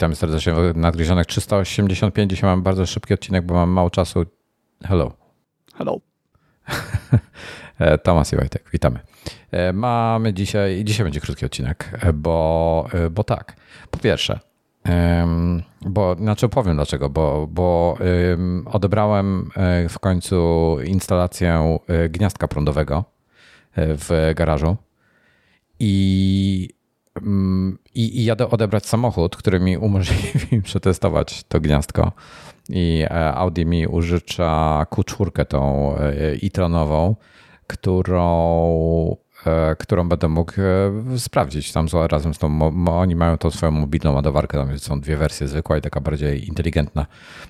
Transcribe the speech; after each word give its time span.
witamy 0.00 0.16
serdecznie 0.16 0.52
w 0.52 0.76
Nadgryzionych 0.76 1.26
385. 1.26 2.30
Dzisiaj 2.30 2.50
mam 2.50 2.62
bardzo 2.62 2.86
szybki 2.86 3.14
odcinek, 3.14 3.46
bo 3.46 3.54
mam 3.54 3.70
mało 3.70 3.90
czasu. 3.90 4.24
Hello. 4.84 5.12
Hello. 5.74 6.00
E, 7.78 7.98
Tomasz 7.98 8.32
i 8.32 8.36
Wojtek, 8.36 8.70
witamy. 8.72 8.98
E, 9.50 9.72
mamy 9.72 10.34
dzisiaj, 10.34 10.84
dzisiaj 10.84 11.04
będzie 11.04 11.20
krótki 11.20 11.46
odcinek, 11.46 11.98
e, 12.02 12.12
bo, 12.12 12.88
bo 13.10 13.24
tak. 13.24 13.56
Po 13.90 13.98
pierwsze, 13.98 14.40
bo 15.80 16.14
znaczy 16.14 16.48
powiem 16.48 16.76
dlaczego, 16.76 17.10
bo, 17.10 17.46
bo 17.50 17.98
odebrałem 18.64 19.50
w 19.88 19.98
końcu 19.98 20.76
instalację 20.84 21.78
gniazdka 22.08 22.48
prądowego 22.48 23.04
w 23.76 24.32
garażu 24.36 24.76
i 25.78 26.68
i, 27.94 28.20
i 28.20 28.24
jadę 28.24 28.50
odebrać 28.50 28.86
samochód, 28.86 29.36
który 29.36 29.60
mi 29.60 29.76
umożliwi 29.76 30.62
przetestować 30.62 31.44
to 31.48 31.60
gniazdko. 31.60 32.12
I 32.68 33.04
e, 33.10 33.34
Audi 33.34 33.66
mi 33.66 33.86
użycza 33.86 34.86
Q4 34.90 35.46
tą 35.46 35.94
e-tronową, 36.42 37.16
którą, 37.66 39.16
e, 39.46 39.76
którą 39.76 40.08
będę 40.08 40.28
mógł 40.28 40.52
sprawdzić 41.16 41.72
tam 41.72 41.86
razem 42.10 42.34
z 42.34 42.38
tą. 42.38 42.60
Oni 42.86 43.16
mają 43.16 43.38
tą 43.38 43.50
swoją 43.50 43.72
mobilną 43.72 44.12
ładowarkę, 44.12 44.58
tam 44.58 44.78
są 44.78 45.00
dwie 45.00 45.16
wersje, 45.16 45.48
zwykła 45.48 45.78
i 45.78 45.80
taka 45.80 46.00
bardziej 46.00 46.48
inteligentna. 46.48 47.06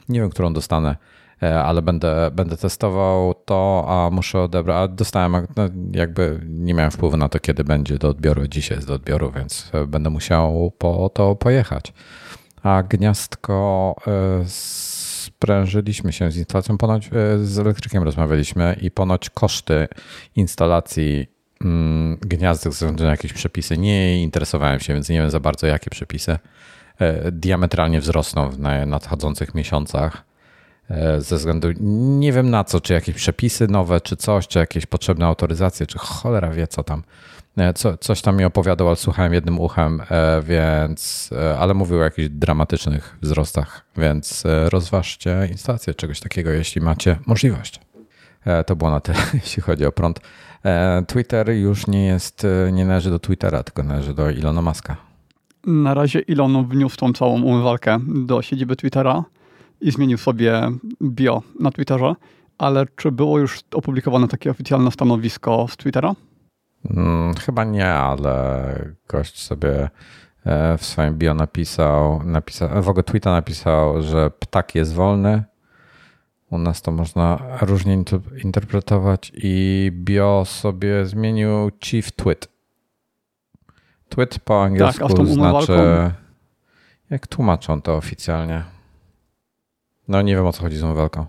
Nie 0.08 0.20
wiem, 0.20 0.30
którą 0.30 0.52
dostanę 0.52 0.96
E, 0.96 1.19
ale 1.40 1.82
będę, 1.82 2.30
będę 2.32 2.56
testował 2.56 3.34
to, 3.34 3.84
a 3.88 4.10
muszę 4.10 4.40
odebrać. 4.40 4.90
Dostałem, 4.94 5.46
no 5.56 5.68
jakby 5.92 6.40
nie 6.46 6.74
miałem 6.74 6.90
wpływu 6.90 7.16
na 7.16 7.28
to, 7.28 7.40
kiedy 7.40 7.64
będzie 7.64 7.98
do 7.98 8.08
odbioru. 8.08 8.48
Dzisiaj 8.48 8.78
jest 8.78 8.88
do 8.88 8.94
odbioru, 8.94 9.32
więc 9.32 9.70
e, 9.72 9.86
będę 9.86 10.10
musiał 10.10 10.72
po 10.78 11.10
to 11.14 11.36
pojechać. 11.36 11.92
A 12.62 12.82
gniazdko 12.82 13.96
e, 14.06 14.44
sprężyliśmy 14.46 16.12
się 16.12 16.30
z 16.30 16.36
instalacją, 16.36 16.78
ponoć 16.78 17.10
z 17.42 17.58
elektrykiem 17.58 18.02
rozmawialiśmy 18.02 18.76
i 18.80 18.90
ponoć 18.90 19.30
koszty 19.30 19.88
instalacji 20.36 21.26
mm, 21.64 22.16
gniazdek 22.20 22.72
ze 22.72 22.76
względu 22.76 23.04
na 23.04 23.10
jakieś 23.10 23.32
przepisy 23.32 23.78
nie 23.78 24.22
interesowałem 24.22 24.80
się, 24.80 24.94
więc 24.94 25.08
nie 25.08 25.18
wiem 25.18 25.30
za 25.30 25.40
bardzo 25.40 25.66
jakie 25.66 25.90
przepisy 25.90 26.38
diametralnie 27.32 28.00
wzrosną 28.00 28.50
w 28.50 28.58
nadchodzących 28.86 29.54
miesiącach 29.54 30.29
E, 30.29 30.29
ze 31.18 31.36
względu, 31.36 31.68
nie 32.18 32.32
wiem 32.32 32.50
na 32.50 32.64
co, 32.64 32.80
czy 32.80 32.92
jakieś 32.92 33.14
przepisy 33.14 33.68
nowe, 33.68 34.00
czy 34.00 34.16
coś, 34.16 34.48
czy 34.48 34.58
jakieś 34.58 34.86
potrzebne 34.86 35.26
autoryzacje, 35.26 35.86
czy 35.86 35.98
cholera 35.98 36.50
wie 36.50 36.66
co 36.66 36.84
tam. 36.84 37.02
E, 37.56 37.74
co, 37.74 37.96
coś 37.96 38.22
tam 38.22 38.36
mi 38.36 38.44
opowiadał, 38.44 38.86
ale 38.86 38.96
słuchałem 38.96 39.32
jednym 39.32 39.58
uchem, 39.58 40.02
e, 40.10 40.42
więc, 40.42 41.30
ale 41.58 41.74
mówił 41.74 41.98
o 42.00 42.02
jakichś 42.02 42.28
dramatycznych 42.28 43.18
wzrostach, 43.22 43.84
więc 43.96 44.44
rozważcie 44.68 45.48
instalację 45.50 45.94
czegoś 45.94 46.20
takiego, 46.20 46.50
jeśli 46.50 46.80
macie 46.80 47.16
możliwość. 47.26 47.80
To 48.66 48.76
było 48.76 48.90
na 48.90 49.00
tyle, 49.00 49.18
jeśli 49.44 49.62
chodzi 49.62 49.86
o 49.86 49.92
prąd. 49.92 50.20
Twitter 51.06 51.50
już 51.50 51.86
nie 51.86 52.06
jest, 52.06 52.46
nie 52.72 52.84
należy 52.84 53.10
do 53.10 53.18
Twittera, 53.18 53.62
tylko 53.62 53.82
należy 53.82 54.14
do 54.14 54.30
Ilona 54.30 54.62
Maska. 54.62 54.96
Na 55.66 55.94
razie 55.94 56.22
Elon 56.28 56.68
wniósł 56.68 56.96
tą 56.96 57.12
całą 57.12 57.42
umywalkę 57.42 57.98
do 58.06 58.42
siedziby 58.42 58.76
Twittera 58.76 59.24
i 59.80 59.90
zmienił 59.90 60.18
sobie 60.18 60.70
bio 61.02 61.42
na 61.60 61.70
Twitterze, 61.70 62.14
ale 62.58 62.86
czy 62.96 63.12
było 63.12 63.38
już 63.38 63.60
opublikowane 63.74 64.28
takie 64.28 64.50
oficjalne 64.50 64.90
stanowisko 64.90 65.66
z 65.68 65.76
Twittera? 65.76 66.14
Hmm, 66.88 67.34
chyba 67.34 67.64
nie, 67.64 67.88
ale 67.88 68.74
gość 69.08 69.42
sobie 69.42 69.90
e, 70.44 70.78
w 70.78 70.84
swoim 70.84 71.18
bio 71.18 71.34
napisał, 71.34 72.22
napisał, 72.24 72.82
w 72.82 72.88
ogóle 72.88 73.02
Twitter 73.02 73.32
napisał, 73.32 74.02
że 74.02 74.30
ptak 74.30 74.74
jest 74.74 74.94
wolny. 74.94 75.44
U 76.50 76.58
nas 76.58 76.82
to 76.82 76.92
można 76.92 77.38
różnie 77.60 78.04
interpretować 78.44 79.32
i 79.34 79.90
bio 79.94 80.42
sobie 80.46 81.06
zmienił 81.06 81.70
Chief 81.84 82.12
Twit. 82.12 82.48
Twit 84.08 84.38
po 84.38 84.62
angielsku 84.62 85.14
tak, 85.14 85.26
znaczy... 85.26 86.10
Jak 87.10 87.26
tłumaczą 87.26 87.82
to 87.82 87.96
oficjalnie? 87.96 88.64
No 90.10 90.22
nie 90.22 90.36
wiem 90.36 90.46
o 90.46 90.52
co 90.52 90.62
chodzi 90.62 90.76
z 90.76 90.82
umywalką. 90.82 91.26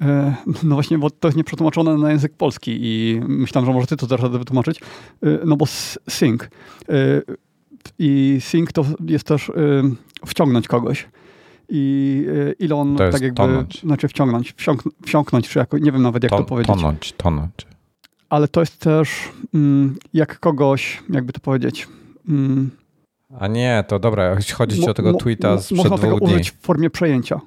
E, 0.00 0.34
no 0.62 0.74
właśnie, 0.74 0.98
bo 0.98 1.10
to 1.10 1.28
jest 1.28 1.36
nieprzetłumaczone 1.36 1.96
na 1.96 2.10
język 2.10 2.36
polski 2.36 2.78
i 2.80 3.20
myślałem, 3.28 3.66
że 3.66 3.72
może 3.72 3.86
ty 3.86 3.96
to 3.96 4.06
teraz 4.06 4.30
wytłumaczyć. 4.30 4.80
E, 4.80 5.38
no 5.44 5.56
bo 5.56 5.66
sync. 6.08 6.42
E, 6.42 6.48
I 7.98 8.38
sync 8.40 8.72
to 8.72 8.84
jest 9.06 9.24
też 9.24 9.52
wciągnąć 10.26 10.68
kogoś. 10.68 11.08
I 11.68 12.26
Elon 12.60 12.96
tak 12.96 13.20
jakby, 13.22 13.36
tonąć. 13.36 13.80
znaczy 13.80 14.08
wciągnąć, 14.08 14.52
wsiąk, 14.56 14.82
wsiąknąć, 15.06 15.48
czy 15.48 15.58
jako, 15.58 15.78
nie 15.78 15.92
wiem 15.92 16.02
nawet 16.02 16.22
jak 16.22 16.32
to 16.32 16.44
powiedzieć. 16.44 16.76
Tonąć, 16.76 17.12
tonąć. 17.12 17.52
Ale 18.28 18.48
to 18.48 18.60
jest 18.60 18.80
też 18.80 19.10
mm, 19.54 19.96
jak 20.14 20.40
kogoś, 20.40 21.02
jakby 21.10 21.32
to 21.32 21.40
powiedzieć, 21.40 21.88
mm, 22.28 22.70
a 23.38 23.46
nie, 23.48 23.84
to 23.88 23.98
dobra, 23.98 24.36
chodzi 24.54 24.80
ci 24.80 24.88
o 24.88 24.94
tego 24.94 25.14
tweeta 25.14 25.58
sprzed 25.58 25.78
Można 25.78 25.98
tego 25.98 26.18
dni. 26.18 26.26
użyć 26.26 26.50
w 26.50 26.60
formie 26.60 26.90
przejęcia. 26.90 27.40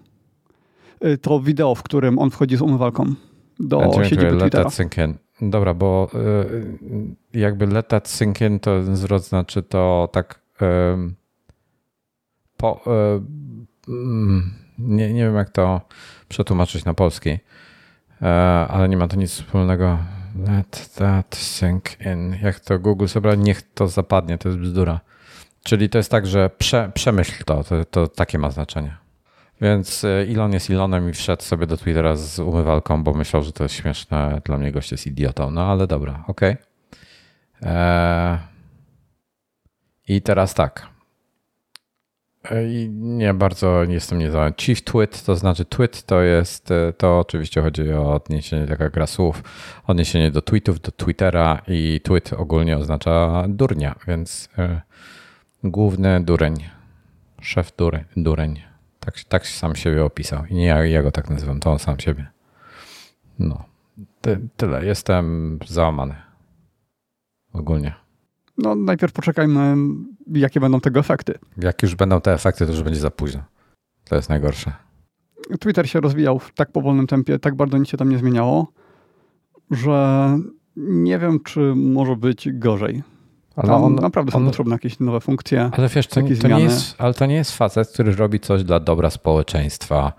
Y, 1.06 1.18
to 1.18 1.40
wideo, 1.40 1.76
w 1.76 1.84
którym 1.84 2.20
on 2.20 2.30
wchodzi 2.30 2.58
z 2.58 2.62
umywalką 2.62 3.14
do 3.60 3.82
ja 3.82 4.04
siedziby 4.04 4.38
Twittera. 4.38 4.70
Dobra, 5.42 5.74
bo 5.74 6.08
y, 7.34 7.40
jakby 7.40 7.68
let 7.68 7.88
that 7.88 8.08
sink 8.08 8.42
in 8.42 8.60
to 8.60 8.96
zwrot 8.96 9.24
znaczy 9.24 9.64
to 9.64 10.10
tak 10.12 10.42
po, 12.58 12.82
y, 13.88 13.92
mm, 13.92 14.54
nie, 14.80 15.14
nie 15.14 15.24
wiem 15.24 15.36
jak 15.36 15.50
to 15.50 15.82
przetłumaczyć 16.28 16.86
na 16.86 16.94
polski, 16.94 17.38
ale 18.68 18.90
nie 18.90 18.98
ma 18.98 19.08
to 19.08 19.16
nic 19.16 19.32
wspólnego. 19.32 19.98
Let 20.48 20.90
that 20.96 21.36
sink 21.36 21.84
in. 22.06 22.36
Jak 22.44 22.60
to 22.60 22.80
Google 22.80 23.08
sobie, 23.08 23.38
niech 23.38 23.62
to 23.62 23.88
zapadnie, 23.88 24.38
to 24.38 24.50
jest 24.50 24.62
bzdura. 24.62 25.00
Czyli 25.64 25.90
to 25.90 25.98
jest 25.98 26.12
tak, 26.12 26.28
że 26.28 26.50
prze, 26.58 26.92
przemyśl 26.94 27.44
to, 27.44 27.64
to, 27.64 27.86
to 27.86 28.08
takie 28.08 28.38
ma 28.38 28.52
znaczenie. 28.52 28.98
Więc 29.62 30.04
e, 30.04 30.08
Elon 30.08 30.54
jest 30.54 30.70
Elonem 30.70 31.10
i 31.10 31.14
wszedł 31.14 31.44
sobie 31.44 31.68
do 31.68 31.78
Twittera 31.78 32.16
z 32.16 32.40
umywalką, 32.40 33.04
bo 33.04 33.14
myślał, 33.14 33.44
że 33.44 33.52
to 33.52 33.64
jest 33.64 33.76
śmieszne. 33.76 34.42
Dla 34.46 34.58
mnie 34.58 34.72
gość 34.72 34.92
jest 34.92 35.08
idiotą. 35.08 35.52
No 35.52 35.72
ale 35.72 35.88
dobra, 35.88 36.24
okej. 36.28 36.54
Okay. 37.60 37.72
Eee... 37.72 38.38
I 40.08 40.22
teraz 40.22 40.54
tak. 40.54 40.88
E, 42.44 42.66
nie 42.90 43.34
bardzo 43.34 43.86
nie 43.86 43.94
jestem 43.94 44.20
niezadowolony. 44.20 44.54
Chief 44.58 44.82
Twit, 44.84 45.24
to 45.24 45.36
znaczy 45.36 45.66
tweet 45.66 46.04
to 46.04 46.22
jest, 46.22 46.72
e, 46.72 46.94
to 46.94 47.20
oczywiście 47.20 47.62
chodzi 47.62 47.94
o 47.94 48.14
odniesienie, 48.14 48.68
taka 48.68 48.90
gra 48.90 49.08
słów, 49.08 49.44
odniesienie 49.88 50.32
do 50.32 50.42
tweetów, 50.42 50.80
do 50.80 50.92
Twittera 50.92 51.62
i 51.68 52.02
tweet 52.04 52.34
ogólnie 52.34 52.78
oznacza 52.78 53.44
durnia, 53.48 53.96
więc 54.08 54.50
główny 55.64 56.24
dureń, 56.24 56.56
szef 57.42 57.72
dureń. 57.78 58.04
dureń. 58.18 58.69
Tak, 59.10 59.24
tak 59.24 59.48
sam 59.48 59.76
siebie 59.76 60.06
opisał. 60.06 60.46
I 60.46 60.56
nie 60.56 60.66
ja, 60.66 60.86
ja 60.86 61.04
go 61.04 61.12
tak 61.12 61.30
nazywam, 61.30 61.60
to 61.60 61.72
on 61.72 61.80
sam 61.80 62.00
siebie. 62.00 62.28
No, 63.40 63.64
Ty, 64.22 64.40
tyle. 64.58 64.86
Jestem 64.86 65.60
załamany. 65.68 66.16
Ogólnie. 67.54 67.96
No, 68.58 68.76
najpierw 68.76 69.14
poczekajmy, 69.14 69.76
jakie 70.28 70.60
będą 70.60 70.82
tego 70.82 71.00
efekty. 71.00 71.40
Jak 71.58 71.84
już 71.84 71.96
będą 71.96 72.22
te 72.22 72.34
efekty, 72.34 72.66
to 72.66 72.72
już 72.72 72.84
będzie 72.84 73.00
za 73.00 73.12
późno. 73.12 73.44
To 74.04 74.16
jest 74.16 74.30
najgorsze. 74.30 74.74
Twitter 75.60 75.90
się 75.90 76.00
rozwijał 76.02 76.40
w 76.40 76.54
tak 76.54 76.72
powolnym 76.72 77.08
tempie, 77.08 77.40
tak 77.40 77.56
bardzo 77.56 77.78
nic 77.78 77.90
się 77.90 77.98
tam 77.98 78.10
nie 78.10 78.18
zmieniało, 78.18 78.72
że 79.72 80.38
nie 80.76 81.20
wiem, 81.20 81.40
czy 81.44 81.60
może 81.76 82.16
być 82.16 82.50
gorzej. 82.54 83.04
Ale 83.64 83.74
on, 83.74 83.96
naprawdę 83.96 84.32
są 84.32 84.38
on, 84.38 84.46
potrzebne 84.46 84.76
jakieś 84.76 85.00
nowe 85.00 85.20
funkcje. 85.20 85.70
Ale 85.74 85.88
wiesz, 85.88 86.08
to, 86.08 86.22
to 86.42 86.48
nie 86.48 86.60
jest, 86.60 86.96
ale 86.98 87.14
to 87.14 87.26
nie 87.26 87.36
jest 87.36 87.52
facet, 87.52 87.90
który 87.90 88.16
robi 88.16 88.40
coś 88.40 88.64
dla 88.64 88.80
dobra 88.80 89.10
społeczeństwa, 89.10 90.14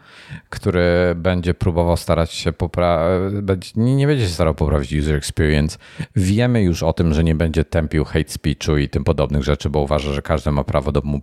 który 0.48 0.82
będzie 1.16 1.54
próbował 1.54 1.96
starać 1.96 2.32
się 2.32 2.52
poprawić, 2.52 3.76
nie, 3.76 3.96
nie 3.96 4.06
będzie 4.06 4.24
się 4.24 4.34
starał 4.34 4.54
poprawić 4.54 4.92
user 4.92 5.14
experience. 5.14 5.78
Wiemy 6.16 6.62
już 6.62 6.82
o 6.82 6.92
tym, 6.92 7.14
że 7.14 7.24
nie 7.24 7.34
będzie 7.34 7.64
tępił 7.64 8.04
hate 8.04 8.28
speechu 8.28 8.76
i 8.76 8.88
tym 8.88 9.04
podobnych 9.04 9.44
rzeczy, 9.44 9.70
bo 9.70 9.80
uważa, 9.80 10.12
że 10.12 10.22
każdy 10.22 10.50
ma 10.50 10.64
prawo 10.64 10.92
do 10.92 11.00
mu 11.04 11.20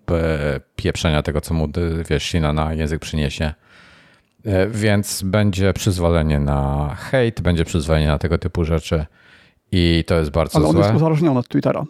pieprzenia 0.76 1.24
tego, 1.24 1.42
co 1.42 1.54
mu 1.54 1.68
wiesz, 2.10 2.24
ślina 2.24 2.54
na 2.54 2.74
język 2.74 3.02
przyniesie. 3.02 3.54
E, 4.46 4.68
więc 4.68 5.24
będzie 5.24 5.74
przyzwolenie 5.74 6.40
na 6.40 6.90
hate, 6.96 7.42
będzie 7.42 7.66
przyzwolenie 7.66 8.08
na 8.08 8.18
tego 8.18 8.38
typu 8.38 8.66
rzeczy. 8.66 9.06
I 9.72 10.04
to 10.08 10.16
jest 10.16 10.32
bardzo 10.32 10.58
Ale 10.58 10.68
on 10.68 10.72
złe. 10.72 10.82
jest 10.82 10.96
uzależniony 10.96 11.40
od 11.40 11.48
Twittera. 11.48 11.86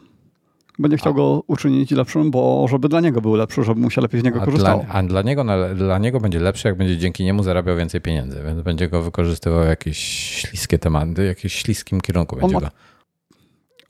Będzie 0.80 0.98
chciał 0.98 1.14
a. 1.14 1.16
go 1.16 1.44
uczynić 1.48 1.92
lepszym, 1.92 2.32
bo 2.32 2.66
żeby 2.70 2.90
dla 2.90 3.02
niego 3.02 3.22
był 3.22 3.36
lepszy, 3.36 3.64
żeby 3.64 3.82
mu 3.82 3.90
się 3.90 4.02
lepiej 4.02 4.22
z 4.22 4.24
niego 4.24 4.42
a 4.42 4.46
korzystało. 4.46 4.84
Dla, 4.84 4.94
a 4.94 5.04
dla 5.04 5.22
niego, 5.22 5.46
dla 5.76 5.98
niego 5.98 6.20
będzie 6.20 6.40
lepszy, 6.40 6.68
jak 6.68 6.78
będzie 6.78 6.98
dzięki 6.98 7.24
niemu 7.24 7.44
zarabiał 7.44 7.78
więcej 7.78 8.02
pieniędzy, 8.02 8.44
więc 8.46 8.62
będzie 8.62 8.90
go 8.90 9.02
wykorzystywał 9.02 9.64
jakieś 9.64 9.98
śliskie 9.98 10.80
tematy, 10.80 11.26
jakieś 11.26 11.54
śliskim 11.54 12.02
kierunku 12.02 12.36
on 12.36 12.42
będzie 12.42 12.56
ma, 12.56 12.62
go. 12.62 12.68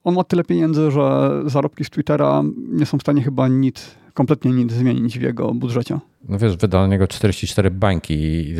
On 0.03 0.15
ma 0.15 0.23
tyle 0.23 0.43
pieniędzy, 0.43 0.91
że 0.91 1.31
zarobki 1.45 1.85
z 1.85 1.89
Twittera 1.89 2.43
nie 2.71 2.85
są 2.85 2.97
w 2.97 3.01
stanie 3.01 3.21
chyba 3.21 3.47
nic 3.47 3.95
kompletnie 4.17 4.51
nic 4.51 4.71
zmienić 4.71 5.19
w 5.19 5.21
jego 5.21 5.53
budżecie. 5.53 5.99
No 6.29 6.37
wiesz, 6.37 6.57
wydał 6.57 6.81
na 6.81 6.87
niego 6.87 7.07
44 7.07 7.71
bańki 7.71 8.13
i, 8.13 8.55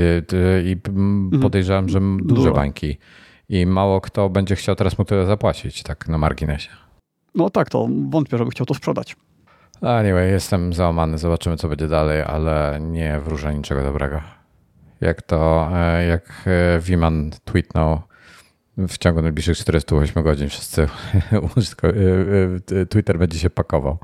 i 0.66 0.78
mhm. 0.90 1.42
podejrzewam, 1.42 1.90
że 1.90 2.00
duże 2.00 2.42
Dużo. 2.42 2.52
bańki. 2.52 2.98
I 3.50 3.66
mało 3.66 4.02
kto 4.02 4.30
będzie 4.30 4.56
chciał 4.56 4.76
teraz 4.76 4.98
mu 4.98 5.06
tyle 5.06 5.26
zapłacić, 5.26 5.84
tak 5.84 6.08
na 6.08 6.18
marginesie. 6.18 6.70
No 7.38 7.50
tak, 7.50 7.70
to 7.70 7.88
wątpię, 8.10 8.38
żeby 8.38 8.52
chciał 8.52 8.66
to 8.66 8.74
sprzedać. 8.74 9.16
Anyway, 9.82 10.32
jestem 10.32 10.74
załamany, 10.74 11.18
zobaczymy 11.18 11.58
co 11.58 11.70
będzie 11.70 11.88
dalej, 11.88 12.22
ale 12.22 12.80
nie 12.82 13.20
wróżę 13.20 13.56
niczego 13.56 13.84
dobrego. 13.84 14.22
Jak 15.02 15.22
to, 15.22 15.70
e, 15.74 16.06
jak 16.06 16.46
Wiman 16.82 17.32
tweetnął, 17.46 18.02
w 18.78 18.98
ciągu 18.98 19.22
najbliższych 19.22 19.58
48 19.58 20.24
godzin 20.24 20.50
wszyscy 20.50 20.82
e, 21.32 21.88
e, 22.76 22.86
Twitter 22.86 23.20
będzie 23.20 23.40
się 23.40 23.50
pakował. 23.50 23.98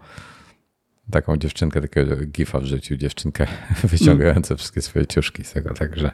Taką 1.12 1.38
dziewczynkę, 1.38 1.81
takiego 1.81 2.15
gifa 2.15 2.59
w 2.59 2.65
życiu, 2.65 2.97
dziewczynkę 2.97 3.47
wyciągającą 3.83 4.53
mm. 4.53 4.57
wszystkie 4.57 4.81
swoje 4.81 5.07
ciuszki 5.07 5.44
z 5.44 5.51
tego, 5.51 5.74
także. 5.74 6.12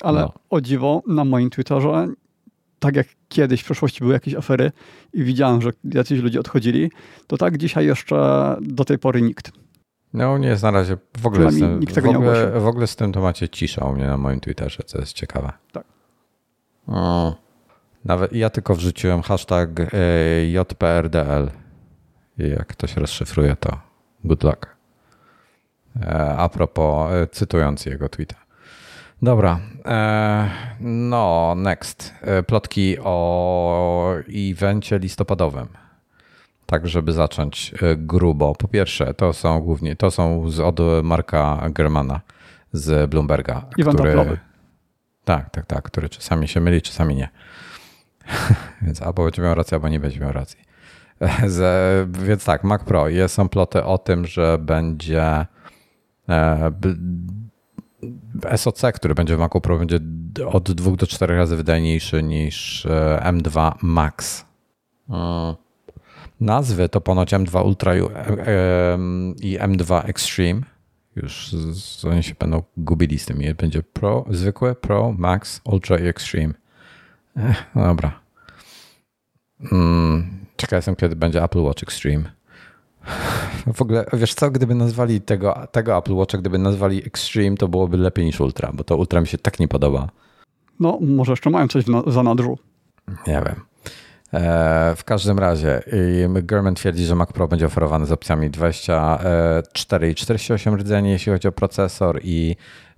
Ale 0.00 0.20
no. 0.20 0.32
o 0.50 0.60
dziwo, 0.60 1.02
na 1.06 1.24
moim 1.24 1.50
Twitterze, 1.50 2.08
tak 2.78 2.96
jak 2.96 3.06
kiedyś 3.28 3.60
w 3.60 3.64
przeszłości 3.64 4.00
były 4.00 4.12
jakieś 4.12 4.34
afery 4.34 4.72
i 5.12 5.24
widziałem, 5.24 5.62
że 5.62 5.70
jacyś 5.84 6.20
ludzie 6.20 6.40
odchodzili, 6.40 6.90
to 7.26 7.36
tak 7.36 7.58
dzisiaj 7.58 7.86
jeszcze 7.86 8.56
do 8.60 8.84
tej 8.84 8.98
pory 8.98 9.22
nikt. 9.22 9.52
No 10.12 10.38
nie 10.38 10.48
jest 10.48 10.62
na 10.62 10.70
razie 10.70 10.96
w 11.18 11.26
ogóle, 11.26 11.52
z 11.52 11.58
tym, 11.58 11.80
w, 11.80 12.06
ogóle, 12.06 12.60
w 12.60 12.66
ogóle 12.66 12.86
z 12.86 12.96
tym 12.96 13.12
temacie 13.12 13.48
cisza 13.48 13.84
u 13.84 13.92
mnie 13.92 14.06
na 14.06 14.16
moim 14.16 14.40
Twitterze, 14.40 14.82
co 14.86 14.98
jest 14.98 15.12
ciekawe. 15.12 15.52
Tak. 15.72 15.84
O. 16.86 17.34
Nawet 18.04 18.32
ja 18.32 18.50
tylko 18.50 18.74
wrzuciłem 18.74 19.22
hashtag 19.22 19.80
e, 19.80 19.86
JPRDL. 20.46 21.50
I 22.38 22.48
jak 22.48 22.66
ktoś 22.66 22.96
rozszyfruje, 22.96 23.56
to 23.60 23.80
good 24.24 24.44
luck. 24.44 24.76
E, 26.02 26.36
a 26.36 26.48
propos, 26.48 27.12
e, 27.12 27.26
cytując 27.26 27.86
jego 27.86 28.08
tweeta. 28.08 28.45
Dobra, 29.22 29.60
no 30.80 31.54
next. 31.56 32.14
Plotki 32.46 32.96
o 32.98 34.14
evencie 34.52 34.98
listopadowym. 34.98 35.68
Tak, 36.66 36.88
żeby 36.88 37.12
zacząć 37.12 37.74
grubo. 37.96 38.54
Po 38.54 38.68
pierwsze, 38.68 39.14
to 39.14 39.32
są 39.32 39.60
głównie, 39.60 39.96
to 39.96 40.10
są 40.10 40.50
z, 40.50 40.60
od 40.60 40.80
Marka 41.02 41.68
Germana 41.70 42.20
z 42.72 43.10
Bloomberga. 43.10 43.64
Event 43.78 43.96
który, 43.96 44.38
Tak, 45.24 45.50
tak, 45.50 45.66
tak, 45.66 45.84
który 45.84 46.08
czasami 46.08 46.48
się 46.48 46.60
myli, 46.60 46.82
czasami 46.82 47.14
nie. 47.14 47.28
Więc 48.82 49.02
albo 49.02 49.24
będzie 49.24 49.42
miał 49.42 49.54
rację, 49.54 49.74
albo 49.74 49.88
nie 49.88 50.00
będzie 50.00 50.20
miał 50.20 50.32
racji. 50.32 50.66
Z, 51.46 52.18
więc 52.18 52.44
tak, 52.44 52.64
Mac 52.64 52.84
Pro. 52.84 53.06
Są 53.26 53.48
ploty 53.48 53.84
o 53.84 53.98
tym, 53.98 54.26
że 54.26 54.58
będzie 54.58 55.46
e, 56.28 56.70
SoC, 58.56 58.82
który 58.94 59.14
będzie 59.14 59.36
w 59.36 59.38
Macu 59.38 59.60
Pro, 59.60 59.78
będzie 59.78 59.98
od 60.46 60.72
2 60.72 60.96
do 60.96 61.06
4 61.06 61.36
razy 61.36 61.56
wydajniejszy 61.56 62.22
niż 62.22 62.86
e, 62.86 63.20
M2 63.24 63.72
Max. 63.82 64.44
Hmm. 65.08 65.54
Nazwy 66.40 66.88
to 66.88 67.00
ponoć 67.00 67.32
M2 67.32 67.64
Ultra 67.64 67.92
e, 67.94 67.98
i 69.40 69.58
M2 69.58 70.08
Extreme. 70.08 70.60
Już 71.16 71.50
oni 72.10 72.22
się 72.22 72.34
będą 72.38 72.62
gubili 72.76 73.18
z 73.18 73.26
tym. 73.26 73.38
Będzie 73.58 73.82
Pro, 73.82 74.24
zwykłe, 74.30 74.74
Pro, 74.74 75.14
Max, 75.18 75.60
Ultra 75.64 75.98
i 75.98 76.06
Extreme. 76.06 76.54
Ech, 77.36 77.64
dobra. 77.74 78.20
Hmm, 79.62 80.46
czekaj, 80.56 80.78
jestem, 80.78 80.96
kiedy 80.96 81.16
będzie 81.16 81.42
Apple 81.42 81.62
Watch 81.62 81.82
Extreme. 81.82 82.35
W 83.74 83.82
ogóle, 83.82 84.06
wiesz 84.12 84.34
co, 84.34 84.50
gdyby 84.50 84.74
nazwali 84.74 85.20
tego, 85.20 85.66
tego 85.72 85.98
Apple 85.98 86.14
Watcha, 86.14 86.38
gdyby 86.38 86.58
nazwali 86.58 87.06
Extreme, 87.06 87.56
to 87.56 87.68
byłoby 87.68 87.96
lepiej 87.96 88.24
niż 88.24 88.40
Ultra, 88.40 88.70
bo 88.74 88.84
to 88.84 88.96
Ultra 88.96 89.20
mi 89.20 89.26
się 89.26 89.38
tak 89.38 89.60
nie 89.60 89.68
podoba. 89.68 90.08
No, 90.80 90.98
może 91.00 91.32
jeszcze 91.32 91.50
mają 91.50 91.68
coś 91.68 91.86
na, 91.86 92.02
za 92.06 92.22
nadrzu. 92.22 92.58
Nie 93.26 93.42
wiem. 93.46 93.60
E, 94.34 94.94
w 94.96 95.04
każdym 95.04 95.38
razie 95.38 95.82
German 96.42 96.74
twierdzi, 96.74 97.04
że 97.04 97.14
Mac 97.14 97.32
Pro 97.32 97.48
będzie 97.48 97.66
oferowany 97.66 98.06
z 98.06 98.12
opcjami 98.12 98.50
24 98.50 100.10
i 100.10 100.14
48 100.14 100.74
rdzeni, 100.74 101.10
jeśli 101.10 101.32
chodzi 101.32 101.48
o 101.48 101.52
procesor 101.52 102.20
i 102.22 102.56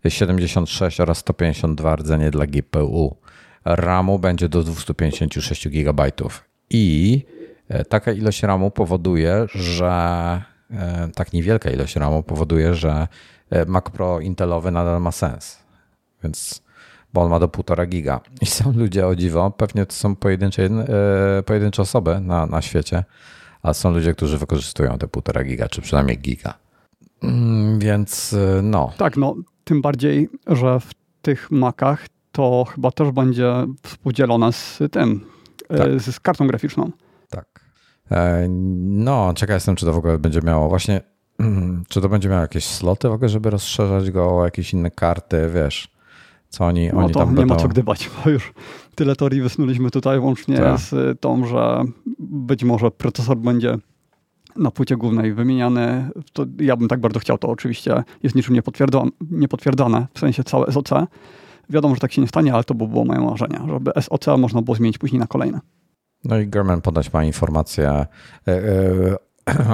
76 0.08 1.00
oraz 1.00 1.18
152 1.18 1.96
rdzenie 1.96 2.30
dla 2.30 2.46
GPU. 2.46 3.16
RAMu 3.64 4.18
będzie 4.18 4.48
do 4.48 4.62
256 4.62 5.68
GB. 5.68 6.12
I 6.70 7.22
e, 7.26 7.37
taka 7.88 8.12
ilość 8.12 8.42
RAMu 8.42 8.70
powoduje, 8.70 9.46
że 9.54 10.42
e, 10.70 11.08
tak 11.14 11.32
niewielka 11.32 11.70
ilość 11.70 11.96
RAMu 11.96 12.22
powoduje, 12.22 12.74
że 12.74 13.08
e, 13.50 13.64
Mac 13.64 13.84
Pro 13.84 14.20
Intelowy 14.20 14.70
nadal 14.70 15.00
ma 15.00 15.12
sens. 15.12 15.58
Więc, 16.24 16.62
bo 17.14 17.22
on 17.22 17.30
ma 17.30 17.38
do 17.38 17.48
1,5 17.48 17.88
giga. 17.88 18.20
I 18.40 18.46
są 18.46 18.72
ludzie 18.72 19.06
o 19.06 19.16
dziwo, 19.16 19.50
pewnie 19.50 19.86
to 19.86 19.92
są 19.92 20.16
pojedyncze, 20.16 20.68
pojedyncze 21.46 21.82
osoby 21.82 22.20
na, 22.20 22.46
na 22.46 22.62
świecie, 22.62 23.04
a 23.62 23.74
są 23.74 23.90
ludzie, 23.90 24.14
którzy 24.14 24.38
wykorzystują 24.38 24.98
te 24.98 25.06
1,5 25.06 25.44
giga, 25.44 25.68
czy 25.68 25.82
przynajmniej 25.82 26.18
giga. 26.18 26.54
Mm, 27.22 27.78
więc 27.78 28.36
no. 28.62 28.92
Tak, 28.96 29.16
no 29.16 29.34
tym 29.64 29.82
bardziej, 29.82 30.28
że 30.46 30.80
w 30.80 30.90
tych 31.22 31.50
Macach 31.50 32.06
to 32.32 32.64
chyba 32.74 32.90
też 32.90 33.10
będzie 33.10 33.52
współdzielone 33.82 34.52
z 34.52 34.78
tym, 34.90 35.20
e, 35.68 35.78
tak. 35.78 36.00
z 36.00 36.20
kartą 36.20 36.46
graficzną. 36.46 36.90
E, 38.10 38.46
no, 38.48 39.32
czekaj 39.34 39.56
jestem, 39.56 39.76
czy 39.76 39.86
to 39.86 39.92
w 39.92 39.98
ogóle 39.98 40.18
będzie 40.18 40.40
miało 40.40 40.68
właśnie, 40.68 41.00
czy 41.88 42.00
to 42.00 42.08
będzie 42.08 42.28
miało 42.28 42.42
jakieś 42.42 42.64
sloty 42.64 43.08
w 43.08 43.12
ogóle, 43.12 43.28
żeby 43.28 43.50
rozszerzać 43.50 44.10
go 44.10 44.36
o 44.36 44.44
jakieś 44.44 44.72
inne 44.72 44.90
karty, 44.90 45.50
wiesz, 45.54 45.88
co 46.48 46.64
oni, 46.64 46.90
no 46.92 46.98
oni 46.98 47.12
to 47.12 47.18
tam 47.18 47.30
nie 47.30 47.36
będą... 47.36 47.54
ma 47.54 47.60
co 47.60 47.68
gdybać, 47.68 48.10
bo 48.24 48.30
już 48.30 48.52
tyle 48.94 49.16
teorii 49.16 49.42
wysnuliśmy 49.42 49.90
tutaj, 49.90 50.18
łącznie 50.18 50.56
tak. 50.56 50.80
z 50.80 51.20
tą, 51.20 51.46
że 51.46 51.84
być 52.18 52.64
może 52.64 52.90
procesor 52.90 53.36
będzie 53.36 53.78
na 54.56 54.70
płycie 54.70 54.96
głównej 54.96 55.34
wymieniany. 55.34 56.10
To 56.32 56.46
ja 56.60 56.76
bym 56.76 56.88
tak 56.88 57.00
bardzo 57.00 57.20
chciał, 57.20 57.38
to 57.38 57.48
oczywiście 57.48 58.02
jest 58.22 58.36
niczym 58.36 58.54
niepotwierdzone, 58.54 59.10
niepotwierdzone 59.30 60.06
w 60.14 60.18
sensie 60.18 60.44
całe 60.44 60.72
SOC, 60.72 60.90
Wiadomo, 61.70 61.94
że 61.94 62.00
tak 62.00 62.12
się 62.12 62.20
nie 62.20 62.28
stanie, 62.28 62.54
ale 62.54 62.64
to 62.64 62.74
by 62.74 62.88
było 62.88 63.04
moje 63.04 63.20
marzenie, 63.20 63.58
żeby 63.68 63.92
SOC 64.00 64.26
można 64.38 64.62
było 64.62 64.74
zmienić 64.74 64.98
później 64.98 65.20
na 65.20 65.26
kolejne. 65.26 65.60
No 66.24 66.38
i 66.38 66.48
German 66.48 66.80
podać 66.80 67.12
ma 67.12 67.24
informację 67.24 67.90
e, 67.90 68.06
e, 68.48 69.16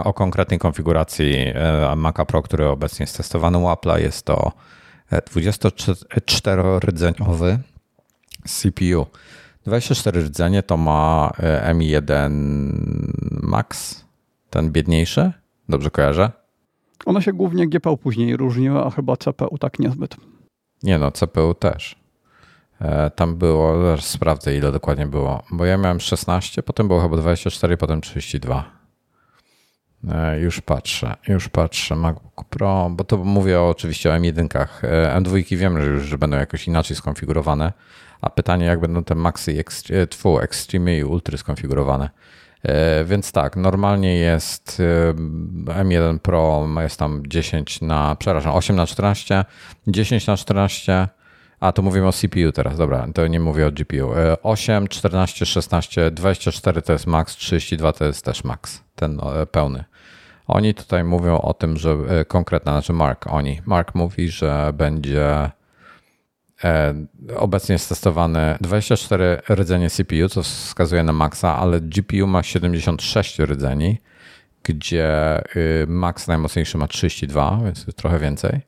o 0.05 0.13
konkretnej 0.13 0.59
konfiguracji 0.59 1.35
e, 1.37 1.95
Maca 1.97 2.25
Pro, 2.25 2.43
który 2.43 2.69
obecnie 2.69 3.03
jest 3.03 3.17
testowany 3.17 3.59
u 3.59 3.63
Apple'a. 3.63 4.01
Jest 4.01 4.27
to 4.27 4.53
24-rdzeniowy 5.13 7.59
CPU. 8.45 9.07
24 9.65 10.21
rdzenie 10.21 10.63
to 10.63 10.77
ma 10.77 11.33
M1 11.69 12.31
Max, 13.43 14.05
ten 14.51 14.73
biedniejszy. 14.73 15.33
Dobrze 15.69 15.91
kojarzę? 15.91 16.31
One 17.07 17.23
się 17.23 17.33
głównie 17.33 17.69
GPU 17.69 17.97
później 17.97 18.37
różniły, 18.37 18.85
a 18.85 18.91
chyba 18.91 19.17
CPU 19.17 19.59
tak 19.59 19.79
niezbyt. 19.79 20.17
Nie 20.83 20.99
no, 20.99 21.11
CPU 21.11 21.55
też. 21.55 22.04
E, 22.81 23.11
tam 23.11 23.37
było, 23.37 23.97
sprawdzę 24.01 24.57
ile 24.57 24.73
dokładnie 24.73 25.07
było, 25.07 25.43
bo 25.51 25.65
ja 25.65 25.77
miałem 25.77 26.01
16, 26.01 26.63
potem 26.63 26.89
było 26.89 27.01
chyba 27.01 27.17
24, 27.17 27.77
potem 27.77 28.01
32. 28.01 28.65
E, 30.13 30.41
już 30.41 30.61
patrzę, 30.61 31.15
już 31.29 31.49
patrzę. 31.49 31.97
MacBook 31.97 32.45
Pro, 32.45 32.91
bo 32.91 33.05
to 33.05 33.17
mówię 33.17 33.61
oczywiście 33.61 34.11
o 34.11 34.13
M1. 34.13 34.67
E, 34.83 35.21
M2 35.21 35.57
wiem, 35.57 35.83
że 35.83 35.87
już 35.87 36.03
że 36.03 36.19
będą 36.19 36.37
jakoś 36.37 36.69
inaczej 36.69 36.97
skonfigurowane, 36.97 37.73
a 38.21 38.31
pytanie 38.31 38.67
jak 38.67 38.81
będą 38.81 39.05
te 39.05 39.15
Maxy, 39.15 39.53
Extreme 40.43 40.99
i 40.99 41.05
Ultra 41.05 41.39
skonfigurowane. 41.39 42.11
E, 42.63 43.05
więc 43.05 43.33
tak, 43.33 43.57
normalnie 43.57 44.17
jest 44.17 44.81
e, 44.81 45.15
M1 45.85 46.19
Pro, 46.19 46.69
jest 46.83 46.99
tam 46.99 47.23
10 47.27 47.81
na, 47.81 48.17
przepraszam, 48.19 48.55
8 48.55 48.77
na 48.77 48.87
14, 48.87 49.45
10 49.87 50.27
na 50.27 50.37
14, 50.37 51.09
a 51.65 51.73
to 51.73 51.83
mówimy 51.83 52.09
o 52.09 52.13
CPU 52.13 52.53
teraz, 52.53 52.79
dobra, 52.79 53.07
to 53.15 53.27
nie 53.27 53.41
mówię 53.41 53.67
o 53.67 53.73
GPU. 53.73 54.11
8, 54.43 54.89
14, 54.89 55.47
16, 55.47 56.11
24 56.11 56.83
to 56.83 56.93
jest 56.93 57.07
max, 57.07 57.37
32 57.37 57.93
to 57.93 58.05
jest 58.05 58.25
też 58.25 58.45
max, 58.45 58.83
ten 58.95 59.21
e, 59.21 59.47
pełny. 59.47 59.85
Oni 60.47 60.75
tutaj 60.75 61.05
mówią 61.05 61.39
o 61.39 61.55
tym, 61.55 61.77
że 61.77 61.97
konkretna, 62.29 62.73
znaczy 62.73 62.93
Mark, 62.93 63.27
oni. 63.27 63.61
Mark 63.67 63.95
mówi, 63.95 64.29
że 64.29 64.73
będzie 64.75 65.51
E, 66.65 66.95
obecnie 67.37 67.73
jest 67.73 67.89
testowane 67.89 68.59
24 68.61 69.43
rdzenie 69.51 69.91
CPU, 69.91 70.29
co 70.29 70.43
wskazuje 70.43 71.03
na 71.03 71.13
maksa, 71.13 71.57
ale 71.57 71.81
GPU 71.81 72.27
ma 72.27 72.43
76 72.43 73.39
rdzeni, 73.39 73.99
gdzie 74.63 75.39
y, 75.57 75.87
max 75.89 76.27
najmocniejszy 76.29 76.79
ma 76.79 76.87
32, 76.87 77.61
więc 77.65 77.87
trochę 77.97 78.19
więcej. 78.19 78.61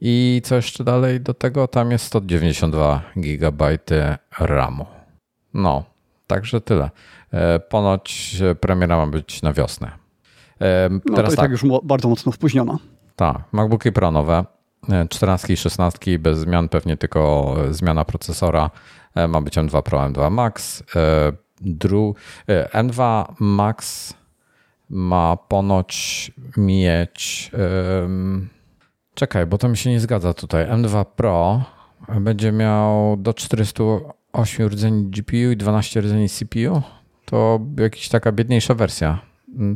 I 0.00 0.42
co 0.44 0.54
jeszcze 0.56 0.84
dalej 0.84 1.20
do 1.20 1.34
tego? 1.34 1.68
Tam 1.68 1.90
jest 1.90 2.04
192 2.04 3.02
GB 3.16 3.78
RAMu. 4.38 4.86
No, 5.54 5.84
także 6.26 6.60
tyle. 6.60 6.90
E, 7.32 7.58
ponoć 7.58 8.36
premiera 8.60 8.96
ma 8.96 9.06
być 9.06 9.42
na 9.42 9.52
wiosnę. 9.52 9.90
No 10.90 11.16
Teraz 11.16 11.28
to 11.28 11.34
i 11.34 11.36
tak, 11.36 11.44
tak 11.44 11.50
już 11.50 11.62
bardzo 11.84 12.08
mocno 12.08 12.32
spóźniona. 12.32 12.78
Tak, 13.16 13.38
MacBooki 13.52 13.92
Pro 13.92 14.10
nowe, 14.10 14.44
14 15.10 15.52
i 15.52 15.56
16 15.56 16.18
bez 16.18 16.38
zmian, 16.38 16.68
pewnie 16.68 16.96
tylko 16.96 17.54
zmiana 17.70 18.04
procesora. 18.04 18.70
Ma 19.28 19.40
być 19.40 19.56
M2 19.56 19.82
Pro, 19.82 19.98
M2 19.98 20.30
Max. 20.30 20.82
Dru, 21.60 22.14
M2 22.72 23.24
Max 23.38 24.14
ma 24.90 25.36
ponoć 25.36 26.30
mieć. 26.56 27.50
Um, 28.02 28.48
czekaj, 29.16 29.46
bo 29.46 29.58
to 29.58 29.68
mi 29.68 29.76
się 29.76 29.90
nie 29.90 30.00
zgadza 30.00 30.34
tutaj. 30.34 30.66
M2 30.66 31.04
Pro 31.04 31.62
będzie 32.20 32.52
miał 32.52 33.16
do 33.16 33.34
408 33.34 34.68
rdzeni 34.68 35.10
GPU 35.10 35.50
i 35.52 35.56
12 35.56 36.00
rdzeni 36.00 36.28
CPU. 36.28 36.82
To 37.24 37.60
jakaś 37.78 38.08
taka 38.08 38.32
biedniejsza 38.32 38.74
wersja. 38.74 39.18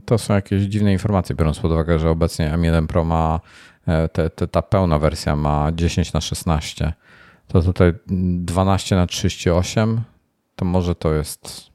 To 0.05 0.19
są 0.19 0.35
jakieś 0.35 0.63
dziwne 0.63 0.93
informacje, 0.93 1.37
biorąc 1.37 1.59
pod 1.59 1.73
uwagę, 1.73 1.99
że 1.99 2.11
obecnie 2.11 2.51
M1 2.51 2.87
Pro 2.87 3.05
ma, 3.05 3.41
e, 3.87 4.09
te, 4.09 4.31
te, 4.31 4.49
ta 4.49 4.63
pełna 4.63 4.99
wersja 4.99 5.37
ma 5.37 5.73
10 5.73 6.13
na 6.13 6.21
16. 6.21 6.93
To 7.49 7.63
tutaj 7.63 7.93
12 8.07 8.97
na 8.97 9.07
38, 9.07 10.01
to 10.57 10.65
może 10.65 10.95
to 10.95 11.15
jest 11.15 11.71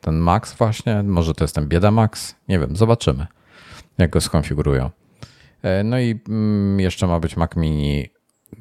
ten 0.00 0.18
Max 0.18 0.54
właśnie, 0.54 1.02
może 1.02 1.34
to 1.34 1.44
jest 1.44 1.54
ten 1.54 1.68
bieda 1.68 1.90
Max, 1.90 2.34
nie 2.48 2.58
wiem, 2.58 2.76
zobaczymy 2.76 3.26
jak 3.98 4.10
go 4.10 4.20
skonfigurują. 4.20 4.90
E, 5.62 5.84
no 5.84 6.00
i 6.00 6.20
mm, 6.28 6.80
jeszcze 6.80 7.06
ma 7.06 7.20
być 7.20 7.36
Mac 7.36 7.56
Mini, 7.56 8.08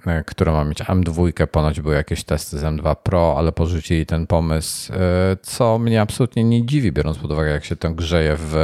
e, 0.06 0.24
która 0.24 0.52
ma 0.52 0.64
mieć 0.64 0.80
M2, 0.80 1.48
ponoć 1.48 1.82
były 1.82 1.96
jakieś 1.96 2.24
testy 2.24 2.60
z 2.60 2.64
M2 2.64 2.96
Pro, 2.96 3.36
ale 3.38 3.52
porzucili 3.52 4.06
ten 4.06 4.28
pomysł, 4.28 4.94
e, 4.94 4.98
co 5.42 5.80
mnie 5.80 6.02
absolutnie 6.02 6.44
nie 6.44 6.66
dziwi, 6.66 6.92
biorąc 6.92 7.18
pod 7.18 7.32
uwagę 7.32 7.50
jak 7.50 7.66
się 7.66 7.76
to 7.76 7.90
grzeje 7.90 8.36
w 8.38 8.56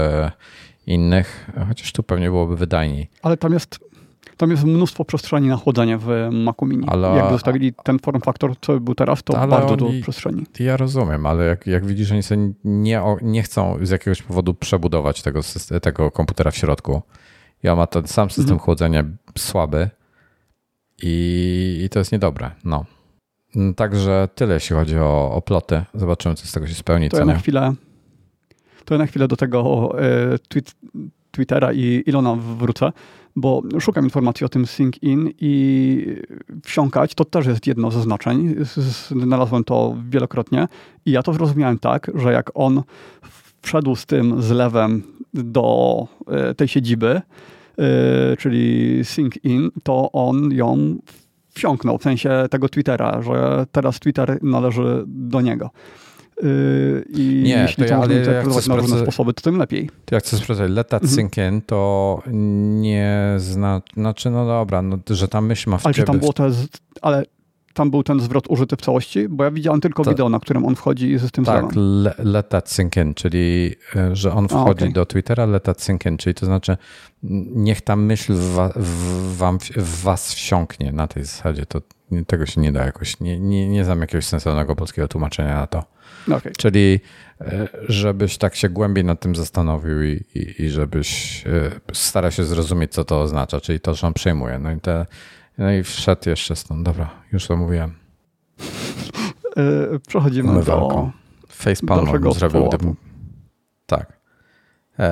innych, 0.88 1.50
chociaż 1.68 1.92
tu 1.92 2.04
pewnie 2.04 2.30
byłoby 2.30 2.58
wydajniej. 2.58 3.10
Ale 3.22 3.38
tam 3.38 3.54
jest 3.54 3.80
tam 4.38 4.52
jest 4.52 4.64
mnóstwo 4.64 5.06
przestrzeni 5.06 5.48
na 5.48 5.58
chłodzenie 5.58 5.98
w 5.98 6.30
Macu 6.32 6.66
Mini. 6.66 6.88
Ale, 6.88 7.18
jak 7.18 7.32
zostawili 7.32 7.74
ten 7.84 8.00
form 8.00 8.22
factor, 8.22 8.54
co 8.62 8.80
był 8.80 8.96
teraz, 8.96 9.24
to 9.24 9.48
bardzo 9.48 9.78
dużo 9.78 10.02
przestrzeni. 10.02 10.44
Ja 10.60 10.78
rozumiem, 10.78 11.26
ale 11.26 11.46
jak, 11.46 11.68
jak 11.68 11.86
widzisz, 11.86 12.12
oni 12.12 12.24
sobie 12.24 12.52
nie, 12.64 13.02
nie 13.22 13.44
chcą 13.44 13.78
z 13.82 13.90
jakiegoś 13.90 14.22
powodu 14.22 14.54
przebudować 14.54 15.22
tego, 15.22 15.40
tego 15.82 16.12
komputera 16.12 16.52
w 16.52 16.58
środku. 16.58 17.02
Ja 17.66 17.76
ma 17.76 17.88
ten 17.88 18.08
sam 18.08 18.30
system 18.30 18.44
mhm. 18.54 18.60
chłodzenia 18.60 19.04
słaby 19.38 19.90
i, 21.04 21.82
i 21.86 21.90
to 21.90 22.00
jest 22.00 22.12
niedobre. 22.12 22.52
No. 22.64 22.86
Także 23.76 24.30
tyle, 24.36 24.54
jeśli 24.54 24.76
chodzi 24.76 24.98
o, 24.98 25.32
o 25.32 25.42
ploty. 25.42 25.84
Zobaczymy, 25.94 26.36
co 26.36 26.48
z 26.48 26.52
tego 26.52 26.68
się 26.68 26.74
spełni. 26.74 27.10
To 27.10 27.18
ja 27.18 27.26
na 27.26 27.38
chwilę, 27.38 27.74
to 28.86 28.94
ja 28.94 28.98
na 28.98 29.06
chwilę 29.06 29.28
do 29.28 29.36
tego 29.36 29.92
e, 30.02 30.40
tweet, 30.40 30.76
Twittera 31.32 31.74
i 31.74 32.04
Ilona 32.06 32.36
wrócę 32.36 32.92
bo 33.36 33.62
szukam 33.80 34.04
informacji 34.04 34.46
o 34.46 34.50
tym 34.50 34.66
sync 34.66 34.98
in 35.02 35.32
i 35.42 36.06
wsiąkać 36.64 37.16
to 37.16 37.26
też 37.26 37.46
jest 37.46 37.68
jedno 37.68 37.92
ze 37.92 38.02
znaczeń. 38.02 38.56
Znalazłem 39.24 39.64
to 39.64 39.96
wielokrotnie 40.10 40.68
i 41.06 41.12
ja 41.12 41.24
to 41.24 41.34
zrozumiałem 41.34 41.80
tak, 41.80 42.12
że 42.16 42.34
jak 42.34 42.52
on 42.54 42.84
wszedł 43.62 43.96
z 43.96 44.06
tym 44.06 44.42
zlewem 44.42 45.04
do 45.34 46.08
e, 46.28 46.56
tej 46.56 46.68
siedziby, 46.68 47.22
czyli 48.38 49.00
sync 49.04 49.34
in, 49.44 49.70
to 49.84 50.12
on 50.12 50.52
ją 50.52 50.98
wsiąknął, 51.54 51.98
w 51.98 52.04
sensie 52.04 52.46
tego 52.52 52.70
Twittera, 52.70 53.22
że 53.22 53.66
teraz 53.72 54.00
Twitter 54.00 54.40
należy 54.44 55.04
do 55.08 55.42
niego. 55.42 55.70
Yy, 56.44 57.06
I 57.10 57.44
nie, 57.46 57.58
jeśli 57.58 57.86
to 57.86 57.90
ja, 57.90 58.02
ale 58.02 58.18
interpretować 58.18 58.68
na 58.68 58.76
różne 58.76 59.00
sposoby, 59.00 59.34
to 59.34 59.42
tym 59.42 59.58
lepiej. 59.58 59.90
To 60.06 60.16
jak 60.16 60.24
chcę 60.24 60.38
sprawdzać 60.38 60.72
let 60.72 60.90
that 60.90 61.04
mhm. 61.04 61.18
sink 61.18 61.38
in, 61.38 61.62
to 61.62 62.22
nie 62.82 63.34
znaczy, 63.38 63.94
znaczy 63.94 64.30
no 64.30 64.46
dobra, 64.46 64.82
no, 64.82 64.98
że 65.10 65.28
ta 65.28 65.42
myśl 65.42 65.70
ma 65.70 65.78
w 65.78 65.86
ale 65.86 65.96
ciebie... 65.96 66.06
Tam 66.06 66.20
było 66.20 66.34
te, 66.34 66.52
ale 67.02 67.26
tam 67.76 67.92
był 67.92 68.04
ten 68.04 68.20
zwrot 68.20 68.48
użyty 68.48 68.76
w 68.76 68.82
całości? 68.82 69.30
Bo 69.30 69.44
ja 69.44 69.52
widziałem 69.52 69.82
tylko 69.82 70.04
to, 70.04 70.10
wideo, 70.10 70.30
na 70.30 70.40
którym 70.40 70.66
on 70.66 70.76
wchodzi 70.76 71.18
z 71.20 71.32
tym 71.32 71.46
Tak, 71.46 71.66
le, 71.76 72.16
let 72.18 72.50
that 72.50 72.70
sink 72.70 72.98
in, 72.98 73.14
czyli 73.14 73.76
e, 73.96 74.16
że 74.16 74.34
on 74.34 74.48
wchodzi 74.48 74.84
A, 74.84 74.88
okay. 74.88 74.92
do 74.92 75.06
Twittera, 75.06 75.46
let 75.46 75.64
that 75.64 75.82
sink 75.82 76.06
in, 76.06 76.18
czyli 76.18 76.34
to 76.34 76.46
znaczy 76.46 76.78
niech 77.56 77.82
ta 77.82 77.96
myśl 77.96 78.34
w, 78.34 78.70
w, 78.76 79.38
wam, 79.38 79.60
w 79.76 80.02
was 80.04 80.34
wsiąknie 80.34 80.92
na 80.92 81.08
tej 81.08 81.24
zasadzie. 81.24 81.66
To, 81.66 81.82
tego 82.28 82.46
się 82.46 82.62
nie 82.62 82.72
da 82.72 82.86
jakoś, 82.86 83.20
nie, 83.20 83.40
nie, 83.40 83.70
nie 83.70 83.86
znam 83.86 84.02
jakiegoś 84.02 84.26
sensownego 84.26 84.76
polskiego 84.76 85.08
tłumaczenia 85.08 85.56
na 85.56 85.68
to. 85.68 85.84
Okay. 86.28 86.54
Czyli 86.58 87.00
e, 87.42 87.68
żebyś 87.88 88.38
tak 88.38 88.56
się 88.56 88.70
głębiej 88.70 89.04
nad 89.04 89.20
tym 89.20 89.36
zastanowił 89.36 90.04
i, 90.04 90.24
i, 90.36 90.64
i 90.64 90.70
żebyś 90.70 91.44
e, 91.48 91.72
starał 91.94 92.32
się 92.32 92.44
zrozumieć, 92.44 92.92
co 92.92 93.04
to 93.04 93.22
oznacza, 93.22 93.62
czyli 93.62 93.80
to, 93.80 93.96
że 93.96 94.08
on 94.08 94.14
przejmuje. 94.14 94.60
No 94.60 94.72
i, 94.72 94.80
te, 94.80 95.06
no 95.58 95.72
i 95.72 95.84
wszedł 95.84 96.30
jeszcze 96.30 96.56
stąd. 96.56 96.84
Dobra, 96.84 97.10
już 97.34 97.48
to 97.48 97.58
mówiłem. 97.58 97.96
Yy, 99.56 100.00
przechodzimy 100.08 100.52
Umywalką. 100.52 101.12
do 101.42 101.48
Facepalm 101.48 102.34
zrobił. 102.34 102.68
Gdybym... 102.68 102.96
Tak. 103.86 104.20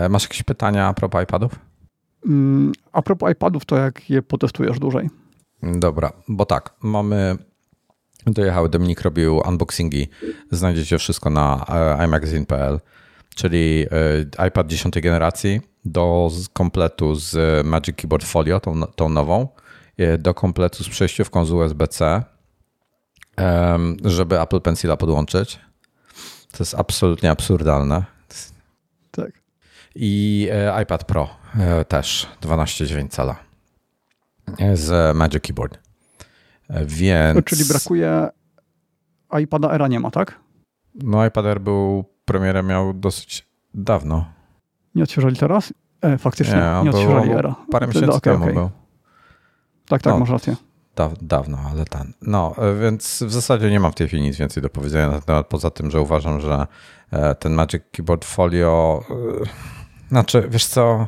masz 0.09 0.23
jakieś 0.23 0.43
pytania 0.43 0.87
a 0.87 0.93
propos 0.93 1.23
iPadów? 1.23 1.59
Mm, 2.25 2.71
a 2.91 3.01
propos 3.01 3.31
iPadów, 3.31 3.65
to 3.65 3.77
jak 3.77 4.09
je 4.09 4.21
potestujesz 4.21 4.79
dłużej? 4.79 5.09
Dobra, 5.63 6.13
bo 6.27 6.45
tak, 6.45 6.75
mamy 6.81 7.37
Dojechały, 8.27 8.69
Dominik 8.69 9.01
robił 9.01 9.41
unboxingi. 9.47 10.07
Znajdziecie 10.51 10.97
wszystko 10.97 11.29
na 11.29 11.65
e, 11.99 12.05
iMagazine.pl, 12.05 12.79
czyli 13.35 13.85
e, 14.37 14.47
iPad 14.47 14.67
10 14.67 15.01
generacji 15.01 15.61
do 15.85 16.29
kompletu 16.53 17.15
z 17.15 17.65
Magic 17.67 17.95
Keyboard 17.95 18.23
Folio, 18.23 18.59
tą, 18.59 18.81
tą 18.83 19.09
nową, 19.09 19.41
e, 19.41 19.47
do 20.19 20.33
kompletu 20.33 20.83
z 20.83 20.89
przejściówką 20.89 21.45
z 21.45 21.51
USB-C, 21.51 22.23
żeby 24.05 24.41
Apple 24.41 24.61
Pencila 24.61 24.97
podłączyć. 24.97 25.59
To 26.51 26.57
jest 26.59 26.75
absolutnie 26.75 27.31
absurdalne. 27.31 28.03
Tak. 29.11 29.31
I 29.95 30.49
iPad 30.83 31.03
Pro 31.03 31.29
też 31.87 32.27
12,9 32.41 33.09
cala 33.09 33.35
z 34.73 35.15
Magic 35.17 35.43
Keyboard. 35.43 35.79
Więc... 36.85 37.45
Czyli 37.45 37.65
brakuje 37.65 38.29
iPada 39.41 39.71
Era 39.71 39.87
nie 39.87 39.99
ma, 39.99 40.11
tak? 40.11 40.39
No 40.95 41.25
iPad 41.25 41.45
Air 41.45 41.61
był, 41.61 42.05
premierę 42.25 42.63
miał 42.63 42.93
dosyć 42.93 43.47
dawno. 43.73 44.25
Nie 44.95 45.03
odświeżali 45.03 45.35
teraz? 45.35 45.73
E, 46.01 46.17
faktycznie, 46.17 46.55
nie, 46.55 46.83
nie 46.83 46.89
odświeżali 46.89 47.31
Era. 47.31 47.55
Parę 47.71 47.87
miesięcy 47.87 48.09
okay, 48.09 48.21
temu 48.21 48.43
okay. 48.43 48.53
był. 48.53 48.69
Tak, 49.87 50.01
tak, 50.01 50.13
no, 50.13 50.19
masz 50.19 50.29
rację. 50.29 50.55
Da, 50.95 51.09
dawno, 51.21 51.57
ale 51.71 51.85
ten. 51.85 52.13
No, 52.21 52.55
e, 52.57 52.79
więc 52.79 53.23
w 53.23 53.31
zasadzie 53.31 53.71
nie 53.71 53.79
mam 53.79 53.91
w 53.91 53.95
tej 53.95 54.07
chwili 54.07 54.23
nic 54.23 54.37
więcej 54.37 54.63
do 54.63 54.69
powiedzenia 54.69 55.07
na 55.07 55.13
ten 55.13 55.21
temat, 55.21 55.47
poza 55.47 55.71
tym, 55.71 55.91
że 55.91 56.01
uważam, 56.01 56.41
że 56.41 56.67
e, 57.11 57.35
ten 57.35 57.53
Magic 57.53 57.83
Keyboard 57.91 58.25
Folio, 58.25 59.03
e, 59.09 59.45
znaczy, 60.09 60.47
wiesz 60.49 60.65
co, 60.65 61.07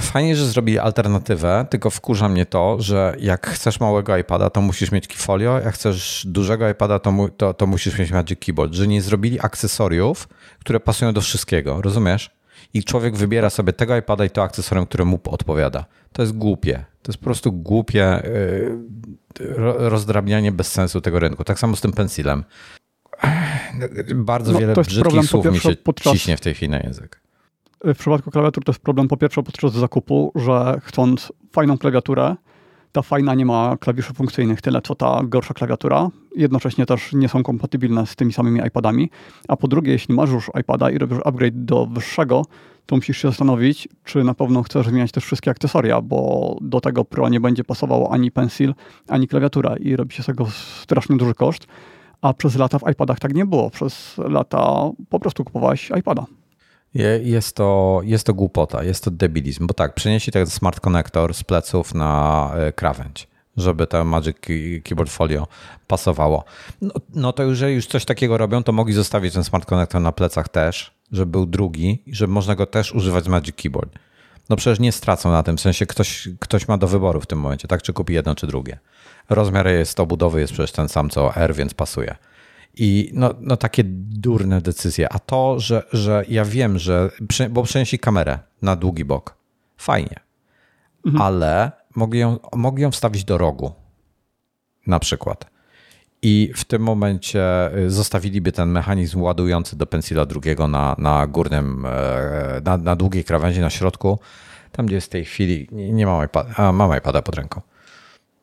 Fajnie, 0.00 0.36
że 0.36 0.46
zrobili 0.46 0.78
alternatywę, 0.78 1.66
tylko 1.70 1.90
wkurza 1.90 2.28
mnie 2.28 2.46
to, 2.46 2.76
że 2.80 3.14
jak 3.18 3.46
chcesz 3.46 3.80
małego 3.80 4.16
iPada, 4.16 4.50
to 4.50 4.60
musisz 4.60 4.92
mieć 4.92 5.08
Keyfolio, 5.08 5.60
jak 5.60 5.74
chcesz 5.74 6.26
dużego 6.26 6.68
iPada, 6.68 6.98
to, 6.98 7.12
mu, 7.12 7.28
to, 7.28 7.54
to 7.54 7.66
musisz 7.66 7.98
mieć 7.98 8.12
Magic 8.12 8.38
Keyboard, 8.38 8.74
że 8.74 8.86
nie 8.86 9.02
zrobili 9.02 9.40
akcesoriów, 9.40 10.28
które 10.58 10.80
pasują 10.80 11.12
do 11.12 11.20
wszystkiego, 11.20 11.82
rozumiesz? 11.82 12.30
I 12.74 12.84
człowiek 12.84 13.16
wybiera 13.16 13.50
sobie 13.50 13.72
tego 13.72 13.96
iPada 13.96 14.24
i 14.24 14.30
to 14.30 14.42
akcesorium, 14.42 14.86
które 14.86 15.04
mu 15.04 15.20
odpowiada. 15.24 15.84
To 16.12 16.22
jest 16.22 16.38
głupie. 16.38 16.84
To 17.02 17.12
jest 17.12 17.18
po 17.18 17.24
prostu 17.24 17.52
głupie 17.52 18.22
yy, 19.40 19.88
rozdrabnianie 19.88 20.52
bez 20.52 20.72
sensu 20.72 21.00
tego 21.00 21.18
rynku. 21.18 21.44
Tak 21.44 21.58
samo 21.58 21.76
z 21.76 21.80
tym 21.80 21.92
pensilem. 21.92 22.44
Bardzo 24.14 24.52
no, 24.52 24.58
wiele 24.58 24.74
brzydkich 24.74 25.24
słów 25.24 25.46
mi 25.46 25.60
się 25.60 25.76
podczas... 25.76 26.12
ciśnie 26.12 26.36
w 26.36 26.40
tej 26.40 26.54
chwili 26.54 26.70
na 26.70 26.80
język 26.80 27.20
w 27.84 27.98
przypadku 27.98 28.30
klawiatur 28.30 28.64
to 28.64 28.72
jest 28.72 28.82
problem 28.82 29.08
po 29.08 29.16
pierwsze 29.16 29.42
podczas 29.42 29.72
zakupu, 29.72 30.32
że 30.34 30.80
chcąc 30.84 31.32
fajną 31.52 31.78
klawiaturę, 31.78 32.36
ta 32.92 33.02
fajna 33.02 33.34
nie 33.34 33.46
ma 33.46 33.76
klawiszy 33.80 34.12
funkcyjnych 34.12 34.62
tyle, 34.62 34.82
co 34.82 34.94
ta 34.94 35.20
gorsza 35.24 35.54
klawiatura. 35.54 36.08
Jednocześnie 36.36 36.86
też 36.86 37.12
nie 37.12 37.28
są 37.28 37.42
kompatybilne 37.42 38.06
z 38.06 38.16
tymi 38.16 38.32
samymi 38.32 38.60
iPadami. 38.66 39.10
A 39.48 39.56
po 39.56 39.68
drugie, 39.68 39.92
jeśli 39.92 40.14
masz 40.14 40.30
już 40.30 40.50
iPada 40.60 40.90
i 40.90 40.98
robisz 40.98 41.18
upgrade 41.24 41.64
do 41.64 41.86
wyższego, 41.86 42.44
to 42.86 42.96
musisz 42.96 43.18
się 43.18 43.28
zastanowić, 43.28 43.88
czy 44.04 44.24
na 44.24 44.34
pewno 44.34 44.62
chcesz 44.62 44.86
zmieniać 44.86 45.12
też 45.12 45.24
wszystkie 45.24 45.50
akcesoria, 45.50 46.00
bo 46.00 46.56
do 46.60 46.80
tego 46.80 47.04
Pro 47.04 47.28
nie 47.28 47.40
będzie 47.40 47.64
pasowało 47.64 48.12
ani 48.12 48.30
pencil, 48.30 48.74
ani 49.08 49.28
klawiatura 49.28 49.76
i 49.76 49.96
robi 49.96 50.14
się 50.14 50.22
z 50.22 50.26
tego 50.26 50.46
strasznie 50.82 51.16
duży 51.16 51.34
koszt. 51.34 51.66
A 52.22 52.34
przez 52.34 52.56
lata 52.56 52.78
w 52.78 52.90
iPadach 52.90 53.18
tak 53.18 53.34
nie 53.34 53.46
było. 53.46 53.70
Przez 53.70 54.18
lata 54.18 54.90
po 55.08 55.20
prostu 55.20 55.44
kupowałeś 55.44 55.90
iPada. 55.98 56.26
Jest 56.94 57.56
to, 57.56 58.00
jest 58.04 58.26
to 58.26 58.34
głupota, 58.34 58.84
jest 58.84 59.04
to 59.04 59.10
debilizm, 59.10 59.66
bo 59.66 59.74
tak, 59.74 59.94
przenieśli 59.94 60.32
ten 60.32 60.46
smart 60.46 60.80
connector 60.80 61.34
z 61.34 61.44
pleców 61.44 61.94
na 61.94 62.52
e, 62.56 62.72
krawędź, 62.72 63.28
żeby 63.56 63.86
to 63.86 64.04
Magic 64.04 64.36
Keyboard 64.84 65.10
Folio 65.10 65.46
pasowało. 65.86 66.44
No, 66.80 66.90
no 67.14 67.32
to 67.32 67.42
jeżeli 67.42 67.74
już 67.74 67.86
coś 67.86 68.04
takiego 68.04 68.38
robią, 68.38 68.62
to 68.62 68.72
mogli 68.72 68.94
zostawić 68.94 69.34
ten 69.34 69.44
smart 69.44 69.66
connector 69.66 70.00
na 70.00 70.12
plecach 70.12 70.48
też, 70.48 70.94
żeby 71.12 71.30
był 71.30 71.46
drugi 71.46 72.02
i 72.06 72.14
żeby 72.14 72.32
można 72.32 72.54
go 72.54 72.66
też 72.66 72.92
używać 72.92 73.24
z 73.24 73.28
Magic 73.28 73.56
Keyboard. 73.56 73.98
No 74.48 74.56
przecież 74.56 74.80
nie 74.80 74.92
stracą 74.92 75.30
na 75.30 75.42
tym, 75.42 75.56
w 75.56 75.60
sensie 75.60 75.86
ktoś, 75.86 76.28
ktoś 76.40 76.68
ma 76.68 76.78
do 76.78 76.88
wyboru 76.88 77.20
w 77.20 77.26
tym 77.26 77.38
momencie, 77.40 77.68
tak? 77.68 77.82
Czy 77.82 77.92
kupi 77.92 78.14
jedno, 78.14 78.34
czy 78.34 78.46
drugie. 78.46 78.78
Rozmiar 79.28 79.68
jest 79.68 80.00
obudowy 80.00 80.40
jest 80.40 80.52
przecież 80.52 80.72
ten 80.72 80.88
sam 80.88 81.10
co 81.10 81.36
R, 81.36 81.54
więc 81.54 81.74
pasuje. 81.74 82.16
I 82.74 83.10
no, 83.14 83.34
no 83.40 83.56
takie 83.56 83.84
durne 83.84 84.60
decyzje. 84.60 85.12
A 85.12 85.18
to, 85.18 85.60
że, 85.60 85.82
że 85.92 86.24
ja 86.28 86.44
wiem, 86.44 86.78
że. 86.78 87.10
Bo 87.50 87.62
przenieśli 87.62 87.98
kamerę 87.98 88.38
na 88.62 88.76
długi 88.76 89.04
bok. 89.04 89.36
Fajnie. 89.76 90.16
Mhm. 91.06 91.22
Ale 91.22 91.72
mogli 91.94 92.20
ją, 92.20 92.38
mogli 92.56 92.82
ją 92.82 92.90
wstawić 92.90 93.24
do 93.24 93.38
rogu. 93.38 93.72
Na 94.86 94.98
przykład. 94.98 95.50
I 96.22 96.52
w 96.56 96.64
tym 96.64 96.82
momencie 96.82 97.76
y, 97.78 97.90
zostawiliby 97.90 98.52
ten 98.52 98.68
mechanizm 98.68 99.22
ładujący 99.22 99.76
do 99.76 99.86
pensila 99.86 100.26
drugiego 100.26 100.68
na, 100.68 100.96
na 100.98 101.26
górnym, 101.26 101.86
e, 101.86 102.60
na, 102.64 102.76
na 102.76 102.96
długiej 102.96 103.24
krawędzi 103.24 103.60
na 103.60 103.70
środku. 103.70 104.18
Tam, 104.72 104.86
gdzie 104.86 104.94
jest 104.94 105.06
w 105.06 105.10
tej 105.10 105.24
chwili, 105.24 105.68
nie, 105.72 105.92
nie 105.92 106.06
mam 106.06 106.26
iPada, 106.26 106.54
a 106.56 106.72
mam 106.72 106.98
iPada 106.98 107.22
pod 107.22 107.34
ręką. 107.34 107.60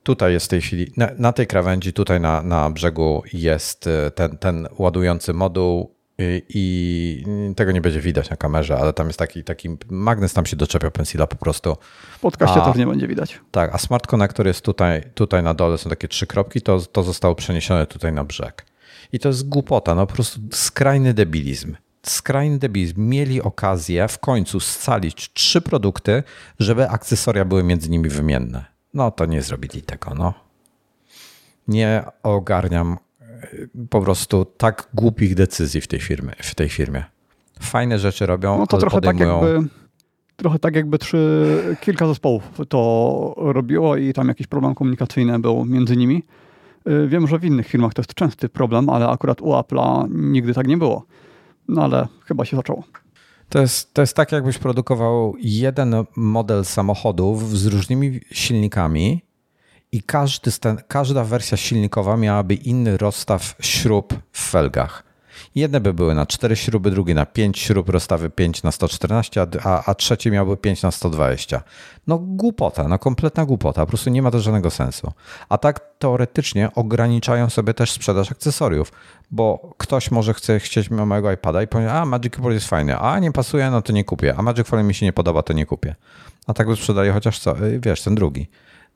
Tutaj 0.08 0.34
jest 0.34 0.46
w 0.46 0.50
tej 0.50 0.62
chwili, 0.62 0.92
na, 0.98 1.10
na 1.18 1.34
tej 1.34 1.48
krawędzi, 1.48 1.94
tutaj 1.94 2.20
na, 2.20 2.44
na 2.44 2.70
brzegu 2.70 3.24
jest 3.34 3.88
y, 3.88 4.12
ten, 4.16 4.38
ten 4.38 4.68
ładujący 4.78 5.34
moduł 5.34 5.96
y, 6.22 6.42
i 6.50 7.24
tego 7.56 7.72
nie 7.72 7.82
będzie 7.82 8.02
widać 8.02 8.30
na 8.30 8.36
kamerze, 8.36 8.78
ale 8.78 8.94
tam 8.94 9.08
jest 9.08 9.20
taki, 9.20 9.44
taki 9.44 9.70
magnes, 9.90 10.34
tam 10.34 10.46
się 10.46 10.56
doczepia 10.56 10.92
pensila 10.92 11.28
po 11.28 11.36
prostu. 11.36 11.78
W 12.12 12.20
podcaście 12.20 12.62
też 12.62 12.76
nie 12.76 12.88
będzie 12.88 13.08
widać. 13.08 13.40
Tak, 13.52 13.76
a 13.76 13.78
smart 13.78 14.08
connector 14.08 14.48
jest 14.48 14.62
tutaj, 14.62 15.02
tutaj 15.14 15.44
na 15.44 15.54
dole, 15.54 15.78
są 15.78 15.90
takie 15.90 16.08
trzy 16.08 16.28
kropki, 16.28 16.62
to, 16.62 16.80
to 16.80 17.04
zostało 17.04 17.36
przeniesione 17.36 17.86
tutaj 17.86 18.14
na 18.14 18.24
brzeg. 18.24 18.66
I 19.12 19.20
to 19.20 19.30
jest 19.30 19.50
głupota, 19.50 19.96
no 19.96 20.08
po 20.08 20.14
prostu 20.14 20.40
skrajny 20.52 21.14
debilizm. 21.14 21.76
Skrajny 22.04 22.60
debilizm. 22.60 23.10
Mieli 23.10 23.42
okazję 23.42 24.08
w 24.08 24.20
końcu 24.20 24.60
scalić 24.60 25.34
trzy 25.34 25.62
produkty, 25.62 26.24
żeby 26.60 26.90
akcesoria 26.90 27.46
były 27.46 27.64
między 27.64 27.90
nimi 27.90 28.10
wymienne. 28.10 28.77
No 28.98 29.12
to 29.12 29.26
nie 29.26 29.42
zrobili 29.42 29.82
tego, 29.82 30.16
no. 30.16 30.34
Nie 31.68 32.04
ogarniam 32.24 32.98
e, 33.22 33.48
po 33.90 34.02
prostu 34.02 34.46
tak 34.46 34.90
głupich 34.94 35.36
decyzji 35.36 35.82
w 35.82 35.88
tej 35.88 36.00
firmie. 36.00 36.34
W 36.42 36.56
tej 36.56 36.70
firmie. 36.70 37.04
Fajne 37.60 38.00
rzeczy 38.00 38.26
robią, 38.26 38.58
no 38.58 38.68
to 38.68 38.78
trochę 38.78 38.96
podejmują... 38.96 39.40
tak 39.40 39.50
jakby, 39.50 39.70
trochę 40.36 40.60
tak 40.60 40.76
jakby 40.76 40.98
trzy, 40.98 41.78
kilka 41.82 42.08
zespołów 42.08 42.44
to 42.70 43.34
robiło 43.38 43.98
i 43.98 44.14
tam 44.14 44.28
jakiś 44.28 44.48
problem 44.48 44.76
komunikacyjny 44.76 45.40
był 45.40 45.66
między 45.66 45.98
nimi. 45.98 46.24
E, 46.86 47.08
wiem, 47.08 47.28
że 47.28 47.40
w 47.40 47.46
innych 47.46 47.68
firmach 47.68 47.94
to 47.94 48.02
jest 48.02 48.14
częsty 48.14 48.50
problem, 48.50 48.90
ale 48.90 49.08
akurat 49.08 49.42
u 49.42 49.46
Apple'a 49.46 50.08
nigdy 50.10 50.54
tak 50.54 50.68
nie 50.68 50.78
było. 50.78 51.06
No 51.68 51.84
ale 51.84 52.08
chyba 52.26 52.46
się 52.46 52.58
zaczęło. 52.58 52.84
To 53.50 53.60
jest, 53.60 53.94
to 53.94 54.02
jest 54.02 54.16
tak, 54.16 54.32
jakbyś 54.32 54.58
produkował 54.58 55.36
jeden 55.40 55.96
model 56.16 56.66
samochodów 56.66 57.58
z 57.58 57.66
różnymi 57.66 58.20
silnikami 58.32 59.22
i 59.92 60.04
każdy, 60.04 60.52
każda 60.88 61.24
wersja 61.24 61.58
silnikowa 61.58 62.18
miałaby 62.18 62.56
inny 62.56 62.98
rozstaw 62.98 63.56
śrub 63.60 64.14
w 64.32 64.50
felgach. 64.50 65.07
Jedne 65.58 65.80
by 65.80 65.94
były 65.94 66.16
na 66.16 66.26
4 66.26 66.56
śruby, 66.56 66.92
drugie 66.92 67.16
na 67.16 67.26
5 67.26 67.60
śrub, 67.60 67.90
rozstawy 67.90 68.30
5 68.30 68.64
na 68.64 68.72
114, 68.72 69.48
a, 69.64 69.84
a 69.86 69.96
trzecie 69.96 70.32
miałby 70.32 70.58
5 70.58 70.82
na 70.82 70.92
120. 70.92 71.62
No 72.08 72.18
głupota, 72.20 72.88
no 72.88 73.00
kompletna 73.00 73.46
głupota, 73.46 73.82
po 73.82 73.88
prostu 73.88 74.10
nie 74.10 74.22
ma 74.22 74.32
to 74.32 74.40
żadnego 74.40 74.70
sensu. 74.70 75.12
A 75.50 75.58
tak 75.58 75.80
teoretycznie 76.00 76.70
ograniczają 76.76 77.50
sobie 77.50 77.74
też 77.74 77.92
sprzedaż 77.92 78.32
akcesoriów, 78.32 78.92
bo 79.32 79.74
ktoś 79.78 80.12
może 80.12 80.34
chce 80.34 80.60
chcieć 80.60 80.90
mojego 80.90 81.32
iPada 81.32 81.64
i 81.64 81.68
powie, 81.68 81.94
a 81.94 82.06
Magic 82.06 82.34
Keyboard 82.34 82.54
jest 82.54 82.68
fajny, 82.68 82.98
a 82.98 83.20
nie 83.20 83.32
pasuje, 83.32 83.72
no 83.72 83.82
to 83.82 83.94
nie 83.94 84.04
kupię, 84.04 84.36
a 84.38 84.42
Magic 84.42 84.68
Folio 84.68 84.84
mi 84.84 84.94
się 84.94 85.06
nie 85.06 85.14
podoba, 85.14 85.44
to 85.44 85.54
nie 85.54 85.66
kupię. 85.66 85.96
A 86.48 86.54
tak 86.54 86.68
by 86.68 86.76
sprzedaje 86.76 87.12
chociaż 87.12 87.40
co, 87.40 87.66
y, 87.66 87.80
wiesz, 87.80 88.02
ten 88.02 88.16
drugi. 88.16 88.48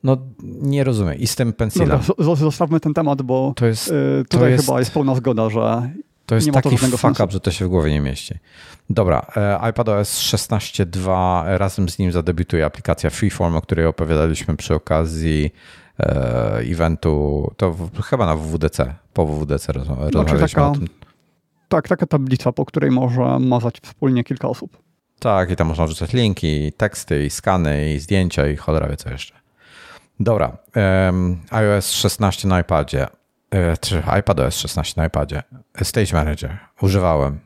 No 0.04 0.18
nie 0.62 0.84
rozumiem. 0.84 1.18
I 1.18 1.28
z 1.28 1.36
tym 1.36 1.54
pensilem. 1.54 2.00
Dobra, 2.18 2.36
zostawmy 2.36 2.80
ten 2.80 2.94
temat, 2.94 3.22
bo 3.22 3.54
to 3.56 3.66
jest, 3.66 3.88
y, 3.88 4.24
tutaj 4.24 4.40
to 4.40 4.48
jest... 4.48 4.66
chyba 4.66 4.80
jest 4.80 4.92
pełna 4.92 5.16
zgoda, 5.16 5.50
że 5.50 5.92
to 6.32 6.36
jest 6.36 6.48
nie 6.48 6.54
taki 6.54 6.78
fuck 6.78 7.20
up, 7.24 7.28
że 7.30 7.40
to 7.40 7.52
się 7.52 7.66
w 7.66 7.70
głowie 7.70 7.92
nie 7.92 8.00
mieści. 8.00 8.36
Dobra, 8.90 9.26
e, 9.38 9.60
iPadOS 9.70 10.20
16.2, 10.20 11.44
razem 11.58 11.90
z 11.90 12.00
nim 12.00 12.12
zadebiutuje 12.12 12.66
aplikacja 12.66 13.10
Freeform, 13.10 13.56
o 13.56 13.62
której 13.62 13.86
opowiadaliśmy 13.86 14.58
przy 14.58 14.76
okazji 14.76 15.52
e, 16.00 16.58
eventu, 16.72 17.52
to 17.58 17.76
chyba 18.04 18.26
na 18.26 18.36
WWDC, 18.36 18.94
po 19.14 19.26
WWDC 19.26 19.74
roz, 19.74 19.86
znaczy 19.86 20.04
rozmawialiśmy 20.04 20.48
taka, 20.48 20.70
o 20.70 20.74
tym. 20.74 20.88
Tak, 21.70 21.88
taka 21.88 22.06
tablica, 22.06 22.52
po 22.52 22.66
której 22.66 22.92
można 22.92 23.40
mazać 23.40 23.80
wspólnie 23.82 24.24
kilka 24.24 24.48
osób. 24.48 24.78
Tak, 25.20 25.52
i 25.52 25.56
tam 25.56 25.68
można 25.68 25.86
wrzucać 25.86 26.14
linki, 26.14 26.66
i 26.66 26.74
teksty, 26.74 27.26
i 27.26 27.30
skany, 27.30 27.94
i 27.94 28.00
zdjęcia, 28.00 28.48
i 28.48 28.56
cholera 28.56 28.88
wie 28.88 28.98
co 28.98 29.10
jeszcze. 29.10 29.36
Dobra, 30.20 30.58
um, 31.06 31.42
iOS 31.50 31.92
16 31.92 32.48
na 32.48 32.60
iPadzie. 32.60 33.08
E, 33.52 33.78
czy 33.78 34.04
iPadOS 34.20 34.56
16 34.56 35.02
na 35.02 35.08
iPadzie. 35.08 35.44
Stage 35.84 36.14
Manager. 36.14 36.58
Używałem. 36.82 37.40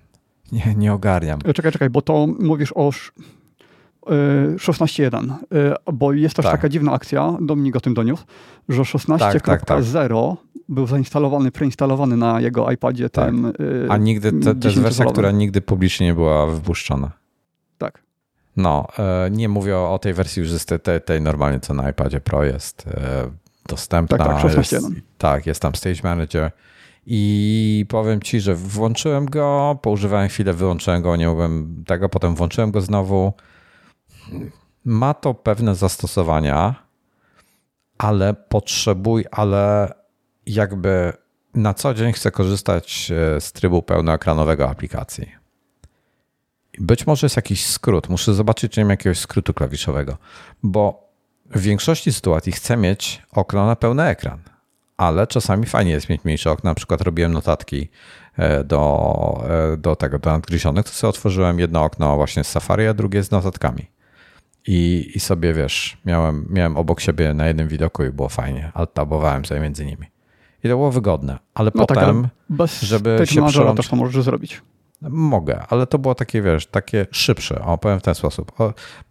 Nie, 0.52 0.76
nie 0.78 0.94
ogarniam. 0.94 1.40
E, 1.46 1.54
czekaj, 1.54 1.72
czekaj, 1.72 1.90
bo 1.90 2.02
to 2.02 2.28
mówisz 2.40 2.74
o 2.76 2.90
16.1, 4.06 5.32
e, 5.32 5.76
bo 5.94 6.14
jest 6.14 6.36
też 6.36 6.44
tak. 6.44 6.52
taka 6.52 6.70
dziwna 6.70 6.92
akcja, 6.92 7.38
Dominik 7.42 7.76
o 7.76 7.80
tym 7.80 7.94
doniósł, 7.94 8.24
że 8.70 8.82
16.0 8.82 9.20
tak, 9.20 9.42
tak, 9.42 9.66
tak. 9.66 9.84
był 10.70 10.88
zainstalowany, 10.88 11.52
preinstalowany 11.52 12.18
na 12.18 12.42
jego 12.42 12.72
iPadzie 12.72 13.10
tak. 13.10 13.26
tym. 13.26 13.54
A 13.90 13.98
nigdy, 13.98 14.32
to, 14.32 14.56
to 14.56 14.68
jest 14.68 14.80
wersja, 14.80 15.06
która 15.06 15.32
nigdy 15.32 15.62
publicznie 15.62 16.08
nie 16.08 16.14
była 16.14 16.48
wypuszczona. 16.48 17.12
Tak. 17.78 18.04
No, 18.58 18.88
nie 19.32 19.50
mówię 19.50 19.78
o 19.78 20.00
tej 20.00 20.14
wersji 20.14 20.40
już 20.40 20.66
tej, 20.84 21.02
tej 21.02 21.22
normalnie, 21.22 21.60
co 21.60 21.74
na 21.74 21.90
iPadzie 21.90 22.22
Pro 22.22 22.44
jest 22.44 22.86
dostępna. 23.68 24.18
Tak, 24.18 24.28
tak, 24.28 24.42
16 24.42 24.76
jest, 24.76 24.88
tak, 25.18 25.46
jest 25.46 25.62
tam 25.62 25.76
Stage 25.76 26.00
Manager. 26.04 26.52
I 27.06 27.86
powiem 27.90 28.22
ci, 28.22 28.42
że 28.42 28.56
włączyłem 28.56 29.26
go, 29.26 29.80
poużywałem 29.82 30.30
chwilę, 30.30 30.54
wyłączyłem 30.54 31.02
go, 31.02 31.16
nie 31.16 31.28
mogłem 31.28 31.84
tego, 31.88 32.10
potem 32.10 32.36
włączyłem 32.36 32.72
go 32.72 32.82
znowu. 32.82 33.34
Ma 34.86 35.14
to 35.14 35.34
pewne 35.34 35.76
zastosowania, 35.76 36.76
ale 37.98 38.34
potrzebuj, 38.34 39.26
ale 39.32 39.94
jakby 40.46 41.14
na 41.54 41.74
co 41.74 41.94
dzień 41.94 42.14
chcę 42.14 42.32
korzystać 42.32 43.12
e, 43.12 43.42
z 43.42 43.52
trybu 43.52 43.82
pełnoekranowego 43.82 44.70
aplikacji. 44.70 45.32
Być 46.80 47.08
może 47.08 47.26
jest 47.26 47.36
jakiś 47.36 47.66
skrót, 47.66 48.10
muszę 48.10 48.34
zobaczyć, 48.34 48.72
czy 48.72 48.80
nie 48.80 48.86
ma 48.86 48.94
jakiegoś 48.94 49.20
skrótu 49.20 49.54
klawiszowego, 49.54 50.18
bo 50.64 51.05
w 51.50 51.62
większości 51.62 52.14
sytuacji 52.14 52.52
chcę 52.52 52.78
mieć 52.78 53.22
okno 53.32 53.66
na 53.66 53.76
pełny 53.76 54.04
ekran, 54.04 54.40
ale 54.98 55.28
czasami 55.28 55.66
fajnie 55.66 55.92
jest 55.92 56.10
mieć 56.10 56.24
mniejsze 56.24 56.52
okno. 56.52 56.70
Na 56.70 56.76
przykład 56.76 57.02
robiłem 57.02 57.34
notatki 57.34 57.90
e, 58.38 58.64
do, 58.64 59.44
e, 59.74 59.78
do 59.78 59.96
tego, 59.96 60.20
do 60.20 60.32
nadgryzionych, 60.32 60.86
to 60.86 60.92
sobie 60.92 61.10
otworzyłem 61.10 61.60
jedno 61.60 61.84
okno 61.84 62.16
właśnie 62.16 62.44
z 62.44 62.48
Safari, 62.48 62.88
a 62.88 62.94
drugie 62.94 63.24
z 63.24 63.32
notatkami. 63.32 63.86
I, 64.68 65.12
I 65.16 65.20
sobie, 65.20 65.54
wiesz, 65.54 65.98
miałem, 66.06 66.48
miałem 66.50 66.78
obok 66.78 67.00
siebie 67.02 67.34
na 67.34 67.48
jednym 67.48 67.68
widoku 67.68 68.04
i 68.04 68.10
było 68.10 68.30
fajnie. 68.30 68.72
Alt-tabowałem 68.74 69.46
sobie 69.46 69.62
między 69.62 69.86
nimi. 69.86 70.08
I 70.64 70.70
to 70.70 70.76
było 70.76 70.92
wygodne. 70.92 71.40
Ale 71.54 71.72
no 71.76 71.86
potem, 71.86 71.96
tak, 71.96 72.10
ale 72.10 72.30
bez 72.50 72.82
żeby 72.82 73.18
się 73.26 73.48
przełączyć... 73.48 73.78
też 73.78 73.88
to 73.88 73.96
możesz 73.96 74.24
zrobić. 74.24 74.62
Mogę, 75.02 75.64
ale 75.70 75.88
to 75.88 76.00
było 76.00 76.16
takie, 76.16 76.42
wiesz, 76.42 76.66
takie 76.66 77.06
szybsze, 77.12 77.62
o, 77.62 77.78
powiem 77.78 78.00
w 78.00 78.04
ten 78.04 78.16
sposób. 78.16 78.52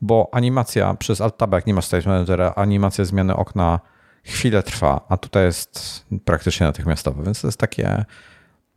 Bo 0.01 0.29
animacja 0.33 0.94
przez 0.94 1.20
Alt-Tab, 1.20 1.53
jak 1.53 1.66
nie 1.66 1.75
masz 1.75 1.85
Stage 1.85 2.09
Managera, 2.09 2.53
animacja 2.57 3.05
zmiany 3.05 3.37
okna 3.37 3.81
chwilę 4.25 4.62
trwa, 4.62 5.01
a 5.09 5.16
tutaj 5.16 5.44
jest 5.44 6.05
praktycznie 6.25 6.66
natychmiastowe, 6.66 7.25
więc 7.25 7.40
to 7.40 7.49
jest 7.49 7.59
takie, 7.59 8.05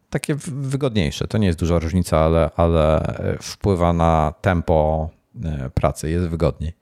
takie 0.09 0.35
wygodniejsze. 0.47 1.27
To 1.27 1.37
nie 1.37 1.47
jest 1.47 1.59
duża 1.59 1.79
różnica, 1.79 2.19
ale, 2.19 2.49
ale 2.55 3.01
e, 3.01 3.37
wpływa 3.41 3.93
na 3.93 4.33
tempo 4.41 5.09
e, 5.43 5.69
pracy, 5.69 6.09
jest 6.09 6.27
wygodniej. 6.27 6.73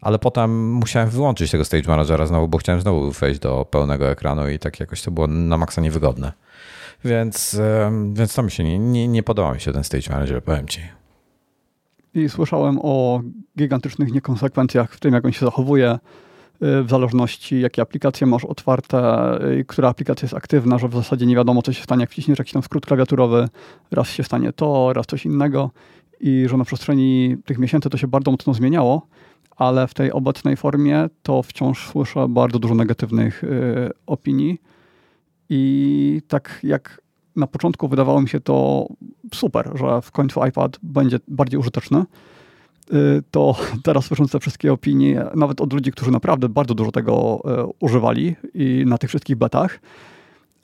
Ale 0.00 0.18
potem 0.18 0.72
musiałem 0.72 1.10
wyłączyć 1.10 1.50
tego 1.50 1.64
Stage 1.64 1.88
Managera 1.88 2.26
znowu, 2.26 2.48
bo 2.48 2.58
chciałem 2.58 2.80
znowu 2.80 3.12
wejść 3.12 3.40
do 3.40 3.64
pełnego 3.70 4.10
ekranu 4.10 4.48
i 4.48 4.58
tak 4.58 4.80
jakoś 4.80 5.02
to 5.02 5.10
było 5.10 5.26
na 5.26 5.56
maksa 5.56 5.80
niewygodne. 5.80 6.32
Więc, 7.04 7.60
więc 8.12 8.34
to 8.34 8.42
mi 8.42 8.50
się 8.50 8.64
nie, 8.64 8.78
nie, 8.78 9.08
nie 9.08 9.22
podoba 9.22 9.54
mi 9.54 9.60
się 9.60 9.72
ten 9.72 9.84
stage 9.84 10.10
manager, 10.10 10.42
powiem 10.42 10.68
ci. 10.68 10.80
I 12.14 12.28
słyszałem 12.28 12.78
o 12.82 13.20
gigantycznych 13.58 14.12
niekonsekwencjach 14.12 14.94
w 14.94 15.00
tym, 15.00 15.14
jak 15.14 15.24
on 15.24 15.32
się 15.32 15.46
zachowuje, 15.46 15.92
y, 15.92 16.82
w 16.82 16.90
zależności 16.90 17.60
jakie 17.60 17.82
aplikacje 17.82 18.26
masz 18.26 18.44
otwarte, 18.44 19.38
która 19.66 19.88
aplikacja 19.88 20.26
jest 20.26 20.34
aktywna, 20.34 20.78
że 20.78 20.88
w 20.88 20.94
zasadzie 20.94 21.26
nie 21.26 21.36
wiadomo, 21.36 21.62
co 21.62 21.72
się 21.72 21.82
stanie, 21.82 22.00
jak 22.00 22.10
wciśniesz 22.10 22.38
jakiś 22.38 22.52
tam 22.52 22.62
skrót 22.62 22.86
klawiaturowy, 22.86 23.48
raz 23.90 24.08
się 24.08 24.22
stanie 24.22 24.52
to, 24.52 24.92
raz 24.92 25.06
coś 25.06 25.26
innego 25.26 25.70
i 26.20 26.46
że 26.48 26.56
na 26.56 26.64
przestrzeni 26.64 27.36
tych 27.44 27.58
miesięcy 27.58 27.90
to 27.90 27.98
się 27.98 28.06
bardzo 28.06 28.30
mocno 28.30 28.54
zmieniało, 28.54 29.06
ale 29.56 29.86
w 29.86 29.94
tej 29.94 30.12
obecnej 30.12 30.56
formie 30.56 31.08
to 31.22 31.42
wciąż 31.42 31.88
słyszę 31.88 32.28
bardzo 32.28 32.58
dużo 32.58 32.74
negatywnych 32.74 33.44
y, 33.44 33.90
opinii 34.06 34.58
i 35.54 36.22
tak 36.28 36.60
jak 36.62 37.02
na 37.36 37.46
początku 37.46 37.88
wydawało 37.88 38.22
mi 38.22 38.28
się 38.28 38.40
to 38.40 38.86
super, 39.34 39.70
że 39.74 40.02
w 40.02 40.10
końcu 40.10 40.46
iPad 40.46 40.78
będzie 40.82 41.18
bardziej 41.28 41.60
użyteczny. 41.60 42.04
Y, 42.92 43.22
to 43.30 43.56
teraz 43.84 44.04
słysząc 44.04 44.32
te 44.32 44.40
wszystkie 44.40 44.72
opinie, 44.72 45.24
nawet 45.34 45.60
od 45.60 45.72
ludzi, 45.72 45.92
którzy 45.92 46.10
naprawdę 46.10 46.48
bardzo 46.48 46.74
dużo 46.74 46.92
tego 46.92 47.42
y, 47.70 47.72
używali 47.80 48.36
i 48.54 48.84
na 48.86 48.98
tych 48.98 49.08
wszystkich 49.08 49.36
betach, 49.36 49.80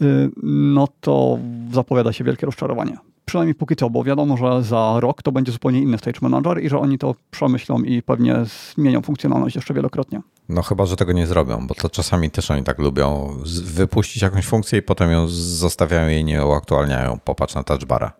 y, 0.02 0.30
no 0.42 0.88
to 1.00 1.38
zapowiada 1.72 2.12
się 2.12 2.24
wielkie 2.24 2.46
rozczarowanie. 2.46 2.96
Przynajmniej 3.24 3.54
póki 3.54 3.76
co, 3.76 3.90
bo 3.90 4.04
wiadomo, 4.04 4.36
że 4.36 4.62
za 4.62 4.96
rok 5.00 5.22
to 5.22 5.32
będzie 5.32 5.52
zupełnie 5.52 5.82
inny 5.82 5.98
Stage 5.98 6.18
Manager 6.22 6.64
i 6.64 6.68
że 6.68 6.78
oni 6.78 6.98
to 6.98 7.14
przemyślą 7.30 7.82
i 7.82 8.02
pewnie 8.02 8.36
zmienią 8.74 9.02
funkcjonalność 9.02 9.56
jeszcze 9.56 9.74
wielokrotnie. 9.74 10.20
No 10.48 10.62
chyba, 10.62 10.86
że 10.86 10.96
tego 10.96 11.12
nie 11.12 11.26
zrobią, 11.26 11.66
bo 11.66 11.74
to 11.74 11.88
czasami 11.88 12.30
też 12.30 12.50
oni 12.50 12.62
tak 12.62 12.78
lubią 12.78 13.36
wypuścić 13.64 14.22
jakąś 14.22 14.46
funkcję 14.46 14.78
i 14.78 14.82
potem 14.82 15.10
ją 15.10 15.28
zostawiają 15.28 16.08
i 16.08 16.24
nie 16.24 16.46
uaktualniają. 16.46 17.18
Popatrz 17.24 17.54
na 17.54 17.62
touchbara. 17.62 18.12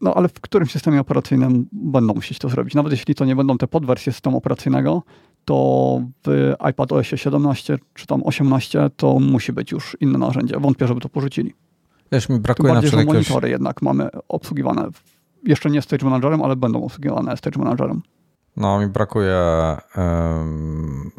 No 0.00 0.14
ale 0.14 0.28
w 0.28 0.40
którym 0.40 0.68
systemie 0.68 1.00
operacyjnym 1.00 1.66
będą 1.72 2.14
musieć 2.14 2.38
to 2.38 2.48
zrobić? 2.48 2.74
Nawet 2.74 2.92
jeśli 2.92 3.14
to 3.14 3.24
nie 3.24 3.36
będą 3.36 3.58
te 3.58 3.66
podwersje 3.66 4.12
systemu 4.12 4.36
operacyjnego, 4.36 5.02
to 5.44 6.00
w 6.26 6.54
iPad 6.70 6.92
OS 6.92 7.06
17 7.06 7.78
czy 7.94 8.06
tam 8.06 8.22
18 8.22 8.90
to 8.96 9.18
musi 9.18 9.52
być 9.52 9.72
już 9.72 9.96
inne 10.00 10.18
narzędzie. 10.18 10.58
Wątpię, 10.58 10.86
żeby 10.86 11.00
to 11.00 11.08
porzucili. 11.08 11.54
Wiesz, 12.12 12.28
mi 12.28 12.38
brakuje 12.38 12.68
Tym 12.68 12.74
bardziej, 12.74 12.90
na 12.90 12.96
przykład 12.96 13.14
monitory 13.14 13.48
jednak 13.48 13.82
mamy 13.82 14.08
obsługiwane. 14.28 14.88
Jeszcze 15.44 15.70
nie 15.70 15.82
Stage 15.82 16.04
Managerem, 16.04 16.42
ale 16.42 16.56
będą 16.56 16.84
obsługiwane 16.84 17.36
Stage 17.36 17.58
Managerem. 17.58 18.02
No, 18.56 18.80
mi 18.80 18.86
brakuje 18.86 19.36
um, 19.96 21.10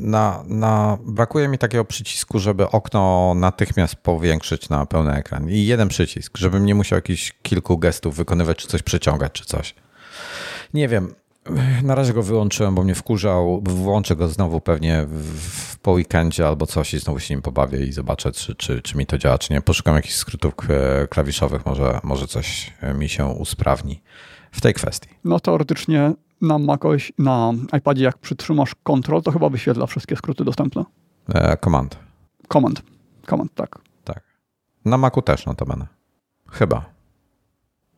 na, 0.00 0.44
na, 0.46 0.98
brakuje 1.06 1.48
mi 1.48 1.58
takiego 1.58 1.84
przycisku, 1.84 2.38
żeby 2.38 2.68
okno 2.70 3.32
natychmiast 3.34 3.96
powiększyć 3.96 4.68
na 4.68 4.86
pełny 4.86 5.14
ekran. 5.14 5.50
I 5.50 5.66
jeden 5.66 5.88
przycisk, 5.88 6.38
żebym 6.38 6.66
nie 6.66 6.74
musiał 6.74 6.96
jakichś 6.96 7.32
kilku 7.42 7.78
gestów 7.78 8.16
wykonywać, 8.16 8.56
czy 8.56 8.68
coś 8.68 8.82
przeciągać, 8.82 9.32
czy 9.32 9.44
coś. 9.44 9.74
Nie 10.74 10.88
wiem. 10.88 11.14
Na 11.82 11.94
razie 11.94 12.12
go 12.12 12.22
wyłączyłem, 12.22 12.74
bo 12.74 12.82
mnie 12.84 12.94
wkurzał. 12.94 13.62
Włączę 13.64 14.16
go 14.16 14.28
znowu 14.28 14.60
pewnie 14.60 15.06
w, 15.08 15.76
po 15.76 15.92
weekendzie 15.92 16.46
albo 16.46 16.66
coś 16.66 16.94
i 16.94 16.98
znowu 16.98 17.20
się 17.20 17.34
nim 17.34 17.42
pobawię 17.42 17.86
i 17.86 17.92
zobaczę, 17.92 18.32
czy, 18.32 18.54
czy, 18.54 18.82
czy 18.82 18.96
mi 18.96 19.06
to 19.06 19.18
działa, 19.18 19.38
czy 19.38 19.52
nie. 19.52 19.60
Poszukam 19.60 19.94
jakichś 19.94 20.14
skrótów 20.14 20.54
klawiszowych, 21.10 21.66
może, 21.66 22.00
może 22.02 22.26
coś 22.26 22.72
mi 22.94 23.08
się 23.08 23.26
usprawni 23.26 24.02
w 24.52 24.60
tej 24.60 24.74
kwestii. 24.74 25.08
No 25.24 25.40
teoretycznie 25.40 26.12
na 26.42 26.58
macOS, 26.58 27.02
na 27.18 27.52
iPadzie, 27.78 28.04
jak 28.04 28.18
przytrzymasz 28.18 28.74
Ctrl, 28.74 29.20
to 29.20 29.30
chyba 29.30 29.48
wyświetla 29.48 29.86
wszystkie 29.86 30.16
skróty 30.16 30.44
dostępne. 30.44 30.84
E, 31.34 31.56
command. 31.56 31.98
Command. 32.48 32.82
Command, 33.26 33.54
tak. 33.54 33.78
Tak. 34.04 34.22
Na 34.84 34.98
Macu 34.98 35.22
też 35.22 35.46
notabene. 35.46 35.86
Chyba. 36.50 36.84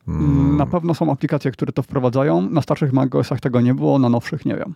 Mm. 0.08 0.56
Na 0.56 0.66
pewno 0.66 0.94
są 0.94 1.12
aplikacje, 1.12 1.50
które 1.50 1.72
to 1.72 1.82
wprowadzają. 1.82 2.50
Na 2.50 2.62
starszych 2.62 2.92
macOSach 2.92 3.40
tego 3.40 3.60
nie 3.60 3.74
było, 3.74 3.98
na 3.98 4.08
nowszych 4.08 4.46
nie 4.46 4.56
wiem. 4.56 4.74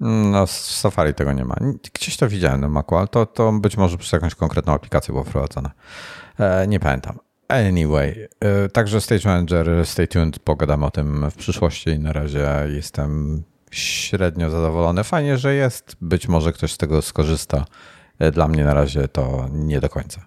No, 0.00 0.46
w 0.46 0.50
Safari 0.50 1.14
tego 1.14 1.32
nie 1.32 1.44
ma. 1.44 1.56
Gdzieś 1.94 2.16
to 2.16 2.28
widziałem 2.28 2.60
na 2.60 2.68
Macu, 2.68 2.96
ale 2.96 3.08
to, 3.08 3.26
to 3.26 3.52
być 3.52 3.76
może 3.76 3.98
przez 3.98 4.12
jakąś 4.12 4.34
konkretną 4.34 4.72
aplikację 4.72 5.12
było 5.12 5.24
wprowadzone. 5.24 5.70
E, 6.38 6.66
nie 6.66 6.80
pamiętam. 6.80 7.18
Anyway, 7.52 8.28
y, 8.66 8.68
także 8.68 9.00
Stage 9.00 9.28
Manager, 9.28 9.86
stay 9.86 10.08
tuned, 10.08 10.38
pogadamy 10.38 10.86
o 10.86 10.90
tym 10.90 11.30
w 11.30 11.34
przyszłości. 11.34 11.98
Na 11.98 12.12
razie 12.12 12.48
jestem 12.74 13.42
średnio 13.70 14.50
zadowolony. 14.50 15.04
Fajnie, 15.04 15.38
że 15.38 15.54
jest. 15.54 15.96
Być 16.00 16.28
może 16.28 16.52
ktoś 16.52 16.72
z 16.72 16.78
tego 16.78 17.02
skorzysta. 17.02 17.64
Y, 18.22 18.30
dla 18.30 18.48
mnie 18.48 18.64
na 18.64 18.74
razie 18.74 19.08
to 19.08 19.48
nie 19.52 19.80
do 19.80 19.88
końca. 19.88 20.26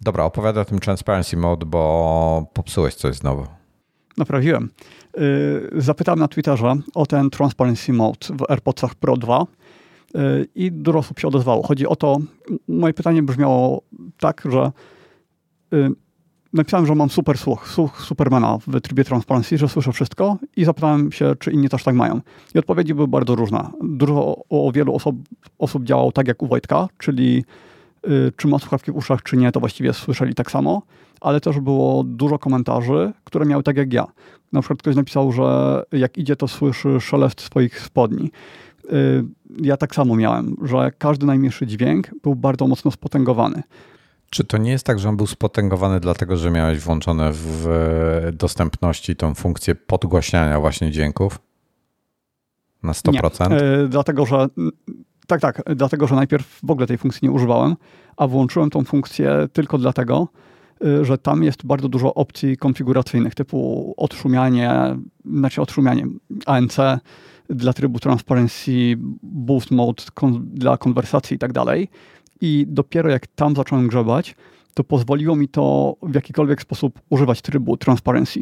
Dobra, 0.00 0.24
opowiadaj 0.24 0.62
o 0.62 0.64
tym 0.64 0.78
Transparency 0.78 1.36
Mode, 1.36 1.66
bo 1.66 2.46
popsułeś 2.52 2.94
coś 2.94 3.16
znowu. 3.16 3.46
Naprawiłem. 4.16 4.70
Y, 5.18 5.70
zapytałem 5.76 6.18
na 6.18 6.28
Twitterze 6.28 6.76
o 6.94 7.06
ten 7.06 7.30
Transparency 7.30 7.92
Mode 7.92 8.26
w 8.30 8.50
AirPodsach 8.50 8.94
Pro 8.94 9.16
2 9.16 9.46
i 10.54 10.72
dużo 10.72 10.98
osób 10.98 11.20
się 11.20 11.28
odezwało. 11.28 11.66
Chodzi 11.66 11.86
o 11.86 11.96
to, 11.96 12.18
moje 12.68 12.94
pytanie 12.94 13.22
brzmiało 13.22 13.82
tak, 14.18 14.42
że 14.50 14.72
napisałem, 16.52 16.86
że 16.86 16.94
mam 16.94 17.10
super 17.10 17.38
słuch, 17.38 17.68
słuch 17.68 18.00
Supermana 18.00 18.58
w 18.66 18.80
trybie 18.80 19.04
transparency, 19.04 19.58
że 19.58 19.68
słyszę 19.68 19.92
wszystko 19.92 20.36
i 20.56 20.64
zapytałem 20.64 21.12
się, 21.12 21.32
czy 21.38 21.52
inni 21.52 21.68
też 21.68 21.84
tak 21.84 21.94
mają. 21.94 22.20
I 22.54 22.58
odpowiedzi 22.58 22.94
były 22.94 23.08
bardzo 23.08 23.34
różne. 23.34 23.70
Dużo 23.82 24.36
o 24.48 24.72
wielu 24.72 24.94
osób, 24.94 25.16
osób 25.58 25.84
działało 25.84 26.12
tak 26.12 26.28
jak 26.28 26.42
u 26.42 26.46
Wojtka, 26.46 26.88
czyli 26.98 27.44
y, 28.08 28.32
czy 28.36 28.48
ma 28.48 28.58
słuchawki 28.58 28.92
w 28.92 28.96
uszach, 28.96 29.22
czy 29.22 29.36
nie, 29.36 29.52
to 29.52 29.60
właściwie 29.60 29.92
słyszeli 29.92 30.34
tak 30.34 30.50
samo, 30.50 30.82
ale 31.20 31.40
też 31.40 31.60
było 31.60 32.04
dużo 32.04 32.38
komentarzy, 32.38 33.12
które 33.24 33.46
miały 33.46 33.62
tak 33.62 33.76
jak 33.76 33.92
ja. 33.92 34.06
Na 34.52 34.60
przykład 34.60 34.78
ktoś 34.78 34.96
napisał, 34.96 35.32
że 35.32 35.82
jak 35.92 36.18
idzie, 36.18 36.36
to 36.36 36.48
słyszy 36.48 37.00
szelest 37.00 37.40
swoich 37.40 37.80
spodni. 37.80 38.30
Y, 38.84 39.24
ja 39.62 39.76
tak 39.76 39.94
samo 39.94 40.16
miałem, 40.16 40.56
że 40.62 40.92
każdy 40.98 41.26
najmniejszy 41.26 41.66
dźwięk 41.66 42.10
był 42.22 42.34
bardzo 42.34 42.66
mocno 42.66 42.90
spotęgowany. 42.90 43.62
Czy 44.30 44.44
to 44.44 44.58
nie 44.58 44.70
jest 44.70 44.86
tak, 44.86 44.98
że 44.98 45.08
on 45.08 45.16
był 45.16 45.26
spotęgowany 45.26 46.00
dlatego, 46.00 46.36
że 46.36 46.50
miałeś 46.50 46.80
włączone 46.80 47.30
w 47.32 47.68
dostępności 48.32 49.16
tą 49.16 49.34
funkcję 49.34 49.74
podgłaśniania 49.74 50.60
właśnie 50.60 50.90
dźwięków? 50.90 51.38
Na 52.82 52.92
100%? 52.92 53.50
Nie, 53.50 53.56
yy, 53.56 53.88
dlatego, 53.88 54.26
że 54.26 54.46
tak, 55.26 55.40
tak, 55.40 55.62
dlatego, 55.76 56.06
że 56.06 56.14
najpierw 56.14 56.60
w 56.62 56.70
ogóle 56.70 56.86
tej 56.86 56.98
funkcji 56.98 57.28
nie 57.28 57.32
używałem, 57.32 57.76
a 58.16 58.26
włączyłem 58.26 58.70
tą 58.70 58.84
funkcję 58.84 59.48
tylko 59.52 59.78
dlatego, 59.78 60.28
yy, 60.80 61.04
że 61.04 61.18
tam 61.18 61.42
jest 61.42 61.66
bardzo 61.66 61.88
dużo 61.88 62.14
opcji 62.14 62.56
konfiguracyjnych, 62.56 63.34
typu 63.34 63.94
odszumianie, 63.96 64.96
znaczy 65.24 65.62
odszumianie 65.62 66.06
ANC 66.46 66.76
dla 67.48 67.72
trybu 67.72 67.98
transparency, 67.98 68.72
boost 69.22 69.70
mode 69.70 70.02
dla 70.42 70.76
konwersacji 70.76 71.36
i 71.36 71.38
tak 71.38 71.52
dalej 71.52 71.88
i 72.40 72.66
dopiero 72.68 73.10
jak 73.10 73.26
tam 73.26 73.56
zacząłem 73.56 73.88
grzebać, 73.88 74.34
to 74.74 74.84
pozwoliło 74.84 75.36
mi 75.36 75.48
to 75.48 75.96
w 76.02 76.14
jakikolwiek 76.14 76.62
sposób 76.62 77.00
używać 77.10 77.42
trybu 77.42 77.76
transparency. 77.76 78.40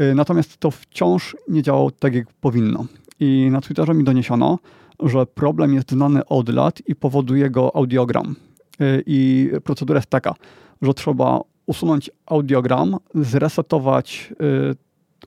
Y, 0.00 0.14
natomiast 0.14 0.56
to 0.56 0.70
wciąż 0.70 1.36
nie 1.48 1.62
działało 1.62 1.90
tak, 1.90 2.14
jak 2.14 2.32
powinno. 2.32 2.84
I 3.20 3.48
na 3.52 3.60
Twitterze 3.60 3.94
mi 3.94 4.04
doniesiono, 4.04 4.58
że 5.02 5.26
problem 5.26 5.74
jest 5.74 5.90
znany 5.90 6.26
od 6.26 6.48
lat 6.48 6.82
i 6.86 6.94
powoduje 6.94 7.50
go 7.50 7.76
audiogram. 7.76 8.36
Y, 8.80 9.02
I 9.06 9.50
procedura 9.64 9.98
jest 9.98 10.10
taka, 10.10 10.34
że 10.82 10.94
trzeba 10.94 11.40
usunąć 11.66 12.10
audiogram, 12.26 12.96
zresetować, 13.14 14.32
y, 14.72 14.76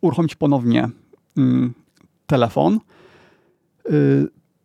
uruchomić 0.01 0.35
ponownie 0.35 0.89
mm, 1.37 1.73
telefon, 2.27 2.79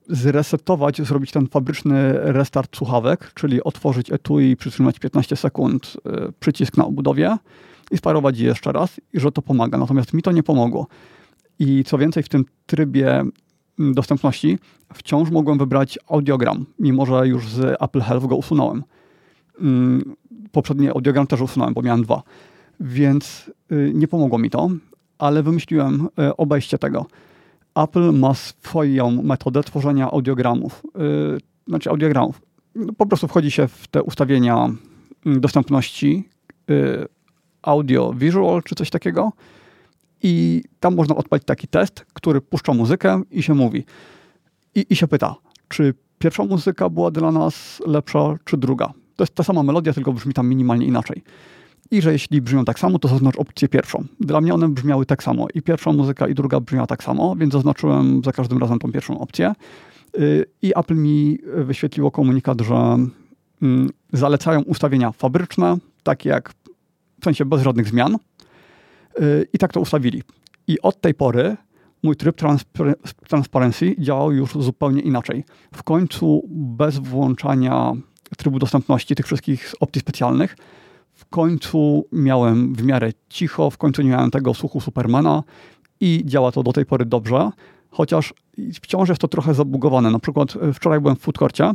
zresetować, 0.09 1.03
zrobić 1.03 1.31
ten 1.31 1.47
fabryczny 1.47 2.13
restart 2.13 2.77
słuchawek, 2.77 3.33
czyli 3.35 3.63
otworzyć 3.63 4.13
etui 4.13 4.57
przytrzymać 4.57 4.99
15 4.99 5.37
sekund 5.37 5.97
y, 6.29 6.33
przycisk 6.41 6.77
na 6.77 6.87
obudowie 6.87 7.37
i 7.91 7.99
sparować 7.99 8.39
je 8.39 8.47
jeszcze 8.47 8.73
raz 8.73 9.01
i 9.13 9.21
że 9.21 9.33
to 9.33 9.43
pomaga. 9.43 9.79
Natomiast 9.79 10.15
mi 10.15 10.23
to 10.23 10.33
nie 10.33 10.43
pomogło. 10.43 10.87
I 11.59 11.85
co 11.85 11.99
więcej, 11.99 12.23
w 12.23 12.29
tym 12.29 12.45
trybie 12.67 13.11
mm, 13.79 13.95
dostępności 13.95 14.59
wciąż 14.95 15.31
mogłem 15.31 15.59
wybrać 15.59 15.99
audiogram, 16.09 16.67
mimo 16.79 17.07
że 17.07 17.29
już 17.29 17.49
z 17.49 17.77
Apple 17.83 18.01
Health 18.01 18.27
go 18.27 18.37
usunąłem. 18.37 18.85
Mm, 19.61 20.17
poprzedni 20.53 20.89
audiogram 20.89 21.27
też 21.27 21.41
usunąłem, 21.41 21.75
bo 21.75 21.83
miałem 21.83 22.03
dwa. 22.03 22.23
Więc 22.81 23.51
y, 23.73 23.93
nie 23.95 24.09
pomogło 24.09 24.39
mi 24.39 24.51
to, 24.51 24.71
ale 25.19 25.43
wymyśliłem 25.43 26.09
y, 26.19 26.37
obejście 26.37 26.79
tego 26.79 27.07
Apple 27.83 28.13
ma 28.13 28.35
swoją 28.35 29.23
metodę 29.23 29.63
tworzenia 29.63 30.11
audiogramów. 30.11 30.83
Yy, 30.95 31.39
znaczy 31.69 31.91
audiogramów. 31.91 32.41
Po 32.99 33.07
prostu 33.07 33.29
wchodzi 33.29 33.51
się 33.51 33.69
w 33.69 33.89
te 33.89 34.03
ustawienia 34.03 34.69
mm, 35.27 35.41
dostępności 35.41 36.29
yy, 36.69 37.09
audio 37.63 38.15
visual 38.15 38.63
czy 38.63 38.75
coś 38.75 38.91
takiego 38.91 39.33
i 40.23 40.63
tam 40.81 40.95
można 40.95 41.17
odpalić 41.17 41.45
taki 41.47 41.69
test, 41.69 42.07
który 42.13 42.41
puszcza 42.41 42.75
muzykę 42.75 43.23
i 43.31 43.43
się 43.43 43.55
mówi. 43.55 43.85
I, 44.75 44.87
i 44.91 44.97
się 44.97 45.09
pyta, 45.09 45.35
czy 45.69 45.95
pierwsza 46.19 46.45
muzyka 46.45 46.89
była 46.89 47.11
dla 47.11 47.33
nas 47.33 47.83
lepsza, 47.87 48.37
czy 48.45 48.57
druga. 48.57 48.87
To 49.17 49.23
jest 49.23 49.35
ta 49.35 49.43
sama 49.43 49.63
melodia, 49.63 49.93
tylko 49.93 50.13
brzmi 50.13 50.35
tam 50.35 50.49
minimalnie 50.49 50.87
inaczej 50.87 51.23
i 51.91 52.03
że 52.03 52.13
jeśli 52.13 52.43
brzmią 52.43 52.65
tak 52.65 52.79
samo, 52.79 52.99
to 52.99 53.09
zaznacz 53.09 53.37
opcję 53.37 53.69
pierwszą. 53.69 54.05
Dla 54.21 54.41
mnie 54.41 54.55
one 54.55 54.69
brzmiały 54.69 55.07
tak 55.07 55.23
samo 55.23 55.47
i 55.55 55.63
pierwsza 55.63 55.93
muzyka 55.93 56.29
i 56.29 56.35
druga 56.35 56.61
brzmiała 56.61 56.87
tak 56.87 57.03
samo, 57.03 57.37
więc 57.37 57.53
zaznaczyłem 57.53 58.23
za 58.25 58.33
każdym 58.33 58.59
razem 58.59 58.79
tą 58.79 58.93
pierwszą 58.93 59.21
opcję. 59.21 59.53
Y, 60.19 60.45
I 60.63 60.73
Apple 60.77 60.95
mi 60.95 61.39
wyświetliło 61.57 62.11
komunikat, 62.11 62.61
że 62.61 62.97
mm, 63.63 63.91
zalecają 64.13 64.63
ustawienia 64.63 65.13
fabryczne, 65.13 65.77
takie 66.03 66.29
jak 66.29 66.53
w 67.21 67.25
sensie 67.25 67.45
bez 67.45 67.63
żadnych 67.63 67.89
zmian. 67.89 68.17
Y, 69.21 69.47
I 69.53 69.59
tak 69.59 69.73
to 69.73 69.81
ustawili. 69.81 70.23
I 70.67 70.81
od 70.81 71.01
tej 71.01 71.15
pory 71.15 71.57
mój 72.03 72.17
tryb 72.17 72.37
transparency 73.29 73.97
działał 73.99 74.33
już 74.33 74.53
zupełnie 74.53 75.01
inaczej. 75.01 75.45
W 75.75 75.83
końcu 75.83 76.43
bez 76.51 76.99
włączania 76.99 77.93
trybu 78.37 78.59
dostępności 78.59 79.15
tych 79.15 79.27
wszystkich 79.27 79.75
opcji 79.81 80.01
specjalnych 80.01 80.57
w 81.19 81.27
końcu 81.27 82.07
miałem 82.13 82.75
w 82.75 82.83
miarę 82.83 83.11
cicho, 83.29 83.71
w 83.71 83.79
końcu 83.79 84.03
nie 84.03 84.11
miałem 84.11 84.31
tego 84.31 84.55
słuchu 84.55 84.81
Supermana 84.81 85.43
i 86.01 86.23
działa 86.25 86.53
to 86.53 86.63
do 86.63 86.73
tej 86.73 86.87
pory 86.87 87.05
dobrze, 87.05 87.51
chociaż 87.91 88.35
wciąż 88.83 89.09
jest 89.09 89.21
to 89.21 89.29
trochę 89.29 89.55
zabugowane. 89.55 90.11
Na 90.11 90.19
przykład 90.19 90.57
e, 90.57 90.73
wczoraj 90.73 91.01
byłem 91.01 91.17
w 91.17 91.21
foodcourcie, 91.21 91.73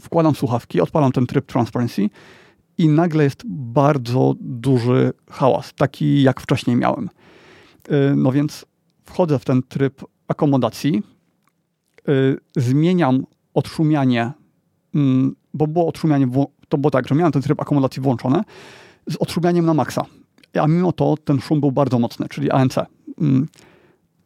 wkładam 0.00 0.34
słuchawki, 0.34 0.80
odpalam 0.80 1.12
ten 1.12 1.26
tryb 1.26 1.46
transparency 1.46 2.10
i 2.78 2.88
nagle 2.88 3.24
jest 3.24 3.42
bardzo 3.46 4.34
duży 4.40 5.12
hałas, 5.30 5.72
taki 5.74 6.22
jak 6.22 6.40
wcześniej 6.40 6.76
miałem. 6.76 7.10
E, 7.88 8.16
no 8.16 8.32
więc 8.32 8.66
wchodzę 9.04 9.38
w 9.38 9.44
ten 9.44 9.62
tryb 9.62 10.04
akomodacji, 10.28 11.02
e, 12.08 12.12
zmieniam 12.56 13.26
odszumianie, 13.54 14.32
mm, 14.94 15.36
bo 15.54 15.66
było 15.66 15.86
odszumianie, 15.88 16.26
to 16.68 16.78
było 16.78 16.90
tak, 16.90 17.08
że 17.08 17.14
miałem 17.14 17.32
ten 17.32 17.42
tryb 17.42 17.60
akomodacji 17.60 18.02
włączony 18.02 18.42
z 19.10 19.16
odszumianiem 19.16 19.66
na 19.66 19.74
maksa. 19.74 20.04
A 20.60 20.66
mimo 20.66 20.92
to 20.92 21.14
ten 21.24 21.40
szum 21.40 21.60
był 21.60 21.72
bardzo 21.72 21.98
mocny, 21.98 22.28
czyli 22.28 22.50
ANC. 22.50 22.74
Mm. 23.20 23.46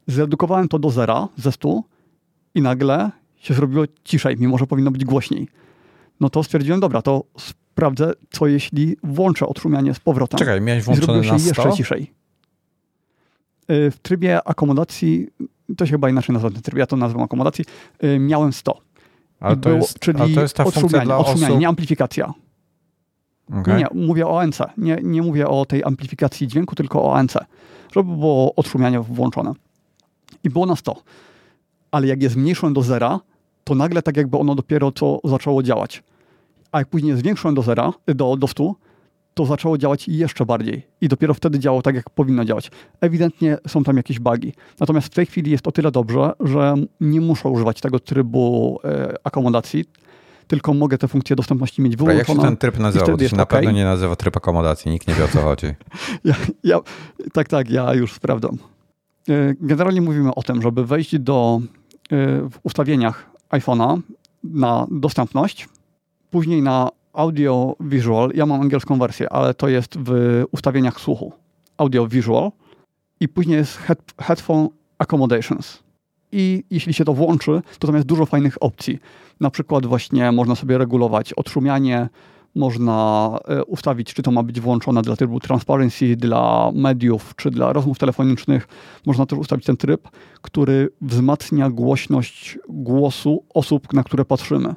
Zredukowałem 0.07 0.69
to 0.69 0.79
do 0.79 0.91
zera 0.91 1.29
ze 1.37 1.53
100 1.53 1.83
i 2.55 2.63
nagle 2.63 3.11
się 3.37 3.55
zrobiło 3.55 3.85
ciszej, 4.05 4.37
mimo 4.39 4.59
że 4.59 4.67
powinno 4.67 4.91
być 4.91 5.05
głośniej. 5.05 5.49
No 6.21 6.31
to 6.31 6.43
stwierdziłem, 6.43 6.81
dobra, 6.81 7.03
to 7.03 7.25
sprawdzę, 7.39 8.13
co 8.31 8.47
jeśli 8.47 8.97
włączę 9.05 9.47
odszumianie 9.47 9.95
z 9.95 10.01
powrotem. 10.01 10.39
Czekaj, 10.39 10.61
miałeś 10.61 10.85
włączone 10.85 11.25
się 11.25 11.33
na 11.33 11.39
100? 11.39 11.49
jeszcze 11.49 11.73
ciszej. 11.73 12.13
Y, 13.71 13.91
w 13.91 13.99
trybie 14.03 14.49
akomodacji, 14.49 15.29
to 15.77 15.87
się 15.87 15.91
chyba 15.91 16.11
inaczej 16.11 16.33
nazywa 16.33 16.51
ten 16.51 16.63
tryb, 16.63 16.79
ja 16.79 16.87
to 16.87 16.97
nazywam 16.97 17.23
akomodacji, 17.23 17.65
y, 18.05 18.19
miałem 18.19 18.53
100. 18.53 18.81
Ale 19.41 19.57
to, 19.57 19.71
jest, 19.71 19.99
czyli 19.99 20.21
ale 20.21 20.35
to 20.35 20.41
jest 20.41 20.57
ta 20.57 20.65
funkcja 20.65 21.01
dla 21.01 21.19
osób... 21.19 21.59
nie 21.59 21.69
amplifikacja. 21.69 22.35
Okay. 23.61 23.75
Nie, 23.75 23.81
nie, 23.95 24.07
mówię 24.07 24.27
o 24.27 24.41
ANC. 24.41 24.59
Nie, 24.77 24.99
nie 25.03 25.23
mówię 25.23 25.49
o 25.49 25.67
tej 25.67 25.85
amplifikacji 25.85 26.49
dźwięku, 26.49 26.75
tylko 26.75 27.05
o 27.05 27.17
ANC. 27.17 27.35
Żeby 27.93 28.17
było 28.17 28.55
odszumianie 28.55 29.01
włączone. 29.01 29.53
I 30.45 30.51
było 30.51 30.67
na 30.67 30.77
100. 30.77 31.03
Ale 31.91 32.07
jak 32.07 32.23
je 32.23 32.29
zmniejszyłem 32.29 32.75
do 32.75 32.83
zera, 32.83 33.21
to 33.65 33.75
nagle 33.75 34.03
tak 34.03 34.17
jakby 34.17 34.39
ono 34.39 34.55
dopiero 34.55 34.93
co 34.93 35.21
zaczęło 35.25 35.63
działać. 35.63 36.03
A 36.73 36.79
jak 36.79 36.89
później 36.89 37.17
zwiększyłem 37.17 37.55
do 37.55 37.63
zera, 37.63 37.93
do, 38.07 38.37
do 38.37 38.49
100, 38.49 38.75
to 39.35 39.47
zaczęło 39.47 39.79
działać 39.79 40.09
jeszcze 40.09 40.47
bardziej. 40.47 40.87
I 41.01 41.09
dopiero 41.09 41.35
wtedy 41.35 41.59
działało 41.59 41.83
tak, 41.83 41.95
jak 41.95 42.11
powinno 42.11 42.45
działać. 42.45 42.71
Ewidentnie 43.01 43.59
są 43.69 43.85
tam 43.85 43.97
jakieś 43.97 44.19
bugi. 44.19 44.53
Natomiast 44.81 45.07
w 45.07 45.15
tej 45.15 45.27
chwili 45.27 45.51
jest 45.51 45.67
o 45.67 45.73
tyle 45.73 45.91
dobrze, 45.91 46.33
że 46.41 46.75
nie 47.01 47.21
muszę 47.21 47.49
używać 47.49 47.81
tego 47.81 48.01
trybu 48.01 48.79
e, 48.85 49.15
akomodacji, 49.25 49.85
tylko 50.47 50.75
mogę 50.75 50.99
te 50.99 51.09
funkcje 51.09 51.37
dostępności 51.37 51.83
mieć 51.83 51.97
wyłączone. 51.97 52.17
A 52.17 52.29
jak 52.29 52.37
się 52.37 52.43
ten 52.43 52.57
tryb 52.57 52.79
nazywa? 52.79 53.07
To 53.07 53.29
się 53.29 53.37
na 53.37 53.43
okay. 53.43 53.59
pewno 53.59 53.71
nie 53.71 53.85
nazywa 53.85 54.17
tryb 54.17 54.37
akomodacji. 54.37 54.91
Nikt 54.91 55.09
nie 55.09 55.15
wie, 55.15 55.25
o 55.25 55.29
co 55.29 55.41
chodzi. 55.41 55.67
ja, 56.25 56.35
ja, 56.65 56.81
tak, 57.33 57.49
tak, 57.49 57.71
ja 57.71 57.95
już 57.95 58.13
sprawdzam. 58.13 58.59
E, 59.29 59.55
generalnie 59.61 60.01
mówimy 60.01 60.35
o 60.35 60.43
tym, 60.43 60.63
żeby 60.63 60.87
wejść 60.87 61.19
do 61.19 61.61
e, 61.63 62.17
w 62.51 62.59
ustawieniach 62.63 63.31
iPhone'a 63.51 64.01
na 64.45 64.87
dostępność, 64.91 65.69
później 66.31 66.63
na 66.63 66.89
audio 67.13 67.77
visual. 67.81 68.31
Ja 68.35 68.47
mam 68.47 68.61
angielską 68.61 68.99
wersję, 68.99 69.33
ale 69.33 69.55
to 69.55 69.69
jest 69.69 69.99
w 69.99 70.45
ustawieniach 70.53 71.01
słuchu. 71.01 71.33
Audio 71.77 72.07
visual 72.07 72.51
i 73.21 73.29
później 73.29 73.57
jest 73.57 73.77
head, 73.77 73.99
headphone 74.19 74.69
accommodations. 74.99 75.83
I 76.33 76.65
jeśli 76.71 76.95
się 76.95 77.05
to 77.05 77.15
włączy, 77.15 77.63
to 77.79 77.87
tam 77.87 77.97
jest 77.97 78.07
dużo 78.07 78.27
fajnych 78.27 78.63
opcji. 78.63 78.99
Na 79.41 79.51
przykład 79.51 79.87
właśnie 79.87 80.33
można 80.33 80.55
sobie 80.55 80.79
regulować 80.79 81.33
odszumianie, 81.33 82.09
można 82.55 83.39
e, 83.49 83.65
ustawić, 83.65 84.15
czy 84.15 84.23
to 84.23 84.31
ma 84.31 84.43
być 84.43 84.61
włączone 84.61 85.03
dla 85.03 85.17
trybu 85.17 85.41
transparency, 85.41 86.17
dla 86.17 86.71
mediów, 86.75 87.35
czy 87.37 87.51
dla 87.51 87.73
rozmów 87.73 87.99
telefonicznych. 87.99 88.69
Można 89.07 89.27
też 89.27 89.39
ustawić 89.39 89.67
ten 89.67 89.77
tryb, 89.77 90.09
który 90.43 90.89
wzmacnia 91.01 91.71
głośność 91.71 92.59
głosu 92.69 93.45
osób, 93.55 93.93
na 93.93 94.03
które 94.03 94.25
patrzymy. 94.25 94.75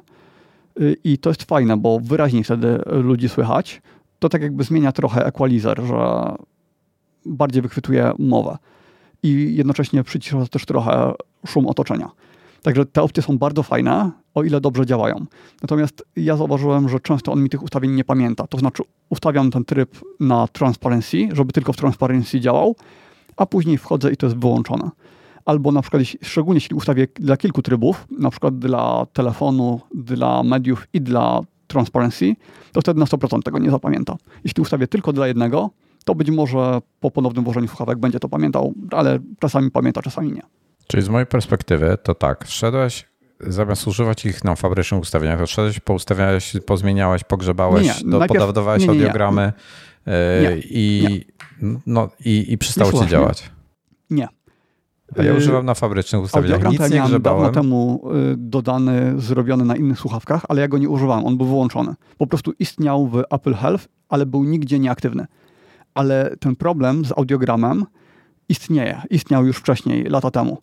Y, 0.80 0.96
I 1.04 1.18
to 1.18 1.30
jest 1.30 1.42
fajne, 1.42 1.76
bo 1.76 2.00
wyraźniej 2.00 2.44
wtedy 2.44 2.78
ludzi 2.86 3.28
słychać. 3.28 3.82
To 4.18 4.28
tak 4.28 4.42
jakby 4.42 4.64
zmienia 4.64 4.92
trochę 4.92 5.26
equalizer, 5.26 5.82
że 5.82 6.34
bardziej 7.26 7.62
wychwytuje 7.62 8.12
mowę. 8.18 8.56
I 9.22 9.56
jednocześnie 9.56 10.04
przycisza 10.04 10.46
też 10.46 10.66
trochę 10.66 11.12
szum 11.46 11.66
otoczenia. 11.66 12.10
Także 12.62 12.86
te 12.86 13.02
opcje 13.02 13.22
są 13.22 13.38
bardzo 13.38 13.62
fajne, 13.62 14.10
o 14.34 14.42
ile 14.42 14.60
dobrze 14.60 14.86
działają. 14.86 15.26
Natomiast 15.62 16.04
ja 16.16 16.36
zauważyłem, 16.36 16.88
że 16.88 17.00
często 17.00 17.32
on 17.32 17.42
mi 17.42 17.50
tych 17.50 17.62
ustawień 17.62 17.90
nie 17.90 18.04
pamięta. 18.04 18.46
To 18.46 18.58
znaczy 18.58 18.82
ustawiam 19.08 19.50
ten 19.50 19.64
tryb 19.64 20.00
na 20.20 20.48
transparency, 20.48 21.28
żeby 21.32 21.52
tylko 21.52 21.72
w 21.72 21.76
transparency 21.76 22.40
działał, 22.40 22.76
a 23.36 23.46
później 23.46 23.78
wchodzę 23.78 24.12
i 24.12 24.16
to 24.16 24.26
jest 24.26 24.38
wyłączone. 24.38 24.90
Albo 25.44 25.72
na 25.72 25.82
przykład, 25.82 26.02
szczególnie 26.22 26.56
jeśli 26.56 26.76
ustawię 26.76 27.06
dla 27.14 27.36
kilku 27.36 27.62
trybów, 27.62 28.06
na 28.18 28.30
przykład 28.30 28.58
dla 28.58 29.06
telefonu, 29.12 29.80
dla 29.94 30.42
mediów 30.42 30.86
i 30.92 31.00
dla 31.00 31.40
transparency, 31.66 32.36
to 32.72 32.80
wtedy 32.80 33.00
na 33.00 33.06
100% 33.06 33.42
tego 33.42 33.58
nie 33.58 33.70
zapamięta. 33.70 34.16
Jeśli 34.44 34.62
ustawię 34.62 34.86
tylko 34.86 35.12
dla 35.12 35.26
jednego, 35.26 35.70
to 36.04 36.14
być 36.14 36.30
może 36.30 36.80
po 37.00 37.10
ponownym 37.10 37.44
włożeniu 37.44 37.68
słuchawek 37.68 37.98
będzie 37.98 38.20
to 38.20 38.28
pamiętał, 38.28 38.74
ale 38.90 39.18
czasami 39.38 39.70
pamięta, 39.70 40.02
czasami 40.02 40.32
nie. 40.32 40.42
Czyli 40.86 41.02
z 41.02 41.08
mojej 41.08 41.26
perspektywy 41.26 41.98
to 42.02 42.14
tak, 42.14 42.44
wszedłeś, 42.46 43.06
zamiast 43.40 43.86
używać 43.86 44.26
ich 44.26 44.44
na 44.44 44.54
fabrycznych 44.56 45.00
ustawieniach, 45.00 45.38
to 45.38 45.46
wszedłeś, 45.46 45.80
poustawiałeś, 45.80 46.56
pozmieniałeś, 46.66 47.24
pogrzebałeś, 47.24 47.86
nie, 47.86 48.10
nie. 48.10 48.18
Najpierw, 48.18 48.46
dodawałeś 48.46 48.82
nie, 48.82 48.88
audiogramy 48.88 49.52
yy, 50.06 50.12
i, 50.64 51.20
no, 51.86 52.08
i, 52.24 52.52
i 52.52 52.58
przestało 52.58 52.92
ci 53.04 53.10
działać. 53.10 53.50
Nie. 54.10 54.28
A 55.18 55.22
ja 55.22 55.34
używam 55.34 55.66
na 55.66 55.74
fabrycznych 55.74 56.22
ustawieniach, 56.22 56.70
nic 56.70 56.80
nie 56.80 56.86
grzebałem. 56.86 57.20
dawno 57.20 57.50
temu 57.50 58.08
y, 58.32 58.36
dodany, 58.36 59.14
zrobiony 59.16 59.64
na 59.64 59.76
innych 59.76 59.98
słuchawkach, 59.98 60.42
ale 60.48 60.60
ja 60.60 60.68
go 60.68 60.78
nie 60.78 60.88
używałem, 60.88 61.26
on 61.26 61.36
był 61.36 61.46
wyłączony. 61.46 61.94
Po 62.18 62.26
prostu 62.26 62.52
istniał 62.58 63.06
w 63.06 63.22
Apple 63.30 63.54
Health, 63.54 63.88
ale 64.08 64.26
był 64.26 64.44
nigdzie 64.44 64.78
nieaktywny. 64.78 65.26
Ale 65.94 66.36
ten 66.40 66.56
problem 66.56 67.04
z 67.04 67.12
audiogramem 67.12 67.84
istnieje, 68.48 69.02
istniał 69.10 69.46
już 69.46 69.56
wcześniej, 69.56 70.04
lata 70.04 70.30
temu. 70.30 70.58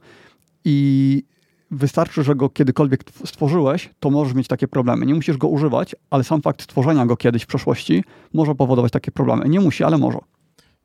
I 0.65 1.23
wystarczy, 1.71 2.23
że 2.23 2.35
go 2.35 2.49
kiedykolwiek 2.49 3.03
stworzyłeś, 3.25 3.89
to 3.99 4.09
możesz 4.09 4.33
mieć 4.33 4.47
takie 4.47 4.67
problemy. 4.67 5.05
Nie 5.05 5.15
musisz 5.15 5.37
go 5.37 5.47
używać, 5.47 5.95
ale 6.09 6.23
sam 6.23 6.41
fakt 6.41 6.61
stworzenia 6.61 7.05
go 7.05 7.17
kiedyś 7.17 7.43
w 7.43 7.47
przeszłości 7.47 8.03
może 8.33 8.55
powodować 8.55 8.91
takie 8.91 9.11
problemy. 9.11 9.49
Nie 9.49 9.59
musi, 9.59 9.83
ale 9.83 9.97
może. 9.97 10.17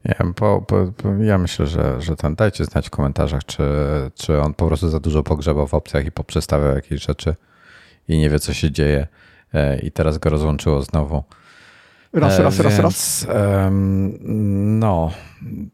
Ja, 0.09 0.15
po, 0.37 0.63
po, 0.67 0.93
po, 0.97 1.09
ja 1.09 1.39
myślę, 1.39 1.67
że, 1.67 2.01
że 2.01 2.17
ten 2.17 2.35
dajcie 2.35 2.65
znać 2.65 2.87
w 2.87 2.91
komentarzach, 2.91 3.45
czy, 3.45 3.63
czy 4.15 4.41
on 4.41 4.55
po 4.55 4.67
prostu 4.67 4.89
za 4.89 5.01
dużo 5.01 5.23
pogrzebał 5.23 5.67
w 5.67 5.75
opcjach 5.75 6.07
i 6.07 6.13
poprzestawiał 6.13 6.75
jakieś 6.75 7.03
rzeczy 7.03 7.35
i 8.09 8.19
nie 8.19 8.31
wie, 8.31 8.39
co 8.39 8.55
się 8.55 8.71
dzieje 8.71 9.07
e, 9.55 9.79
i 9.79 9.93
teraz 9.93 10.19
go 10.19 10.31
rozłączyło 10.31 10.83
znowu. 10.83 11.25
Raz, 12.13 12.39
raz, 12.39 12.61
raz, 12.61 12.79
raz. 12.79 13.27
No, 14.81 15.11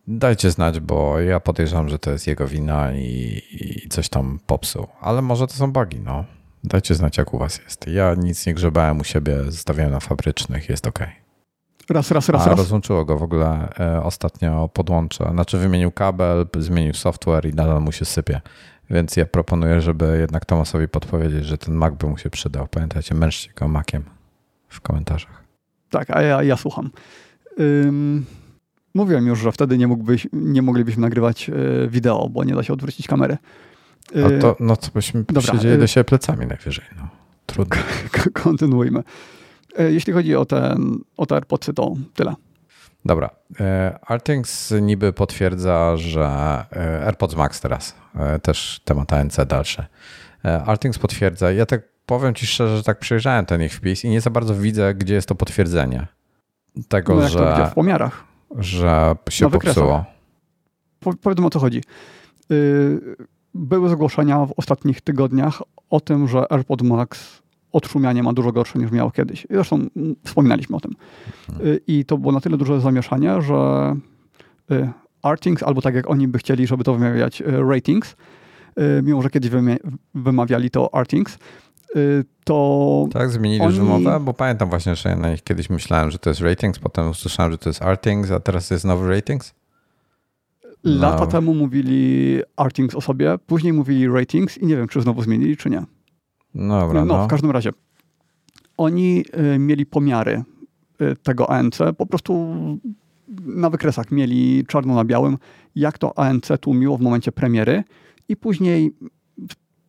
dajcie 0.06 0.50
znać, 0.50 0.80
bo 0.80 1.20
ja 1.20 1.40
podejrzewam, 1.40 1.88
że 1.88 1.98
to 1.98 2.10
jest 2.10 2.26
jego 2.26 2.46
wina 2.48 2.92
i, 2.92 3.42
i, 3.50 3.88
coś 3.88 4.08
tam 4.08 4.38
popsuł. 4.46 4.86
Ale 5.00 5.22
może 5.22 5.46
to 5.46 5.54
są 5.54 5.72
bugi, 5.72 6.00
no. 6.00 6.24
Dajcie 6.64 6.94
znać, 6.94 7.18
jak 7.18 7.34
u 7.34 7.38
was 7.38 7.60
jest. 7.64 7.86
Ja 7.86 8.14
nic 8.14 8.46
nie 8.46 8.54
grzebałem 8.54 9.00
u 9.00 9.04
siebie, 9.04 9.44
zostawiałem 9.44 9.92
na 9.92 10.00
fabrycznych, 10.00 10.68
jest 10.68 10.86
ok. 10.86 10.98
Raz, 11.90 12.10
raz, 12.10 12.28
raz, 12.28 12.46
A 12.46 12.48
raz. 12.48 12.58
rozłączyło 12.58 13.04
go 13.04 13.18
w 13.18 13.22
ogóle 13.22 13.68
e, 13.80 14.02
ostatnio 14.02 14.68
podłącze. 14.68 15.30
Znaczy 15.32 15.58
wymienił 15.58 15.92
kabel, 15.92 16.46
zmienił 16.58 16.94
software 16.94 17.46
i 17.46 17.54
nadal 17.54 17.80
mu 17.80 17.92
się 17.92 18.04
sypie. 18.04 18.40
Więc 18.90 19.16
ja 19.16 19.26
proponuję, 19.26 19.80
żeby 19.80 20.18
jednak 20.20 20.44
Tomasowi 20.44 20.88
podpowiedzieć, 20.88 21.44
że 21.44 21.58
ten 21.58 21.74
Mac 21.74 21.94
by 21.94 22.06
mu 22.06 22.18
się 22.18 22.30
przydał. 22.30 22.68
Pamiętajcie, 22.68 23.14
męczcie 23.14 23.52
go 23.56 23.68
Maciem 23.68 24.02
w 24.68 24.80
komentarzach. 24.80 25.42
Tak, 25.90 26.10
a 26.10 26.22
ja, 26.22 26.42
ja 26.42 26.56
słucham. 26.56 26.90
Ym, 27.60 28.24
mówiłem 28.94 29.26
już, 29.26 29.38
że 29.38 29.52
wtedy 29.52 29.78
nie, 29.78 29.86
mógłbyś, 29.86 30.28
nie 30.32 30.62
moglibyśmy 30.62 31.02
nagrywać 31.02 31.48
y, 31.48 31.88
wideo, 31.88 32.28
bo 32.28 32.44
nie 32.44 32.54
da 32.54 32.62
się 32.62 32.72
odwrócić 32.72 33.06
kamery. 33.06 33.36
Y, 34.16 34.24
a 34.24 34.40
to, 34.40 34.56
no 34.60 34.76
to 34.76 34.88
byśmy 34.94 35.24
dobra, 35.28 35.52
siedzieli 35.52 35.78
do 35.78 35.86
siebie 35.86 36.04
plecami 36.04 36.46
najwyżej. 36.46 36.84
No. 36.96 37.08
Trudno. 37.46 37.76
Kontynuujmy. 38.42 39.02
Y, 39.80 39.92
jeśli 39.92 40.12
chodzi 40.12 40.36
o, 40.36 40.44
ten, 40.44 40.98
o 41.16 41.26
te 41.26 41.34
AirPodsy, 41.34 41.74
to 41.74 41.94
tyle. 42.14 42.34
Dobra. 43.04 43.30
Artings 44.06 44.74
niby 44.82 45.12
potwierdza, 45.12 45.96
że 45.96 46.26
AirPods 47.04 47.36
Max 47.36 47.60
teraz, 47.60 47.94
też 48.42 48.80
temat 48.84 49.12
ANC 49.12 49.36
dalszy. 49.46 49.84
Artings 50.42 50.98
potwierdza, 50.98 51.52
ja 51.52 51.66
tak 51.66 51.82
powiem 52.06 52.34
ci 52.34 52.46
szczerze, 52.46 52.76
że 52.76 52.82
tak 52.82 52.98
przejrzałem 52.98 53.46
ten 53.46 53.62
ich 53.62 53.74
wpis 53.74 54.04
i 54.04 54.08
nie 54.08 54.20
za 54.20 54.30
bardzo 54.30 54.54
widzę, 54.54 54.94
gdzie 54.94 55.14
jest 55.14 55.28
to 55.28 55.34
potwierdzenie 55.34 56.06
tego, 56.88 57.14
no 57.14 57.28
że, 57.28 57.38
to 57.38 57.66
w 57.66 57.74
pomiarach. 57.74 58.24
że 58.58 59.14
się 59.30 59.50
popsuło. 59.50 60.04
Po, 61.00 61.12
powiedzmy 61.14 61.46
o 61.46 61.50
co 61.50 61.58
chodzi. 61.58 61.82
Yy, 62.50 63.16
były 63.54 63.88
zgłoszenia 63.88 64.46
w 64.46 64.52
ostatnich 64.56 65.00
tygodniach 65.00 65.62
o 65.90 66.00
tym, 66.00 66.28
że 66.28 66.52
AirPod 66.52 66.82
Max 66.82 67.41
odszumianie 67.72 68.22
ma 68.22 68.32
dużo 68.32 68.52
gorsze 68.52 68.78
niż 68.78 68.90
miało 68.90 69.10
kiedyś. 69.10 69.46
Zresztą 69.50 69.76
mm, 69.76 70.16
wspominaliśmy 70.24 70.76
o 70.76 70.80
tym. 70.80 70.92
Y, 71.60 71.80
I 71.86 72.04
to 72.04 72.18
było 72.18 72.32
na 72.32 72.40
tyle 72.40 72.56
duże 72.56 72.80
zamieszanie, 72.80 73.42
że 73.42 73.94
y, 74.70 74.90
Artings, 75.22 75.62
albo 75.62 75.82
tak 75.82 75.94
jak 75.94 76.10
oni 76.10 76.28
by 76.28 76.38
chcieli, 76.38 76.66
żeby 76.66 76.84
to 76.84 76.94
wymawiać 76.94 77.40
y, 77.40 77.44
ratings, 77.68 78.16
mimo 79.02 79.22
że 79.22 79.30
kiedyś 79.30 79.50
wymawiali 80.14 80.70
to 80.70 80.94
Artings, 80.94 81.38
to. 82.44 83.06
Tak, 83.12 83.30
zmienili 83.30 83.60
oni... 83.60 83.78
wymowę, 83.78 84.20
bo 84.20 84.34
pamiętam 84.34 84.68
właśnie, 84.68 84.96
że 84.96 85.08
ja 85.08 85.16
na 85.16 85.30
nich 85.30 85.42
kiedyś 85.42 85.70
myślałem, 85.70 86.10
że 86.10 86.18
to 86.18 86.30
jest 86.30 86.40
ratings, 86.40 86.78
potem 86.78 87.10
usłyszałem, 87.10 87.52
że 87.52 87.58
to 87.58 87.70
jest 87.70 87.82
Artings, 87.82 88.30
a 88.30 88.40
teraz 88.40 88.70
jest 88.70 88.84
nowy 88.84 89.08
ratings. 89.08 89.54
Lata 90.84 91.24
no. 91.24 91.26
temu 91.26 91.54
mówili 91.54 92.40
Artings 92.56 92.94
o 92.94 93.00
sobie, 93.00 93.38
później 93.46 93.72
mówili 93.72 94.08
ratings 94.08 94.58
i 94.58 94.66
nie 94.66 94.76
wiem, 94.76 94.88
czy 94.88 95.00
znowu 95.00 95.22
zmienili, 95.22 95.56
czy 95.56 95.70
nie. 95.70 95.82
Dobra, 96.54 97.04
no, 97.04 97.16
no. 97.16 97.24
w 97.24 97.28
każdym 97.28 97.50
razie. 97.50 97.70
Oni 98.76 99.24
y, 99.54 99.58
mieli 99.58 99.86
pomiary 99.86 100.42
y, 101.00 101.16
tego 101.22 101.50
ANC, 101.50 101.78
po 101.98 102.06
prostu 102.06 102.56
na 103.46 103.70
wykresach 103.70 104.10
mieli 104.10 104.64
czarno 104.68 104.94
na 104.94 105.04
białym, 105.04 105.38
jak 105.74 105.98
to 105.98 106.18
ANC 106.18 106.48
tłumiło 106.60 106.96
w 106.96 107.00
momencie 107.00 107.32
premiery 107.32 107.84
i 108.28 108.36
później 108.36 108.92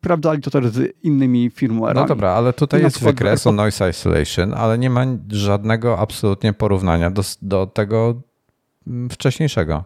sprawdzali 0.03 0.41
to 0.41 0.51
też 0.51 0.67
z 0.67 0.93
innymi 1.03 1.49
firmwarami. 1.49 1.99
No 1.99 2.07
dobra, 2.07 2.31
ale 2.31 2.53
tutaj 2.53 2.81
jest 2.81 3.03
wykres 3.03 3.47
o 3.47 3.51
noise 3.51 3.89
isolation, 3.89 4.53
ale 4.53 4.77
nie 4.77 4.89
ma 4.89 5.05
żadnego 5.27 5.99
absolutnie 5.99 6.53
porównania 6.53 7.11
do, 7.11 7.21
do 7.41 7.67
tego 7.67 8.21
mm, 8.87 9.09
wcześniejszego. 9.09 9.83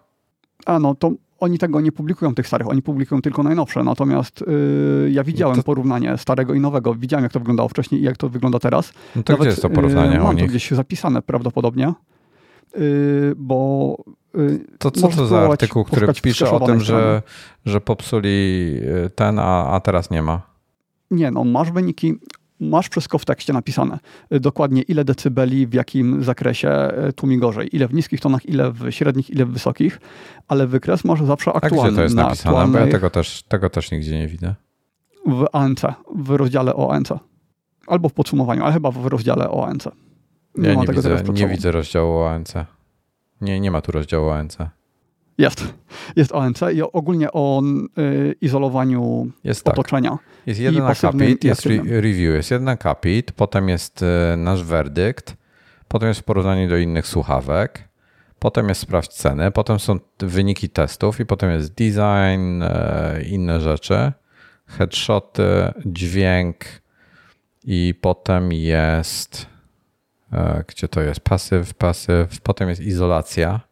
A 0.66 0.80
no, 0.80 0.96
to 0.96 1.12
oni 1.40 1.58
tego 1.58 1.82
nie 1.82 1.92
publikują, 1.92 2.36
tych 2.36 2.48
starych, 2.48 2.70
oni 2.70 2.82
publikują 2.82 3.22
tylko 3.22 3.44
najnowsze. 3.44 3.84
Natomiast 3.84 4.44
yy, 4.48 5.12
ja 5.12 5.24
widziałem 5.24 5.56
to... 5.56 5.64
porównanie 5.64 6.18
starego 6.18 6.54
i 6.54 6.60
nowego. 6.60 6.96
Widziałem, 6.96 7.24
jak 7.24 7.34
to 7.34 7.40
wyglądało 7.40 7.70
wcześniej 7.70 8.02
i 8.02 8.04
jak 8.04 8.18
to 8.18 8.30
wygląda 8.30 8.60
teraz. 8.60 8.94
No 9.16 9.24
to 9.24 9.34
Nawet, 9.34 9.46
gdzie 9.46 9.50
jest 9.50 9.62
to 9.62 9.70
porównanie? 9.70 10.14
Yy, 10.14 10.24
mam 10.24 10.38
to 10.38 10.46
gdzieś 10.46 10.72
zapisane 10.72 11.22
prawdopodobnie, 11.22 11.94
yy, 12.76 13.34
bo. 13.38 13.98
Yy, 14.34 14.66
to 14.78 14.92
co 14.92 15.08
to 15.08 15.28
za 15.28 15.40
artykuł, 15.40 15.84
który 15.84 16.14
pisze 16.22 16.52
o 16.52 16.60
tym, 16.60 16.80
że, 16.80 17.22
że 17.66 17.82
popsuli 17.82 18.30
y, 19.06 19.10
ten, 19.16 19.40
a, 19.40 19.72
a 19.72 19.80
teraz 19.80 20.10
nie 20.10 20.22
ma? 20.22 20.42
Nie, 21.12 21.32
no 21.32 21.44
masz 21.44 21.72
wyniki 21.72 22.16
masz 22.60 22.90
wszystko 22.90 23.18
w 23.18 23.26
tekście 23.26 23.54
napisane. 23.54 24.00
Y, 24.34 24.40
dokładnie 24.40 24.82
ile 24.82 25.06
decybeli, 25.06 25.68
w 25.68 25.74
jakim 25.74 26.24
zakresie 26.24 26.90
y, 27.10 27.14
tłumi 27.14 27.38
gorzej. 27.38 27.76
Ile 27.76 27.88
w 27.88 27.94
niskich 27.94 28.20
tonach, 28.20 28.46
ile 28.46 28.72
w 28.72 28.92
średnich, 28.92 29.30
ile 29.30 29.46
w 29.46 29.50
wysokich, 29.50 30.00
ale 30.48 30.68
wykres 30.68 31.04
masz 31.04 31.24
zawsze 31.24 31.54
aktualny. 31.54 31.82
A 31.82 31.88
gdzie 31.88 31.96
to 31.96 32.02
jest 32.02 32.16
napisane? 32.16 32.50
Aktualnej... 32.50 32.82
Bo 32.82 32.86
ja 32.86 32.92
tego 32.92 33.10
też, 33.10 33.44
tego 33.44 33.70
też 33.70 33.92
nigdzie 33.92 34.20
nie 34.20 34.28
widzę. 34.28 34.56
W 35.28 35.46
ANC, 35.54 35.82
w 36.16 36.30
rozdziale 36.30 36.76
o 36.76 36.94
ANC. 36.94 37.10
Albo 37.88 38.10
w 38.10 38.14
podsumowaniu, 38.14 38.64
ale 38.64 38.74
chyba 38.74 38.92
w 38.92 39.06
rozdziale 39.06 39.50
o 39.50 39.68
ANC. 39.68 39.88
Nie, 40.56 40.70
ja 40.70 40.76
nie, 40.76 40.88
widzę, 40.88 41.24
nie 41.34 41.48
widzę 41.48 41.72
rozdziału 41.72 42.14
o 42.14 42.30
ANC. 42.32 42.54
Nie, 43.42 43.60
nie 43.60 43.72
ma 43.72 43.82
tu 43.82 43.92
rozdziału 43.92 44.28
o 44.28 44.36
ANC. 44.36 44.58
Jest. 45.38 45.74
Jest 46.16 46.32
ONC 46.32 46.60
i 46.74 46.82
ogólnie 46.82 47.32
o 47.32 47.62
y, 47.98 48.36
izolowaniu 48.42 49.28
jest 49.44 49.64
tak. 49.64 49.74
otoczenia. 49.74 50.10
Tak. 50.10 50.20
Jest 50.46 50.60
jeden 50.60 50.84
akapit, 50.84 51.44
jest 51.44 51.66
re 51.66 51.78
review, 52.02 52.36
jest 52.36 52.52
jeden 52.52 52.70
akapit, 52.70 53.32
potem 53.32 53.70
jest 53.70 54.02
y, 54.02 54.38
nasz 54.38 54.64
werdykt, 54.64 55.36
potem 55.88 56.10
jest 56.10 56.24
porównanie 56.24 56.68
do 56.68 56.78
innych 56.78 57.08
słuchawek, 57.08 57.90
potem 58.40 58.70
jest 58.70 58.82
sprawdź 58.82 59.08
ceny, 59.08 59.52
potem 59.52 59.80
są 59.80 60.00
wyniki 60.20 60.70
testów 60.70 61.20
i 61.20 61.26
potem 61.26 61.52
jest 61.52 61.74
design, 61.74 62.62
y, 62.62 63.24
inne 63.24 63.62
rzeczy, 63.62 64.12
headshoty, 64.68 65.74
dźwięk 65.86 66.66
i 67.64 67.94
potem 68.02 68.54
jest 68.54 69.48
y, 70.34 70.38
gdzie 70.68 70.88
to 70.88 71.02
jest? 71.02 71.20
Pasyw, 71.20 71.74
pasyw, 71.74 72.42
potem 72.44 72.70
jest 72.70 72.82
izolacja 72.82 73.67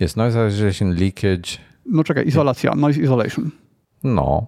jest 0.00 0.16
noise 0.16 0.48
isolation, 0.48 0.94
leakage. 0.94 1.58
No 1.86 2.04
czekaj, 2.04 2.26
izolacja, 2.26 2.74
noise 2.74 3.00
isolation. 3.00 3.50
No. 4.04 4.46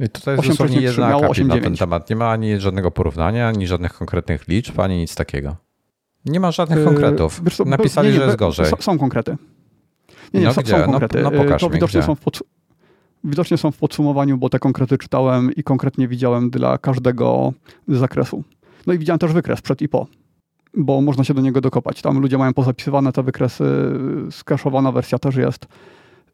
I 0.00 0.08
tutaj 0.08 0.36
jest 0.36 0.48
dosłownie 0.48 0.80
jedna 0.80 1.16
akapit 1.16 1.46
na 1.46 1.60
ten 1.60 1.76
temat. 1.76 2.10
Nie 2.10 2.16
ma 2.16 2.30
ani 2.30 2.60
żadnego 2.60 2.90
porównania, 2.90 3.48
ani 3.48 3.66
żadnych 3.66 3.92
konkretnych 3.92 4.48
liczb, 4.48 4.80
ani 4.80 4.98
nic 4.98 5.14
takiego. 5.14 5.56
Nie 6.24 6.40
ma 6.40 6.50
żadnych 6.50 6.78
yy, 6.78 6.84
konkretów. 6.84 7.40
Co, 7.56 7.64
Napisali, 7.64 8.08
nie, 8.08 8.14
nie, 8.14 8.20
że 8.20 8.26
jest 8.26 8.38
gorzej. 8.38 8.66
Są 8.80 8.98
konkrety. 8.98 9.36
Nie, 10.34 10.40
nie, 10.40 10.46
no 10.46 10.54
są, 10.54 10.62
gdzie? 10.62 10.72
są 10.72 10.78
no, 10.78 10.84
konkrety. 10.84 11.22
No, 11.22 11.30
no 11.30 11.42
pokaż 11.42 11.60
to 11.60 11.70
widocznie 11.70 12.02
są, 12.02 12.14
w 12.14 12.20
pod, 12.20 12.42
widocznie 13.24 13.56
są 13.56 13.70
w 13.70 13.76
podsumowaniu, 13.76 14.38
bo 14.38 14.48
te 14.48 14.58
konkrety 14.58 14.98
czytałem 14.98 15.52
i 15.52 15.62
konkretnie 15.62 16.08
widziałem 16.08 16.50
dla 16.50 16.78
każdego 16.78 17.52
zakresu. 17.88 18.44
No 18.86 18.92
i 18.92 18.98
widziałem 18.98 19.18
też 19.18 19.32
wykres 19.32 19.60
przed 19.60 19.82
i 19.82 19.88
po 19.88 20.06
bo 20.76 21.00
można 21.00 21.24
się 21.24 21.34
do 21.34 21.40
niego 21.40 21.60
dokopać. 21.60 22.02
Tam 22.02 22.18
ludzie 22.18 22.38
mają 22.38 22.54
pozapisywane 22.54 23.12
te 23.12 23.22
wykresy, 23.22 23.64
skaszowana 24.30 24.92
wersja 24.92 25.18
też 25.18 25.36
jest. 25.36 25.64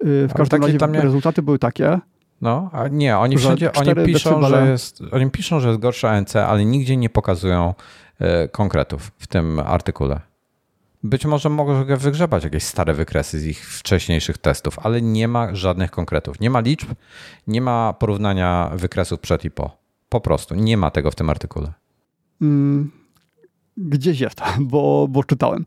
Y, 0.04 0.28
w 0.28 0.34
każdym 0.34 0.62
razie 0.62 0.78
nie... 0.92 1.00
rezultaty 1.00 1.42
były 1.42 1.58
takie. 1.58 1.98
No, 2.40 2.70
a 2.72 2.88
nie, 2.88 3.18
oni 3.18 3.36
wszędzie 3.36 3.72
oni 3.72 3.94
piszą, 4.06 4.42
że 4.42 4.70
jest, 4.70 5.02
oni 5.12 5.30
piszą, 5.30 5.60
że 5.60 5.68
jest 5.68 5.80
gorsza 5.80 6.10
ANC, 6.10 6.36
ale 6.36 6.64
nigdzie 6.64 6.96
nie 6.96 7.10
pokazują 7.10 7.74
y, 8.20 8.48
konkretów 8.48 9.12
w 9.18 9.26
tym 9.26 9.58
artykule. 9.58 10.20
Być 11.04 11.26
może 11.26 11.48
mogę 11.48 11.96
wygrzebać 11.96 12.44
jakieś 12.44 12.62
stare 12.62 12.94
wykresy 12.94 13.38
z 13.38 13.46
ich 13.46 13.66
wcześniejszych 13.66 14.38
testów, 14.38 14.78
ale 14.78 15.02
nie 15.02 15.28
ma 15.28 15.54
żadnych 15.54 15.90
konkretów. 15.90 16.40
Nie 16.40 16.50
ma 16.50 16.60
liczb, 16.60 16.88
nie 17.46 17.60
ma 17.60 17.92
porównania 17.92 18.70
wykresów 18.74 19.20
przed 19.20 19.44
i 19.44 19.50
po. 19.50 19.76
Po 20.08 20.20
prostu 20.20 20.54
nie 20.54 20.76
ma 20.76 20.90
tego 20.90 21.10
w 21.10 21.14
tym 21.14 21.30
artykule. 21.30 21.72
Mm, 22.42 22.90
gdzieś 23.76 24.20
jest, 24.20 24.40
bo, 24.60 25.06
bo 25.10 25.24
czytałem, 25.24 25.64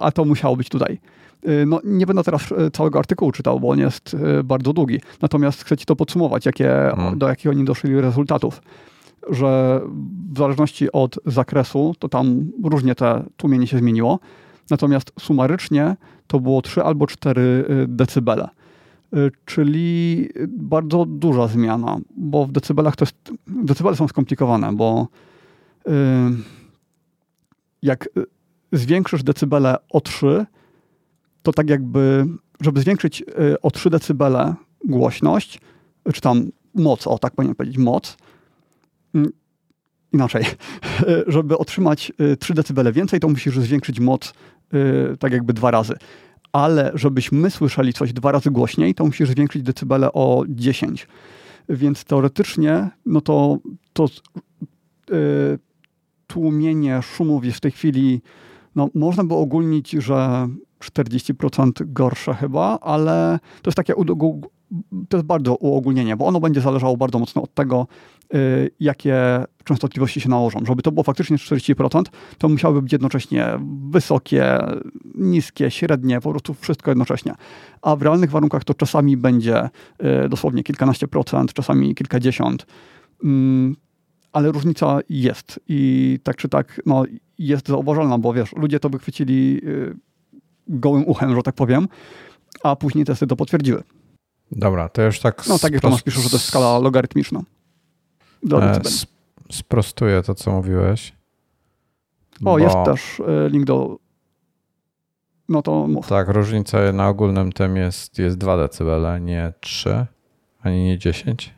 a 0.00 0.12
to 0.12 0.24
musiało 0.24 0.56
być 0.56 0.68
tutaj. 0.68 0.98
Y, 1.48 1.66
no, 1.66 1.80
nie 1.84 2.06
będę 2.06 2.24
teraz 2.24 2.52
y, 2.52 2.70
całego 2.70 2.98
artykułu 2.98 3.32
czytał, 3.32 3.60
bo 3.60 3.68
on 3.68 3.78
jest 3.78 4.14
y, 4.40 4.44
bardzo 4.44 4.72
długi. 4.72 5.00
Natomiast 5.22 5.64
chcę 5.64 5.76
ci 5.76 5.86
to 5.86 5.96
podsumować, 5.96 6.46
jakie, 6.46 6.68
hmm. 6.96 7.18
do 7.18 7.28
jakich 7.28 7.50
oni 7.50 7.64
doszli 7.64 8.00
rezultatów. 8.00 8.62
Że 9.30 9.80
w 10.32 10.38
zależności 10.38 10.92
od 10.92 11.18
zakresu, 11.26 11.94
to 11.98 12.08
tam 12.08 12.50
różnie 12.64 12.94
te 12.94 13.24
tłumienie 13.36 13.66
się 13.66 13.78
zmieniło. 13.78 14.18
Natomiast 14.70 15.12
sumarycznie 15.20 15.96
to 16.26 16.40
było 16.40 16.62
3 16.62 16.82
albo 16.82 17.06
4 17.06 17.64
decybele. 17.88 18.48
Czyli 19.44 20.28
bardzo 20.48 21.04
duża 21.08 21.46
zmiana, 21.46 21.98
bo 22.16 22.46
w 22.46 22.52
decybelach 22.52 22.96
to 22.96 23.04
jest. 23.04 23.16
Decybele 23.46 23.96
są 23.96 24.08
skomplikowane, 24.08 24.72
bo. 24.72 25.08
Yy, 25.86 25.92
jak 27.82 28.06
y, 28.06 28.26
zwiększysz 28.72 29.22
decybele 29.22 29.76
o 29.90 30.00
3, 30.00 30.46
to 31.42 31.52
tak 31.52 31.70
jakby, 31.70 32.26
żeby 32.60 32.80
zwiększyć 32.80 33.22
y, 33.22 33.60
o 33.62 33.70
3 33.70 33.90
decybele 33.90 34.54
głośność, 34.84 35.60
czy 36.14 36.20
tam 36.20 36.50
moc, 36.74 37.06
o 37.06 37.18
tak 37.18 37.34
powinien 37.34 37.54
powiedzieć, 37.54 37.78
moc, 37.78 38.16
mm, 39.14 39.30
inaczej, 40.12 40.44
żeby 41.26 41.58
otrzymać 41.58 42.12
3 42.38 42.52
y, 42.52 42.56
decybele 42.56 42.92
więcej, 42.92 43.20
to 43.20 43.28
musisz 43.28 43.58
zwiększyć 43.58 44.00
moc 44.00 44.32
tak 45.18 45.32
jakby 45.32 45.52
dwa 45.52 45.70
razy. 45.70 45.94
Ale 46.52 46.92
żebyśmy 46.94 47.50
słyszeli 47.50 47.92
coś 47.92 48.12
dwa 48.12 48.32
razy 48.32 48.50
głośniej, 48.50 48.94
to 48.94 49.04
musisz 49.04 49.28
zwiększyć 49.28 49.62
decybele 49.62 50.12
o 50.12 50.44
10. 50.48 51.08
Więc 51.68 52.04
teoretycznie, 52.04 52.90
no 53.06 53.20
to, 53.20 53.58
to 53.92 54.08
tłumienie 56.36 57.02
szumów 57.02 57.44
jest 57.44 57.58
w 57.58 57.60
tej 57.60 57.70
chwili, 57.70 58.22
no, 58.74 58.88
można 58.94 59.24
by 59.24 59.34
ogólnić, 59.34 59.90
że 59.90 60.48
40% 60.80 61.70
gorsze 61.92 62.34
chyba, 62.34 62.78
ale 62.80 63.38
to 63.62 63.68
jest 63.70 63.76
takie 63.76 63.94
to 65.08 65.16
jest 65.16 65.26
bardzo 65.26 65.54
uogólnienie, 65.54 66.16
bo 66.16 66.26
ono 66.26 66.40
będzie 66.40 66.60
zależało 66.60 66.96
bardzo 66.96 67.18
mocno 67.18 67.42
od 67.42 67.54
tego, 67.54 67.86
y, 68.34 68.70
jakie 68.80 69.44
częstotliwości 69.64 70.20
się 70.20 70.28
nałożą. 70.28 70.60
Żeby 70.66 70.82
to 70.82 70.92
było 70.92 71.04
faktycznie 71.04 71.36
40%, 71.36 72.02
to 72.38 72.48
musiały 72.48 72.82
być 72.82 72.92
jednocześnie 72.92 73.46
wysokie, 73.90 74.58
niskie, 75.14 75.70
średnie, 75.70 76.20
po 76.20 76.30
prostu 76.30 76.54
wszystko 76.54 76.90
jednocześnie. 76.90 77.34
A 77.82 77.96
w 77.96 78.02
realnych 78.02 78.30
warunkach 78.30 78.64
to 78.64 78.74
czasami 78.74 79.16
będzie 79.16 79.64
y, 80.24 80.28
dosłownie 80.28 80.62
kilkanaście 80.62 81.08
procent, 81.08 81.52
czasami 81.52 81.94
kilkadziesiąt. 81.94 82.66
Mm, 83.24 83.76
ale 84.36 84.52
różnica 84.52 84.98
jest 85.08 85.60
i 85.68 86.18
tak 86.22 86.36
czy 86.36 86.48
tak 86.48 86.80
no, 86.86 87.04
jest 87.38 87.68
zauważalna, 87.68 88.18
bo 88.18 88.32
wiesz, 88.32 88.52
ludzie 88.56 88.80
to 88.80 88.90
by 88.90 88.98
chwycili 88.98 89.60
y, 89.64 89.96
gołym 90.68 91.08
uchem, 91.08 91.36
że 91.36 91.42
tak 91.42 91.54
powiem, 91.54 91.88
a 92.62 92.76
później 92.76 93.04
testy 93.04 93.26
to 93.26 93.36
potwierdziły. 93.36 93.82
Dobra, 94.52 94.88
to 94.88 95.02
już 95.02 95.20
tak... 95.20 95.46
No 95.48 95.58
tak 95.58 95.72
jak 95.72 95.82
Tomasz 95.82 96.02
pisze, 96.02 96.20
że 96.20 96.30
to 96.30 96.36
jest 96.36 96.48
skala 96.48 96.78
logarytmiczna. 96.78 97.42
e, 98.52 98.80
sprostuję 99.50 100.22
to, 100.22 100.34
co 100.34 100.52
mówiłeś. 100.52 101.12
O, 102.40 102.44
bo... 102.44 102.58
jest 102.58 102.76
też 102.84 103.20
y, 103.20 103.24
link 103.50 103.64
do... 103.64 103.98
No 105.48 105.62
to 105.62 105.86
mów. 105.86 106.08
Tak, 106.08 106.28
różnica 106.28 106.92
na 106.92 107.08
ogólnym 107.08 107.52
tym 107.52 107.76
jest, 107.76 108.18
jest 108.18 108.38
2 108.38 108.68
dB, 108.68 109.20
nie 109.20 109.52
3, 109.60 110.06
ani 110.62 110.84
nie 110.84 110.98
10. 110.98 111.54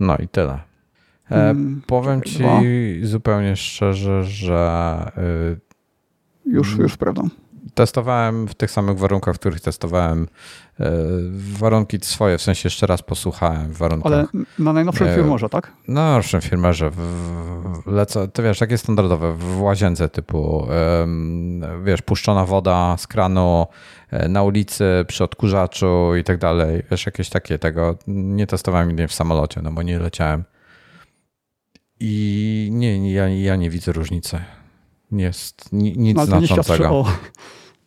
No 0.00 0.16
i 0.16 0.28
tyle. 0.28 0.69
Hmm, 1.30 1.82
powiem 1.86 2.22
ci 2.22 2.44
zupełnie 3.02 3.56
szczerze, 3.56 4.24
że. 4.24 5.12
Już, 6.46 6.76
już 6.78 6.92
sprawdzam. 6.92 7.30
Testowałem 7.74 8.48
w 8.48 8.54
tych 8.54 8.70
samych 8.70 8.98
warunkach, 8.98 9.34
w 9.34 9.38
których 9.38 9.60
testowałem 9.60 10.28
e, 10.80 10.92
warunki 11.58 11.98
swoje, 12.02 12.38
w 12.38 12.42
sensie 12.42 12.66
jeszcze 12.66 12.86
raz 12.86 13.02
posłuchałem 13.02 13.72
warunkach. 13.72 14.12
Ale 14.12 14.26
na 14.58 14.72
najnowszym 14.72 15.06
e, 15.06 15.14
firmerze, 15.14 15.48
tak? 15.48 15.72
Na 15.88 16.04
najnowszym 16.04 16.40
firmerze. 16.40 16.90
Lecę, 17.86 18.28
to 18.28 18.42
wiesz, 18.42 18.58
takie 18.58 18.78
standardowe, 18.78 19.34
w 19.34 19.62
łazience 19.62 20.08
typu, 20.08 20.66
wiesz, 21.84 22.02
puszczona 22.02 22.44
woda 22.44 22.96
z 22.98 23.06
kranu, 23.06 23.66
e, 24.10 24.28
na 24.28 24.42
ulicy, 24.42 25.04
przy 25.08 25.24
odkurzaczu 25.24 26.16
i 26.16 26.24
tak 26.24 26.38
dalej. 26.38 26.82
Wiesz, 26.90 27.06
jakieś 27.06 27.28
takie 27.28 27.58
tego. 27.58 27.96
Nie 28.06 28.46
testowałem 28.46 28.88
nigdy 28.88 29.08
w 29.08 29.14
samolocie, 29.14 29.60
no 29.62 29.72
bo 29.72 29.82
nie 29.82 29.98
leciałem. 29.98 30.44
I 32.00 32.68
nie, 32.72 33.12
ja, 33.12 33.28
ja 33.28 33.56
nie 33.56 33.70
widzę 33.70 33.92
różnicy. 33.92 34.38
Jest 35.12 35.72
nic 35.72 36.16
no, 36.16 36.26
znaczącego. 36.26 36.90
O, 36.90 37.06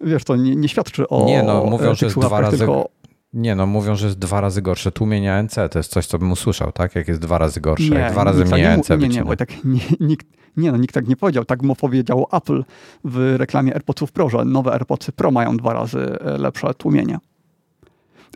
wiesz, 0.01 0.23
to 0.23 0.35
nie, 0.35 0.55
nie, 0.55 0.69
świadczy 0.69 1.09
o. 1.09 1.25
Nie, 1.25 1.43
no 1.43 1.65
mówią, 1.65 1.95
że 1.95 2.05
jest 2.05 2.19
dwa 2.19 2.41
razy. 2.41 2.57
Tylko... 2.57 2.89
Nie, 3.33 3.55
no 3.55 3.65
mówią, 3.65 3.95
że 3.95 4.05
jest 4.05 4.19
dwa 4.19 4.41
razy 4.41 4.61
gorsze 4.61 4.91
tłumienie 4.91 5.43
NC. 5.43 5.69
To 5.69 5.79
jest 5.79 5.91
coś, 5.91 6.05
co 6.05 6.19
bym 6.19 6.31
usłyszał, 6.31 6.71
tak? 6.71 6.95
Jak 6.95 7.07
jest 7.07 7.21
dwa 7.21 7.37
razy 7.37 7.61
gorsze, 7.61 7.89
nie, 7.89 7.99
jak 7.99 8.11
dwa 8.11 8.23
razy 8.23 8.45
mniej 8.45 8.61
nie, 8.61 8.77
NC 8.77 8.89
Nie, 8.99 9.07
nie, 9.07 9.23
bo 9.23 9.35
tak 9.35 9.63
nie, 9.63 9.79
nikt, 9.99 10.27
nie, 10.57 10.71
no, 10.71 10.77
nikt 10.77 10.93
tak 10.93 11.07
nie 11.07 11.15
powiedział. 11.15 11.45
Tak 11.45 11.61
mu 11.61 11.75
powiedział 11.75 12.25
Apple 12.31 12.63
w 13.03 13.35
reklamie 13.37 13.73
AirPodsów 13.73 14.11
Pro, 14.11 14.29
że 14.29 14.45
nowe 14.45 14.71
AirPodsy 14.71 15.11
Pro 15.11 15.31
mają 15.31 15.57
dwa 15.57 15.73
razy 15.73 16.19
e, 16.19 16.37
lepsze 16.37 16.73
tłumienie. 16.73 17.19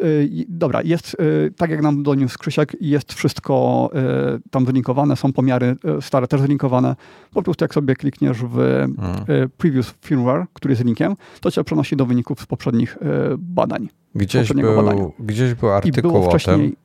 Y, 0.02 0.46
dobra, 0.50 0.82
jest, 0.82 1.18
y, 1.20 1.54
tak 1.58 1.70
jak 1.70 1.82
nam 1.82 2.04
doniósł 2.04 2.40
Krzysiek, 2.40 2.76
jest 2.82 3.14
wszystko 3.14 3.90
y, 4.36 4.50
tam 4.52 4.66
wylinkowane, 4.66 5.16
są 5.16 5.34
pomiary 5.34 5.76
stare 6.02 6.28
też 6.28 6.42
wylinkowane. 6.42 6.96
Po 7.34 7.44
prostu 7.44 7.64
jak 7.64 7.74
sobie 7.74 7.96
klikniesz 7.96 8.38
w 8.38 8.56
hmm. 8.56 9.50
previous 9.58 9.94
firmware, 10.02 10.46
który 10.54 10.72
jest 10.72 10.86
linkiem, 10.86 11.16
to 11.42 11.52
cię 11.52 11.64
przenosi 11.64 11.96
do 11.96 12.06
wyników 12.06 12.42
z 12.42 12.46
poprzednich 12.46 12.98
badań. 13.38 13.90
Gdzieś, 14.16 14.54
był, 14.54 15.14
gdzieś 15.20 15.54
był 15.54 15.70
artykuł 15.70 16.30
o 16.30 16.38
tym, 16.38 16.76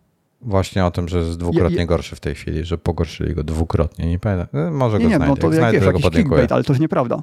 właśnie 0.40 0.84
o 0.84 0.90
tym, 0.90 1.08
że 1.08 1.18
jest 1.18 1.38
dwukrotnie 1.38 1.76
je, 1.76 1.82
je, 1.82 1.86
gorszy 1.86 2.16
w 2.16 2.20
tej 2.20 2.34
chwili, 2.34 2.64
że 2.64 2.78
pogorszyli 2.78 3.34
go 3.34 3.44
dwukrotnie. 3.44 4.06
Nie 4.06 4.18
pamiętam. 4.18 4.74
Może 4.74 4.98
nie, 4.98 5.04
go 5.04 5.10
nie, 5.10 5.16
znajdę. 5.16 5.34
No 5.34 5.36
to 5.36 5.52
jak, 5.52 5.62
jak 5.62 5.72
wiesz, 5.72 5.84
jakiś 5.84 6.06
clickbait, 6.06 6.52
ale 6.52 6.64
to 6.64 6.72
jest 6.72 6.80
nieprawda. 6.80 7.22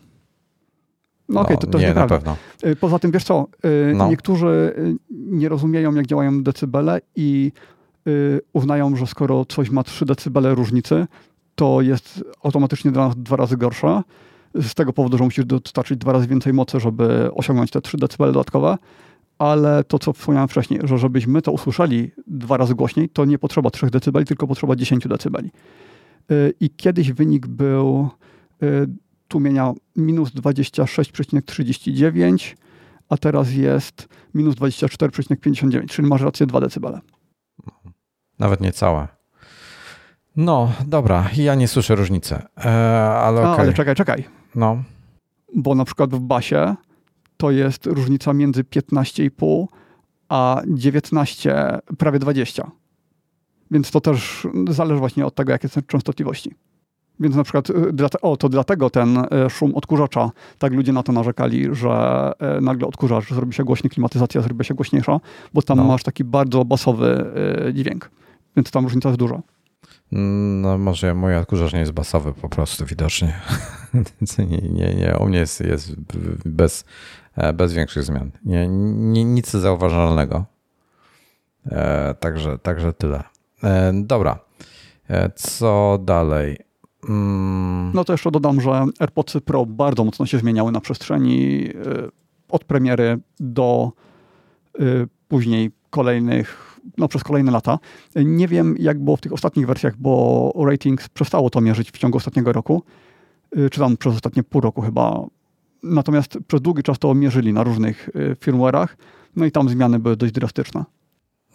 No 1.30 1.41
okej, 1.41 1.55
okay, 1.55 1.67
to, 1.67 1.71
to 1.71 1.80
nie, 1.80 1.88
nieprawda. 1.88 2.36
Y, 2.65 2.75
poza 2.75 2.99
tym, 2.99 3.11
wiesz 3.11 3.23
co, 3.23 3.47
y, 3.65 3.93
no. 3.95 4.09
niektórzy 4.09 4.73
y, 4.77 4.95
nie 5.11 5.49
rozumieją, 5.49 5.95
jak 5.95 6.07
działają 6.07 6.43
decybele 6.43 7.01
i 7.15 7.51
uznają, 8.53 8.95
że 8.95 9.07
skoro 9.07 9.45
coś 9.45 9.69
ma 9.69 9.84
3 9.84 10.05
decybele 10.05 10.55
różnicy, 10.55 11.07
to 11.55 11.82
jest 11.82 12.23
automatycznie 12.43 12.91
dla 12.91 13.07
nas 13.07 13.15
dwa 13.17 13.36
razy 13.36 13.57
gorsze. 13.57 14.01
Z 14.55 14.73
tego 14.73 14.93
powodu, 14.93 15.17
że 15.17 15.23
musisz 15.23 15.45
dostarczyć 15.45 15.97
dwa 15.97 16.11
razy 16.13 16.27
więcej 16.27 16.53
mocy, 16.53 16.80
żeby 16.80 17.30
osiągnąć 17.34 17.71
te 17.71 17.82
3 17.82 17.97
decybele 17.97 18.32
dodatkowe. 18.32 18.77
Ale 19.38 19.84
to, 19.84 19.99
co 19.99 20.13
wspomniałem 20.13 20.49
wcześniej, 20.49 20.80
że 20.84 20.97
żebyśmy 20.97 21.41
to 21.41 21.51
usłyszeli 21.51 22.11
dwa 22.27 22.57
razy 22.57 22.75
głośniej, 22.75 23.09
to 23.09 23.25
nie 23.25 23.39
potrzeba 23.39 23.69
3 23.69 23.89
decybeli, 23.89 24.25
tylko 24.25 24.47
potrzeba 24.47 24.75
10 24.75 25.07
decybeli. 25.07 25.51
I 26.59 26.69
kiedyś 26.69 27.11
wynik 27.11 27.47
był 27.47 28.09
tłumienia 29.30 29.73
minus 29.95 30.30
26,39, 30.30 32.55
a 33.09 33.17
teraz 33.17 33.53
jest 33.53 34.07
minus 34.34 34.55
24,59, 34.55 35.86
czyli 35.86 36.07
masz 36.07 36.21
rację 36.21 36.45
2 36.45 36.61
dB. 36.61 36.99
Nawet 38.39 38.61
niecałe. 38.61 39.07
No, 40.36 40.71
dobra, 40.88 41.30
ja 41.38 41.55
nie 41.55 41.67
słyszę 41.67 41.95
różnicy, 41.95 42.36
e, 42.65 42.69
ale 43.09 43.41
okay. 43.41 43.59
Ale 43.59 43.73
czekaj, 43.73 43.95
czekaj. 43.95 44.23
No. 44.55 44.84
Bo 45.55 45.75
na 45.75 45.86
przykład 45.86 46.09
w 46.09 46.19
basie 46.19 46.75
to 47.38 47.51
jest 47.51 47.86
różnica 47.86 48.34
między 48.34 48.63
15,5 48.63 49.65
a 50.30 50.61
19, 50.67 51.80
prawie 51.97 52.19
20. 52.19 52.71
Więc 53.71 53.91
to 53.91 54.01
też 54.01 54.47
zależy 54.69 54.99
właśnie 54.99 55.25
od 55.25 55.36
tego, 55.36 55.51
jakie 55.51 55.69
są 55.69 55.82
częstotliwości. 55.82 56.55
Więc 57.20 57.36
na 57.36 57.43
przykład, 57.43 57.70
y, 57.70 57.74
o, 58.22 58.38
to 58.38 58.49
dlatego 58.49 58.89
ten 58.89 59.17
y, 59.17 59.49
szum 59.49 59.76
odkurzacza, 59.76 60.32
tak 60.57 60.74
ludzie 60.74 60.93
na 60.93 61.03
to 61.03 61.11
narzekali, 61.11 61.76
że 61.76 62.32
y, 62.57 62.61
nagle 62.61 62.88
odkurzacz 62.88 63.30
zrobi 63.30 63.53
się 63.53 63.63
głośny, 63.63 63.89
klimatyzacja 63.89 64.41
zrobi 64.41 64.65
się 64.65 64.74
głośniejsza, 64.74 65.20
bo 65.53 65.61
tam 65.61 65.78
no. 65.78 65.84
masz 65.84 66.03
taki 66.03 66.24
bardzo 66.24 66.65
basowy 66.65 67.26
dźwięk, 67.74 68.11
więc 68.55 68.72
tam 68.72 68.84
różnica 68.84 69.09
jest 69.09 69.20
duża. 69.20 69.41
No 70.11 70.78
może 70.78 71.13
mój 71.13 71.36
odkurzacz 71.36 71.74
nie 71.74 71.80
jest 71.80 71.91
basowy 71.91 72.34
po 72.34 72.49
prostu 72.49 72.86
widocznie. 72.86 73.39
nie, 74.49 74.57
nie, 74.57 74.95
nie, 74.95 75.17
u 75.20 75.26
mnie 75.26 75.39
jest, 75.39 75.61
jest 75.61 75.95
bez, 76.45 76.86
e, 77.36 77.53
bez 77.53 77.74
większych 77.74 78.03
zmian. 78.03 78.32
Nie, 78.45 78.67
nie, 78.67 79.24
nic 79.24 79.51
zauważalnego. 79.51 80.45
E, 81.65 82.15
także, 82.20 82.57
także 82.57 82.93
tyle. 82.93 83.24
E, 83.63 83.91
dobra. 83.93 84.39
E, 85.09 85.30
co 85.36 85.99
dalej? 86.01 86.57
Mm. 87.10 87.91
No 87.93 88.04
to 88.04 88.14
jeszcze 88.14 88.32
dodam, 88.32 88.62
że 88.62 88.86
AirPods 89.00 89.38
Pro 89.45 89.66
bardzo 89.66 90.04
mocno 90.04 90.26
się 90.26 90.38
zmieniały 90.38 90.72
na 90.72 90.82
przestrzeni 90.82 91.66
y, 91.70 92.10
od 92.50 92.64
premiery 92.64 93.20
do 93.39 93.91
y, 94.80 95.08
później 95.28 95.72
kolejnych, 95.89 96.80
no 96.97 97.08
przez 97.08 97.24
kolejne 97.24 97.52
lata. 97.52 97.80
Nie 98.16 98.47
wiem, 98.47 98.76
jak 98.80 99.00
było 99.00 99.18
w 99.18 99.22
tych 99.22 99.34
ostatnich 99.34 99.68
wersjach, 99.68 99.97
bo 99.97 100.54
Ratings 100.66 101.10
przestało 101.10 101.50
to 101.50 101.62
mierzyć 101.62 101.91
w 101.91 101.97
ciągu 101.97 102.18
ostatniego 102.18 102.54
roku, 102.54 102.84
y, 103.58 103.70
czy 103.70 103.80
tam 103.80 103.97
przez 103.97 104.16
ostatnie 104.16 104.43
pół 104.43 104.62
roku 104.62 104.82
chyba. 104.82 105.26
Natomiast 105.84 106.38
przez 106.47 106.62
długi 106.62 106.84
czas 106.84 107.00
to 107.00 107.14
mierzyli 107.14 107.54
na 107.54 107.64
różnych 107.64 108.10
firmware'ach, 108.16 108.88
no 109.36 109.45
i 109.45 109.52
tam 109.52 109.70
zmiany 109.70 110.00
były 110.00 110.16
dość 110.16 110.34
drastyczne. 110.34 110.86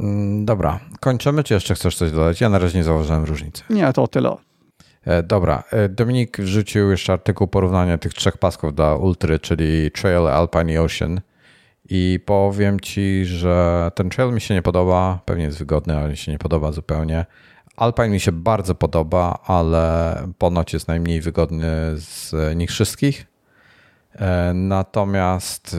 Mm, 0.00 0.44
dobra, 0.44 0.80
kończymy, 1.00 1.44
czy 1.44 1.54
jeszcze 1.54 1.74
chcesz 1.74 1.96
coś 1.96 2.12
dodać? 2.12 2.40
Ja 2.40 2.48
na 2.48 2.58
razie 2.58 2.78
nie 2.78 2.84
zauważyłem 2.84 3.24
różnicy. 3.24 3.62
Nie, 3.70 3.92
to 3.92 4.06
tyle. 4.06 4.36
E, 5.06 5.22
dobra, 5.22 5.62
e, 5.70 5.88
Dominik 5.88 6.40
wrzucił 6.40 6.90
jeszcze 6.90 7.12
artykuł 7.12 7.46
porównania 7.46 7.98
tych 7.98 8.14
trzech 8.14 8.38
pasków 8.38 8.74
dla 8.74 8.96
Ultry, 8.96 9.38
czyli 9.38 9.90
Trail, 9.90 10.28
Alpine 10.28 10.72
i 10.72 10.78
Ocean. 10.78 11.20
I 11.88 12.20
powiem 12.26 12.80
ci, 12.80 13.24
że 13.24 13.90
ten 13.94 14.10
trail 14.10 14.32
mi 14.32 14.40
się 14.40 14.54
nie 14.54 14.62
podoba, 14.62 15.20
pewnie 15.24 15.44
jest 15.44 15.58
wygodny, 15.58 15.96
ale 15.96 16.08
mi 16.08 16.16
się 16.16 16.32
nie 16.32 16.38
podoba 16.38 16.72
zupełnie. 16.72 17.26
Alpine 17.76 18.08
mi 18.08 18.20
się 18.20 18.32
bardzo 18.32 18.74
podoba, 18.74 19.38
ale 19.46 20.16
ponoć 20.38 20.72
jest 20.72 20.88
najmniej 20.88 21.20
wygodny 21.20 21.70
z 21.94 22.32
nich 22.56 22.70
wszystkich. 22.70 23.26
E, 24.14 24.52
natomiast 24.54 25.76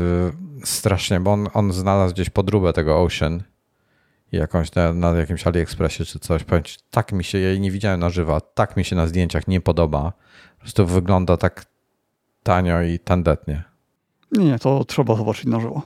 strasznie, 0.64 1.20
bo 1.20 1.34
on, 1.34 1.48
on 1.54 1.74
znalazł 1.74 2.14
gdzieś 2.14 2.30
podróbę 2.30 2.74
tego 2.74 3.02
Ocean 3.04 3.44
jakąś 4.32 4.76
na, 4.76 4.94
na 4.94 5.12
jakimś 5.12 5.48
AliExpressie 5.48 6.06
czy 6.06 6.20
coś. 6.20 6.44
Powiem 6.44 6.64
ci, 6.64 6.78
tak 6.92 7.12
mi 7.12 7.24
się, 7.24 7.40
ja 7.40 7.50
jej 7.50 7.60
nie 7.60 7.72
widziałem 7.72 8.00
na 8.00 8.10
żywo, 8.10 8.42
tak 8.42 8.78
mi 8.78 8.86
się 8.86 8.96
na 8.96 9.08
zdjęciach 9.08 9.48
nie 9.48 9.62
podoba. 9.62 10.14
Po 10.58 10.62
prostu 10.62 10.86
wygląda 10.86 11.38
tak 11.38 11.66
tanio 12.44 12.82
i 12.82 13.00
tandetnie. 13.00 13.64
Nie, 14.32 14.46
nie, 14.46 14.60
to 14.60 14.86
trzeba 14.86 15.16
zobaczyć 15.16 15.46
na 15.46 15.60
żywo. 15.60 15.82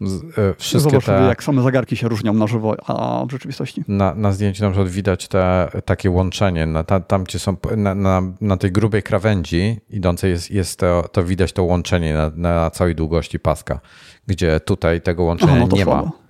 Z, 0.00 0.22
y, 0.38 0.54
wszystkie 0.58 0.90
Zobacz 0.90 1.04
te, 1.04 1.22
jak 1.22 1.42
same 1.44 1.62
zegarki 1.62 1.96
się 1.96 2.08
różnią 2.08 2.32
na 2.32 2.46
żywo, 2.46 2.76
a 2.86 3.24
w 3.26 3.30
rzeczywistości. 3.30 3.84
Na, 3.88 4.14
na 4.14 4.32
zdjęciu 4.32 4.64
na 4.64 4.70
przykład 4.70 4.88
widać 4.88 5.28
te, 5.28 5.68
takie 5.84 6.10
łączenie. 6.10 6.66
Na, 6.66 6.84
ta, 6.84 7.00
tam, 7.00 7.24
gdzie 7.24 7.38
są 7.38 7.56
na, 7.76 7.94
na, 7.94 8.22
na, 8.40 8.56
tej 8.56 8.72
grubej 8.72 9.02
krawędzi 9.02 9.80
idącej 9.90 10.30
jest, 10.30 10.50
jest 10.50 10.78
to, 10.78 11.08
to 11.12 11.24
widać 11.24 11.52
to 11.52 11.64
łączenie 11.64 12.14
na, 12.14 12.30
na 12.34 12.70
całej 12.70 12.94
długości 12.94 13.38
paska, 13.38 13.80
gdzie 14.26 14.60
tutaj 14.60 15.00
tego 15.00 15.22
łączenia 15.22 15.52
Aha, 15.52 15.66
no 15.70 15.76
nie 15.76 15.84
słabo. 15.84 16.06
ma 16.06 16.21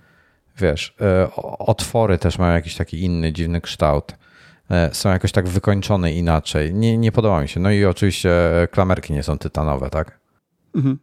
wiesz, 0.57 0.95
e, 1.01 1.29
otwory 1.59 2.17
też 2.17 2.39
mają 2.39 2.53
jakiś 2.53 2.75
taki 2.75 3.03
inny, 3.03 3.33
dziwny 3.33 3.61
kształt. 3.61 4.17
E, 4.71 4.93
są 4.93 5.09
jakoś 5.09 5.31
tak 5.31 5.47
wykończone 5.47 6.13
inaczej. 6.13 6.73
Nie, 6.73 6.97
nie 6.97 7.11
podoba 7.11 7.41
mi 7.41 7.47
się. 7.47 7.59
No 7.59 7.71
i 7.71 7.85
oczywiście 7.85 8.31
klamerki 8.71 9.13
nie 9.13 9.23
są 9.23 9.37
tytanowe, 9.37 9.89
tak? 9.89 10.19
Mhm. 10.75 10.99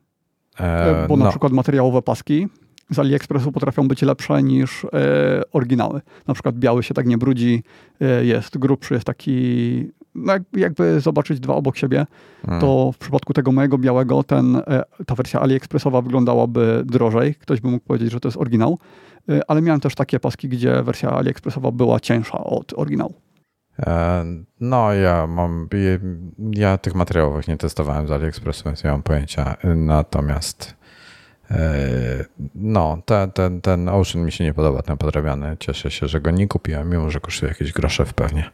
E, 0.61 1.07
Bo 1.09 1.17
na 1.17 1.25
no. 1.25 1.31
przykład 1.31 1.53
materiałowe 1.53 2.03
paski 2.03 2.49
z 2.91 2.99
AliExpressu 2.99 3.53
potrafią 3.53 3.89
być 3.89 4.03
lepsze 4.03 4.43
niż 4.43 4.85
e, 4.85 4.89
oryginały. 5.53 6.01
Na 6.27 6.35
przykład 6.35 6.57
biały 6.57 6.83
się 6.83 6.95
tak 6.95 7.07
nie 7.07 7.19
brudzi, 7.19 7.63
e, 8.01 8.25
jest 8.25 8.59
grubszy, 8.59 8.95
jest 8.95 9.07
taki 9.07 9.91
no 10.21 10.33
jakby 10.53 11.01
zobaczyć 11.01 11.41
dwa 11.41 11.55
obok 11.55 11.77
siebie, 11.77 12.07
hmm. 12.43 12.61
to 12.61 12.93
w 12.93 12.99
przypadku 12.99 13.33
tego 13.33 13.53
mojego 13.53 13.79
białego 13.79 14.23
ten, 14.23 14.57
e, 14.57 14.83
ta 15.07 15.15
wersja 15.15 15.41
AliExpressowa 15.41 16.03
wyglądałaby 16.03 16.83
drożej. 16.87 17.35
Ktoś 17.35 17.61
by 17.61 17.69
mógł 17.69 17.85
powiedzieć, 17.85 18.13
że 18.13 18.21
to 18.21 18.29
jest 18.29 18.39
oryginał, 18.39 18.79
e, 19.29 19.41
ale 19.49 19.63
miałem 19.63 19.81
też 19.81 19.95
takie 19.95 20.21
paski, 20.21 20.49
gdzie 20.49 20.83
wersja 20.83 21.11
AliExpressowa 21.11 21.71
była 21.71 22.01
cięższa 22.01 22.45
od 22.45 22.73
oryginału. 22.77 23.15
E, 23.79 24.25
no, 24.61 24.93
ja 24.93 25.27
mam. 25.27 25.69
Ja 26.51 26.79
tych 26.79 26.95
materiałów 26.95 27.49
nie 27.49 27.57
testowałem 27.57 28.07
z 28.07 28.11
AliExpressu, 28.11 28.65
więc 28.65 28.85
nie 28.85 28.91
mam 28.91 29.03
pojęcia. 29.03 29.57
Natomiast 29.77 30.81
no, 32.55 33.03
ten, 33.05 33.31
ten, 33.31 33.61
ten 33.61 33.89
Ocean 33.89 34.25
mi 34.25 34.33
się 34.33 34.45
nie 34.45 34.55
podoba, 34.55 34.83
ten 34.83 34.97
podrabiany. 34.97 35.57
Cieszę 35.61 35.91
się, 35.91 36.09
że 36.09 36.21
go 36.21 36.31
nie 36.31 36.49
kupiłem, 36.49 36.91
mimo 36.91 37.11
że 37.11 37.21
kosztuje 37.21 37.53
jakieś 37.53 37.73
grosze 37.73 38.07
w 38.07 38.15
pewnie. 38.15 38.51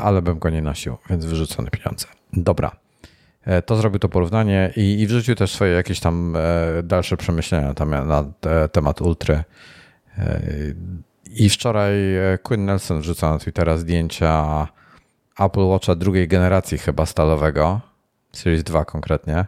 Ale 0.00 0.22
bym 0.22 0.38
go 0.38 0.50
nie 0.50 0.62
nosił, 0.62 0.96
więc 1.10 1.24
wyrzucone 1.24 1.70
pieniądze. 1.70 2.06
Dobra. 2.32 2.76
To 3.66 3.76
zrobił 3.76 3.98
to 3.98 4.08
porównanie 4.08 4.72
i, 4.76 5.00
i 5.00 5.06
wrzucił 5.06 5.34
też 5.34 5.54
swoje 5.54 5.72
jakieś 5.72 6.00
tam 6.00 6.36
dalsze 6.82 7.16
przemyślenia 7.16 7.74
na 8.04 8.24
temat 8.72 9.00
ultry. 9.00 9.44
I 11.30 11.50
wczoraj 11.50 11.92
Quinn 12.42 12.64
Nelson 12.64 13.00
wrzucał 13.00 13.32
na 13.32 13.38
Twittera 13.38 13.76
zdjęcia 13.76 14.68
Apple 15.38 15.66
Watcha 15.66 15.94
drugiej 15.94 16.28
generacji 16.28 16.78
chyba 16.78 17.06
stalowego, 17.06 17.80
Series 18.32 18.62
2 18.62 18.84
konkretnie. 18.84 19.46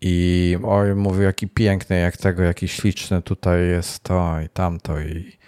I 0.00 0.56
oj, 0.64 0.94
mówił, 0.94 1.22
jaki 1.22 1.48
piękny, 1.48 2.00
jak 2.00 2.16
tego, 2.16 2.42
jaki 2.42 2.68
śliczny 2.68 3.22
tutaj 3.22 3.66
jest 3.66 4.02
to 4.02 4.40
i 4.40 4.48
tamto. 4.48 5.00
I 5.00 5.38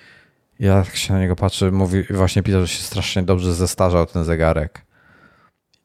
ja 0.61 0.83
tak 0.83 0.97
się 0.97 1.15
na 1.15 1.21
niego 1.21 1.37
patrzę, 1.37 1.71
mówi, 1.71 2.03
właśnie 2.11 2.43
pisał, 2.43 2.61
że 2.61 2.69
się 2.69 2.83
strasznie 2.83 3.23
dobrze 3.23 3.55
zestarzał 3.55 4.07
ten 4.07 4.25
zegarek. 4.25 4.83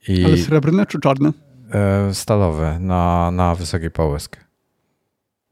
I 0.08 0.26
Ale 0.26 0.38
srebrny 0.38 0.86
czy 0.86 1.00
czarny? 1.00 1.32
E, 1.72 2.14
stalowy, 2.14 2.78
na, 2.80 3.32
na 3.32 3.56
wysoki 3.56 3.90
połysk. 3.90 4.38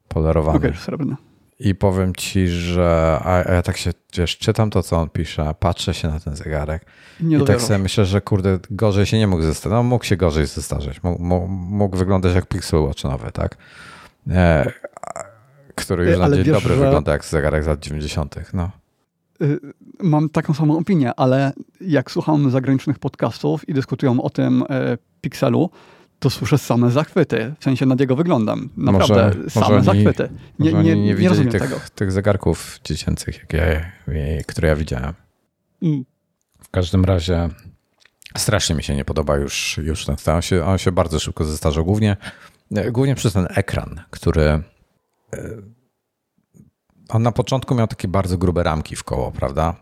Polerowany. 0.07 0.57
Okej, 0.57 0.69
okay, 0.69 0.81
srebrny. 0.81 1.15
I 1.59 1.75
powiem 1.75 2.15
ci, 2.15 2.47
że 2.47 3.19
a, 3.23 3.53
ja 3.53 3.61
tak 3.61 3.77
się, 3.77 3.91
wiesz, 4.17 4.37
czytam 4.37 4.69
to, 4.69 4.83
co 4.83 4.97
on 4.97 5.09
pisze, 5.09 5.53
patrzę 5.59 5.93
się 5.93 6.07
na 6.07 6.19
ten 6.19 6.35
zegarek 6.35 6.85
nie 7.21 7.37
i 7.37 7.43
tak 7.43 7.61
sobie 7.61 7.79
myślę, 7.79 8.05
że 8.05 8.21
kurde, 8.21 8.59
gorzej 8.71 9.05
się 9.05 9.17
nie 9.17 9.27
mógł 9.27 9.43
zestarzeć. 9.43 9.73
No 9.73 9.83
mógł 9.83 10.05
się 10.05 10.17
gorzej 10.17 10.45
zestarzeć. 10.45 11.03
Mógł, 11.03 11.23
mógł 11.47 11.97
wyglądać 11.97 12.35
jak 12.35 12.45
Pixel 12.45 12.79
Watch 12.79 13.03
nowy, 13.03 13.31
tak? 13.31 13.57
E, 14.29 14.71
który 15.75 16.09
już 16.09 16.19
na 16.19 16.29
dzień 16.29 16.43
wiesz, 16.43 16.53
dobry 16.53 16.75
że... 16.75 16.81
wygląda 16.81 17.11
jak 17.11 17.25
zegarek 17.25 17.63
z 17.63 17.67
lat 17.67 17.79
90. 17.79 18.35
No. 18.53 18.71
Y, 19.41 19.59
mam 19.99 20.29
taką 20.29 20.53
samą 20.53 20.77
opinię, 20.77 21.11
ale 21.15 21.53
jak 21.81 22.11
słucham 22.11 22.51
zagranicznych 22.51 22.99
podcastów 22.99 23.69
i 23.69 23.73
dyskutują 23.73 24.21
o 24.21 24.29
tym 24.29 24.63
e, 24.69 24.97
Pixelu, 25.21 25.69
to 26.19 26.29
słyszę 26.29 26.57
same 26.57 26.91
zachwyty. 26.91 27.53
W 27.59 27.63
sensie 27.63 27.85
nad 27.85 27.99
jego 27.99 28.15
wyglądem. 28.15 28.69
Naprawdę 28.77 29.31
może, 29.37 29.49
same 29.49 29.69
może 29.69 29.83
zachwyty. 29.83 30.29
Nie, 30.59 30.73
nie, 30.73 30.95
nie, 30.95 31.13
nie 31.13 31.29
rozumiem 31.29 31.51
tych, 31.51 31.61
tego. 31.61 31.79
tych 31.95 32.11
zegarków 32.11 32.79
dziecięcych, 32.83 33.45
które 34.47 34.67
ja 34.67 34.75
widziałem. 34.75 35.13
Mm. 35.81 36.05
W 36.59 36.69
każdym 36.69 37.05
razie 37.05 37.49
strasznie 38.37 38.75
mi 38.75 38.83
się 38.83 38.95
nie 38.95 39.05
podoba 39.05 39.37
już, 39.37 39.79
już 39.83 40.05
ten 40.05 40.17
stan. 40.17 40.35
On 40.35 40.41
się, 40.41 40.65
on 40.65 40.77
się 40.77 40.91
bardzo 40.91 41.19
szybko 41.19 41.45
zestarzał. 41.45 41.85
Głównie, 41.85 42.17
głównie 42.91 43.15
przez 43.15 43.33
ten 43.33 43.47
ekran, 43.49 44.01
który 44.09 44.43
e, 44.43 44.61
on 47.09 47.23
na 47.23 47.31
początku 47.31 47.75
miał 47.75 47.87
takie 47.87 48.07
bardzo 48.07 48.37
grube 48.37 48.63
ramki 48.63 48.95
w 48.95 49.03
koło, 49.03 49.31
prawda? 49.31 49.75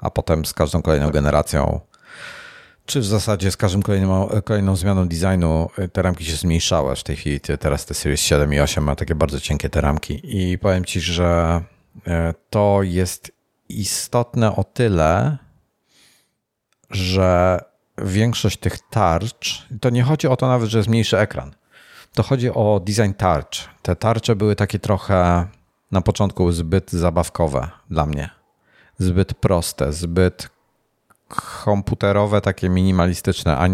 A 0.00 0.10
potem 0.10 0.44
z 0.44 0.52
każdą 0.52 0.82
kolejną 0.82 1.06
tak. 1.06 1.14
generacją 1.14 1.80
czy 2.86 3.00
w 3.00 3.04
zasadzie 3.04 3.50
z 3.50 3.56
każdą 3.56 3.82
kolejną, 3.82 4.28
kolejną 4.44 4.76
zmianą 4.76 5.08
designu 5.08 5.70
y, 5.78 5.88
te 5.88 6.02
ramki 6.02 6.24
się 6.24 6.36
zmniejszały? 6.36 6.96
W 6.96 7.02
tej 7.02 7.16
chwili 7.16 7.40
teraz 7.40 7.86
te 7.86 7.94
Series 7.94 8.20
7 8.20 8.54
i 8.54 8.60
8 8.60 8.84
ma 8.84 8.96
takie 8.96 9.14
bardzo 9.14 9.40
cienkie 9.40 9.70
te 9.70 9.80
ramki 9.80 10.20
i 10.24 10.58
powiem 10.58 10.84
Ci, 10.84 11.00
że 11.00 11.60
y, 11.96 12.10
to 12.50 12.82
jest 12.82 13.32
istotne 13.68 14.56
o 14.56 14.64
tyle, 14.64 15.38
że 16.90 17.58
większość 17.98 18.56
tych 18.56 18.78
tarcz, 18.90 19.66
to 19.80 19.90
nie 19.90 20.02
chodzi 20.02 20.28
o 20.28 20.36
to 20.36 20.48
nawet, 20.48 20.68
że 20.68 20.78
jest 20.78 20.90
mniejszy 20.90 21.18
ekran. 21.18 21.54
To 22.14 22.22
chodzi 22.22 22.50
o 22.50 22.80
design 22.84 23.12
tarcz. 23.12 23.68
Te 23.82 23.96
tarcze 23.96 24.36
były 24.36 24.56
takie 24.56 24.78
trochę 24.78 25.46
na 25.92 26.00
początku 26.00 26.52
zbyt 26.52 26.92
zabawkowe 26.92 27.68
dla 27.90 28.06
mnie. 28.06 28.30
Zbyt 28.98 29.34
proste, 29.34 29.92
zbyt 29.92 30.50
komputerowe, 31.64 32.40
takie 32.40 32.68
minimalistyczne, 32.68 33.56
a, 33.56 33.68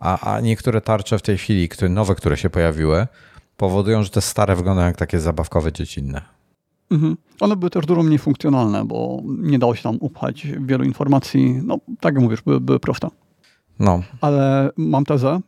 a, 0.00 0.34
a 0.34 0.40
niektóre 0.40 0.80
tarcze 0.80 1.18
w 1.18 1.22
tej 1.22 1.38
chwili, 1.38 1.68
które, 1.68 1.88
nowe, 1.88 2.14
które 2.14 2.36
się 2.36 2.50
pojawiły, 2.50 3.06
powodują, 3.56 4.02
że 4.02 4.10
te 4.10 4.20
stare 4.20 4.56
wyglądają 4.56 4.86
jak 4.86 4.96
takie 4.96 5.20
zabawkowe 5.20 5.72
dziecinne. 5.72 6.22
Mhm. 6.90 7.16
One 7.40 7.56
były 7.56 7.70
też 7.70 7.86
dużo 7.86 8.02
mniej 8.02 8.18
funkcjonalne, 8.18 8.84
bo 8.84 9.22
nie 9.24 9.58
dało 9.58 9.74
się 9.74 9.82
tam 9.82 9.96
upchać 10.00 10.46
wielu 10.60 10.84
informacji. 10.84 11.60
No, 11.64 11.78
tak 12.00 12.14
jak 12.14 12.22
mówisz, 12.24 12.42
były, 12.42 12.60
były 12.60 12.80
proste. 12.80 13.08
No. 13.78 14.02
Ale 14.20 14.70
mam 14.76 15.04
tezę, 15.04 15.40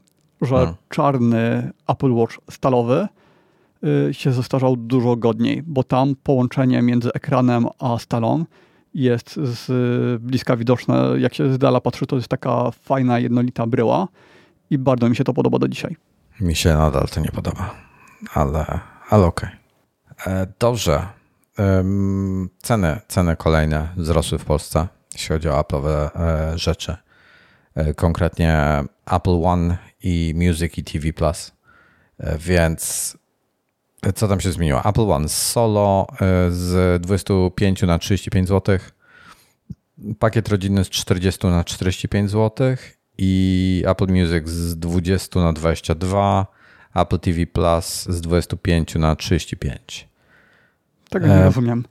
że 0.42 0.54
no. 0.54 0.74
czarny 0.88 1.70
Apple 1.88 2.12
Watch 2.12 2.38
stalowy 2.50 3.08
się 4.12 4.32
zestarzał 4.32 4.76
dużo 4.76 5.16
godniej, 5.16 5.62
bo 5.66 5.82
tam 5.82 6.14
połączenie 6.22 6.82
między 6.82 7.12
ekranem 7.12 7.66
a 7.78 7.98
stalą 7.98 8.44
jest 8.94 9.34
z 9.36 9.66
bliska 10.22 10.56
widoczne. 10.56 11.04
Jak 11.18 11.34
się 11.34 11.52
z 11.52 11.58
dala 11.58 11.80
patrzy, 11.80 12.06
to 12.06 12.16
jest 12.16 12.28
taka 12.28 12.70
fajna, 12.70 13.18
jednolita 13.18 13.66
bryła 13.66 14.08
i 14.70 14.78
bardzo 14.78 15.08
mi 15.08 15.16
się 15.16 15.24
to 15.24 15.32
podoba 15.32 15.58
do 15.58 15.68
dzisiaj. 15.68 15.96
Mi 16.40 16.54
się 16.54 16.74
nadal 16.74 17.08
to 17.08 17.20
nie 17.20 17.30
podoba, 17.30 17.74
ale, 18.34 18.80
ale 19.08 19.26
okej. 19.26 19.48
Okay. 19.48 19.66
E, 20.34 20.46
dobrze. 20.58 21.06
Ceny, 22.62 23.00
ceny 23.08 23.36
kolejne 23.36 23.88
wzrosły 23.96 24.38
w 24.38 24.44
Polsce, 24.44 24.88
jeśli 25.12 25.28
chodzi 25.28 25.48
o 25.48 25.60
Apple'owe 25.60 26.10
e, 26.14 26.58
rzeczy. 26.58 26.96
E, 27.74 27.94
konkretnie 27.94 28.84
Apple 29.06 29.44
One 29.44 29.78
i 30.02 30.34
Music 30.36 30.78
i 30.78 30.84
TV 30.84 31.12
Plus. 31.12 31.52
Więc 32.38 33.16
co 34.14 34.28
tam 34.28 34.40
się 34.40 34.52
zmieniło? 34.52 34.84
Apple 34.84 35.10
One 35.10 35.28
Solo 35.28 36.06
e, 36.12 36.16
z 36.50 37.02
25 37.02 37.82
na 37.82 37.98
35 37.98 38.48
zł, 38.48 38.78
pakiet 40.18 40.48
rodzinny 40.48 40.84
z 40.84 40.90
40 40.90 41.46
na 41.46 41.64
45 41.64 42.30
zł 42.30 42.76
i 43.18 43.82
Apple 43.86 44.08
Music 44.08 44.48
z 44.48 44.78
20 44.78 45.40
na 45.40 45.52
22, 45.52 46.46
Apple 46.94 47.18
TV 47.18 47.46
Plus 47.46 48.06
z 48.08 48.20
25 48.20 48.94
na 48.94 49.16
35. 49.16 50.08
Tego 51.10 51.26
nie 51.26 51.34
e, 51.34 51.44
rozumiem. 51.44 51.84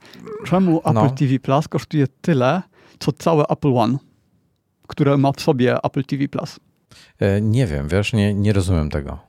Czemu 0.44 0.78
Apple 0.78 0.92
no. 0.92 1.10
TV 1.10 1.38
Plus 1.38 1.68
kosztuje 1.68 2.06
tyle, 2.20 2.62
co 2.98 3.12
całe 3.12 3.44
Apple 3.46 3.74
One, 3.74 3.98
które 4.86 5.16
ma 5.16 5.32
w 5.32 5.40
sobie 5.40 5.76
Apple 5.82 6.04
TV 6.04 6.28
Plus? 6.28 6.60
E, 7.20 7.40
nie 7.40 7.66
wiem, 7.66 7.88
wiesz, 7.88 8.12
nie, 8.12 8.34
nie 8.34 8.52
rozumiem 8.52 8.90
tego. 8.90 9.25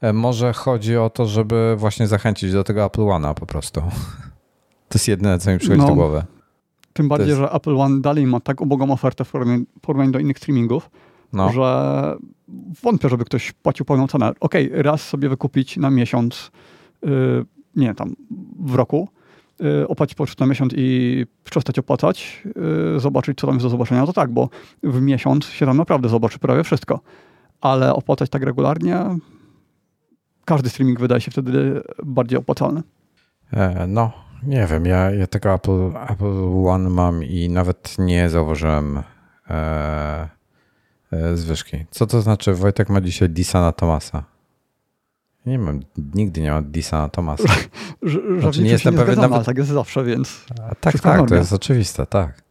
E, 0.00 0.12
może 0.12 0.52
chodzi 0.52 0.96
o 0.96 1.10
to, 1.10 1.26
żeby 1.26 1.74
właśnie 1.78 2.06
zachęcić 2.06 2.52
do 2.52 2.64
tego 2.64 2.84
Apple 2.84 3.00
One'a 3.00 3.34
po 3.34 3.46
prostu. 3.46 3.82
To 4.88 4.98
jest 4.98 5.08
jedyne, 5.08 5.38
co 5.38 5.50
mi 5.50 5.58
przychodzi 5.58 5.80
no, 5.80 5.86
do 5.86 5.94
głowy. 5.94 6.22
Tym 6.92 7.08
bardziej, 7.08 7.28
jest... 7.28 7.40
że 7.40 7.50
Apple 7.52 7.76
One 7.76 8.00
dalej 8.00 8.26
ma 8.26 8.40
tak 8.40 8.60
ubogą 8.60 8.90
ofertę 8.90 9.24
w 9.24 9.32
porównaniu 9.80 10.10
do 10.10 10.18
innych 10.18 10.38
streamingów, 10.38 10.90
no. 11.32 11.52
że 11.52 12.16
wątpię, 12.82 13.08
żeby 13.08 13.24
ktoś 13.24 13.52
płacił 13.52 13.86
pełną 13.86 14.06
cenę. 14.06 14.32
Okej, 14.40 14.70
okay, 14.70 14.82
raz 14.82 15.08
sobie 15.08 15.28
wykupić 15.28 15.76
na 15.76 15.90
miesiąc, 15.90 16.50
yy, 17.02 17.44
nie 17.76 17.94
tam, 17.94 18.14
w 18.60 18.74
roku, 18.74 19.08
yy, 19.60 19.88
opłacić 19.88 20.14
po 20.14 20.24
na 20.40 20.46
miesiąc 20.46 20.72
i 20.76 21.26
przestać 21.44 21.78
opłacać, 21.78 22.42
yy, 22.94 23.00
zobaczyć, 23.00 23.38
co 23.38 23.46
tam 23.46 23.56
jest 23.56 23.66
do 23.66 23.70
zobaczenia, 23.70 24.06
to 24.06 24.12
tak, 24.12 24.30
bo 24.30 24.48
w 24.82 25.00
miesiąc 25.00 25.44
się 25.44 25.66
tam 25.66 25.76
naprawdę 25.76 26.08
zobaczy 26.08 26.38
prawie 26.38 26.64
wszystko. 26.64 27.00
Ale 27.60 27.94
opłacać 27.94 28.30
tak 28.30 28.42
regularnie, 28.42 29.18
każdy 30.50 30.70
streaming 30.70 31.00
wydaje 31.00 31.20
się 31.20 31.30
wtedy 31.30 31.82
bardziej 32.02 32.38
opłacalny. 32.38 32.82
E, 33.52 33.86
no, 33.86 34.12
nie 34.42 34.66
wiem, 34.66 34.86
ja, 34.86 35.10
ja 35.10 35.26
tego 35.26 35.54
Apple, 35.54 35.90
Apple 36.08 36.66
One 36.66 36.90
mam 36.90 37.24
i 37.24 37.48
nawet 37.48 37.96
nie 37.98 38.28
zauważyłem 38.28 39.02
e, 39.50 40.28
e, 41.12 41.36
zwyżki. 41.36 41.84
Co 41.90 42.06
to 42.06 42.22
znaczy, 42.22 42.54
Wojtek 42.54 42.88
ma 42.88 43.00
dzisiaj 43.00 43.28
Disa 43.28 43.60
na 43.60 43.72
Tomasa? 43.72 44.24
Nie 45.46 45.58
mam, 45.58 45.80
nigdy 46.14 46.40
nie 46.40 46.50
ma 46.50 46.62
Disa 46.62 46.98
na 46.98 47.08
Tomasa. 47.08 47.44
znaczy, 48.40 48.62
nie 48.62 48.70
jestem 48.70 48.94
pewien 48.94 49.20
nawet... 49.20 49.46
tak 49.46 49.58
jest 49.58 49.70
zawsze, 49.70 50.04
więc... 50.04 50.44
A, 50.70 50.74
tak, 50.74 51.00
tak, 51.00 51.28
to 51.28 51.34
jest 51.34 51.52
oczywiste, 51.52 52.06
tak. 52.06 52.42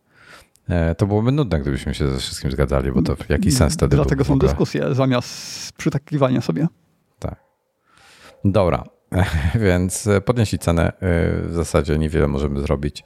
E, 0.70 0.96
to 0.96 1.08
byłoby 1.08 1.32
nudne, 1.32 1.60
gdybyśmy 1.60 1.94
się 1.94 2.10
ze 2.10 2.18
wszystkim 2.18 2.52
zgadzali, 2.52 2.92
bo 2.92 3.02
to 3.02 3.16
jaki 3.30 3.52
sens 3.52 3.74
wtedy 3.74 3.96
Dlatego 3.96 4.24
są 4.24 4.40
dyskusje 4.40 4.96
zamiast 4.96 5.72
przytakiwania 5.72 6.42
sobie. 6.42 6.68
Dobra, 8.46 8.84
więc 9.66 10.08
e, 10.08 10.22
podnieśli 10.22 10.60
cenę. 10.60 10.88
E, 10.88 10.94
w 11.42 11.54
zasadzie 11.54 11.98
niewiele 11.98 12.28
możemy 12.28 12.62
zrobić. 12.62 13.04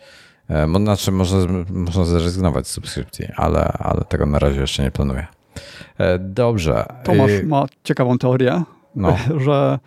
E, 0.50 0.68
znaczy, 0.68 1.12
można, 1.12 1.38
można 1.70 2.06
zrezygnować 2.06 2.68
z 2.68 2.72
subskrypcji, 2.72 3.28
ale, 3.36 3.64
ale 3.80 4.02
tego 4.02 4.26
na 4.26 4.40
razie 4.40 4.62
jeszcze 4.62 4.84
nie 4.84 4.92
planuję. 4.92 5.28
Dobrze. 6.20 6.86
Tomasz 7.04 7.32
ma 7.44 7.66
ciekawą 7.84 8.18
teorię, 8.18 8.64
no. 8.96 9.18
że 9.46 9.80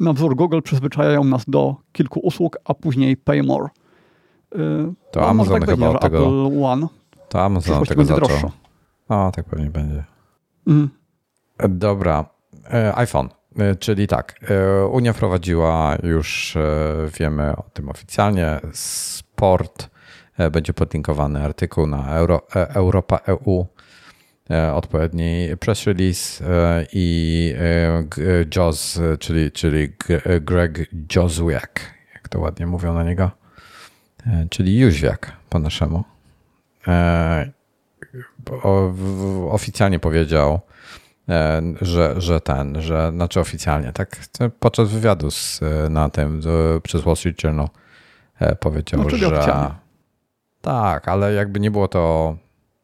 na 0.00 0.12
wzór 0.12 0.36
Google 0.36 0.60
przyzwyczajają 0.62 1.24
nas 1.24 1.44
do 1.48 1.76
kilku 1.92 2.20
usług, 2.20 2.58
a 2.64 2.74
później 2.74 3.16
pay 3.16 3.42
more. 3.42 3.68
To 5.10 5.20
no, 5.20 5.26
Amazon 5.26 5.60
tak 5.60 5.70
chyba 5.70 5.86
będzie, 5.86 5.98
tego... 5.98 6.18
Apple 6.18 6.62
One 6.62 6.88
to 7.28 7.42
Amazon 7.42 7.84
tego 7.84 8.04
zaczął. 8.04 8.28
Droższe. 8.28 8.50
O, 9.08 9.32
tak 9.34 9.44
pewnie 9.44 9.70
będzie. 9.70 10.04
Mm. 10.66 10.90
Dobra. 11.68 12.24
iPhone. 12.94 13.28
E, 13.58 13.76
czyli 13.76 14.06
tak, 14.06 14.40
e, 14.50 14.86
Unia 14.86 15.12
wprowadziła 15.12 15.96
już, 16.02 16.56
e, 16.56 16.60
wiemy 17.18 17.56
o 17.56 17.62
tym 17.62 17.88
oficjalnie, 17.88 18.60
sport 18.72 19.88
będzie 20.50 20.72
podlinkowany 20.72 21.44
artykuł 21.44 21.86
na 21.86 22.16
Euro, 22.16 22.42
Europa 22.54 23.20
EU, 23.26 23.66
odpowiedni 24.74 25.48
press 25.60 25.86
release 25.86 26.42
i 26.92 27.54
Joz, 28.56 29.00
czyli, 29.18 29.52
czyli 29.52 29.92
Greg 30.40 30.78
Jozwiak, 31.16 31.80
jak 32.14 32.28
to 32.28 32.40
ładnie 32.40 32.66
mówią 32.66 32.94
na 32.94 33.04
niego, 33.04 33.30
czyli 34.50 34.78
Jóźwiak 34.78 35.32
po 35.48 35.58
naszemu. 35.58 36.04
Oficjalnie 39.50 39.98
powiedział, 39.98 40.60
że, 41.80 42.14
że 42.20 42.40
ten, 42.40 42.82
że 42.82 43.10
znaczy 43.14 43.40
oficjalnie, 43.40 43.92
tak 43.92 44.16
podczas 44.60 44.88
wywiadu 44.88 45.30
z, 45.30 45.60
na 45.90 46.08
tym 46.08 46.40
przez 46.82 47.02
Wall 47.02 47.16
Street 47.16 47.44
Journal 47.44 47.68
e, 48.40 48.56
powiedział, 48.56 49.00
no, 49.02 49.10
że 49.10 49.74
tak, 50.60 51.08
ale 51.08 51.32
jakby 51.32 51.60
nie 51.60 51.70
było 51.70 51.88
to, 51.88 52.36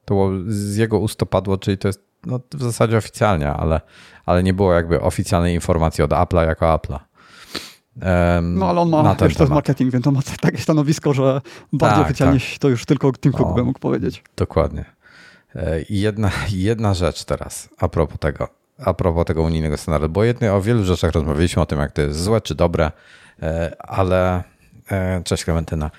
to 0.04 0.14
było 0.14 0.30
z 0.46 0.76
jego 0.76 0.98
ust 0.98 1.18
to 1.18 1.26
padło, 1.26 1.58
czyli 1.58 1.78
to 1.78 1.88
jest 1.88 2.10
no, 2.26 2.40
w 2.54 2.62
zasadzie 2.62 2.96
oficjalnie, 2.96 3.48
ale, 3.48 3.80
ale 4.26 4.42
nie 4.42 4.54
było 4.54 4.74
jakby 4.74 5.00
oficjalnej 5.00 5.54
informacji 5.54 6.04
od 6.04 6.10
Apple'a 6.10 6.46
jako 6.46 6.66
Apple'a. 6.66 6.98
Um, 8.02 8.54
no 8.58 8.68
ale 8.68 8.80
on 8.80 8.90
ma, 8.90 9.14
wiesz, 9.14 9.34
to 9.34 9.42
jest 9.42 9.52
marketing, 9.52 9.92
więc 9.92 10.06
on 10.06 10.14
ma 10.14 10.20
takie 10.40 10.58
stanowisko, 10.58 11.14
że 11.14 11.40
bardziej 11.72 11.98
tak, 11.98 12.06
oficjalnie 12.06 12.40
tak. 12.40 12.58
to 12.58 12.68
już 12.68 12.84
tylko 12.84 13.12
Tim 13.12 13.32
Cook 13.32 13.54
by 13.54 13.64
mógł 13.64 13.78
powiedzieć. 13.78 14.22
Dokładnie. 14.36 14.84
E, 15.56 15.84
jedna, 15.90 16.30
jedna 16.68 16.94
rzecz 16.94 17.24
teraz 17.24 17.68
a 17.78 17.88
propos 17.88 18.18
tego, 18.18 18.48
a 18.78 18.94
propos 18.94 19.24
tego 19.24 19.42
unijnego 19.42 19.76
standardu, 19.76 20.08
bo 20.08 20.24
jedny, 20.24 20.52
o 20.52 20.62
wielu 20.62 20.84
rzeczach 20.84 21.12
rozmawialiśmy 21.12 21.62
o 21.62 21.66
tym, 21.66 21.78
jak 21.78 21.92
to 21.92 22.02
jest 22.02 22.22
złe 22.22 22.40
czy 22.40 22.54
dobre, 22.54 22.92
e, 23.42 23.76
ale 23.78 24.42
e, 24.90 25.22
cześć 25.24 25.44
Klementyna. 25.44 25.90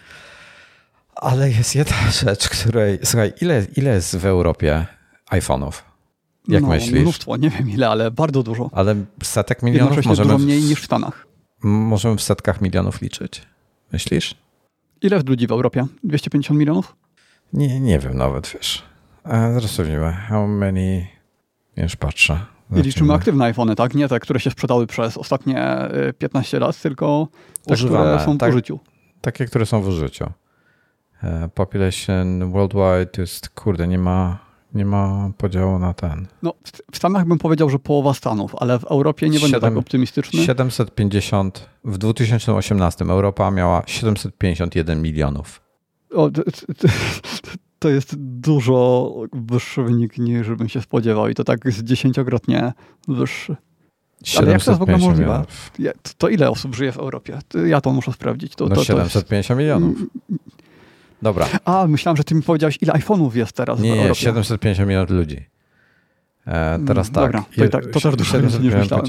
Ale 1.15 1.49
jest 1.49 1.75
jedna 1.75 2.11
rzecz, 2.25 2.49
której. 2.49 2.99
Słuchaj, 3.03 3.33
ile, 3.41 3.65
ile 3.75 3.93
jest 3.93 4.17
w 4.17 4.25
Europie 4.25 4.85
iPhone'ów? 5.31 5.71
Jak 6.47 6.61
no, 6.61 6.69
myślisz? 6.69 7.01
Mnóstwo, 7.01 7.37
nie 7.37 7.49
wiem 7.49 7.69
ile, 7.69 7.89
ale 7.89 8.11
bardzo 8.11 8.43
dużo. 8.43 8.69
Ale 8.73 8.95
setek 9.23 9.63
milionów 9.63 10.05
możemy. 10.05 10.29
Dużo 10.29 10.45
mniej 10.45 10.61
niż 10.61 10.81
w 10.81 10.85
Stanach. 10.85 11.27
Możemy 11.63 12.15
w 12.15 12.21
setkach 12.21 12.61
milionów 12.61 13.01
liczyć. 13.01 13.41
Myślisz? 13.91 14.35
Ile 15.01 15.15
jest 15.15 15.29
ludzi 15.29 15.47
w 15.47 15.51
Europie? 15.51 15.85
250 16.03 16.59
milionów? 16.59 16.95
Nie, 17.53 17.79
nie 17.79 17.99
wiem 17.99 18.17
nawet, 18.17 18.47
wiesz. 18.47 18.83
Zaraz 19.25 19.71
sprawdzimy. 19.71 20.11
How 20.11 20.47
many... 20.47 21.07
Już 21.77 21.95
patrzę. 21.95 22.39
I 22.75 22.81
liczymy 22.81 23.13
aktywne 23.13 23.45
iPhony, 23.45 23.75
tak? 23.75 23.95
Nie 23.95 24.07
te, 24.07 24.19
które 24.19 24.39
się 24.39 24.51
sprzedały 24.51 24.87
przez 24.87 25.17
ostatnie 25.17 25.89
15 26.17 26.57
y, 26.57 26.59
lat, 26.59 26.81
tylko 26.81 27.27
te, 27.65 27.73
Używane, 27.73 28.11
które 28.11 28.25
są 28.25 28.37
tak, 28.37 28.51
w 28.51 28.53
użyciu. 28.53 28.79
Takie, 29.21 29.45
które 29.45 29.65
są 29.65 29.81
w 29.81 29.87
użyciu. 29.87 30.25
E, 31.23 31.49
population 31.55 32.51
worldwide 32.51 33.21
jest, 33.21 33.49
kurde, 33.49 33.87
nie 33.87 33.97
ma, 33.97 34.39
nie 34.73 34.85
ma 34.85 35.31
podziału 35.37 35.79
na 35.79 35.93
ten. 35.93 36.27
No, 36.43 36.53
w 36.91 36.97
Stanach 36.97 37.25
bym 37.25 37.37
powiedział, 37.37 37.69
że 37.69 37.79
połowa 37.79 38.13
Stanów, 38.13 38.55
ale 38.57 38.79
w 38.79 38.83
Europie 38.83 39.29
nie 39.29 39.39
7, 39.39 39.51
będę 39.51 39.67
tak 39.67 39.77
optymistyczny. 39.77 40.45
750, 40.45 41.69
w 41.83 41.97
2018 41.97 43.05
Europa 43.05 43.51
miała 43.51 43.83
751 43.85 45.01
milionów. 45.01 45.61
O, 46.15 46.29
to 47.81 47.89
jest 47.89 48.15
dużo 48.17 49.13
wyższy 49.33 49.83
wynik 49.83 50.17
niż 50.17 50.49
bym 50.49 50.69
się 50.69 50.81
spodziewał 50.81 51.27
i 51.27 51.35
to 51.35 51.43
tak 51.43 51.71
z 51.71 51.83
dziesięciokrotnie 51.83 52.73
wyższy. 53.07 53.55
Ale 54.37 54.51
jak 54.51 54.63
to 54.63 54.71
jest 54.71 54.79
w 54.79 54.81
ogóle 54.81 54.97
możliwe? 54.97 55.43
To, 56.01 56.11
to, 56.17 56.29
ile 56.29 56.49
osób 56.49 56.75
żyje 56.75 56.91
w 56.91 56.97
Europie? 56.97 57.39
Ja 57.67 57.81
to 57.81 57.91
muszę 57.91 58.13
sprawdzić. 58.13 58.55
To, 58.55 58.65
no 58.67 58.75
to, 58.75 58.83
750 58.83 59.31
jest... 59.31 59.59
milionów. 59.59 59.97
Dobra. 61.21 61.47
A, 61.65 61.87
myślałem, 61.87 62.17
że 62.17 62.23
ty 62.23 62.35
mi 62.35 62.41
powiedziałeś, 62.41 62.77
ile 62.81 62.93
iPhone'ów 62.93 63.35
jest 63.35 63.53
teraz 63.53 63.79
nie, 63.79 63.89
w 63.89 63.93
Europie. 63.93 64.09
Nie, 64.09 64.15
750 64.15 64.89
milionów 64.89 65.09
ludzi. 65.09 65.45
E, 66.47 66.79
teraz 66.87 67.09
mm, 67.09 67.13
tak. 67.13 67.31
Dobra, 67.31 67.45
to, 67.55 67.69
tak, 67.69 67.85
to 67.85 67.99
też 67.99 68.15
dużo 68.15 68.41
niż 68.41 68.73
myślałem. 68.73 69.05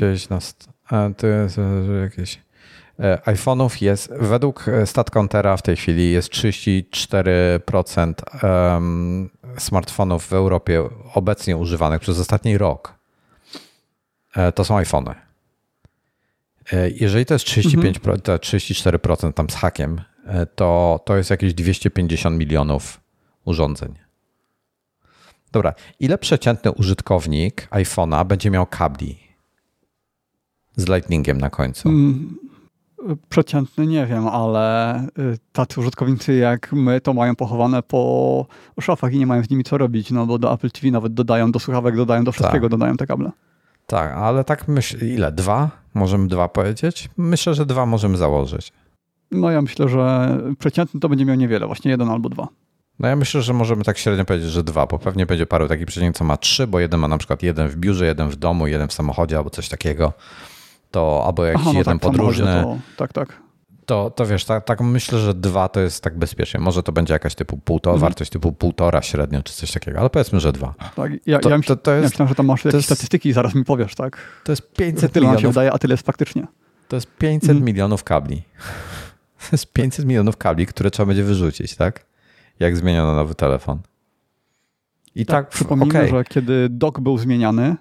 Na, 0.91 1.07
e, 1.07 1.15
to 1.15 1.27
jest 1.27 1.59
jakieś... 2.03 2.41
E, 3.01 3.19
iPhone'ów 3.27 3.83
jest, 3.83 4.13
według 4.21 4.69
e, 4.69 4.87
StatCountera 4.87 5.57
w 5.57 5.63
tej 5.63 5.77
chwili 5.77 6.13
jest 6.13 6.33
34% 6.33 8.13
smartfonów 9.59 10.27
w 10.27 10.33
Europie 10.33 10.83
obecnie 11.15 11.57
używanych 11.57 12.01
przez 12.01 12.19
ostatni 12.19 12.59
rok. 12.59 12.95
E, 14.37 14.53
to 14.53 14.65
są 14.65 14.77
iPhony. 14.77 15.15
Jeżeli 16.95 17.27
to 17.27 17.35
jest 17.35 17.45
35, 17.45 17.97
mhm. 17.97 18.19
34% 18.19 19.33
tam 19.33 19.51
z 19.51 19.55
hakiem, 19.55 20.01
to, 20.55 21.01
to 21.05 21.17
jest 21.17 21.31
jakieś 21.31 21.55
250 21.55 22.39
milionów 22.39 23.01
urządzeń. 23.45 23.95
Dobra, 25.53 25.75
ile 26.01 26.19
przeciętny 26.19 26.73
użytkownik 26.73 27.69
iPhone'a 27.71 28.27
będzie 28.27 28.51
miał 28.51 28.67
kabli 28.67 29.19
z 30.77 30.89
lightningiem 30.89 31.39
na 31.39 31.51
końcu? 31.51 31.89
Mm 31.89 32.52
przeciętny 33.29 33.87
nie 33.87 34.07
wiem, 34.07 34.29
ale 34.29 34.99
y, 35.05 35.39
tacy 35.53 35.81
użytkownicy 35.81 36.35
jak 36.35 36.73
my 36.73 37.01
to 37.01 37.15
mają 37.15 37.37
pochowane 37.37 37.83
po 37.83 38.47
szafach 38.81 39.13
i 39.13 39.19
nie 39.19 39.27
mają 39.27 39.45
z 39.45 39.51
nimi 39.51 39.65
co 39.65 39.79
robić, 39.79 40.11
no 40.11 40.27
bo 40.27 40.39
do 40.39 40.53
Apple 40.53 40.71
TV 40.71 40.91
nawet 40.91 41.15
dodają, 41.15 41.53
do 41.53 41.59
słuchawek 41.59 41.97
dodają, 41.97 42.25
do 42.25 42.33
wszystkiego 42.33 42.67
tak. 42.67 42.71
dodają 42.71 42.97
te 42.97 43.07
kable. 43.07 43.31
Tak, 43.87 44.13
ale 44.13 44.45
tak 44.45 44.69
myślę, 44.69 45.09
ile? 45.09 45.33
Dwa? 45.33 45.71
Możemy 45.95 46.29
dwa 46.29 46.49
powiedzieć? 46.49 47.09
Myślę, 47.17 47.55
że 47.55 47.67
dwa 47.67 47.87
możemy 47.87 48.17
założyć. 48.17 48.73
No 49.31 49.51
ja 49.51 49.63
myślę, 49.63 49.89
że 49.89 50.39
przeciętny 50.59 51.01
to 51.01 51.09
będzie 51.09 51.25
miał 51.25 51.37
niewiele, 51.37 51.67
właśnie 51.67 51.91
jeden 51.91 52.09
albo 52.09 52.29
dwa. 52.29 52.49
No 52.99 53.09
ja 53.09 53.17
myślę, 53.17 53.43
że 53.43 53.53
możemy 53.53 53.85
tak 53.85 53.99
średnio 53.99 54.25
powiedzieć, 54.25 54.51
że 54.51 54.65
dwa, 54.65 54.87
bo 54.87 54.99
pewnie 54.99 55.27
będzie 55.27 55.47
paru 55.47 55.69
takich 55.69 55.87
przeciętnych, 55.87 56.17
co 56.17 56.25
ma 56.25 56.37
trzy, 56.37 56.67
bo 56.67 56.81
jeden 56.81 57.01
ma 57.01 57.09
na 57.09 57.19
przykład 57.19 57.43
jeden 57.43 57.69
w 57.69 57.77
biurze, 57.77 58.07
jeden 58.07 58.29
w 58.29 58.37
domu, 58.37 58.67
jeden 58.67 58.89
w 58.89 58.93
samochodzie 58.93 59.37
albo 59.37 59.51
coś 59.51 59.69
takiego 59.69 60.13
to 60.93 61.23
albo 61.27 61.45
jakiś 61.45 61.63
Aha, 61.63 61.71
no 61.73 61.79
jeden 61.79 61.99
tak, 61.99 62.03
podróżny. 62.03 62.63
To, 62.63 62.79
tak, 62.97 63.13
tak. 63.13 63.43
To, 63.87 64.11
to 64.11 64.27
wiesz, 64.27 64.45
tak, 64.45 64.65
tak 64.65 64.81
myślę, 64.81 65.19
że 65.19 65.35
dwa 65.35 65.69
to 65.69 65.81
jest 65.81 66.05
tak 66.05 66.19
bezpiecznie. 66.19 66.61
Może 66.61 66.83
to 66.83 66.93
będzie 66.93 67.13
jakaś 67.13 67.35
typu 67.35 67.57
półtora, 67.57 67.95
mhm. 67.95 68.11
wartość 68.11 68.31
typu 68.31 68.53
półtora 68.53 69.03
średnio, 69.03 69.43
czy 69.43 69.53
coś 69.53 69.73
takiego, 69.73 70.01
ale 70.01 70.11
powiedzmy, 70.11 70.41
że 70.41 70.53
dwa. 70.53 70.75
Tak, 70.97 71.13
ja, 71.27 71.39
to, 71.39 71.51
ja, 71.51 71.57
myśl, 71.57 71.69
to, 71.69 71.77
to 71.77 71.91
jest, 71.91 72.03
ja 72.03 72.09
myślałem, 72.09 72.29
że 72.29 72.35
tam 72.35 72.47
masz 72.47 72.65
jakieś 72.65 72.75
jest, 72.75 72.87
statystyki 72.87 73.29
i 73.29 73.33
zaraz 73.33 73.55
mi 73.55 73.65
powiesz, 73.65 73.95
tak? 73.95 74.19
To 74.45 74.53
jest 74.53 74.73
500 74.73 75.13
tyle 75.13 75.27
milionów. 75.27 75.43
się 75.43 75.49
wydaje, 75.49 75.73
a 75.73 75.79
tyle 75.79 75.93
jest 75.93 76.07
faktycznie. 76.07 76.47
To 76.89 76.97
jest 76.97 77.17
500 77.17 77.51
mhm. 77.51 77.65
milionów 77.65 78.05
kabli. 78.05 78.43
To 79.43 79.49
jest 79.53 79.73
500 79.73 80.07
milionów 80.07 80.37
kabli, 80.37 80.67
które 80.67 80.91
trzeba 80.91 81.07
będzie 81.07 81.25
wyrzucić, 81.25 81.77
tak? 81.77 82.07
Jak 82.61 82.77
zmieniono 82.77 83.15
nowy 83.15 83.35
telefon. 83.35 83.79
I 85.15 85.27
tak, 85.27 85.47
tak 85.47 85.55
przypomnijmy, 85.55 85.99
okay. 85.99 86.09
że 86.09 86.25
kiedy 86.25 86.69
dok 86.69 87.01
był 87.01 87.19
zmieniany, 87.19 87.77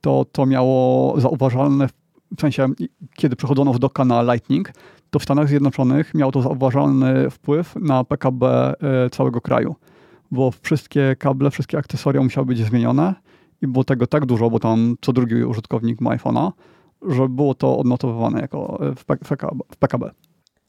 to 0.00 0.26
to 0.32 0.46
miało 0.46 1.20
zauważalne 1.20 1.88
w 2.36 2.40
sensie, 2.40 2.68
kiedy 3.14 3.36
przechodzono 3.36 3.74
z 3.74 3.78
docka 3.78 4.04
na 4.04 4.22
Lightning, 4.22 4.72
to 5.10 5.18
w 5.18 5.22
Stanach 5.22 5.48
Zjednoczonych 5.48 6.14
miało 6.14 6.32
to 6.32 6.42
zauważalny 6.42 7.30
wpływ 7.30 7.76
na 7.76 8.04
PKB 8.04 8.74
e, 8.80 9.10
całego 9.10 9.40
kraju, 9.40 9.74
bo 10.30 10.50
wszystkie 10.62 11.16
kable, 11.18 11.50
wszystkie 11.50 11.78
akcesoria 11.78 12.22
musiały 12.22 12.46
być 12.46 12.58
zmienione 12.58 13.14
i 13.62 13.66
było 13.66 13.84
tego 13.84 14.06
tak 14.06 14.26
dużo, 14.26 14.50
bo 14.50 14.60
tam 14.60 14.96
co 15.00 15.12
drugi 15.12 15.44
użytkownik 15.44 16.00
ma 16.00 16.16
iPhone'a, 16.16 16.52
że 17.08 17.28
było 17.28 17.54
to 17.54 17.78
odnotowywane 17.78 18.40
jako 18.40 18.78
e, 18.90 18.94
w. 18.94 19.04
W 19.72 19.76
PKB. 19.76 20.10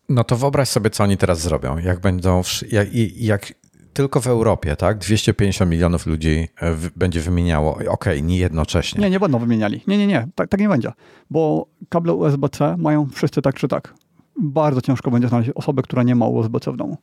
No 0.09 0.23
to 0.23 0.35
wyobraź 0.35 0.69
sobie, 0.69 0.89
co 0.89 1.03
oni 1.03 1.17
teraz 1.17 1.41
zrobią. 1.41 1.77
Jak 1.77 1.99
będą, 1.99 2.41
jak, 2.71 2.87
jak 3.15 3.53
tylko 3.99 4.21
w 4.21 4.27
Europie, 4.27 4.75
tak? 4.75 4.97
250 4.97 5.71
milionów 5.71 6.05
ludzi 6.05 6.47
e, 6.61 6.75
będzie 6.95 7.21
wymieniało. 7.21 7.75
Okej, 7.75 7.87
okay, 7.89 8.21
nie 8.21 8.37
jednocześnie. 8.37 9.01
Nie, 9.01 9.09
nie 9.09 9.19
będą 9.19 9.39
wymieniali. 9.39 9.81
Nie, 9.87 9.97
nie, 9.97 10.07
nie. 10.07 10.27
Tak, 10.35 10.49
tak 10.49 10.59
nie 10.59 10.69
będzie. 10.69 10.91
Bo 11.29 11.67
kable 11.89 12.13
USB-C 12.13 12.77
mają 12.77 13.09
wszyscy 13.09 13.41
tak 13.41 13.55
czy 13.55 13.67
tak. 13.67 13.93
Bardzo 14.41 14.81
ciężko 14.81 15.11
będzie 15.11 15.27
znaleźć 15.27 15.51
osobę, 15.55 15.81
która 15.81 16.03
nie 16.03 16.15
ma 16.15 16.27
USB-C 16.27 16.71
w 16.71 16.77
domu. 16.77 16.97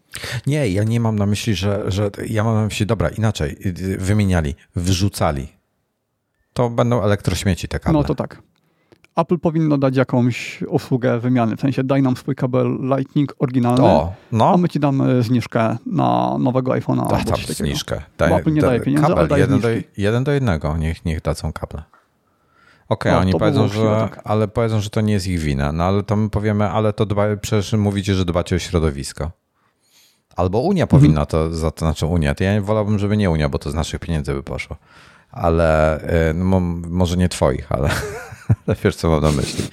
Nie, 0.47 0.69
ja 0.69 0.85
nie 0.85 1.01
mam 1.01 1.19
na 1.19 1.27
myśli, 1.27 1.55
że, 1.55 1.85
że 1.87 2.11
ja 2.29 2.45
mam 2.45 2.55
na 2.55 2.65
myśli, 2.65 2.87
dobra, 2.87 3.09
inaczej, 3.09 3.57
wymieniali, 3.99 4.55
wyrzucali. 4.77 5.49
To 6.53 6.71
będą 6.71 7.03
elektrośmieci 7.03 7.69
te 7.69 7.81
kable. 7.81 7.99
No 7.99 8.05
to 8.05 8.15
tak. 8.15 8.43
Apple 9.17 9.39
powinno 9.39 9.79
dać 9.79 9.97
jakąś 9.97 10.63
usługę 10.63 11.21
wymiany, 11.21 11.57
w 11.57 11.61
sensie 11.61 11.85
daj 11.85 12.03
nam 12.03 12.17
swój 12.17 12.35
kabel 12.35 12.79
Lightning 12.97 13.35
oryginalny, 13.39 13.85
o, 13.85 14.13
no. 14.33 14.49
a 14.55 14.57
my 14.57 14.69
ci 14.69 14.81
damy 14.81 15.23
zniżkę 15.23 15.77
na 15.87 16.37
nowego 16.39 16.73
iPhone'a. 16.73 17.09
Da, 17.09 17.25
tam 17.25 17.37
zniżkę. 17.49 18.03
Daj, 18.19 18.33
Apple 18.33 18.53
nie 18.53 18.61
da, 18.61 18.67
daje 18.67 18.81
pieniędzy, 18.81 19.03
kabel, 19.03 19.19
ale 19.19 19.29
daje 19.29 19.43
jeden 19.43 19.61
do, 19.61 19.69
jeden 19.97 20.25
do 20.25 20.33
jednego, 20.33 20.77
niech, 20.77 21.05
niech 21.05 21.23
dadzą 21.23 21.53
kable. 21.53 21.83
Okej, 22.89 23.13
okay, 23.13 23.13
no, 23.13 23.19
oni 23.19 23.33
powiedzą, 23.33 23.69
że, 23.69 23.83
tak. 23.83 24.21
ale 24.25 24.49
powiedzą, 24.49 24.81
że 24.81 24.91
to 24.91 25.01
nie 25.01 25.13
jest 25.13 25.27
ich 25.27 25.39
wina, 25.39 25.73
no 25.73 25.85
ale 25.85 26.03
to 26.03 26.17
my 26.17 26.31
powiemy, 26.31 26.71
ale 26.71 26.93
to 26.93 27.07
dba, 27.07 27.37
przecież 27.37 27.73
mówicie, 27.73 28.15
że 28.15 28.25
dbacie 28.25 28.57
o 28.57 28.59
środowisko. 28.59 29.31
Albo 30.37 30.61
Unia 30.61 30.85
mhm. 30.85 31.01
powinna 31.01 31.27
to, 31.27 31.55
za 31.55 31.71
to 31.71 31.79
znaczy 31.79 32.07
Unia. 32.07 32.35
To 32.35 32.45
ja 32.45 32.61
wolałbym, 32.61 32.99
żeby 32.99 33.17
nie 33.17 33.31
Unia, 33.31 33.49
bo 33.49 33.59
to 33.59 33.71
z 33.71 33.75
naszych 33.75 34.01
pieniędzy 34.01 34.35
by 34.35 34.43
poszło. 34.43 34.77
Ale 35.31 36.01
y, 36.31 36.35
no, 36.35 36.61
może 36.61 37.17
nie 37.17 37.29
twoich, 37.29 37.73
ale 37.77 37.91
Wiesz, 38.85 38.97
co 38.97 39.11
mam 39.11 39.23
na 39.23 39.33
myśli. 39.33 39.65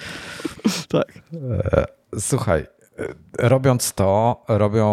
Tak. 0.89 1.07
E, 1.33 1.85
słuchaj, 2.19 2.65
robiąc 3.39 3.93
to, 3.93 4.43
robią. 4.47 4.87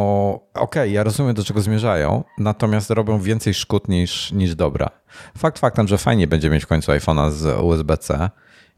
Okej, 0.54 0.54
okay, 0.54 0.90
ja 0.90 1.02
rozumiem, 1.02 1.34
do 1.34 1.44
czego 1.44 1.60
zmierzają, 1.60 2.24
natomiast 2.38 2.90
robią 2.90 3.20
więcej 3.20 3.54
szkód 3.54 3.88
niż, 3.88 4.32
niż 4.32 4.54
dobra. 4.54 4.90
Fakt 5.38 5.58
faktem, 5.58 5.88
że 5.88 5.98
fajnie 5.98 6.26
będzie 6.26 6.50
mieć 6.50 6.64
w 6.64 6.66
końcu 6.66 6.92
iPhone'a 6.92 7.30
z 7.30 7.62
USB-C. 7.62 8.30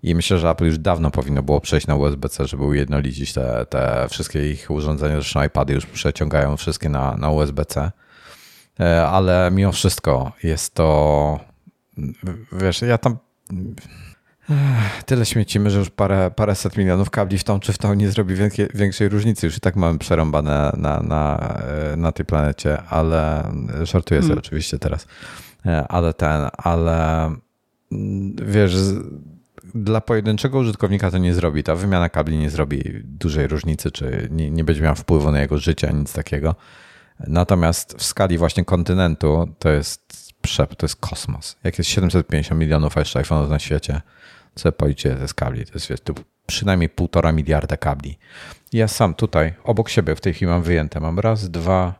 I 0.02 0.14
myślę, 0.14 0.38
że 0.38 0.50
Apple 0.50 0.64
już 0.64 0.78
dawno 0.78 1.10
powinno 1.10 1.42
było 1.42 1.60
przejść 1.60 1.86
na 1.86 1.94
USB-C, 1.96 2.46
żeby 2.46 2.64
ujednolicić 2.64 3.32
te, 3.32 3.66
te 3.66 4.06
wszystkie 4.10 4.50
ich 4.50 4.70
urządzenia. 4.70 5.14
Zresztą 5.14 5.44
iPady 5.44 5.72
już 5.72 5.86
przeciągają 5.86 6.56
wszystkie 6.56 6.88
na, 6.88 7.16
na 7.16 7.30
USB-C. 7.30 7.90
E, 8.80 9.06
ale 9.06 9.50
mimo 9.52 9.72
wszystko 9.72 10.32
jest 10.42 10.74
to. 10.74 11.51
Wiesz, 12.52 12.82
ja 12.82 12.98
tam 12.98 13.16
Tyle 15.06 15.26
śmiecimy, 15.26 15.70
że 15.70 15.78
już 15.78 15.90
parę, 15.90 16.30
paręset 16.36 16.76
milionów 16.76 17.10
kabli 17.10 17.38
w 17.38 17.44
tą 17.44 17.60
czy 17.60 17.72
w 17.72 17.78
tą 17.78 17.94
nie 17.94 18.10
zrobi 18.10 18.34
większej, 18.34 18.68
większej 18.74 19.08
różnicy. 19.08 19.46
Już 19.46 19.56
i 19.56 19.60
tak 19.60 19.76
mamy 19.76 19.98
przerąbane 19.98 20.72
na, 20.76 21.00
na, 21.00 21.52
na 21.96 22.12
tej 22.12 22.26
planecie, 22.26 22.82
ale 22.82 23.52
żartuję 23.82 24.20
sobie 24.20 24.28
hmm. 24.28 24.38
oczywiście 24.38 24.78
teraz. 24.78 25.06
E, 25.66 25.88
ale 25.88 26.14
ten, 26.14 26.48
ale 26.56 27.24
mm, 27.92 28.36
wiesz, 28.46 28.76
dla 29.74 30.00
pojedynczego 30.00 30.58
użytkownika 30.58 31.10
to 31.10 31.18
nie 31.18 31.34
zrobi. 31.34 31.62
Ta 31.62 31.74
wymiana 31.74 32.08
kabli 32.08 32.38
nie 32.38 32.50
zrobi 32.50 32.82
dużej 33.04 33.46
różnicy, 33.46 33.90
czy 33.90 34.28
nie, 34.30 34.50
nie 34.50 34.64
będzie 34.64 34.82
miała 34.82 34.94
wpływu 34.94 35.30
na 35.30 35.40
jego 35.40 35.58
życie, 35.58 35.92
nic 35.94 36.12
takiego. 36.12 36.54
Natomiast 37.26 37.94
w 37.98 38.02
skali 38.02 38.38
właśnie 38.38 38.64
kontynentu 38.64 39.48
to 39.58 39.68
jest 39.68 40.21
przep, 40.42 40.76
to 40.76 40.86
jest 40.86 40.96
kosmos. 40.96 41.56
Jak 41.64 41.78
jest 41.78 41.90
750 41.90 42.60
milionów 42.60 42.96
jeszcze 42.96 43.20
iPhone'ów 43.20 43.48
na 43.48 43.58
świecie, 43.58 44.00
co 44.54 44.72
policzycie 44.72 45.14
te 45.14 45.26
kabli. 45.36 45.66
To 45.66 45.72
jest 45.74 45.88
wiesz, 45.88 46.00
tu 46.00 46.14
przynajmniej 46.46 46.88
półtora 46.88 47.32
miliarda 47.32 47.76
kabli. 47.76 48.18
Ja 48.72 48.88
sam 48.88 49.14
tutaj, 49.14 49.54
obok 49.64 49.88
siebie 49.88 50.16
w 50.16 50.20
tej 50.20 50.34
chwili 50.34 50.50
mam 50.50 50.62
wyjęte. 50.62 51.00
Mam 51.00 51.18
raz, 51.18 51.50
dwa, 51.50 51.94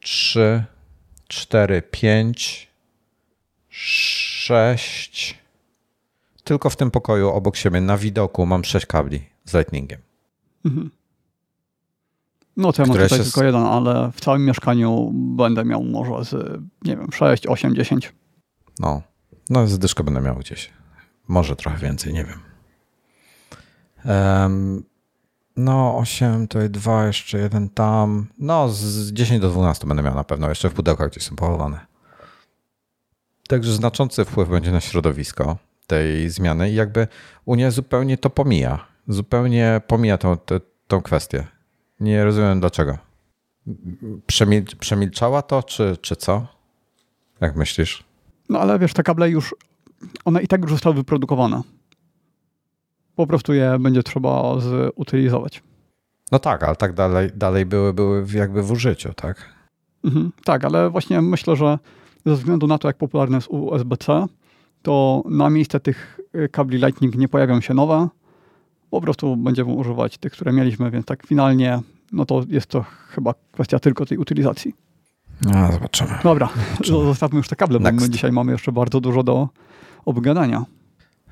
trzy, 0.00 0.64
cztery, 1.28 1.82
pięć, 1.82 2.68
sześć. 3.68 5.38
Tylko 6.44 6.70
w 6.70 6.76
tym 6.76 6.90
pokoju 6.90 7.28
obok 7.28 7.56
siebie 7.56 7.80
na 7.80 7.98
widoku 7.98 8.46
mam 8.46 8.64
sześć 8.64 8.86
kabli 8.86 9.24
z 9.44 9.54
lightningiem. 9.54 10.00
Mhm. 10.64 10.90
No 12.56 12.72
to 12.72 12.82
ja 12.82 12.88
mam 12.88 12.96
tutaj 12.96 13.18
się... 13.18 13.24
tylko 13.24 13.44
jeden, 13.44 13.62
ale 13.62 14.10
w 14.12 14.20
całym 14.20 14.44
mieszkaniu 14.44 15.10
będę 15.14 15.64
miał 15.64 15.84
może 15.84 16.24
z, 16.24 16.60
nie 16.84 16.96
wiem, 16.96 17.12
6, 17.12 17.46
8, 17.46 17.74
10. 17.74 18.12
No, 18.78 19.02
no 19.50 19.66
z 19.66 19.78
dyszką 19.78 20.04
będę 20.04 20.20
miał 20.20 20.36
gdzieś. 20.36 20.70
Może 21.28 21.56
trochę 21.56 21.78
więcej, 21.78 22.12
nie 22.12 22.24
wiem. 22.24 22.40
Um, 24.04 24.84
no, 25.56 25.98
8 25.98 26.48
to 26.48 26.68
2, 26.68 27.06
jeszcze 27.06 27.38
jeden 27.38 27.68
tam. 27.68 28.26
No, 28.38 28.68
z 28.68 29.12
10 29.12 29.40
do 29.40 29.50
12 29.50 29.86
będę 29.86 30.02
miał 30.02 30.14
na 30.14 30.24
pewno. 30.24 30.48
Jeszcze 30.48 30.70
w 30.70 30.74
pudełkach 30.74 31.10
gdzieś 31.10 31.22
są 31.22 31.36
pochowane. 31.36 31.86
Także 33.48 33.72
znaczący 33.72 34.24
wpływ 34.24 34.48
będzie 34.48 34.72
na 34.72 34.80
środowisko 34.80 35.56
tej 35.86 36.30
zmiany 36.30 36.70
i 36.70 36.74
jakby 36.74 37.08
Unia 37.44 37.70
zupełnie 37.70 38.18
to 38.18 38.30
pomija. 38.30 38.86
Zupełnie 39.08 39.80
pomija 39.86 40.18
tą, 40.18 40.36
tą 40.86 41.02
kwestię. 41.02 41.46
Nie 42.00 42.24
rozumiem 42.24 42.60
dlaczego. 42.60 42.98
Przemil, 44.26 44.64
przemilczała 44.78 45.42
to, 45.42 45.62
czy, 45.62 45.96
czy 46.00 46.16
co? 46.16 46.46
Jak 47.40 47.56
myślisz? 47.56 48.04
No 48.48 48.60
ale 48.60 48.78
wiesz, 48.78 48.92
te 48.92 49.02
kable 49.02 49.30
już 49.30 49.54
one 50.24 50.42
i 50.42 50.48
tak 50.48 50.62
już 50.62 50.70
zostały 50.70 50.94
wyprodukowane. 50.96 51.62
Po 53.16 53.26
prostu 53.26 53.52
je 53.52 53.78
będzie 53.80 54.02
trzeba 54.02 54.54
zutylizować. 54.60 55.62
No 56.32 56.38
tak, 56.38 56.62
ale 56.62 56.76
tak 56.76 56.92
dalej, 56.92 57.30
dalej 57.34 57.66
były, 57.66 57.94
były 57.94 58.26
jakby 58.34 58.62
w 58.62 58.70
użyciu, 58.70 59.14
tak? 59.14 59.54
Mhm, 60.04 60.32
tak, 60.44 60.64
ale 60.64 60.90
właśnie 60.90 61.22
myślę, 61.22 61.56
że 61.56 61.78
ze 62.26 62.34
względu 62.34 62.66
na 62.66 62.78
to, 62.78 62.88
jak 62.88 62.96
popularne 62.96 63.36
jest 63.36 63.48
USB-C, 63.50 64.26
to 64.82 65.22
na 65.28 65.50
miejsce 65.50 65.80
tych 65.80 66.20
y, 66.34 66.48
kabli 66.48 66.78
Lightning 66.78 67.16
nie 67.16 67.28
pojawią 67.28 67.60
się 67.60 67.74
nowe. 67.74 68.08
Po 68.96 69.00
prostu 69.00 69.36
będziemy 69.36 69.72
używać 69.72 70.18
tych, 70.18 70.32
które 70.32 70.52
mieliśmy, 70.52 70.90
więc 70.90 71.06
tak 71.06 71.26
finalnie 71.26 71.80
no 72.12 72.26
to 72.26 72.42
jest 72.48 72.66
to 72.66 72.84
chyba 73.08 73.34
kwestia 73.52 73.78
tylko 73.78 74.06
tej 74.06 74.18
utylizacji. 74.18 74.74
No, 75.42 75.72
zobaczymy. 75.72 76.18
Dobra, 76.22 76.48
zobaczymy. 76.70 77.04
zostawmy 77.04 77.36
już 77.36 77.48
te 77.48 77.56
kable, 77.56 77.78
Next. 77.78 77.98
bo 77.98 78.04
my 78.04 78.10
dzisiaj 78.10 78.32
mamy 78.32 78.52
jeszcze 78.52 78.72
bardzo 78.72 79.00
dużo 79.00 79.22
do 79.22 79.48
obgadania. 80.04 80.64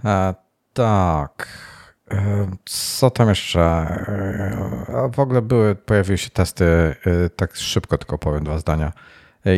E, 0.04 0.34
tak. 0.72 1.48
E, 2.10 2.50
co 2.64 3.10
tam 3.10 3.28
jeszcze? 3.28 3.60
E, 3.60 5.10
w 5.14 5.18
ogóle 5.18 5.42
były, 5.42 5.74
pojawiły 5.74 6.18
się 6.18 6.30
testy, 6.30 6.64
e, 6.64 6.94
tak 7.36 7.56
szybko 7.56 7.98
tylko 7.98 8.18
powiem 8.18 8.44
dwa 8.44 8.58
zdania. 8.58 8.92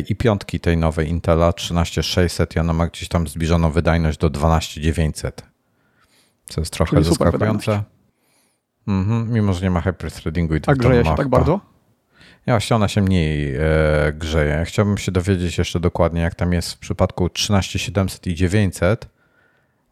I 0.09 0.15
piątki 0.15 0.59
tej 0.59 0.77
nowej 0.77 1.09
Intela 1.09 1.53
13600 1.53 2.55
i 2.55 2.59
ona 2.59 2.73
ma 2.73 2.87
gdzieś 2.87 3.09
tam 3.09 3.27
zbliżoną 3.27 3.71
wydajność 3.71 4.17
do 4.17 4.29
12900. 4.29 5.43
Co 6.45 6.61
jest 6.61 6.73
trochę 6.73 6.89
Czyli 6.89 7.03
zaskakujące. 7.03 7.83
Mhm, 8.87 9.33
mimo, 9.33 9.53
że 9.53 9.61
nie 9.61 9.69
ma 9.69 9.81
hyperthreadingu 9.81 10.55
i 10.55 10.59
A 10.67 10.75
grzeje 10.75 11.05
się 11.05 11.15
tak 11.15 11.27
bardzo? 11.27 11.59
Ja 12.45 12.53
właśnie 12.53 12.75
ona 12.75 12.87
się 12.87 13.01
mniej 13.01 13.55
e, 13.55 13.59
grzeje. 14.13 14.63
Chciałbym 14.65 14.97
się 14.97 15.11
dowiedzieć 15.11 15.57
jeszcze 15.57 15.79
dokładnie, 15.79 16.21
jak 16.21 16.35
tam 16.35 16.53
jest 16.53 16.73
w 16.73 16.77
przypadku 16.77 17.29
13700 17.29 18.27
i 18.27 18.35
900. 18.35 19.07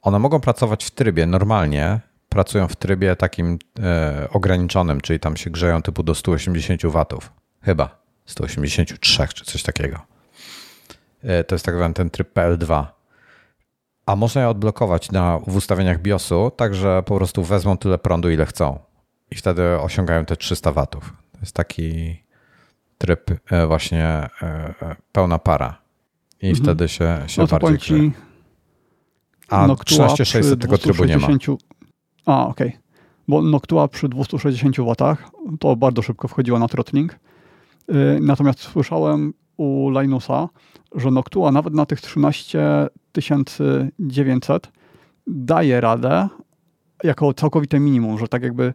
One 0.01 0.19
mogą 0.19 0.39
pracować 0.39 0.85
w 0.85 0.91
trybie 0.91 1.25
normalnie, 1.25 1.99
pracują 2.29 2.67
w 2.67 2.75
trybie 2.75 3.15
takim 3.15 3.59
e, 3.79 4.27
ograniczonym, 4.31 5.01
czyli 5.01 5.19
tam 5.19 5.37
się 5.37 5.49
grzeją 5.49 5.81
typu 5.81 6.03
do 6.03 6.15
180 6.15 6.81
W. 6.81 7.05
Chyba 7.61 8.05
183 8.25 9.27
czy 9.33 9.45
coś 9.45 9.63
takiego. 9.63 9.99
E, 11.23 11.43
to 11.43 11.55
jest 11.55 11.65
tak 11.65 11.75
zwany 11.75 11.93
ten 11.93 12.09
tryb 12.09 12.33
PL2. 12.33 12.85
A 14.05 14.15
można 14.15 14.41
je 14.41 14.49
odblokować 14.49 15.11
na, 15.11 15.39
w 15.47 15.55
ustawieniach 15.55 16.01
BIOSu, 16.01 16.51
tak 16.55 16.75
że 16.75 17.03
po 17.03 17.15
prostu 17.15 17.43
wezmą 17.43 17.77
tyle 17.77 17.97
prądu, 17.97 18.29
ile 18.29 18.45
chcą. 18.45 18.79
I 19.31 19.35
wtedy 19.35 19.79
osiągają 19.79 20.25
te 20.25 20.37
300 20.37 20.71
W. 20.71 20.85
To 20.85 20.99
jest 21.41 21.55
taki 21.55 22.19
tryb 22.97 23.31
e, 23.51 23.67
właśnie 23.67 24.03
e, 24.05 24.29
e, 24.41 24.95
pełna 25.11 25.39
para. 25.39 25.77
I 26.41 26.49
mhm. 26.49 26.63
wtedy 26.63 26.87
się, 26.87 27.23
się 27.27 27.41
no 27.41 27.47
bardziej 27.47 27.77
grze. 27.77 27.95
A 29.49 29.67
Noctua 29.67 30.07
13600 30.07 30.61
tego 30.61 30.77
trybu 30.77 31.05
nie 31.05 31.17
ma. 31.17 31.27
A, 32.25 32.47
okej. 32.47 32.67
Okay. 32.67 32.79
Bo 33.27 33.41
Noctua 33.41 33.87
przy 33.87 34.09
260 34.09 34.77
W 34.77 34.95
to 35.59 35.75
bardzo 35.75 36.01
szybko 36.01 36.27
wchodziła 36.27 36.59
na 36.59 36.67
throttling. 36.67 37.19
Natomiast 38.21 38.59
słyszałem 38.59 39.33
u 39.57 39.89
Linusa, 39.89 40.49
że 40.95 41.11
Noctua 41.11 41.51
nawet 41.51 41.73
na 41.73 41.85
tych 41.85 42.01
13900 43.21 44.71
daje 45.27 45.81
radę 45.81 46.29
jako 47.03 47.33
całkowite 47.33 47.79
minimum, 47.79 48.17
że 48.17 48.27
tak 48.27 48.43
jakby 48.43 48.73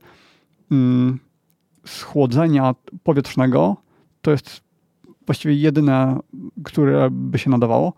mm, 0.70 1.18
schłodzenia 1.86 2.74
powietrznego 3.02 3.76
to 4.22 4.30
jest 4.30 4.60
właściwie 5.26 5.54
jedyne, 5.54 6.18
które 6.64 7.08
by 7.10 7.38
się 7.38 7.50
nadawało. 7.50 7.92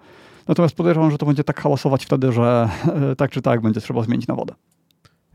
Natomiast 0.49 0.75
podejrzewam, 0.75 1.11
że 1.11 1.19
to 1.19 1.27
będzie 1.27 1.45
tak 1.45 1.61
hałasować 1.61 2.05
wtedy, 2.05 2.33
że 2.33 2.69
tak 3.19 3.31
czy 3.31 3.43
tak 3.43 3.61
będzie 3.61 3.81
trzeba 3.81 4.03
zmienić 4.03 4.27
na 4.27 4.35
wodę. 4.35 4.55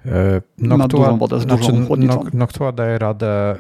E, 0.08 0.41
Noctua, 0.58 1.14
wodę 1.14 1.39
znaczy, 1.39 1.86
chłodnicą. 1.88 2.24
Noctua 2.34 2.72
daje 2.72 2.97
radę 2.97 3.28
e, 3.51 3.55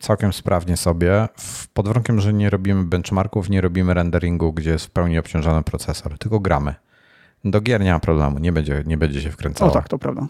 całkiem 0.00 0.32
sprawnie 0.32 0.76
sobie, 0.76 1.28
pod 1.74 1.86
warunkiem, 1.86 2.20
że 2.20 2.32
nie 2.32 2.50
robimy 2.50 2.84
benchmarków, 2.84 3.50
nie 3.50 3.60
robimy 3.60 3.94
renderingu, 3.94 4.52
gdzie 4.52 4.70
jest 4.70 4.86
w 4.86 4.90
pełni 4.90 5.18
obciążony 5.18 5.62
procesor, 5.62 6.18
tylko 6.18 6.40
gramy. 6.40 6.74
Do 7.44 7.60
gier 7.60 7.80
nie 7.80 7.92
ma 7.92 8.00
problemu, 8.00 8.38
nie 8.38 8.52
będzie, 8.52 8.82
nie 8.86 8.96
będzie 8.96 9.22
się 9.22 9.30
wkręcało. 9.30 9.70
O 9.70 9.74
tak, 9.74 9.88
to 9.88 9.98
prawda. 9.98 10.26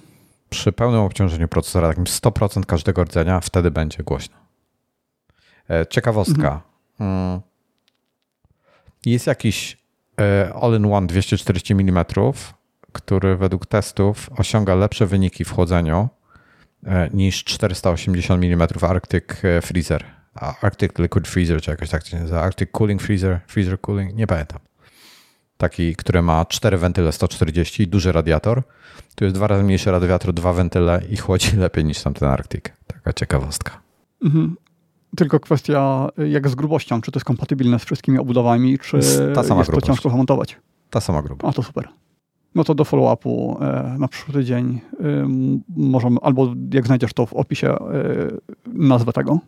Przy 0.50 0.72
pełnym 0.72 1.00
obciążeniu 1.00 1.48
procesora, 1.48 1.88
takim 1.88 2.04
100% 2.04 2.66
każdego 2.66 3.04
rdzenia, 3.04 3.40
wtedy 3.40 3.70
będzie 3.70 4.04
głośno. 4.04 4.36
E, 5.70 5.86
ciekawostka. 5.86 6.60
Mhm. 7.00 7.28
Mm. 7.28 7.40
Jest 9.06 9.26
jakiś 9.26 9.80
all-in-one 10.62 11.06
240 11.06 11.72
mm, 11.72 12.04
który 12.92 13.36
według 13.36 13.66
testów 13.66 14.30
osiąga 14.36 14.74
lepsze 14.74 15.06
wyniki 15.06 15.44
w 15.44 15.50
chłodzeniu 15.52 16.08
e, 16.86 17.10
niż 17.12 17.44
480 17.44 18.44
mm 18.44 18.68
Arctic 18.82 19.24
Freezer. 19.62 20.04
Arctic 20.62 20.98
Liquid 20.98 21.28
Freezer, 21.28 21.62
czy 21.62 21.70
jakoś 21.70 21.90
tak 21.90 22.06
się 22.06 22.20
nazywa. 22.20 22.40
Arctic 22.42 22.68
Cooling 22.78 23.02
Freezer, 23.02 23.40
Freezer 23.46 23.80
Cooling, 23.80 24.14
nie 24.14 24.26
pamiętam. 24.26 24.58
Taki, 25.56 25.96
który 25.96 26.22
ma 26.22 26.44
cztery 26.44 26.78
wentyle 26.78 27.12
140 27.12 27.82
i 27.82 27.88
duży 27.88 28.12
radiator. 28.12 28.62
Tu 29.14 29.24
jest 29.24 29.36
dwa 29.36 29.46
razy 29.46 29.62
mniejszy 29.62 29.90
radiator, 29.90 30.32
dwa 30.32 30.52
wentyle 30.52 31.02
i 31.10 31.16
chłodzi 31.16 31.56
lepiej 31.66 31.84
niż 31.84 32.02
tamten 32.02 32.28
Arctic. 32.28 32.64
Taka 32.86 33.12
ciekawostka. 33.12 33.80
Mhm. 34.24 34.56
Tylko 35.16 35.40
kwestia, 35.40 36.08
jak 36.28 36.48
z 36.48 36.54
grubością, 36.54 37.00
czy 37.00 37.12
to 37.12 37.18
jest 37.18 37.24
kompatybilne 37.24 37.78
z 37.78 37.84
wszystkimi 37.84 38.18
obudowami, 38.18 38.78
czy 38.78 38.98
Ta 39.34 39.42
sama 39.44 39.60
jest 39.60 39.70
grubość. 39.70 39.86
to 39.86 39.92
ciężko 39.92 40.10
zamontować. 40.10 40.56
Ta 40.90 41.00
sama 41.00 41.22
grubość. 41.22 41.50
A 41.50 41.56
to 41.56 41.62
super. 41.62 41.88
No 42.54 42.64
to 42.64 42.74
do 42.74 42.84
follow-upu 42.84 43.62
e, 43.62 43.98
na 43.98 44.08
przyszły 44.08 44.34
tydzień 44.34 44.80
e, 45.00 45.04
możemy, 45.76 46.16
albo 46.22 46.54
jak 46.72 46.86
znajdziesz 46.86 47.12
to 47.12 47.26
w 47.26 47.32
opisie, 47.32 47.68
e, 47.68 47.78
nazwę 48.66 49.12
tego? 49.12 49.38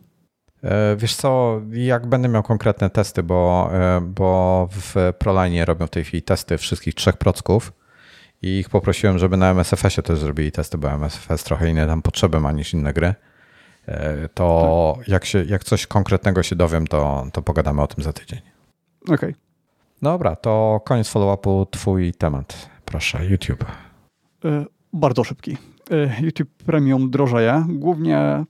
Wiesz 0.97 1.15
co, 1.15 1.61
jak 1.71 2.07
będę 2.07 2.29
miał 2.29 2.43
konkretne 2.43 2.89
testy, 2.89 3.23
bo, 3.23 3.69
bo 4.01 4.67
w 4.71 4.95
Proline 5.19 5.65
robią 5.65 5.87
w 5.87 5.89
tej 5.89 6.03
chwili 6.03 6.23
testy 6.23 6.57
wszystkich 6.57 6.93
trzech 6.93 7.17
procków 7.17 7.73
i 8.41 8.59
ich 8.59 8.69
poprosiłem, 8.69 9.17
żeby 9.17 9.37
na 9.37 9.49
MSFS-ie 9.49 10.03
też 10.03 10.19
zrobili 10.19 10.51
testy, 10.51 10.77
bo 10.77 10.91
MSFS 10.91 11.43
trochę 11.43 11.69
inne 11.69 11.87
tam 11.87 12.01
potrzeby 12.01 12.39
ma 12.39 12.51
niż 12.51 12.73
inne 12.73 12.93
gry. 12.93 13.13
To 14.33 14.93
tak. 14.97 15.07
jak, 15.07 15.25
się, 15.25 15.43
jak 15.43 15.63
coś 15.63 15.87
konkretnego 15.87 16.43
się 16.43 16.55
dowiem, 16.55 16.87
to, 16.87 17.27
to 17.33 17.41
pogadamy 17.41 17.81
o 17.81 17.87
tym 17.87 18.03
za 18.03 18.13
tydzień. 18.13 18.39
Okej. 19.03 19.15
Okay. 19.15 19.33
Dobra, 20.01 20.35
to 20.35 20.81
koniec 20.85 21.09
follow-upu, 21.09 21.65
twój 21.71 22.13
temat. 22.13 22.69
Proszę, 22.93 23.25
YouTube. 23.25 23.65
Bardzo 24.93 25.23
szybki. 25.23 25.57
YouTube 26.21 26.49
Premium 26.65 27.09
drożeje, 27.09 27.65
głównie 27.69 28.45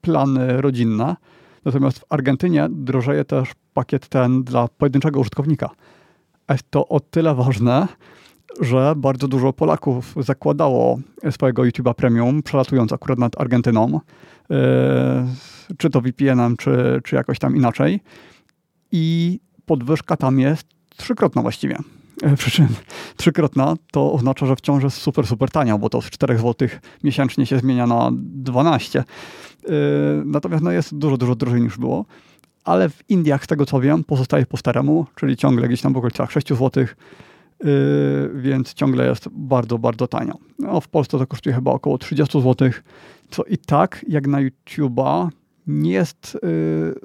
plany 0.00 0.60
rodzinne. 0.60 1.16
Natomiast 1.64 1.98
w 1.98 2.04
Argentynie 2.08 2.68
drożeje 2.70 3.24
też 3.24 3.52
pakiet 3.74 4.08
ten 4.08 4.44
dla 4.44 4.68
pojedynczego 4.68 5.20
użytkownika. 5.20 5.70
Jest 6.50 6.70
to 6.70 6.88
o 6.88 7.00
tyle 7.00 7.34
ważne, 7.34 7.88
że 8.60 8.94
bardzo 8.96 9.28
dużo 9.28 9.52
Polaków 9.52 10.14
zakładało 10.20 10.98
swojego 11.30 11.62
YouTube'a 11.62 11.94
Premium, 11.94 12.42
przelatując 12.42 12.92
akurat 12.92 13.18
nad 13.18 13.40
Argentyną, 13.40 14.00
yy, 14.50 14.56
czy 15.78 15.90
to 15.90 16.00
VPN-em, 16.00 16.56
czy, 16.56 17.00
czy 17.04 17.16
jakoś 17.16 17.38
tam 17.38 17.56
inaczej. 17.56 18.00
I 18.92 19.38
podwyżka 19.66 20.16
tam 20.16 20.40
jest 20.40 20.66
trzykrotna 20.96 21.42
właściwie. 21.42 21.78
E, 22.22 22.36
przy 22.36 22.50
czym 22.50 22.68
trzykrotna 23.16 23.74
to 23.90 24.12
oznacza, 24.12 24.46
że 24.46 24.56
wciąż 24.56 24.84
jest 24.84 24.96
super, 24.96 25.26
super 25.26 25.50
tania, 25.50 25.78
bo 25.78 25.90
to 25.90 26.02
z 26.02 26.10
4 26.10 26.38
zł 26.38 26.68
miesięcznie 27.04 27.46
się 27.46 27.58
zmienia 27.58 27.86
na 27.86 28.10
12. 28.12 28.98
E, 28.98 29.04
natomiast 30.24 30.64
no 30.64 30.70
jest 30.70 30.98
dużo, 30.98 31.16
dużo 31.16 31.34
drożej 31.34 31.60
niż 31.60 31.78
było. 31.78 32.04
Ale 32.64 32.88
w 32.88 33.10
Indiach, 33.10 33.44
z 33.44 33.46
tego 33.46 33.66
co 33.66 33.80
wiem, 33.80 34.04
pozostaje 34.04 34.46
po 34.46 34.56
staremu, 34.56 35.06
czyli 35.14 35.36
ciągle 35.36 35.68
gdzieś 35.68 35.80
tam 35.80 35.92
w 35.92 35.96
okolicach 35.96 36.32
6 36.32 36.48
zł, 36.48 36.84
e, 36.84 36.86
więc 38.34 38.74
ciągle 38.74 39.08
jest 39.08 39.28
bardzo, 39.32 39.78
bardzo 39.78 40.06
tanio. 40.06 40.34
No, 40.58 40.80
w 40.80 40.88
Polsce 40.88 41.18
to 41.18 41.26
kosztuje 41.26 41.54
chyba 41.54 41.70
około 41.70 41.98
30 41.98 42.42
zł, 42.42 42.70
co 43.30 43.44
i 43.44 43.58
tak, 43.58 44.04
jak 44.08 44.26
na 44.26 44.38
YouTube'a, 44.38 45.28
nie 45.66 45.92
jest 45.92 46.38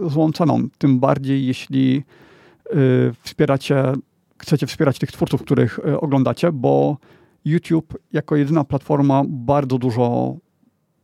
złą 0.07 0.31
ceną. 0.31 0.67
Tym 0.77 0.99
bardziej, 0.99 1.45
jeśli 1.45 2.03
wspieracie 3.23 3.93
chcecie 4.43 4.67
wspierać 4.67 4.99
tych 4.99 5.11
twórców, 5.11 5.41
których 5.41 5.79
e, 5.79 5.99
oglądacie, 5.99 6.51
bo 6.51 6.97
YouTube 7.45 7.97
jako 8.13 8.35
jedyna 8.35 8.63
platforma 8.63 9.23
bardzo 9.27 9.77
dużo, 9.77 10.35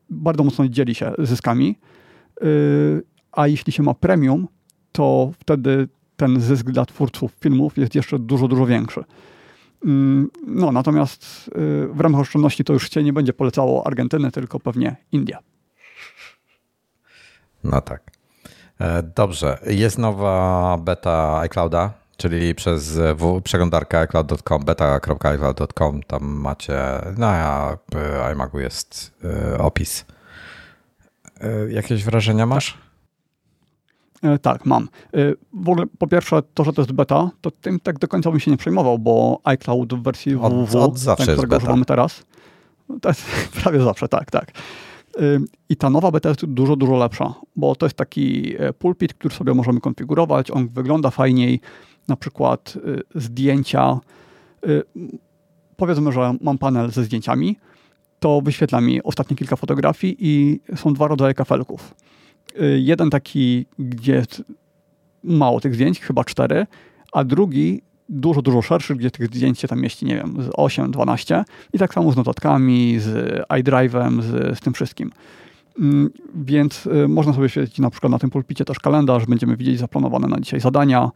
bardzo 0.09 0.43
mocno 0.43 0.67
dzieli 0.67 0.95
się 0.95 1.11
zyskami. 1.19 1.79
E, 2.41 2.45
a 3.31 3.47
jeśli 3.47 3.73
się 3.73 3.83
ma 3.83 3.93
premium, 3.93 4.47
to 4.91 5.31
wtedy 5.39 5.87
ten 6.15 6.41
zysk 6.41 6.65
dla 6.65 6.85
twórców 6.85 7.31
filmów 7.31 7.77
jest 7.77 7.95
jeszcze 7.95 8.19
dużo, 8.19 8.47
dużo 8.47 8.65
większy. 8.65 9.03
Mm, 9.85 10.29
no, 10.47 10.71
natomiast 10.71 11.49
e, 11.55 11.87
w 11.87 11.99
ramach 11.99 12.21
oszczędności 12.21 12.63
to 12.63 12.73
już 12.73 12.89
się 12.89 13.03
nie 13.03 13.13
będzie 13.13 13.33
polecało 13.33 13.87
Argentyny, 13.87 14.31
tylko 14.31 14.59
pewnie 14.59 14.95
India. 15.11 15.39
No 17.63 17.81
tak. 17.81 18.11
Dobrze. 19.15 19.59
Jest 19.65 19.97
nowa 19.97 20.77
beta 20.77 21.39
iClouda 21.39 21.93
czyli 22.19 22.55
przez 22.55 22.99
przeglądarkę 23.43 23.99
iCloud.com, 23.99 24.65
beta.iCloud.com, 24.65 26.03
tam 26.03 26.23
macie, 26.23 26.79
no 27.17 27.27
a 27.27 27.77
iMacu 28.31 28.59
jest 28.59 29.13
y, 29.53 29.57
opis. 29.57 30.05
Jakieś 31.69 32.03
wrażenia 32.03 32.45
masz? 32.45 32.77
Tak, 34.21 34.41
tak 34.41 34.65
mam. 34.65 34.89
W 35.53 35.69
ogóle 35.69 35.85
po 35.97 36.07
pierwsze 36.07 36.41
to, 36.53 36.63
że 36.63 36.73
to 36.73 36.81
jest 36.81 36.91
beta, 36.91 37.29
to 37.41 37.51
tym 37.51 37.79
tak 37.79 37.99
do 37.99 38.07
końca 38.07 38.31
bym 38.31 38.39
się 38.39 38.51
nie 38.51 38.57
przejmował, 38.57 38.99
bo 38.99 39.41
iCloud 39.43 39.93
w 39.93 40.03
wersji 40.03 40.35
www, 40.35 40.77
od, 40.77 40.89
od 40.89 40.99
zawsze 40.99 41.25
ten, 41.25 41.35
którego 41.35 41.57
używamy 41.57 41.85
teraz, 41.85 42.23
to 43.01 43.09
jest 43.09 43.25
prawie 43.63 43.81
zawsze, 43.81 44.07
tak, 44.07 44.31
tak. 44.31 44.51
I 45.69 45.75
ta 45.75 45.89
nowa 45.89 46.11
beta 46.11 46.29
jest 46.29 46.45
dużo, 46.45 46.75
dużo 46.75 46.97
lepsza, 46.97 47.33
bo 47.55 47.75
to 47.75 47.85
jest 47.85 47.95
taki 47.95 48.55
pulpit, 48.79 49.13
który 49.13 49.35
sobie 49.35 49.53
możemy 49.53 49.79
konfigurować, 49.79 50.51
on 50.51 50.69
wygląda 50.69 51.09
fajniej, 51.09 51.61
na 52.09 52.15
przykład 52.15 52.73
y, 53.15 53.21
zdjęcia. 53.21 53.99
Y, 54.67 54.83
powiedzmy, 55.77 56.11
że 56.11 56.33
mam 56.41 56.57
panel 56.57 56.91
ze 56.91 57.03
zdjęciami, 57.03 57.57
to 58.19 58.41
wyświetla 58.41 58.81
mi 58.81 59.03
ostatnie 59.03 59.37
kilka 59.37 59.55
fotografii 59.55 60.15
i 60.19 60.59
są 60.75 60.93
dwa 60.93 61.07
rodzaje 61.07 61.33
kafelków. 61.33 61.95
Y, 62.61 62.79
jeden 62.79 63.09
taki, 63.09 63.65
gdzie 63.79 64.13
jest 64.13 64.43
mało 65.23 65.59
tych 65.59 65.75
zdjęć, 65.75 65.99
chyba 65.99 66.23
cztery, 66.23 66.67
a 67.11 67.23
drugi 67.23 67.81
dużo, 68.09 68.41
dużo 68.41 68.61
szerszy, 68.61 68.95
gdzie 68.95 69.11
tych 69.11 69.27
zdjęć 69.27 69.59
się 69.59 69.67
tam 69.67 69.81
mieści, 69.81 70.05
nie 70.05 70.15
wiem, 70.15 70.43
z 70.43 70.49
8, 70.53 70.91
12 70.91 71.43
i 71.73 71.79
tak 71.79 71.93
samo 71.93 72.11
z 72.11 72.15
notatkami, 72.15 72.99
z 72.99 73.39
iDrive'em, 73.49 74.21
z, 74.21 74.57
z 74.57 74.61
tym 74.61 74.73
wszystkim. 74.73 75.11
Mm, 75.79 76.09
więc 76.35 76.89
można 77.07 77.33
sobie 77.33 77.49
świecić 77.49 77.79
na 77.79 77.89
przykład 77.89 78.11
na 78.11 78.19
tym 78.19 78.29
pulpicie 78.29 78.65
też 78.65 78.79
kalendarz, 78.79 79.25
będziemy 79.25 79.57
widzieć 79.57 79.79
zaplanowane 79.79 80.27
na 80.27 80.39
dzisiaj 80.39 80.59
zadania, 80.59 81.09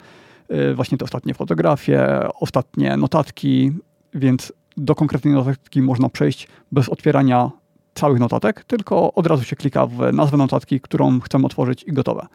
właśnie 0.76 0.98
te 0.98 1.06
ostatnie 1.06 1.34
fotografie, 1.34 2.28
ostatnie 2.40 2.98
notatki, 2.98 3.72
więc 4.14 4.54
do 4.78 4.96
konkretnej 4.96 5.34
notatki 5.34 5.82
można 5.82 6.10
przejść 6.10 6.48
bez 6.72 6.90
otwierania 6.90 7.52
całych 7.94 8.20
notatek, 8.20 8.64
tylko 8.64 9.14
od 9.14 9.28
razu 9.28 9.44
się 9.44 9.56
klika 9.56 9.88
w 9.88 10.14
nazwę 10.14 10.38
notatki, 10.38 10.82
którą 10.82 11.20
chcemy 11.20 11.46
otworzyć 11.46 11.84
i 11.84 11.94
gotowe. 11.94 12.28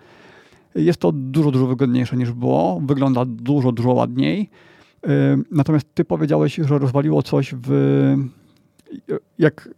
Jest 0.75 1.01
to 1.01 1.13
dużo, 1.13 1.51
dużo 1.51 1.67
wygodniejsze 1.67 2.17
niż 2.17 2.33
było, 2.33 2.81
wygląda 2.87 3.25
dużo, 3.25 3.73
dużo 3.73 3.93
ładniej. 3.93 4.51
Y, 5.07 5.09
natomiast 5.51 5.95
ty 5.95 6.05
powiedziałeś, 6.05 6.55
że 6.55 6.79
rozwaliło 6.79 7.23
coś 7.23 7.55
w... 7.63 8.17
Jak 9.39 9.69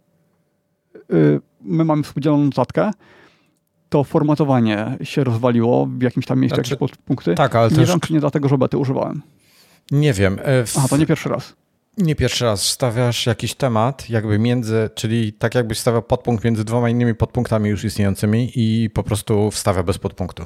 y, 1.13 1.41
my 1.61 1.85
mamy 1.85 2.03
współdzieloną 2.03 2.43
notatkę, 2.43 2.91
to 3.91 4.03
formatowanie 4.03 4.97
się 5.03 5.23
rozwaliło 5.23 5.85
w 5.85 6.01
jakimś 6.01 6.25
tam 6.25 6.39
miejscu, 6.39 6.55
znaczy, 6.55 6.77
jakieś 6.81 6.97
punkty. 6.97 7.35
Tak, 7.35 7.55
ale 7.55 7.69
nie 7.69 7.75
też... 7.75 7.89
wiem, 7.89 7.99
czy 7.99 8.13
nie 8.13 8.19
dlatego, 8.19 8.49
że 8.49 8.57
bety 8.57 8.77
używałem. 8.77 9.21
Nie 9.91 10.13
wiem. 10.13 10.39
E, 10.43 10.65
w... 10.65 10.73
Aha, 10.77 10.87
to 10.89 10.97
nie 10.97 11.05
pierwszy 11.05 11.29
raz. 11.29 11.55
Nie 11.97 12.15
pierwszy 12.15 12.45
raz 12.45 12.63
stawiasz 12.67 13.25
jakiś 13.25 13.55
temat, 13.55 14.09
jakby 14.09 14.39
między, 14.39 14.89
czyli 14.95 15.33
tak 15.33 15.55
jakbyś 15.55 15.79
stawiał 15.79 16.03
podpunkt 16.03 16.43
między 16.43 16.65
dwoma 16.65 16.89
innymi 16.89 17.15
podpunktami 17.15 17.69
już 17.69 17.83
istniejącymi 17.83 18.51
i 18.55 18.89
po 18.89 19.03
prostu 19.03 19.51
wstawia 19.51 19.83
bez 19.83 19.97
podpunktu. 19.97 20.45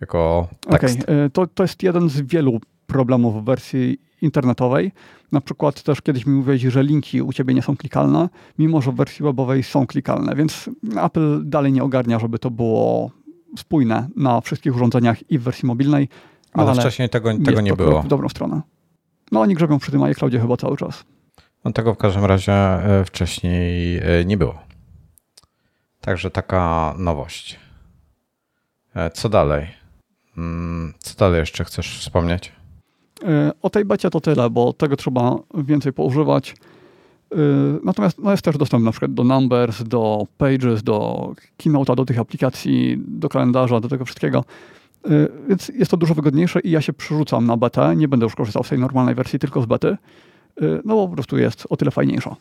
Jako 0.00 0.48
tekst. 0.70 1.02
Okej, 1.02 1.16
okay. 1.16 1.30
to, 1.30 1.46
to 1.46 1.62
jest 1.62 1.82
jeden 1.82 2.08
z 2.08 2.20
wielu 2.20 2.60
problemów 2.86 3.42
w 3.42 3.44
wersji 3.44 4.00
internetowej. 4.22 4.92
Na 5.32 5.40
przykład 5.40 5.82
też 5.82 6.00
kiedyś 6.00 6.26
mi 6.26 6.32
mówiłeś, 6.32 6.62
że 6.62 6.82
linki 6.82 7.22
u 7.22 7.32
ciebie 7.32 7.54
nie 7.54 7.62
są 7.62 7.76
klikalne, 7.76 8.28
mimo 8.58 8.82
że 8.82 8.92
w 8.92 8.94
wersji 8.94 9.22
webowej 9.22 9.62
są 9.62 9.86
klikalne, 9.86 10.34
więc 10.34 10.70
Apple 10.96 11.40
dalej 11.44 11.72
nie 11.72 11.82
ogarnia, 11.82 12.18
żeby 12.18 12.38
to 12.38 12.50
było 12.50 13.10
spójne 13.58 14.08
na 14.16 14.40
wszystkich 14.40 14.76
urządzeniach 14.76 15.30
i 15.30 15.38
w 15.38 15.42
wersji 15.42 15.66
mobilnej. 15.66 16.08
No 16.56 16.62
ale, 16.62 16.70
ale 16.70 16.80
wcześniej 16.80 17.08
tego, 17.08 17.38
tego 17.44 17.60
nie 17.60 17.72
było. 17.72 18.02
W 18.02 18.08
dobrą 18.08 18.28
stronę. 18.28 18.62
No 19.32 19.40
oni 19.40 19.54
grzebią 19.54 19.78
przy 19.78 19.90
tym 19.90 20.02
iCloudzie 20.02 20.40
chyba 20.40 20.56
cały 20.56 20.76
czas. 20.76 21.04
No 21.64 21.72
tego 21.72 21.94
w 21.94 21.98
każdym 21.98 22.24
razie 22.24 22.52
e, 22.52 23.04
wcześniej 23.04 23.98
e, 23.98 24.24
nie 24.24 24.36
było. 24.36 24.58
Także 26.00 26.30
taka 26.30 26.94
nowość. 26.98 27.60
E, 28.94 29.10
co 29.10 29.28
dalej? 29.28 29.66
Mm, 30.36 30.94
co 30.98 31.18
dalej 31.18 31.40
jeszcze 31.40 31.64
chcesz 31.64 31.98
wspomnieć? 31.98 32.52
O 33.62 33.70
tej 33.70 33.84
becie 33.84 34.10
to 34.10 34.20
tyle, 34.20 34.50
bo 34.50 34.72
tego 34.72 34.96
trzeba 34.96 35.38
więcej 35.54 35.92
poużywać. 35.92 36.54
Y, 37.32 37.80
natomiast 37.84 38.18
no 38.18 38.30
jest 38.30 38.42
też 38.42 38.58
dostęp 38.58 38.84
na 38.84 38.90
przykład 38.90 39.14
do 39.14 39.24
Numbers, 39.24 39.82
do 39.82 40.26
Pages, 40.38 40.82
do 40.82 41.28
Keynote'a, 41.58 41.96
do 41.96 42.04
tych 42.04 42.18
aplikacji, 42.18 43.02
do 43.06 43.28
kalendarza, 43.28 43.80
do 43.80 43.88
tego 43.88 44.04
wszystkiego. 44.04 44.44
Y, 45.10 45.28
więc 45.48 45.68
jest 45.68 45.90
to 45.90 45.96
dużo 45.96 46.14
wygodniejsze 46.14 46.60
i 46.60 46.70
ja 46.70 46.80
się 46.80 46.92
przerzucam 46.92 47.46
na 47.46 47.56
betę. 47.56 47.96
Nie 47.96 48.08
będę 48.08 48.24
już 48.24 48.34
korzystał 48.34 48.64
z 48.64 48.68
tej 48.68 48.78
normalnej 48.78 49.14
wersji, 49.14 49.38
tylko 49.38 49.62
z 49.62 49.66
bety. 49.66 49.96
No 50.84 50.94
bo 50.94 51.08
po 51.08 51.14
prostu 51.14 51.38
jest 51.38 51.66
o 51.70 51.76
tyle 51.76 51.90
fajniejsza. 51.90 52.36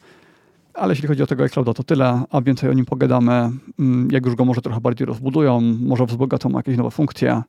Ale 0.74 0.92
jeśli 0.92 1.08
chodzi 1.08 1.24
o 1.24 1.28
tego 1.28 1.44
iClouda, 1.44 1.74
to 1.74 1.84
tyle, 1.84 2.24
a 2.30 2.42
więcej 2.42 2.70
o 2.70 2.74
nim 2.74 2.86
pogadamy, 2.86 3.50
mm, 3.80 4.12
jak 4.12 4.26
już 4.26 4.36
go 4.36 4.46
może 4.46 4.62
trochę 4.62 4.82
bardziej 4.82 5.06
rozbudują, 5.06 5.62
może 5.62 6.06
wzbogacą 6.06 6.50
jakieś 6.50 6.78
nowe 6.78 6.92
funkcje. 6.92 7.42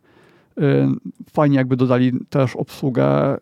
Y, 0.58 0.88
fajnie 1.32 1.56
jakby 1.56 1.76
dodali 1.76 2.12
też 2.30 2.56
obsługę 2.56 3.36
y, 3.36 3.38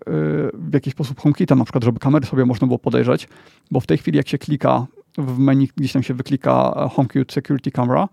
w 0.54 0.70
jakiś 0.74 0.92
sposób 0.92 1.20
HomeKita, 1.20 1.54
na 1.54 1.64
przykład, 1.64 1.84
żeby 1.84 1.98
kamery 1.98 2.26
sobie 2.26 2.44
można 2.44 2.66
było 2.66 2.78
podejrzeć, 2.78 3.28
bo 3.70 3.80
w 3.80 3.86
tej 3.86 3.98
chwili 3.98 4.16
jak 4.16 4.28
się 4.28 4.38
klika 4.38 4.86
w 5.18 5.38
menu, 5.38 5.68
gdzieś 5.76 5.92
tam 5.92 6.02
się 6.02 6.14
wyklika 6.14 6.72
e, 6.76 6.88
HomeKit 6.88 7.32
Security 7.32 7.70
Camera, 7.70 8.08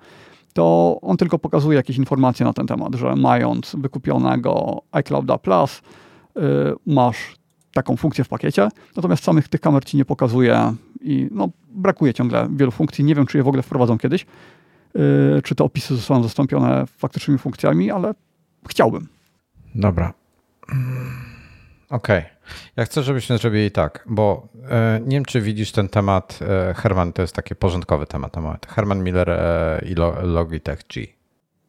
to 0.53 0.97
on 1.01 1.17
tylko 1.17 1.39
pokazuje 1.39 1.75
jakieś 1.75 1.97
informacje 1.97 2.45
na 2.45 2.53
ten 2.53 2.67
temat, 2.67 2.95
że 2.95 3.15
mając 3.15 3.75
wykupionego 3.79 4.81
iClouda 4.91 5.37
Plus, 5.37 5.81
y, 6.37 6.41
masz 6.85 7.35
taką 7.73 7.97
funkcję 7.97 8.23
w 8.23 8.27
pakiecie, 8.27 8.69
natomiast 8.95 9.23
samych 9.23 9.47
tych 9.47 9.61
kamer 9.61 9.85
ci 9.85 9.97
nie 9.97 10.05
pokazuje 10.05 10.73
i 11.01 11.27
no, 11.31 11.49
brakuje 11.69 12.13
ciągle 12.13 12.49
wielu 12.51 12.71
funkcji. 12.71 13.03
Nie 13.03 13.15
wiem, 13.15 13.25
czy 13.25 13.37
je 13.37 13.43
w 13.43 13.47
ogóle 13.47 13.63
wprowadzą 13.63 13.97
kiedyś. 13.97 14.25
czy 15.43 15.55
te 15.55 15.63
opisy 15.63 15.95
zostaną 15.95 16.23
zastąpione 16.23 16.85
faktycznymi 16.87 17.37
funkcjami, 17.39 17.91
ale 17.91 18.13
chciałbym. 18.69 19.07
Dobra. 19.75 20.13
Okej. 21.89 22.19
Okay. 22.19 22.37
Ja 22.75 22.85
chcę, 22.85 23.03
żebyśmy 23.03 23.37
zrobili 23.37 23.71
tak, 23.71 24.03
bo 24.09 24.47
e, 24.69 24.99
nie 25.05 25.17
wiem, 25.17 25.25
czy 25.25 25.41
widzisz 25.41 25.71
ten 25.71 25.89
temat. 25.89 26.39
E, 26.41 26.73
Herman 26.73 27.13
to 27.13 27.21
jest 27.21 27.35
taki 27.35 27.55
porządkowy 27.55 28.05
temat. 28.05 28.33
temat. 28.33 28.67
Herman 28.67 29.03
Miller 29.03 29.29
e, 29.29 29.81
i 29.85 29.95
Logitech 30.23 30.79
G. 30.93 31.07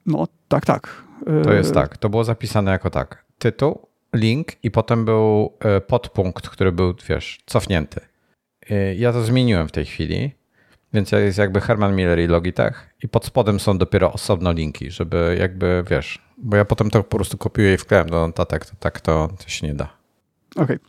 No, 0.07 0.29
tak, 0.49 0.67
tak. 0.67 1.03
To 1.45 1.53
jest 1.53 1.75
tak. 1.75 1.97
To 1.97 2.09
było 2.09 2.25
zapisane 2.25 2.71
jako 2.71 2.91
tak. 2.91 3.25
Tytuł, 3.39 3.89
link 4.15 4.49
i 4.63 4.71
potem 4.71 5.05
był 5.05 5.53
podpunkt, 5.87 6.49
który 6.49 6.73
był, 6.73 6.95
wiesz, 7.09 7.41
cofnięty. 7.47 8.01
Ja 8.97 9.13
to 9.13 9.23
zmieniłem 9.23 9.69
w 9.69 9.73
tej 9.73 9.85
chwili, 9.85 10.33
więc 10.93 11.13
jest 11.13 11.39
jakby 11.39 11.61
Herman 11.61 11.97
Miller 11.97 12.21
i 12.21 12.27
Logitech 12.27 12.95
i 13.03 13.09
pod 13.09 13.25
spodem 13.25 13.61
są 13.61 13.79
dopiero 13.79 14.13
osobno 14.13 14.53
linki, 14.53 14.91
żeby 14.91 15.37
jakby, 15.41 15.85
wiesz, 15.91 16.19
bo 16.39 16.57
ja 16.57 16.65
potem 16.65 16.91
to 16.91 17.05
po 17.05 17.17
prostu 17.17 17.39
kopiuję 17.39 17.75
i 17.75 17.77
wklejam 17.77 18.09
do 18.09 18.27
notatek, 18.27 18.67
to 18.67 18.73
tak 18.81 19.01
to, 19.01 19.29
to 19.45 19.49
się 19.49 19.67
nie 19.67 19.75
da. 19.75 19.89
Okej. 20.57 20.65
Okay. 20.75 20.89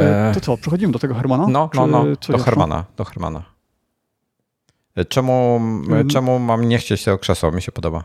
E, 0.00 0.32
to 0.34 0.40
co, 0.40 0.56
przechodzimy 0.56 0.92
do 0.92 0.98
tego 0.98 1.14
Hermana? 1.14 1.46
No, 1.48 1.70
no, 1.74 1.86
no, 1.86 2.04
do 2.28 2.38
Hermana, 2.38 2.84
do 2.96 3.04
Hermana. 3.04 3.42
E, 4.96 5.04
czemu, 5.04 5.60
hmm. 5.88 6.08
czemu 6.08 6.38
mam 6.38 6.68
nie 6.68 6.78
chcieć 6.78 7.04
tego 7.04 7.18
krzesła? 7.18 7.50
Mi 7.50 7.62
się 7.62 7.72
podoba. 7.72 8.04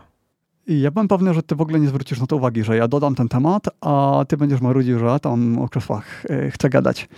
Ja 0.66 0.90
byłem 0.90 1.08
pewny, 1.08 1.34
że 1.34 1.42
ty 1.42 1.56
w 1.56 1.60
ogóle 1.60 1.80
nie 1.80 1.88
zwrócisz 1.88 2.20
na 2.20 2.26
to 2.26 2.36
uwagi, 2.36 2.64
że 2.64 2.76
ja 2.76 2.88
dodam 2.88 3.14
ten 3.14 3.28
temat, 3.28 3.64
a 3.80 4.24
ty 4.28 4.36
będziesz 4.36 4.60
marudził, 4.60 4.98
że 4.98 5.20
tam 5.20 5.58
o 5.58 5.68
krzesłach 5.68 6.24
chcę 6.50 6.70
gadać. 6.70 7.08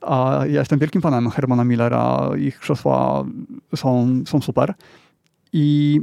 A 0.00 0.40
ja 0.46 0.60
jestem 0.60 0.78
wielkim 0.78 1.02
fanem 1.02 1.30
Hermana 1.30 1.64
Millera, 1.64 2.30
ich 2.38 2.58
krzesła 2.58 3.24
są, 3.76 4.08
są 4.26 4.40
super. 4.40 4.74
I 5.52 6.00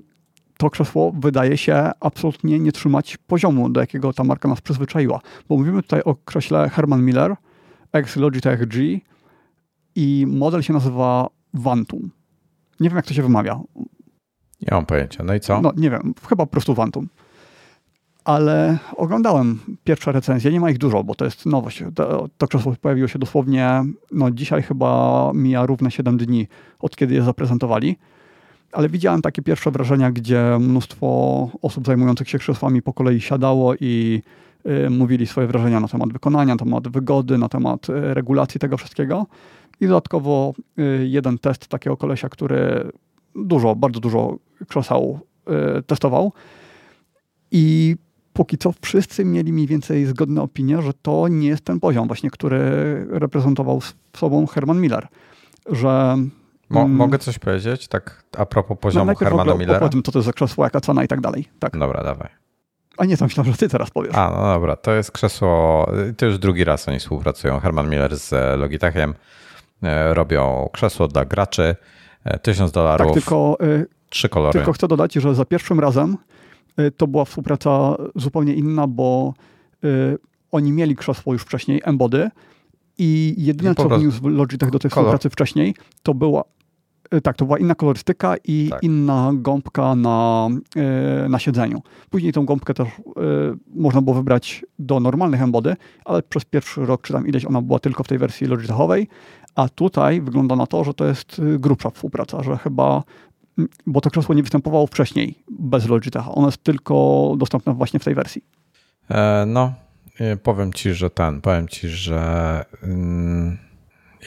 to 0.57 0.69
krzesło 0.69 1.11
wydaje 1.19 1.57
się 1.57 1.91
absolutnie 1.99 2.59
nie 2.59 2.71
trzymać 2.71 3.17
poziomu, 3.17 3.69
do 3.69 3.79
jakiego 3.79 4.13
ta 4.13 4.23
marka 4.23 4.49
nas 4.49 4.61
przyzwyczaiła. 4.61 5.19
Bo 5.49 5.57
mówimy 5.57 5.81
tutaj 5.81 6.01
o 6.01 6.15
krześle 6.25 6.69
Herman 6.69 7.05
Miller, 7.05 7.35
ex 7.93 8.15
Logitech 8.15 8.67
G 8.67 8.99
i 9.95 10.25
model 10.27 10.61
się 10.61 10.73
nazywa 10.73 11.27
Vantum. 11.53 12.11
Nie 12.79 12.89
wiem, 12.89 12.95
jak 12.95 13.05
to 13.05 13.13
się 13.13 13.21
wymawia. 13.21 13.59
Nie 14.61 14.67
mam 14.71 14.85
pojęcia. 14.85 15.23
No 15.23 15.33
i 15.33 15.39
co? 15.39 15.61
No, 15.61 15.71
nie 15.77 15.89
wiem, 15.89 16.13
chyba 16.29 16.45
po 16.45 16.51
prostu 16.51 16.73
Vantum. 16.73 17.09
Ale 18.25 18.77
oglądałem 18.95 19.59
pierwsze 19.83 20.11
recenzje, 20.11 20.51
nie 20.51 20.59
ma 20.59 20.69
ich 20.69 20.77
dużo, 20.77 21.03
bo 21.03 21.15
to 21.15 21.25
jest 21.25 21.45
nowość. 21.45 21.83
To 22.37 22.47
krzesło 22.47 22.75
pojawiło 22.81 23.07
się 23.07 23.19
dosłownie, 23.19 23.83
no 24.11 24.31
dzisiaj 24.31 24.63
chyba 24.63 25.31
mija 25.33 25.65
równe 25.65 25.91
7 25.91 26.17
dni, 26.17 26.47
od 26.79 26.95
kiedy 26.95 27.13
je 27.13 27.21
zaprezentowali 27.21 27.97
ale 28.75 28.89
widziałem 28.89 29.21
takie 29.21 29.41
pierwsze 29.41 29.71
wrażenia, 29.71 30.11
gdzie 30.11 30.57
mnóstwo 30.59 31.07
osób 31.61 31.85
zajmujących 31.85 32.29
się 32.29 32.39
krzesłami 32.39 32.81
po 32.81 32.93
kolei 32.93 33.21
siadało 33.21 33.75
i 33.75 34.21
y, 34.65 34.89
mówili 34.89 35.27
swoje 35.27 35.47
wrażenia 35.47 35.79
na 35.79 35.87
temat 35.87 36.13
wykonania, 36.13 36.53
na 36.53 36.59
temat 36.59 36.87
wygody, 36.87 37.37
na 37.37 37.49
temat 37.49 37.89
y, 37.89 38.13
regulacji 38.13 38.59
tego 38.59 38.77
wszystkiego. 38.77 39.25
I 39.81 39.87
dodatkowo 39.87 40.53
y, 40.79 41.07
jeden 41.07 41.37
test 41.37 41.67
takiego 41.67 41.97
kolesia, 41.97 42.29
który 42.29 42.91
dużo, 43.35 43.75
bardzo 43.75 43.99
dużo 43.99 44.37
krzeseł 44.67 45.19
testował. 45.87 46.33
I 47.51 47.95
póki 48.35 48.57
co 48.57 48.73
wszyscy 48.81 49.25
mieli 49.25 49.53
mniej 49.53 49.67
więcej 49.67 50.05
zgodne 50.05 50.41
opinie, 50.41 50.81
że 50.81 50.93
to 51.01 51.27
nie 51.27 51.47
jest 51.47 51.65
ten 51.65 51.79
poziom 51.79 52.07
właśnie, 52.07 52.29
który 52.29 52.59
reprezentował 53.09 53.81
sobą 54.13 54.47
Herman 54.47 54.81
Miller. 54.81 55.07
Że 55.71 56.17
Mo 56.69 56.81
mm. 56.81 56.91
Mogę 56.91 57.19
coś 57.19 57.39
powiedzieć, 57.39 57.87
tak 57.87 58.23
a 58.37 58.45
propos 58.45 58.77
poziomu 58.81 59.05
no, 59.11 59.15
Hermana 59.15 59.55
Millera? 59.55 59.89
tym, 59.89 60.03
co 60.03 60.11
to 60.11 60.19
jest 60.19 60.25
za 60.25 60.33
krzesło, 60.33 60.63
jaka 60.63 60.81
cena 60.81 61.03
i 61.03 61.07
tak 61.07 61.21
dalej. 61.21 61.45
Tak. 61.59 61.77
Dobra, 61.77 62.03
dawaj. 62.03 62.29
A 62.97 63.05
nie, 63.05 63.17
to 63.17 63.25
myślałem, 63.25 63.51
że 63.51 63.57
ty 63.57 63.69
teraz 63.69 63.89
powiesz. 63.89 64.15
A, 64.15 64.29
no 64.29 64.53
dobra, 64.53 64.75
to 64.75 64.93
jest 64.93 65.11
krzesło, 65.11 65.87
to 66.17 66.25
już 66.25 66.37
drugi 66.37 66.63
raz 66.63 66.87
oni 66.87 66.99
współpracują. 66.99 67.59
Herman 67.59 67.89
Miller 67.89 68.17
z 68.17 68.59
Logitechem 68.59 69.13
e, 69.83 70.13
robią 70.13 70.69
krzesło 70.73 71.07
dla 71.07 71.25
graczy, 71.25 71.75
e, 72.23 72.39
tysiąc 72.39 72.71
dolarów, 72.71 73.07
tak, 73.07 73.13
tylko, 73.13 73.57
e, 73.61 73.85
trzy 74.09 74.29
kolory. 74.29 74.59
Tylko 74.59 74.73
chcę 74.73 74.87
dodać, 74.87 75.13
że 75.13 75.35
za 75.35 75.45
pierwszym 75.45 75.79
razem 75.79 76.17
to 76.97 77.07
była 77.07 77.25
współpraca 77.25 77.95
zupełnie 78.15 78.53
inna, 78.53 78.87
bo 78.87 79.33
oni 80.51 80.71
mieli 80.71 80.95
krzesło 80.95 81.33
już 81.33 81.41
wcześniej, 81.41 81.81
Embody, 81.83 82.29
i 82.97 83.35
jedyne, 83.37 83.71
I 83.71 83.75
co 83.75 83.89
wniósł 83.89 84.29
Logitech 84.29 84.69
do 84.69 84.79
tej 84.79 84.91
kolor. 84.91 85.05
współpracy 85.05 85.29
wcześniej, 85.29 85.75
to 86.03 86.13
była 86.13 86.43
E, 87.11 87.21
tak, 87.21 87.37
to 87.37 87.45
była 87.45 87.59
inna 87.59 87.75
kolorystyka 87.75 88.35
i 88.43 88.67
tak. 88.69 88.83
inna 88.83 89.31
gąbka 89.33 89.95
na, 89.95 90.47
e, 90.75 91.29
na 91.29 91.39
siedzeniu. 91.39 91.81
Później 92.09 92.33
tą 92.33 92.45
gąbkę 92.45 92.73
też 92.73 92.87
e, 92.87 92.91
można 93.75 94.01
było 94.01 94.15
wybrać 94.15 94.65
do 94.79 94.99
normalnych 94.99 95.41
embody, 95.41 95.75
ale 96.05 96.23
przez 96.23 96.45
pierwszy 96.45 96.85
rok 96.85 97.01
czy 97.01 97.13
tam 97.13 97.27
ileś 97.27 97.45
ona 97.45 97.61
była 97.61 97.79
tylko 97.79 98.03
w 98.03 98.07
tej 98.07 98.17
wersji 98.17 98.47
Logitechowej, 98.47 99.07
a 99.55 99.69
tutaj 99.69 100.21
wygląda 100.21 100.55
na 100.55 100.67
to, 100.67 100.83
że 100.83 100.93
to 100.93 101.05
jest 101.05 101.41
grubsza 101.59 101.89
współpraca, 101.89 102.43
że 102.43 102.57
chyba 102.57 103.03
bo 103.87 104.01
to 104.01 104.09
krzesło 104.09 104.35
nie 104.35 104.43
występowało 104.43 104.87
wcześniej 104.87 105.43
bez 105.59 105.87
Logitecha. 105.87 106.31
Ono 106.31 106.47
jest 106.47 106.63
tylko 106.63 107.33
dostępne 107.37 107.73
właśnie 107.73 107.99
w 107.99 108.03
tej 108.03 108.15
wersji. 108.15 108.43
E, 109.09 109.45
no, 109.47 109.73
powiem 110.43 110.73
ci, 110.73 110.93
że 110.93 111.09
ten, 111.09 111.41
powiem 111.41 111.67
ci, 111.67 111.89
że... 111.89 112.65
Mm 112.83 113.57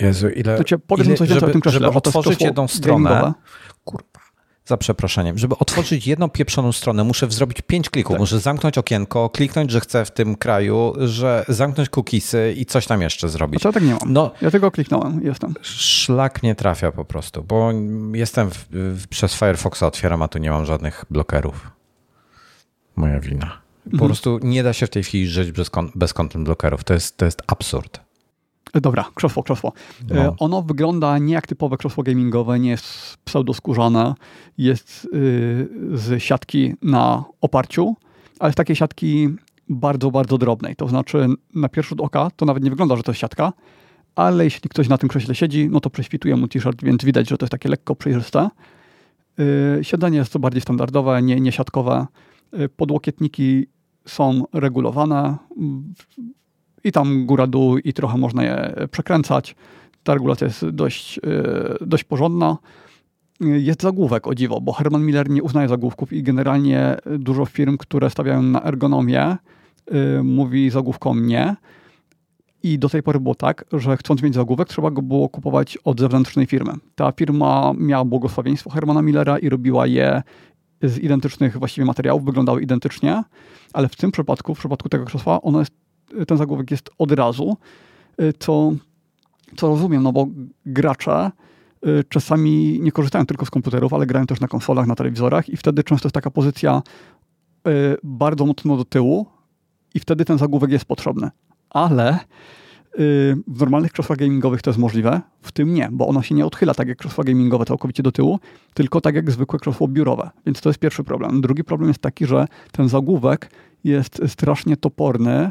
Jezu, 0.01 0.29
ile... 0.29 0.57
To 0.57 0.65
cię 0.65 0.79
powiem 0.79 1.07
ile, 1.07 1.17
coś 1.17 1.29
żeby, 1.29 1.47
o 1.47 1.51
tym 1.51 1.63
Żeby 1.67 1.89
otworzyć 1.89 2.43
jedną 2.43 2.69
stronę... 2.69 3.11
Gamingowe. 3.11 3.35
Za 4.69 4.77
przeproszeniem. 4.77 5.39
Żeby 5.39 5.59
otworzyć 5.59 6.07
jedną 6.07 6.29
pieprzoną 6.29 6.73
stronę, 6.73 7.05
muszę 7.05 7.31
zrobić 7.31 7.63
pięć 7.63 7.91
klików. 7.91 8.15
Tak. 8.15 8.21
Muszę 8.21 8.41
zamknąć 8.41 8.79
okienko, 8.79 9.31
kliknąć, 9.31 9.71
że 9.71 9.81
chcę 9.81 10.05
w 10.05 10.11
tym 10.11 10.37
kraju, 10.37 10.93
że 10.99 11.45
zamknąć 11.49 11.89
cookiesy 11.89 12.55
i 12.57 12.67
coś 12.67 12.87
tam 12.87 13.03
jeszcze 13.03 13.29
zrobić. 13.29 13.65
Ja 13.65 13.73
tak 13.73 13.83
nie 13.83 13.91
mam. 13.91 14.13
No, 14.13 14.31
ja 14.43 14.51
tego 14.51 14.71
kliknąłem, 14.71 15.21
jestem. 15.25 15.55
Szlak 15.63 16.43
nie 16.43 16.55
trafia 16.55 16.93
po 16.93 17.05
prostu, 17.05 17.43
bo 17.43 17.73
jestem 18.13 18.51
w, 18.51 18.67
w, 18.71 19.09
przez 19.09 19.35
Firefoxa 19.35 19.83
otwieram, 19.83 20.23
a 20.23 20.29
tu 20.29 20.39
nie 20.39 20.51
mam 20.51 20.65
żadnych 20.65 21.05
blokerów. 21.11 21.71
Moja 22.97 23.21
wina. 23.21 23.61
Po 23.85 23.91
mhm. 23.91 24.09
prostu 24.09 24.39
nie 24.43 24.63
da 24.63 24.73
się 24.73 24.87
w 24.87 24.91
tej 24.91 25.03
chwili 25.03 25.29
żyć 25.29 25.53
bez, 25.53 25.71
bez 25.95 26.13
content 26.13 26.45
blokerów. 26.45 26.85
To 26.85 26.95
jest, 26.95 27.17
to 27.17 27.25
jest 27.25 27.43
absurd. 27.47 28.08
Dobra, 28.75 29.05
krzesło, 29.15 29.43
krzesło. 29.43 29.73
No. 30.09 30.17
E, 30.17 30.35
ono 30.39 30.63
wygląda 30.63 31.19
nie 31.19 31.35
jak 31.35 31.47
typowe 31.47 31.77
krzesło 31.77 32.03
gamingowe, 32.03 32.59
nie 32.59 32.71
jest 32.71 33.17
pseudoskórzane, 33.25 34.15
jest 34.59 35.05
y, 35.05 35.09
z 35.93 36.23
siatki 36.23 36.75
na 36.83 37.25
oparciu, 37.41 37.97
ale 38.39 38.53
z 38.53 38.55
takiej 38.55 38.77
siatki 38.77 39.29
bardzo, 39.69 40.11
bardzo 40.11 40.39
drobnej. 40.39 40.77
To 40.77 40.89
znaczy 40.89 41.27
na 41.55 41.69
pierwszy 41.69 41.89
rzut 41.89 42.01
oka 42.01 42.31
to 42.37 42.47
nawet 42.47 42.65
nie 42.65 42.71
wygląda, 42.71 42.97
że 42.97 43.03
to 43.03 43.11
jest 43.13 43.21
siatka, 43.21 43.53
ale 44.15 44.45
jeśli 44.45 44.71
ktoś 44.71 44.89
na 44.89 44.99
tym 44.99 45.09
krześle 45.09 45.35
siedzi, 45.35 45.69
no 45.71 45.81
to 45.81 45.91
prześwituje 45.91 46.37
mu 46.37 46.49
t-shirt, 46.49 46.85
więc 46.85 47.05
widać, 47.05 47.29
że 47.29 47.39
to 47.39 47.45
jest 47.45 47.53
takie 47.53 47.69
lekko 47.69 47.97
przejrzyste. 47.97 48.49
Y, 49.41 49.85
siedzenie 49.85 50.19
jest 50.19 50.33
to 50.33 50.39
bardziej 50.39 50.63
standardowe, 50.63 51.23
nie, 51.23 51.41
nie 51.41 51.53
siatkowe. 51.53 52.07
Y, 52.61 52.69
podłokietniki 52.69 53.67
są 54.07 54.45
regulowane 54.53 55.37
i 56.85 56.93
tam 56.93 57.27
góra-dół 57.27 57.79
i 57.79 57.93
trochę 57.93 58.19
można 58.19 58.45
je 58.45 58.75
przekręcać. 58.91 59.57
Ta 60.03 60.15
regulacja 60.15 60.47
jest 60.47 60.69
dość, 60.69 61.19
e, 61.19 61.87
dość 61.87 62.05
porządna. 62.05 62.57
Jest 63.41 63.83
zagłówek, 63.83 64.27
o 64.27 64.35
dziwo, 64.35 64.61
bo 64.61 64.73
Herman 64.73 65.05
Miller 65.05 65.31
nie 65.31 65.43
uznaje 65.43 65.69
zagłówków 65.69 66.13
i 66.13 66.23
generalnie 66.23 66.97
dużo 67.19 67.47
firm, 67.47 67.77
które 67.77 68.11
stawiają 68.11 68.43
na 68.43 68.65
ergonomię, 68.65 69.23
e, 69.23 69.37
mówi 70.23 70.71
zagłówkom 70.71 71.27
nie. 71.27 71.57
I 72.63 72.79
do 72.79 72.89
tej 72.89 73.03
pory 73.03 73.21
było 73.21 73.35
tak, 73.35 73.65
że 73.73 73.97
chcąc 73.97 74.23
mieć 74.23 74.35
zagłówek, 74.35 74.69
trzeba 74.69 74.91
go 74.91 75.03
było 75.03 75.29
kupować 75.29 75.79
od 75.85 76.01
zewnętrznej 76.01 76.47
firmy. 76.47 76.73
Ta 76.95 77.13
firma 77.13 77.73
miała 77.79 78.05
błogosławieństwo 78.05 78.71
Hermana 78.71 79.03
Millera 79.03 79.39
i 79.39 79.49
robiła 79.49 79.87
je 79.87 80.23
z 80.83 80.99
identycznych 80.99 81.59
właściwie 81.59 81.85
materiałów, 81.85 82.25
wyglądały 82.25 82.63
identycznie, 82.63 83.23
ale 83.73 83.89
w 83.89 83.97
tym 83.97 84.11
przypadku, 84.11 84.55
w 84.55 84.59
przypadku 84.59 84.89
tego 84.89 85.05
krzesła, 85.05 85.43
ono 85.43 85.59
jest 85.59 85.73
ten 86.27 86.39
zagłówek 86.39 86.71
jest 86.71 86.91
od 86.99 87.13
razu, 87.13 87.57
y, 88.23 88.33
co, 88.39 88.73
co 89.57 89.69
rozumiem, 89.69 90.03
no 90.03 90.13
bo 90.13 90.27
gracze 90.67 91.31
y, 91.87 92.05
czasami 92.09 92.81
nie 92.83 92.93
korzystają 92.93 93.27
tylko 93.27 93.47
z 93.47 93.51
komputerów, 93.51 93.95
ale 93.95 94.07
grają 94.07 94.27
też 94.27 94.41
na 94.41 94.49
konsolach, 94.49 94.87
na 94.87 94.95
telewizorach 94.95 95.49
i 95.49 95.57
wtedy 95.57 95.85
często 95.85 96.07
jest 96.07 96.15
taka 96.15 96.31
pozycja 96.31 96.83
y, 97.69 97.71
bardzo 98.03 98.47
mocno 98.47 98.77
do 98.77 98.85
tyłu 98.85 99.27
i 99.95 100.01
wtedy 100.01 100.25
ten 100.25 100.39
zagłówek 100.39 100.71
jest 100.71 100.85
potrzebny. 100.85 101.31
Ale 101.71 102.19
w 103.47 103.61
normalnych 103.61 103.93
krzesłach 103.93 104.19
gamingowych 104.19 104.63
to 104.63 104.71
jest 104.71 104.79
możliwe, 104.79 105.21
w 105.43 105.53
tym 105.53 105.75
nie, 105.75 105.89
bo 105.93 106.09
ono 106.09 106.23
się 106.23 106.35
nie 106.35 106.47
odchyla 106.47 106.75
tak 106.75 106.89
jak 106.89 106.99
krzesła 106.99 107.25
gamingowe 107.25 107.65
całkowicie 107.65 108.03
do 108.03 108.13
tyłu, 108.13 108.39
tylko 108.75 109.01
tak 109.01 109.15
jak 109.15 109.31
zwykłe 109.31 109.59
krzesło 109.59 109.89
biurowe. 109.89 110.31
Więc 110.47 110.61
to 110.61 110.69
jest 110.69 110.79
pierwszy 110.79 111.05
problem. 111.05 111.41
Drugi 111.41 111.65
problem 111.65 111.89
jest 111.89 112.01
taki, 112.01 112.27
że 112.27 112.47
ten 112.73 112.89
zagłówek 112.89 113.51
jest 113.85 114.21
strasznie 114.27 114.77
toporny, 114.77 115.51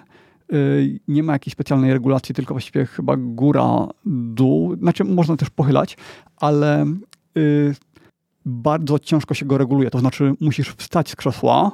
nie 1.07 1.23
ma 1.23 1.33
jakiejś 1.33 1.53
specjalnej 1.53 1.93
regulacji, 1.93 2.35
tylko 2.35 2.53
właściwie 2.53 2.85
chyba 2.85 3.15
góra, 3.17 3.87
dół. 4.05 4.75
Znaczy 4.75 5.03
można 5.03 5.37
też 5.37 5.49
pochylać, 5.49 5.97
ale 6.37 6.85
y, 7.37 7.75
bardzo 8.45 8.99
ciężko 8.99 9.33
się 9.33 9.45
go 9.45 9.57
reguluje. 9.57 9.89
To 9.89 9.99
znaczy, 9.99 10.33
musisz 10.39 10.69
wstać 10.69 11.09
z 11.09 11.15
krzesła, 11.15 11.71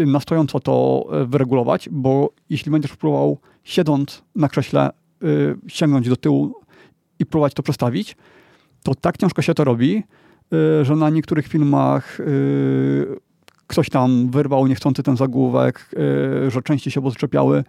y, 0.00 0.06
na 0.06 0.20
stojąco 0.20 0.60
to 0.60 1.06
y, 1.22 1.26
wyregulować, 1.26 1.88
bo 1.92 2.30
jeśli 2.50 2.72
będziesz 2.72 2.96
próbował 2.96 3.38
siedząc 3.64 4.22
na 4.36 4.48
krześle 4.48 4.90
y, 5.22 5.56
sięgnąć 5.68 6.08
do 6.08 6.16
tyłu 6.16 6.54
i 7.18 7.26
próbować 7.26 7.54
to 7.54 7.62
przestawić, 7.62 8.16
to 8.82 8.94
tak 8.94 9.16
ciężko 9.16 9.42
się 9.42 9.54
to 9.54 9.64
robi, 9.64 10.02
y, 10.80 10.84
że 10.84 10.96
na 10.96 11.10
niektórych 11.10 11.46
filmach 11.46 12.20
y, 12.20 13.16
ktoś 13.72 13.90
tam 13.90 14.30
wyrwał 14.30 14.66
niechcący 14.66 15.02
ten 15.02 15.16
zagłówek, 15.16 15.90
y, 16.46 16.50
że 16.50 16.62
części 16.62 16.90
się 16.90 17.04
odczepiały. 17.04 17.64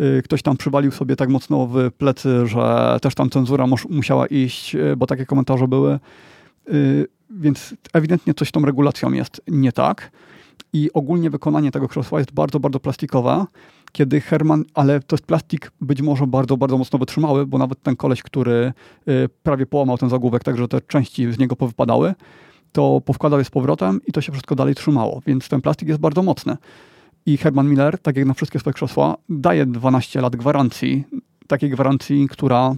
Y, 0.00 0.22
ktoś 0.24 0.42
tam 0.42 0.56
przywalił 0.56 0.90
sobie 0.90 1.16
tak 1.16 1.28
mocno 1.28 1.66
w 1.66 1.90
plecy, 1.98 2.46
że 2.46 2.96
też 3.02 3.14
tam 3.14 3.30
cenzura 3.30 3.66
musiała 3.90 4.26
iść, 4.26 4.74
y, 4.74 4.96
bo 4.96 5.06
takie 5.06 5.26
komentarze 5.26 5.68
były. 5.68 5.98
Więc 7.30 7.74
ewidentnie 7.92 8.34
coś 8.34 8.48
z 8.48 8.52
tą 8.52 8.64
regulacją 8.64 9.12
jest 9.12 9.40
nie 9.48 9.72
tak. 9.72 10.10
I 10.72 10.90
ogólnie 10.92 11.30
wykonanie 11.30 11.70
tego 11.70 11.88
krzesła 11.88 12.18
jest 12.18 12.32
bardzo, 12.32 12.60
bardzo 12.60 12.80
plastikowe, 12.80 13.46
kiedy 13.92 14.20
Herman, 14.20 14.64
ale 14.74 15.00
to 15.00 15.16
jest 15.16 15.26
plastik 15.26 15.72
być 15.80 16.02
może 16.02 16.26
bardzo, 16.26 16.56
bardzo 16.56 16.78
mocno 16.78 16.98
wytrzymały, 16.98 17.46
bo 17.46 17.58
nawet 17.58 17.82
ten 17.82 17.96
koleś, 17.96 18.22
który 18.22 18.72
prawie 19.42 19.66
połamał 19.66 19.98
ten 19.98 20.08
zagłówek, 20.08 20.44
tak 20.44 20.56
że 20.56 20.68
te 20.68 20.80
części 20.80 21.32
z 21.32 21.38
niego 21.38 21.56
powypadały, 21.56 22.14
to 22.72 23.00
powkładał 23.04 23.38
je 23.38 23.44
z 23.44 23.50
powrotem 23.50 24.00
i 24.06 24.12
to 24.12 24.20
się 24.20 24.32
wszystko 24.32 24.54
dalej 24.54 24.74
trzymało, 24.74 25.22
więc 25.26 25.48
ten 25.48 25.60
plastik 25.60 25.88
jest 25.88 26.00
bardzo 26.00 26.22
mocny. 26.22 26.56
I 27.26 27.36
Herman 27.36 27.68
Miller, 27.68 27.98
tak 27.98 28.16
jak 28.16 28.26
na 28.26 28.34
wszystkie 28.34 28.58
swoje 28.58 28.74
krzesła, 28.74 29.16
daje 29.28 29.66
12 29.66 30.20
lat 30.20 30.36
gwarancji, 30.36 31.04
takiej 31.46 31.70
gwarancji, 31.70 32.28
która 32.28 32.74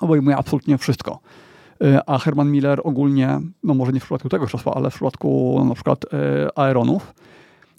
obejmuje 0.00 0.36
absolutnie 0.36 0.78
wszystko. 0.78 1.20
Y, 1.84 1.98
a 2.06 2.18
Herman 2.18 2.50
Miller 2.50 2.80
ogólnie, 2.84 3.40
no 3.62 3.74
może 3.74 3.92
nie 3.92 4.00
w 4.00 4.02
przypadku 4.02 4.28
tego 4.28 4.46
krzesła, 4.46 4.74
ale 4.74 4.90
w 4.90 4.94
przypadku 4.94 5.54
no, 5.58 5.64
na 5.64 5.74
przykład 5.74 6.04
y, 6.04 6.08
Aeronów, 6.54 7.14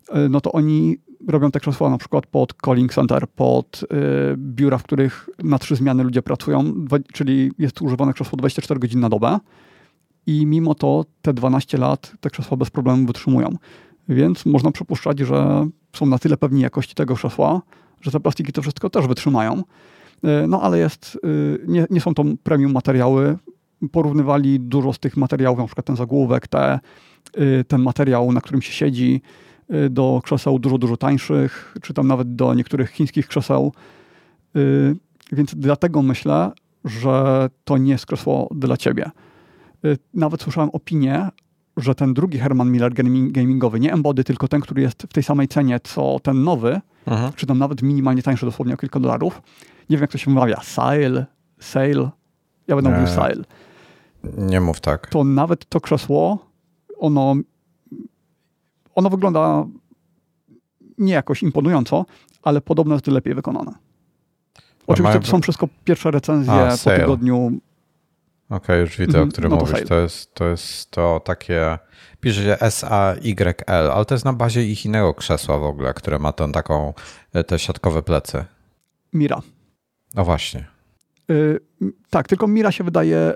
y, 0.09 0.29
no 0.29 0.41
to 0.41 0.51
oni 0.51 0.97
robią 1.27 1.51
te 1.51 1.59
krzesła 1.59 1.89
na 1.89 1.97
przykład 1.97 2.27
pod 2.27 2.53
calling 2.65 2.93
center, 2.93 3.27
pod 3.27 3.83
biura, 4.37 4.77
w 4.77 4.83
których 4.83 5.29
na 5.43 5.59
trzy 5.59 5.75
zmiany 5.75 6.03
ludzie 6.03 6.21
pracują, 6.21 6.73
czyli 7.13 7.51
jest 7.59 7.81
używane 7.81 8.13
krzesło 8.13 8.37
24 8.37 8.79
godziny 8.79 9.01
na 9.01 9.09
dobę 9.09 9.39
i 10.27 10.45
mimo 10.45 10.75
to 10.75 11.05
te 11.21 11.33
12 11.33 11.77
lat 11.77 12.13
te 12.19 12.29
krzesła 12.29 12.57
bez 12.57 12.69
problemu 12.69 13.05
wytrzymują. 13.05 13.49
Więc 14.09 14.45
można 14.45 14.71
przypuszczać, 14.71 15.19
że 15.19 15.67
są 15.93 16.05
na 16.05 16.19
tyle 16.19 16.37
pewni 16.37 16.61
jakości 16.61 16.95
tego 16.95 17.15
krzesła, 17.15 17.61
że 18.01 18.11
te 18.11 18.19
plastiki 18.19 18.51
to 18.51 18.61
wszystko 18.61 18.89
też 18.89 19.07
wytrzymają. 19.07 19.63
E, 20.23 20.47
no 20.47 20.61
ale 20.61 20.79
jest, 20.79 21.19
e, 21.23 21.27
nie, 21.67 21.85
nie 21.89 22.01
są 22.01 22.13
to 22.13 22.23
premium 22.43 22.71
materiały. 22.71 23.37
Porównywali 23.91 24.59
dużo 24.59 24.93
z 24.93 24.99
tych 24.99 25.17
materiałów, 25.17 25.59
na 25.59 25.65
przykład 25.65 25.85
ten 25.85 25.95
zagłówek, 25.95 26.47
te, 26.47 26.59
e, 26.63 26.79
ten 27.67 27.81
materiał, 27.81 28.31
na 28.31 28.41
którym 28.41 28.61
się 28.61 28.71
siedzi, 28.71 29.21
do 29.89 30.21
krzeseł 30.23 30.59
dużo, 30.59 30.77
dużo 30.77 30.97
tańszych, 30.97 31.75
czy 31.81 31.93
tam 31.93 32.07
nawet 32.07 32.35
do 32.35 32.53
niektórych 32.53 32.89
chińskich 32.89 33.27
krzeseł. 33.27 33.73
Więc 35.31 35.55
dlatego 35.55 36.01
myślę, 36.01 36.51
że 36.85 37.49
to 37.63 37.77
nie 37.77 37.91
jest 37.91 38.05
krzesło 38.05 38.49
dla 38.55 38.77
ciebie. 38.77 39.11
Y, 39.87 39.97
nawet 40.13 40.41
słyszałem 40.41 40.69
opinię, 40.69 41.29
że 41.77 41.95
ten 41.95 42.13
drugi 42.13 42.39
Herman 42.39 42.71
Miller 42.71 42.93
gamingowy, 43.31 43.79
nie 43.79 43.93
Embody, 43.93 44.23
tylko 44.23 44.47
ten, 44.47 44.61
który 44.61 44.81
jest 44.81 45.03
w 45.03 45.13
tej 45.13 45.23
samej 45.23 45.47
cenie, 45.47 45.79
co 45.79 46.19
ten 46.23 46.43
nowy, 46.43 46.81
Aha. 47.05 47.31
czy 47.35 47.45
tam 47.45 47.57
nawet 47.57 47.81
minimalnie 47.81 48.23
tańszy 48.23 48.45
dosłownie 48.45 48.73
o 48.73 48.77
kilka 48.77 48.99
dolarów. 48.99 49.41
Nie 49.89 49.97
wiem, 49.97 50.01
jak 50.01 50.11
to 50.11 50.17
się 50.17 50.31
wymawia. 50.31 50.59
Sale, 50.63 51.25
sale. 51.59 52.09
Ja 52.67 52.75
będę 52.75 52.89
mówił 52.89 53.07
sale. 53.07 53.43
Nie 54.37 54.61
mów 54.61 54.79
tak. 54.79 55.09
To 55.09 55.23
nawet 55.23 55.65
to 55.69 55.81
krzesło, 55.81 56.47
ono, 56.97 57.35
ono 58.95 59.09
wygląda 59.09 59.65
nie 60.97 61.13
jakoś 61.13 61.43
imponująco, 61.43 62.05
ale 62.43 62.61
podobno 62.61 62.95
jest 62.95 63.07
lepiej 63.07 63.35
wykonane. 63.35 63.73
Oczywiście 64.87 65.19
to 65.19 65.27
są 65.27 65.41
wszystko 65.41 65.67
pierwsze 65.83 66.11
recenzje 66.11 66.53
A, 66.53 66.77
po 66.83 66.89
tygodniu 66.89 67.51
Okej, 68.49 68.57
okay, 68.57 68.77
już 68.77 68.97
widzę, 68.97 69.17
o 69.17 69.21
mhm. 69.21 69.31
którym 69.31 69.51
no 69.51 69.57
mówisz. 69.57 69.87
To 69.87 69.95
jest, 69.95 70.33
to 70.33 70.47
jest 70.47 70.91
to 70.91 71.21
takie. 71.25 71.77
Pisze 72.19 72.43
się 72.43 72.69
SAYL, 72.69 73.53
ale 73.67 74.05
to 74.05 74.15
jest 74.15 74.25
na 74.25 74.33
bazie 74.33 74.63
ich 74.63 74.85
innego 74.85 75.13
krzesła 75.13 75.57
w 75.57 75.63
ogóle, 75.63 75.93
które 75.93 76.19
ma 76.19 76.31
tą 76.33 76.51
taką, 76.51 76.93
e, 77.33 77.43
te 77.43 77.59
siatkowe 77.59 78.03
plecy. 78.03 78.45
Mira. 79.13 79.41
No 80.15 80.25
właśnie. 80.25 80.67
Yy, 81.27 81.59
tak, 82.09 82.27
tylko 82.27 82.47
Mira 82.47 82.71
się 82.71 82.83
wydaje 82.83 83.33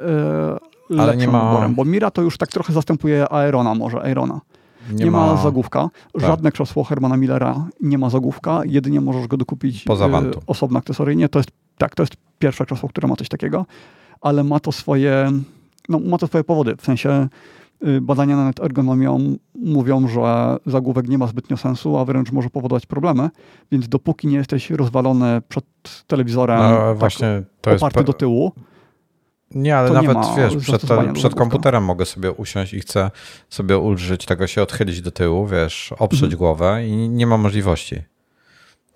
yy, 0.89 1.01
ale 1.01 1.18
nie 1.18 1.28
ma... 1.28 1.49
wyborem, 1.51 1.76
bo 1.76 1.86
Mira 1.86 2.12
to 2.12 2.22
już 2.22 2.38
tak 2.38 2.49
trochę 2.49 2.74
zastępuje 2.74 3.32
Aerona 3.32 3.76
może, 3.76 4.01
Aerona. 4.01 4.41
Nie, 4.91 5.05
nie 5.05 5.12
ma... 5.12 5.26
ma 5.26 5.43
zagłówka. 5.43 5.89
Tak. 6.14 6.22
Żadne 6.22 6.51
krzesło 6.51 6.84
Hermana 6.84 7.18
Millera 7.18 7.68
nie 7.82 7.97
ma 7.97 8.09
zagłówka. 8.09 8.62
Jedynie 8.66 9.01
możesz 9.01 9.28
go 9.28 9.38
dokupić 9.38 9.84
Poza 9.84 10.07
yy, 10.07 10.32
osobno 10.47 10.80
akcesoryjnie. 10.80 11.30
To 11.30 11.39
jest, 11.39 11.49
tak, 11.78 11.95
to 11.95 12.03
jest 12.03 12.14
pierwsze 12.39 12.66
krzesło, 12.66 12.89
które 12.89 13.07
ma 13.07 13.16
coś 13.16 13.30
takiego 13.30 13.66
ale 14.22 14.44
ma 14.44 14.60
to 14.60 14.72
swoje, 14.72 15.32
no, 15.90 16.00
ma 16.00 16.18
to 16.18 16.28
swoje 16.28 16.44
powody. 16.44 16.76
W 16.76 16.86
sensie 16.86 17.28
y, 17.88 18.02
badania 18.02 18.36
nad 18.36 18.60
ergonomią 18.60 19.38
mówią, 19.56 20.08
że 20.08 20.58
zagłówek 20.66 21.08
nie 21.08 21.18
ma 21.18 21.28
zbytnio 21.28 21.58
sensu, 21.58 21.98
a 21.98 22.06
wręcz 22.06 22.32
może 22.32 22.50
powodować 22.50 22.86
problemy, 22.86 23.30
więc 23.72 23.88
dopóki 23.88 24.28
nie 24.28 24.38
jesteś 24.38 24.70
rozwalony 24.70 25.42
przed 25.50 25.66
telewizorem, 26.08 26.60
no, 26.60 26.78
tak 26.78 26.98
właśnie 26.98 27.44
to 27.62 27.72
oparty 27.72 28.00
jest... 28.00 28.08
do 28.08 28.14
tyłu, 28.14 28.52
nie, 29.56 29.78
ale 29.78 29.92
nawet 29.92 30.18
nie 30.18 30.44
wiesz, 30.44 30.56
przed, 30.56 30.82
przed 31.14 31.36
komputerem 31.36 31.84
mogę 31.84 32.06
sobie 32.06 32.32
usiąść 32.32 32.74
i 32.74 32.80
chcę 32.80 33.12
sobie 33.50 33.78
ulżyć 33.78 34.26
tego 34.26 34.48
się 34.48 34.62
odchylić 34.62 35.02
do 35.02 35.12
tyłu, 35.12 35.48
wiesz, 35.48 35.94
oprzeć 36.00 36.24
mhm. 36.24 36.38
głowę 36.38 36.88
i 36.88 37.10
nie 37.10 37.28
ma 37.28 37.38
możliwości. 37.38 38.02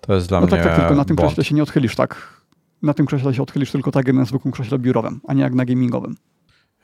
To 0.00 0.14
jest 0.14 0.28
dla 0.28 0.40
no 0.40 0.46
mnie. 0.46 0.56
Tak, 0.56 0.64
tak, 0.64 0.76
tylko 0.76 0.94
na 0.94 1.04
tym 1.04 1.16
krześle 1.16 1.44
się 1.44 1.54
nie 1.54 1.62
odchylisz 1.62 1.96
tak 1.96 2.35
na 2.82 2.94
tym 2.94 3.06
krześle 3.06 3.34
się 3.34 3.42
odchylisz 3.42 3.72
tylko 3.72 3.92
tak 3.92 4.06
jak 4.06 4.16
na 4.16 4.24
zwykłym 4.24 4.52
krześle 4.52 4.78
biurowym, 4.78 5.20
a 5.28 5.34
nie 5.34 5.42
jak 5.42 5.54
na 5.54 5.64
gamingowym. 5.64 6.16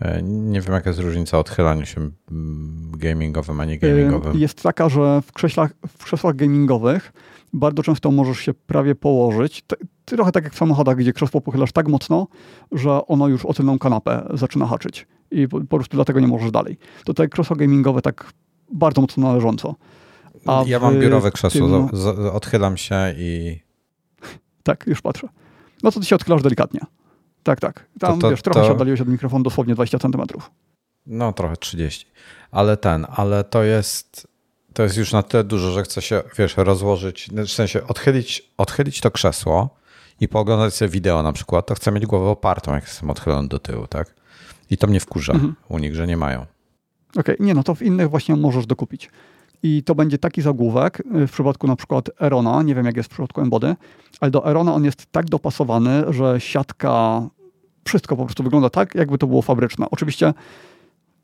E, 0.01 0.23
nie 0.23 0.61
wiem, 0.61 0.75
jaka 0.75 0.91
jest 0.91 1.01
różnica 1.01 1.39
odchylania 1.39 1.85
się 1.85 2.11
mm, 2.31 2.91
gamingowym, 2.97 3.61
a 3.61 3.65
nie 3.65 3.79
gamingowym. 3.79 4.37
E, 4.37 4.39
jest 4.39 4.63
taka, 4.63 4.89
że 4.89 5.23
w, 5.23 5.33
krześlach, 5.33 5.73
w 5.89 6.05
krzesłach 6.05 6.37
gamingowych 6.37 7.13
bardzo 7.53 7.83
często 7.83 8.11
możesz 8.11 8.39
się 8.39 8.55
prawie 8.55 8.95
położyć. 8.95 9.65
Trochę 10.05 10.33
tak 10.33 10.45
jak 10.45 10.53
w 10.53 10.59
samochodach, 10.59 10.97
gdzie 10.97 11.13
krzesło 11.13 11.41
pochylasz 11.41 11.73
tak 11.73 11.89
mocno, 11.89 12.27
że 12.73 13.07
ono 13.07 13.29
już 13.29 13.45
o 13.45 13.55
tylną 13.55 13.79
kanapę 13.79 14.29
zaczyna 14.35 14.67
haczyć 14.67 15.07
i 15.31 15.49
po, 15.49 15.61
po 15.61 15.77
prostu 15.77 15.97
dlatego 15.97 16.21
nie 16.21 16.29
możesz 16.29 16.51
dalej. 16.51 16.77
Tutaj 17.05 17.29
krzesło 17.29 17.57
gamingowe 17.57 18.03
tak 18.03 18.33
bardzo 18.73 19.01
mocno 19.01 19.29
należąco. 19.29 19.75
A 20.47 20.65
ja 20.67 20.81
mam 20.81 21.01
biurowe 21.01 21.31
krzesło, 21.31 21.69
tym... 21.69 21.89
odchylam 22.33 22.77
się 22.77 22.97
i... 23.17 23.61
Tak, 24.63 24.85
już 24.87 25.03
patrzę 25.03 25.29
no 25.83 25.93
to 25.93 26.01
ty 26.01 26.07
się 26.07 26.17
odchylasz 26.17 26.43
delikatnie. 26.43 26.81
Tak, 27.43 27.61
tak. 27.61 27.89
Tam, 28.01 28.15
to, 28.15 28.21
to, 28.21 28.31
wiesz, 28.31 28.43
trochę 28.43 28.61
to... 28.61 28.67
się 28.67 28.73
oddaliłeś 28.73 29.01
od 29.01 29.09
mikrofonu, 29.09 29.45
dosłownie 29.45 29.75
20 29.75 29.99
centymetrów. 29.99 30.51
No, 31.07 31.33
trochę 31.33 31.57
30. 31.57 32.07
Ale 32.51 32.77
ten, 32.77 33.07
ale 33.17 33.45
to 33.45 33.63
jest, 33.63 34.29
to 34.73 34.83
jest 34.83 34.97
już 34.97 35.13
na 35.13 35.23
tyle 35.23 35.45
dużo, 35.45 35.71
że 35.71 35.83
chcę 35.83 36.03
się, 36.03 36.23
wiesz, 36.39 36.57
rozłożyć, 36.57 37.31
w 37.47 37.51
sensie 37.51 37.87
odchylić, 37.87 38.53
odchylić 38.59 39.01
to 39.01 39.11
krzesło 39.11 39.77
i 40.21 40.29
pooglądać 40.29 40.75
sobie 40.75 40.89
wideo 40.89 41.23
na 41.23 41.33
przykład, 41.33 41.67
to 41.67 41.75
chcę 41.75 41.93
mieć 41.93 42.07
głowę 42.07 42.27
opartą, 42.27 42.75
jak 42.75 42.85
jestem 42.85 43.11
odchylony 43.11 43.49
do 43.49 43.59
tyłu, 43.59 43.87
tak? 43.87 44.15
I 44.71 44.77
to 44.77 44.87
mnie 44.87 45.01
wkurza 45.01 45.33
mhm. 45.33 45.55
u 45.69 45.79
nich, 45.79 45.95
że 45.95 46.07
nie 46.07 46.17
mają. 46.17 46.47
Okej, 47.17 47.35
okay. 47.35 47.47
nie, 47.47 47.55
no 47.55 47.63
to 47.63 47.75
w 47.75 47.83
innych 47.83 48.11
właśnie 48.11 48.37
możesz 48.37 48.67
dokupić 48.67 49.11
i 49.63 49.83
to 49.83 49.95
będzie 49.95 50.19
taki 50.19 50.43
zagłówek 50.43 51.03
y, 51.23 51.27
w 51.27 51.33
przypadku 51.33 51.67
na 51.67 51.77
przykład 51.77 52.11
Erona, 52.21 52.63
nie 52.63 52.75
wiem 52.75 52.87
jak 52.87 52.97
jest 52.97 53.09
w 53.09 53.13
przypadku 53.13 53.41
Embody, 53.41 53.77
ale 54.21 54.31
do 54.31 54.51
Erona 54.51 54.75
on 54.75 54.85
jest 54.85 55.07
tak 55.13 55.27
dopasowany, 55.27 56.05
że 56.09 56.41
siatka, 56.41 57.23
wszystko 57.85 58.17
po 58.17 58.25
prostu 58.25 58.43
wygląda 58.43 58.71
tak, 58.71 58.95
jakby 58.95 59.19
to 59.19 59.27
było 59.27 59.43
fabryczne. 59.43 59.87
Oczywiście 59.91 60.35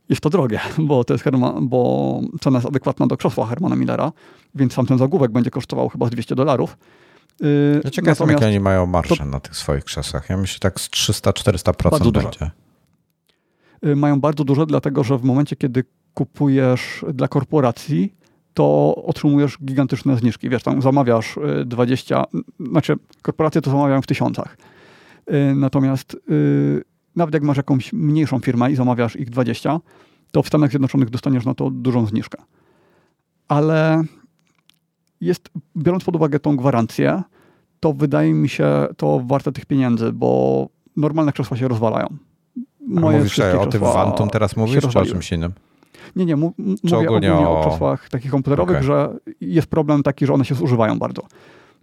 jest 0.09 0.23
to 0.23 0.31
drogie, 0.31 0.61
bo 0.89 1.05
to 1.05 1.15
jest 1.15 1.25
Herman, 1.25 1.69
bo 1.69 2.21
cena 2.41 2.57
jest 2.57 2.69
adekwatna 2.69 3.07
do 3.07 3.17
krzesła 3.17 3.47
Hermana 3.47 3.77
Millera, 3.77 4.13
więc 4.55 4.73
sam 4.73 4.87
ten 4.87 4.99
zagłówek 4.99 5.31
będzie 5.31 5.51
kosztował 5.51 5.89
chyba 5.89 6.07
z 6.07 6.11
200 6.11 6.35
dolarów. 6.35 6.79
Yy, 7.41 7.81
ja 7.85 7.91
ciekaw 7.91 8.09
jestem, 8.09 8.31
jakie 8.31 8.47
oni 8.47 8.61
mają 8.61 8.87
marże 8.87 9.17
to, 9.17 9.25
na 9.25 9.41
tych 9.41 9.57
swoich 9.57 9.85
krzesłach. 9.85 10.31
Ja 10.31 10.37
myślę, 10.37 10.59
tak 10.61 10.81
z 10.81 10.91
300-400% 10.91 12.13
będzie. 12.13 12.51
Yy, 13.83 13.97
mają 13.97 14.21
bardzo 14.21 14.45
duże, 14.45 14.67
dlatego 14.67 15.05
że 15.05 15.19
w 15.19 15.25
momencie, 15.25 15.57
kiedy 15.57 15.85
kupujesz 16.15 17.05
dla 17.15 17.29
korporacji, 17.29 18.15
to 18.59 18.95
otrzymujesz 19.07 19.59
gigantyczne 19.65 20.17
zniżki. 20.17 20.49
Wiesz, 20.49 20.63
tam 20.63 20.83
zamawiasz 20.83 21.39
20, 21.67 22.25
y, 22.25 22.67
znaczy 22.71 22.97
korporacje 23.23 23.61
to 23.61 23.71
zamawiają 23.71 24.03
w 24.03 24.07
tysiącach. 24.07 24.57
Y, 25.33 25.55
natomiast 25.55 26.17
y, 26.31 26.85
nawet 27.17 27.35
jak 27.35 27.43
masz 27.43 27.57
jakąś 27.57 27.93
mniejszą 27.93 28.39
firmę 28.39 28.71
i 28.71 28.77
zamawiasz 28.77 29.17
ich 29.17 29.31
20, 29.31 29.81
to 30.31 30.43
w 30.43 30.47
Stanach 30.47 30.71
Zjednoczonych 30.71 31.11
dostaniesz 31.11 31.45
na 31.45 31.55
to 31.55 31.71
dużą 31.71 32.07
zniżkę. 32.07 32.43
Ale 33.49 34.05
jest, 35.21 35.49
biorąc 35.77 36.05
pod 36.05 36.17
uwagę 36.17 36.41
tą 36.41 36.57
gwarancję, 36.57 37.23
to 37.81 37.93
wydaje 37.93 38.35
mi 38.35 38.49
się 38.49 38.87
to 38.97 39.23
warte 39.27 39.53
tych 39.53 39.67
pieniędzy, 39.67 40.13
bo 40.13 40.69
normalne 40.97 41.33
krzesła 41.33 41.57
się 41.57 41.69
rozwalają. 41.69 42.07
Moje 42.87 43.17
A 43.17 43.21
mówisz 43.21 43.39
o 43.39 43.67
tym 43.67 43.81
Vantum 43.81 44.31
teraz 44.31 44.57
mówisz, 44.57 44.85
czy 44.93 44.99
o 44.99 45.05
czymś 45.05 45.33
innym? 45.33 45.53
Nie, 46.17 46.25
nie, 46.25 46.37
mu, 46.37 46.55
mówię 46.59 47.09
ogólnie, 47.09 47.33
o... 47.33 47.61
o 47.61 47.67
krzesłach 47.67 48.09
takich 48.09 48.31
komputerowych, 48.31 48.77
okay. 48.77 48.87
że 48.87 49.17
jest 49.41 49.67
problem 49.67 50.03
taki, 50.03 50.27
że 50.27 50.33
one 50.33 50.45
się 50.45 50.55
zużywają 50.55 50.99
bardzo. 50.99 51.23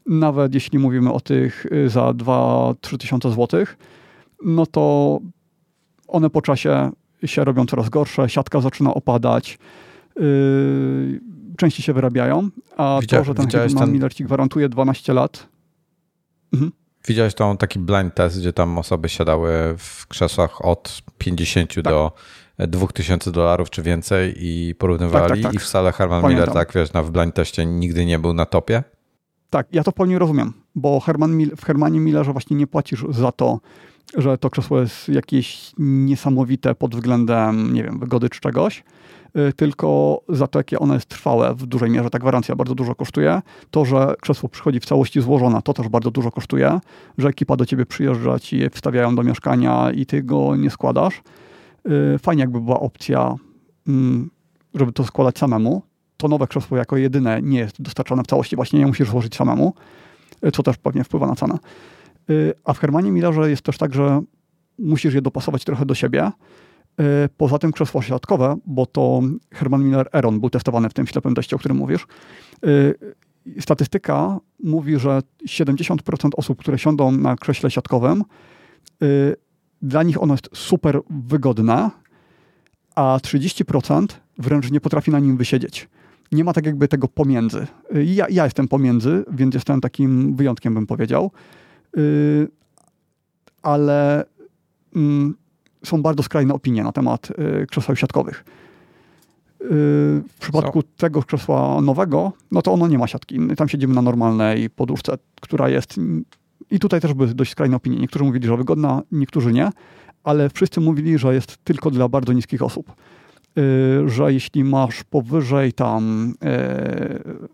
Nawet 0.05 0.53
jeśli 0.53 0.79
mówimy 0.79 1.13
o 1.13 1.19
tych 1.19 1.65
y, 1.65 1.89
za 1.89 2.01
2-3 2.11 2.97
tysiące 2.97 3.31
złotych, 3.31 3.77
no 4.43 4.65
to 4.65 5.19
one 6.07 6.29
po 6.29 6.41
czasie 6.41 6.91
się 7.25 7.43
robią 7.43 7.65
coraz 7.65 7.89
gorsze, 7.89 8.29
siatka 8.29 8.61
zaczyna 8.61 8.93
opadać, 8.93 9.59
yy, 10.15 11.21
częściej 11.57 11.83
się 11.83 11.93
wyrabiają, 11.93 12.49
a 12.77 12.97
Widzia, 13.01 13.17
to, 13.17 13.23
że 13.23 13.33
ten 13.35 13.47
Hetman 13.47 13.83
ten... 13.83 13.93
Miller 13.93 14.13
ci 14.13 14.23
gwarantuje 14.23 14.69
12 14.69 15.13
lat. 15.13 15.47
Mhm. 16.53 16.71
Widziałeś 17.07 17.33
tą 17.33 17.57
taki 17.57 17.79
blind 17.79 18.15
test, 18.15 18.39
gdzie 18.39 18.53
tam 18.53 18.77
osoby 18.77 19.09
siadały 19.09 19.51
w 19.77 20.07
krzesłach 20.07 20.65
od 20.65 21.01
50 21.17 21.73
tak. 21.75 21.83
do 21.83 22.11
2000 22.57 23.31
dolarów 23.31 23.69
czy 23.69 23.81
więcej 23.81 24.33
i 24.37 24.75
porównywali 24.75 25.29
tak, 25.29 25.37
tak, 25.37 25.43
tak. 25.43 25.53
i 25.53 25.59
w 25.59 25.65
salę 25.65 25.91
Herman 25.91 26.21
Pamiętam. 26.21 26.47
Miller, 26.47 26.65
tak 26.65 26.73
wiesz, 26.75 26.93
na 26.93 27.03
w 27.03 27.11
blind 27.11 27.35
teście 27.35 27.65
nigdy 27.65 28.05
nie 28.05 28.19
był 28.19 28.33
na 28.33 28.45
topie? 28.45 28.83
Tak, 29.49 29.67
ja 29.71 29.83
to 29.83 29.91
pełni 29.91 30.17
rozumiem, 30.17 30.53
bo 30.75 30.99
Herman 30.99 31.37
Mil 31.37 31.55
w 31.55 31.65
Hermanie 31.65 31.99
Millerze 31.99 32.31
właśnie 32.31 32.57
nie 32.57 32.67
płacisz 32.67 33.05
za 33.09 33.31
to, 33.31 33.59
że 34.17 34.37
to 34.37 34.49
krzesło 34.49 34.79
jest 34.79 35.09
jakieś 35.09 35.71
niesamowite 35.77 36.75
pod 36.75 36.95
względem, 36.95 37.73
nie 37.73 37.83
wiem, 37.83 37.99
wygody 37.99 38.29
czy 38.29 38.39
czegoś, 38.39 38.83
y, 39.37 39.53
tylko 39.53 40.19
za 40.29 40.47
to, 40.47 40.59
jakie 40.59 40.79
ono 40.79 40.93
jest 40.93 41.05
trwałe 41.05 41.55
w 41.55 41.65
dużej 41.65 41.89
mierze, 41.89 42.09
ta 42.09 42.19
gwarancja 42.19 42.55
bardzo 42.55 42.75
dużo 42.75 42.95
kosztuje. 42.95 43.41
To, 43.71 43.85
że 43.85 44.15
krzesło 44.21 44.49
przychodzi 44.49 44.79
w 44.79 44.85
całości 44.85 45.21
złożone, 45.21 45.61
to 45.61 45.73
też 45.73 45.87
bardzo 45.87 46.11
dużo 46.11 46.31
kosztuje, 46.31 46.79
że 47.17 47.27
ekipa 47.27 47.55
do 47.55 47.65
ciebie 47.65 47.85
przyjeżdża, 47.85 48.39
ci 48.39 48.59
je 48.59 48.69
wstawiają 48.69 49.15
do 49.15 49.23
mieszkania 49.23 49.91
i 49.91 50.05
ty 50.05 50.23
go 50.23 50.55
nie 50.55 50.69
składasz. 50.69 51.21
Y, 51.89 52.19
fajnie 52.19 52.41
jakby 52.41 52.61
była 52.61 52.79
opcja, 52.79 53.35
mm, 53.87 54.29
żeby 54.73 54.91
to 54.91 55.03
składać 55.03 55.37
samemu. 55.37 55.81
To 56.17 56.27
nowe 56.27 56.47
krzesło 56.47 56.77
jako 56.77 56.97
jedyne 56.97 57.41
nie 57.41 57.59
jest 57.59 57.81
dostarczane 57.81 58.23
w 58.23 58.27
całości, 58.27 58.55
właśnie 58.55 58.79
nie 58.79 58.87
musisz 58.87 59.09
złożyć 59.09 59.35
samemu, 59.35 59.73
y, 60.45 60.51
co 60.51 60.63
też 60.63 60.77
pewnie 60.77 61.03
wpływa 61.03 61.27
na 61.27 61.35
cenę. 61.35 61.57
Y, 62.29 62.53
a 62.63 62.73
w 62.73 62.79
Hermanie 62.79 63.11
Millerze 63.11 63.49
jest 63.49 63.61
też 63.61 63.77
tak, 63.77 63.93
że 63.93 64.21
musisz 64.79 65.13
je 65.13 65.21
dopasować 65.21 65.63
trochę 65.65 65.85
do 65.85 65.95
siebie. 65.95 66.31
Poza 67.37 67.59
tym 67.59 67.71
krzesło 67.71 68.01
siatkowe, 68.01 68.55
bo 68.65 68.85
to 68.85 69.21
Herman 69.53 69.83
Miller 69.83 70.07
Eron 70.13 70.39
był 70.39 70.49
testowany 70.49 70.89
w 70.89 70.93
tym 70.93 71.07
ślepym 71.07 71.35
teście, 71.35 71.55
o 71.55 71.59
którym 71.59 71.77
mówisz. 71.77 72.07
Statystyka 73.59 74.39
mówi, 74.63 74.99
że 74.99 75.21
70% 75.47 76.29
osób, 76.37 76.59
które 76.59 76.77
siądą 76.77 77.11
na 77.11 77.35
krześle 77.35 77.71
siatkowym, 77.71 78.23
dla 79.85 80.03
nich 80.03 80.23
ono 80.23 80.33
jest 80.33 80.49
super 80.53 80.99
wygodne, 81.09 81.91
a 82.95 83.19
30% 83.23 84.05
wręcz 84.37 84.71
nie 84.71 84.81
potrafi 84.81 85.11
na 85.11 85.19
nim 85.19 85.37
wysiedzieć. 85.37 85.89
Nie 86.31 86.43
ma 86.43 86.53
tak 86.53 86.65
jakby 86.65 86.87
tego 86.87 87.07
pomiędzy. 87.07 87.67
Ja, 88.05 88.25
ja 88.29 88.43
jestem 88.43 88.67
pomiędzy, 88.67 89.23
więc 89.31 89.53
jestem 89.55 89.81
takim 89.81 90.35
wyjątkiem, 90.35 90.73
bym 90.73 90.87
powiedział. 90.87 91.31
Y, 91.97 92.47
ale 93.61 94.25
mm, 94.95 95.35
są 95.83 96.01
bardzo 96.01 96.23
skrajne 96.23 96.53
opinie 96.53 96.83
na 96.83 96.91
temat 96.91 97.29
y, 97.63 97.67
krzeseł 97.67 97.95
siatkowych. 97.95 98.45
Y, 99.61 99.67
w 100.29 100.35
przypadku 100.39 100.83
Co? 100.83 100.89
tego 100.97 101.23
krzesła 101.23 101.81
nowego, 101.81 102.31
no 102.51 102.61
to 102.61 102.73
ono 102.73 102.87
nie 102.87 102.97
ma 102.97 103.07
siatki. 103.07 103.39
Tam 103.57 103.69
siedzimy 103.69 103.93
na 103.93 104.01
normalnej 104.01 104.69
poduszce, 104.69 105.17
która 105.41 105.69
jest. 105.69 105.99
I 106.71 106.79
tutaj 106.79 107.01
też 107.01 107.13
były 107.13 107.33
dość 107.33 107.51
skrajne 107.51 107.75
opinie. 107.75 107.97
Niektórzy 107.97 108.25
mówili, 108.25 108.47
że 108.47 108.57
wygodna, 108.57 109.01
niektórzy 109.11 109.53
nie, 109.53 109.69
ale 110.23 110.49
wszyscy 110.49 110.81
mówili, 110.81 111.17
że 111.17 111.33
jest 111.33 111.57
tylko 111.63 111.91
dla 111.91 112.09
bardzo 112.09 112.33
niskich 112.33 112.61
osób. 112.61 112.95
Że 114.05 114.33
jeśli 114.33 114.63
masz 114.63 115.03
powyżej 115.03 115.73
tam, 115.73 116.33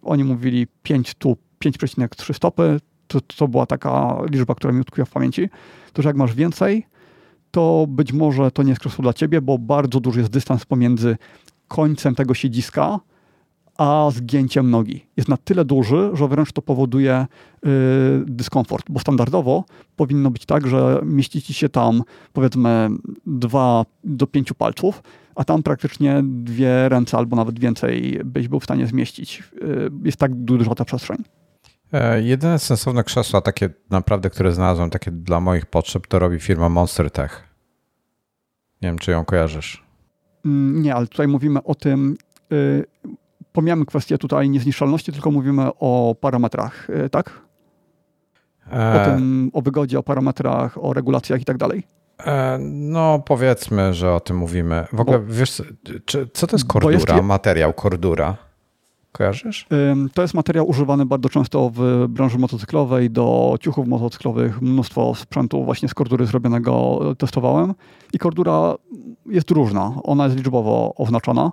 oni 0.02 0.24
mówili 0.24 0.68
5 0.84 1.14
tu 1.14 1.38
5,3 1.66 2.34
stopy, 2.34 2.80
to, 3.08 3.22
to 3.22 3.48
była 3.48 3.66
taka 3.66 4.18
liczba, 4.30 4.56
która 4.56 4.74
mi 4.74 4.82
utkwiła 4.82 5.06
w 5.06 5.12
pamięci, 5.12 5.50
to 5.94 6.02
że 6.02 6.10
jak 6.10 6.16
masz 6.16 6.36
więcej, 6.36 6.86
to 7.52 7.86
być 7.90 8.14
może 8.14 8.52
to 8.52 8.64
nie 8.64 8.70
jest 8.70 8.80
krzesło 8.80 9.02
dla 9.02 9.14
ciebie, 9.14 9.42
bo 9.42 9.58
bardzo 9.58 10.00
duży 10.00 10.20
jest 10.20 10.32
dystans 10.32 10.66
pomiędzy 10.66 11.18
końcem 11.68 12.16
tego 12.16 12.34
siedziska, 12.34 13.00
a 13.82 14.12
zgięciem 14.12 14.72
nogi. 14.72 15.06
Jest 15.18 15.30
na 15.30 15.38
tyle 15.38 15.66
duży, 15.66 16.10
że 16.14 16.28
wręcz 16.28 16.52
to 16.52 16.62
powoduje 16.62 17.28
yy, 17.64 17.72
dyskomfort, 18.26 18.86
bo 18.90 19.00
standardowo 19.00 19.64
powinno 19.96 20.32
być 20.32 20.46
tak, 20.46 20.68
że 20.68 21.02
mieścicie 21.04 21.54
się 21.54 21.70
tam 21.70 22.04
powiedzmy 22.34 22.90
dwa 23.26 23.86
do 24.04 24.28
pięciu 24.28 24.56
palców, 24.56 25.04
a 25.36 25.44
tam 25.44 25.64
praktycznie 25.64 26.22
dwie 26.24 26.90
ręce 26.90 27.18
albo 27.18 27.36
nawet 27.36 27.60
więcej 27.60 28.22
byś 28.26 28.48
był 28.48 28.60
w 28.60 28.64
stanie 28.64 28.88
zmieścić. 28.88 29.44
Yy, 29.62 29.92
jest 30.04 30.18
tak 30.18 30.36
duża 30.36 30.76
ta 30.76 30.86
przestrzeń. 30.86 31.24
E, 31.94 32.22
jedyne 32.22 32.60
sensowne 32.60 33.04
krzesła, 33.04 33.42
takie 33.42 33.70
naprawdę, 33.90 34.30
które 34.30 34.52
znalazłem, 34.52 34.90
takie 34.90 35.12
dla 35.12 35.40
moich 35.40 35.66
potrzeb, 35.66 36.08
to 36.08 36.20
robi 36.20 36.40
firma 36.40 36.70
Monster 36.70 37.12
Tech. 37.12 37.44
Nie 38.82 38.90
wiem, 38.90 38.98
czy 38.98 39.12
ją 39.12 39.26
kojarzysz. 39.26 39.84
Mm, 40.46 40.82
nie, 40.82 40.96
ale 40.96 41.08
tutaj 41.08 41.28
mówimy 41.28 41.64
o 41.64 41.76
tym, 41.76 42.18
yy, 42.50 42.86
pomijamy 43.52 43.86
kwestię 43.86 44.18
tutaj 44.18 44.50
niezniszczalności, 44.50 45.12
tylko 45.12 45.32
mówimy 45.32 45.70
o 45.80 46.16
parametrach, 46.22 46.88
yy, 46.90 47.10
tak? 47.10 47.42
E... 48.72 49.02
O 49.02 49.06
tym, 49.06 49.52
o 49.54 49.62
wygodzie, 49.62 50.00
o 50.00 50.04
parametrach, 50.04 50.84
o 50.84 50.94
regulacjach 50.94 51.42
i 51.42 51.46
tak 51.46 51.58
dalej. 51.58 51.84
E, 52.26 52.58
no, 52.62 53.20
powiedzmy, 53.26 53.94
że 53.94 54.14
o 54.14 54.20
tym 54.20 54.38
mówimy. 54.38 54.86
W 54.94 55.00
ogóle, 55.00 55.20
Bo, 55.20 55.34
wiesz, 55.34 55.62
czy, 56.06 56.28
co 56.34 56.48
to 56.48 56.56
jest 56.56 56.68
kordura, 56.68 56.94
jest... 56.94 57.24
materiał 57.24 57.74
kordura? 57.74 58.38
Kojarzysz? 59.12 59.68
To 60.14 60.22
jest 60.22 60.34
materiał 60.34 60.70
używany 60.70 61.06
bardzo 61.06 61.30
często 61.30 61.72
w 61.74 62.06
branży 62.10 62.38
motocyklowej, 62.38 63.10
do 63.10 63.58
ciuchów 63.60 63.88
motocyklowych. 63.88 64.62
Mnóstwo 64.62 65.16
sprzętu 65.16 65.64
właśnie 65.64 65.90
z 65.90 65.94
kordury 65.94 66.26
zrobionego 66.26 67.00
testowałem. 67.18 67.74
I 68.14 68.20
kordura 68.20 68.76
jest 69.26 69.52
różna. 69.52 69.94
Ona 70.04 70.26
jest 70.26 70.38
liczbowo 70.38 70.94
oznaczona. 70.98 71.52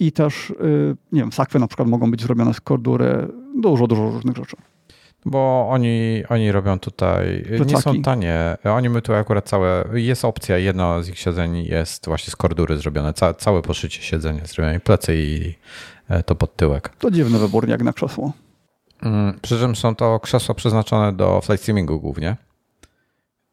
Y, 0.00 0.04
I 0.04 0.12
też, 0.12 0.50
y, 0.50 0.96
nie 1.12 1.20
wiem, 1.20 1.32
sakwy 1.32 1.58
na 1.58 1.66
przykład 1.66 1.88
mogą 1.88 2.10
być 2.10 2.22
zrobione 2.22 2.54
z 2.54 2.60
kordury. 2.60 3.28
Dużo, 3.56 3.86
dużo 3.86 4.10
różnych 4.10 4.36
rzeczy. 4.36 4.56
Bo 5.26 5.68
oni, 5.70 6.22
oni 6.28 6.52
robią 6.52 6.78
tutaj, 6.78 7.44
Plecaki. 7.46 7.74
nie 7.74 7.80
są 7.80 8.02
tanie. 8.02 8.56
Oni 8.64 8.88
my 8.88 9.02
tu 9.02 9.14
akurat 9.14 9.48
całe, 9.48 9.84
jest 9.94 10.24
opcja, 10.24 10.58
jedno 10.58 11.02
z 11.02 11.08
ich 11.08 11.18
siedzeń 11.18 11.64
jest 11.64 12.06
właśnie 12.06 12.30
z 12.30 12.36
kordury 12.36 12.76
zrobione. 12.76 13.12
Ca, 13.12 13.34
całe 13.34 13.62
poszycie 13.62 14.02
siedzenia 14.02 14.46
zrobione, 14.46 14.80
plecy 14.80 15.16
i 15.16 15.54
e, 16.08 16.22
to 16.22 16.34
pod 16.34 16.56
tyłek. 16.56 16.88
To 16.98 17.10
dziwny 17.10 17.38
wybór 17.38 17.68
jak 17.68 17.82
na 17.82 17.92
krzesło. 17.92 18.32
Mm, 19.02 19.38
przy 19.42 19.58
czym 19.58 19.76
są 19.76 19.94
to 19.94 20.20
krzesła 20.20 20.54
przeznaczone 20.54 21.12
do 21.12 21.40
flight 21.40 21.62
streamingu 21.62 22.00
głównie. 22.00 22.36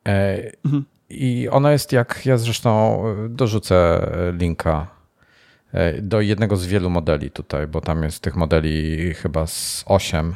E, 0.08 0.38
mhm. 0.66 0.86
I 1.10 1.50
ona 1.52 1.72
jest 1.72 1.92
jak, 1.92 2.26
ja 2.26 2.38
zresztą 2.38 3.04
dorzucę 3.30 4.08
linka 4.34 4.88
e, 4.88 5.01
do 6.02 6.22
jednego 6.22 6.58
z 6.58 6.66
wielu 6.66 6.90
modeli 6.90 7.32
tutaj, 7.32 7.68
bo 7.68 7.82
tam 7.82 8.04
jest 8.04 8.20
tych 8.20 8.36
modeli 8.36 9.14
chyba 9.14 9.48
z 9.48 9.84
8 9.88 10.36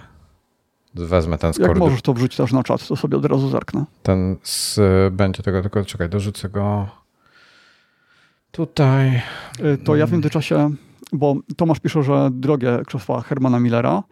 Wezmę 0.95 1.37
ten 1.37 1.53
z 1.53 1.57
Jak 1.57 1.77
możesz 1.77 2.01
to 2.01 2.13
wrzucić 2.13 2.37
też 2.37 2.51
na 2.51 2.63
czat, 2.63 2.87
to 2.87 2.95
sobie 2.95 3.17
od 3.17 3.25
razu 3.25 3.49
zerknę. 3.49 3.85
Ten 4.03 4.35
z, 4.43 4.79
będzie 5.13 5.43
tego, 5.43 5.61
tylko 5.61 5.85
czekaj, 5.85 6.09
dorzucę 6.09 6.49
go 6.49 6.87
tutaj. 8.51 9.21
Y, 9.59 9.77
to 9.77 9.95
ja 9.95 10.07
w 10.07 10.11
międzyczasie, 10.11 10.71
bo 11.13 11.35
Tomasz 11.57 11.79
pisze, 11.79 12.03
że 12.03 12.29
drogie 12.31 12.79
krzesła 12.85 13.21
Hermana 13.21 13.59
Millera, 13.59 14.03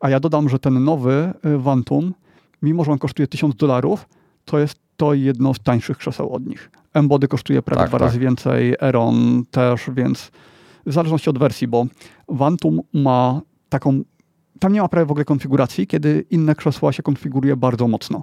a 0.00 0.10
ja 0.10 0.20
dodam, 0.20 0.48
że 0.48 0.58
ten 0.58 0.84
nowy 0.84 1.32
Vantum, 1.58 2.14
mimo 2.62 2.84
że 2.84 2.92
on 2.92 2.98
kosztuje 2.98 3.26
1000 3.26 3.56
dolarów, 3.56 4.08
to 4.44 4.58
jest 4.58 4.78
to 4.96 5.14
jedno 5.14 5.54
z 5.54 5.60
tańszych 5.60 5.98
krzeseł 5.98 6.32
od 6.32 6.46
nich. 6.46 6.70
Embody 6.94 7.28
kosztuje 7.28 7.62
prawie 7.62 7.80
tak, 7.80 7.88
dwa 7.88 7.98
tak. 7.98 8.06
razy 8.06 8.18
więcej, 8.18 8.74
Eron 8.80 9.44
też, 9.50 9.90
więc 9.92 10.30
w 10.86 10.92
zależności 10.92 11.30
od 11.30 11.38
wersji, 11.38 11.68
bo 11.68 11.86
Vantum 12.28 12.80
ma 12.92 13.40
taką 13.68 14.02
tam 14.60 14.72
nie 14.72 14.80
ma 14.80 14.88
prawie 14.88 15.06
w 15.06 15.10
ogóle 15.10 15.24
konfiguracji, 15.24 15.86
kiedy 15.86 16.24
inne 16.30 16.54
krzesła 16.54 16.92
się 16.92 17.02
konfiguruje 17.02 17.56
bardzo 17.56 17.88
mocno. 17.88 18.22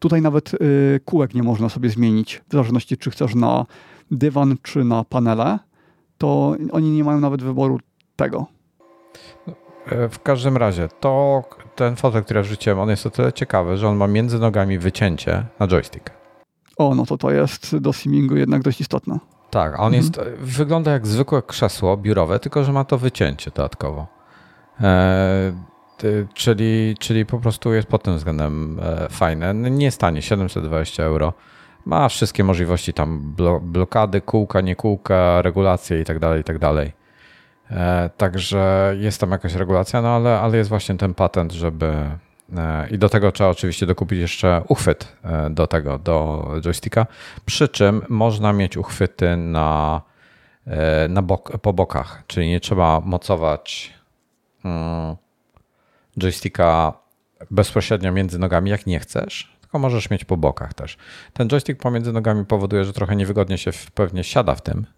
Tutaj 0.00 0.22
nawet 0.22 0.54
y, 0.54 1.00
kółek 1.04 1.34
nie 1.34 1.42
można 1.42 1.68
sobie 1.68 1.90
zmienić, 1.90 2.42
w 2.48 2.52
zależności 2.52 2.96
czy 2.96 3.10
chcesz 3.10 3.34
na 3.34 3.66
dywan, 4.10 4.56
czy 4.62 4.84
na 4.84 5.04
panele, 5.04 5.58
to 6.18 6.56
oni 6.72 6.90
nie 6.90 7.04
mają 7.04 7.20
nawet 7.20 7.42
wyboru 7.42 7.78
tego. 8.16 8.46
E, 9.86 10.08
w 10.08 10.22
każdym 10.22 10.56
razie, 10.56 10.88
to 11.00 11.42
ten 11.76 11.96
fotel, 11.96 12.24
który 12.24 12.38
ja 12.38 12.44
wrzuciłem, 12.44 12.78
on 12.78 12.88
jest 12.88 13.06
o 13.06 13.10
tyle 13.10 13.32
ciekawy, 13.32 13.76
że 13.76 13.88
on 13.88 13.96
ma 13.96 14.06
między 14.06 14.38
nogami 14.38 14.78
wycięcie 14.78 15.46
na 15.60 15.68
joystick. 15.68 16.10
O, 16.76 16.94
no 16.94 17.06
to 17.06 17.18
to 17.18 17.30
jest 17.30 17.76
do 17.76 17.92
simingu 17.92 18.36
jednak 18.36 18.62
dość 18.62 18.80
istotne. 18.80 19.18
Tak, 19.50 19.80
on 19.80 19.94
mhm. 19.94 19.94
jest, 19.94 20.20
wygląda 20.38 20.92
jak 20.92 21.06
zwykłe 21.06 21.42
krzesło 21.42 21.96
biurowe, 21.96 22.38
tylko 22.38 22.64
że 22.64 22.72
ma 22.72 22.84
to 22.84 22.98
wycięcie 22.98 23.50
dodatkowo. 23.50 24.06
E, 24.80 25.52
czyli, 26.34 26.96
czyli 26.98 27.26
po 27.26 27.38
prostu 27.38 27.74
jest 27.74 27.88
pod 27.88 28.02
tym 28.02 28.16
względem 28.16 28.80
e, 28.82 29.08
fajne. 29.08 29.54
Nie 29.54 29.90
stanie 29.90 30.22
720 30.22 31.02
euro. 31.02 31.32
Ma 31.86 32.08
wszystkie 32.08 32.44
możliwości 32.44 32.92
tam 32.92 33.34
blokady, 33.62 34.20
kółka, 34.20 34.60
nie 34.60 34.76
kółka, 34.76 35.42
regulacje 35.42 36.00
i 36.00 36.04
tak 36.04 36.18
dalej, 36.18 36.40
i 36.40 36.44
tak 36.44 36.58
dalej. 36.58 36.92
E, 37.70 38.10
także 38.16 38.94
jest 38.98 39.20
tam 39.20 39.30
jakaś 39.30 39.54
regulacja, 39.54 40.02
no 40.02 40.08
ale, 40.08 40.40
ale 40.40 40.56
jest 40.56 40.70
właśnie 40.70 40.94
ten 40.94 41.14
patent, 41.14 41.52
żeby. 41.52 41.94
E, 42.56 42.88
I 42.90 42.98
do 42.98 43.08
tego 43.08 43.32
trzeba 43.32 43.50
oczywiście 43.50 43.86
dokupić 43.86 44.18
jeszcze 44.18 44.62
uchwyt 44.68 45.16
e, 45.24 45.50
do 45.50 45.66
tego, 45.66 45.98
do 45.98 46.46
joysticka. 46.60 47.06
Przy 47.46 47.68
czym 47.68 48.02
można 48.08 48.52
mieć 48.52 48.76
uchwyty 48.76 49.36
na, 49.36 50.02
na 51.08 51.22
bok, 51.22 51.58
po 51.58 51.72
bokach, 51.72 52.22
czyli 52.26 52.48
nie 52.48 52.60
trzeba 52.60 53.00
mocować 53.00 53.94
mm, 54.64 55.16
joysticka 56.18 56.92
bezpośrednio 57.50 58.12
między 58.12 58.38
nogami, 58.38 58.70
jak 58.70 58.86
nie 58.86 59.00
chcesz, 59.00 59.56
tylko 59.60 59.78
możesz 59.78 60.10
mieć 60.10 60.24
po 60.24 60.36
bokach 60.36 60.74
też. 60.74 60.96
Ten 61.32 61.48
joystick 61.48 61.80
pomiędzy 61.80 62.12
nogami 62.12 62.44
powoduje, 62.44 62.84
że 62.84 62.92
trochę 62.92 63.16
niewygodnie 63.16 63.58
się 63.58 63.70
pewnie 63.94 64.24
siada 64.24 64.54
w 64.54 64.62
tym, 64.62 64.78
e, 64.78 64.97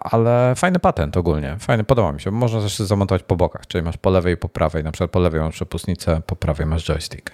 ale 0.00 0.54
fajny 0.56 0.78
patent 0.78 1.16
ogólnie, 1.16 1.56
fajny, 1.58 1.84
podoba 1.84 2.12
mi 2.12 2.20
się. 2.20 2.30
Można 2.30 2.60
też 2.60 2.78
zamontować 2.78 3.22
po 3.22 3.36
bokach, 3.36 3.66
czyli 3.66 3.84
masz 3.84 3.96
po 3.96 4.10
lewej 4.10 4.34
i 4.34 4.36
po 4.36 4.48
prawej, 4.48 4.84
na 4.84 4.92
przykład 4.92 5.10
po 5.10 5.20
lewej 5.20 5.40
masz 5.40 5.54
przepustnicę, 5.54 6.22
po 6.26 6.36
prawej 6.36 6.66
masz 6.66 6.84
joystick. 6.84 7.30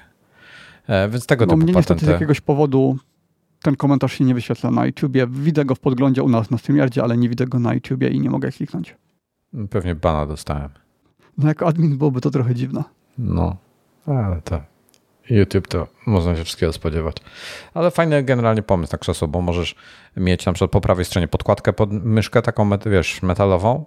E, 0.87 1.09
więc 1.09 1.27
tego 1.27 1.47
no, 1.47 1.53
typu 1.53 1.65
mnie 1.65 1.73
patenty... 1.73 1.95
niestety 1.95 2.07
z 2.07 2.09
jakiegoś 2.09 2.41
powodu 2.41 2.97
ten 3.63 3.77
komentarz 3.77 4.13
się 4.13 4.25
nie 4.25 4.35
wyświetla 4.35 4.71
na 4.71 4.87
YouTubie. 4.87 5.27
Widzę 5.27 5.65
go 5.65 5.75
w 5.75 5.81
podglądzie 5.81 6.23
u 6.23 6.29
nas 6.29 6.51
na 6.51 6.59
StreamYardzie, 6.59 7.03
ale 7.03 7.17
nie 7.17 7.29
widzę 7.29 7.47
go 7.47 7.59
na 7.59 7.75
YouTubie 7.75 8.09
i 8.09 8.21
nie 8.21 8.31
mogę 8.31 8.53
kliknąć. 8.53 8.97
Pewnie 9.71 9.95
bana 9.95 10.27
dostałem. 10.27 10.71
No 11.39 11.49
jako 11.49 11.67
admin 11.67 11.99
byłoby 11.99 12.21
to 12.21 12.31
trochę 12.31 12.55
dziwne. 12.55 12.85
No, 13.19 13.57
ale 14.07 14.41
tak. 14.43 14.63
YouTube 15.31 15.69
to 15.69 15.87
można 16.07 16.37
się 16.37 16.45
wszystkiego 16.45 16.73
spodziewać. 16.73 17.17
Ale 17.75 17.91
fajny 17.91 18.23
generalnie 18.23 18.63
pomysł 18.63 18.93
na 18.93 18.99
krzesło, 18.99 19.29
bo 19.29 19.41
możesz 19.41 19.75
mieć 20.17 20.47
na 20.47 20.53
przykład 20.53 20.71
po 20.71 20.81
prawej 20.81 21.05
stronie 21.05 21.29
podkładkę 21.29 21.73
pod 21.73 21.93
myszkę 21.93 22.43
taką, 22.43 22.71
wiesz, 22.87 23.23
metalową, 23.23 23.85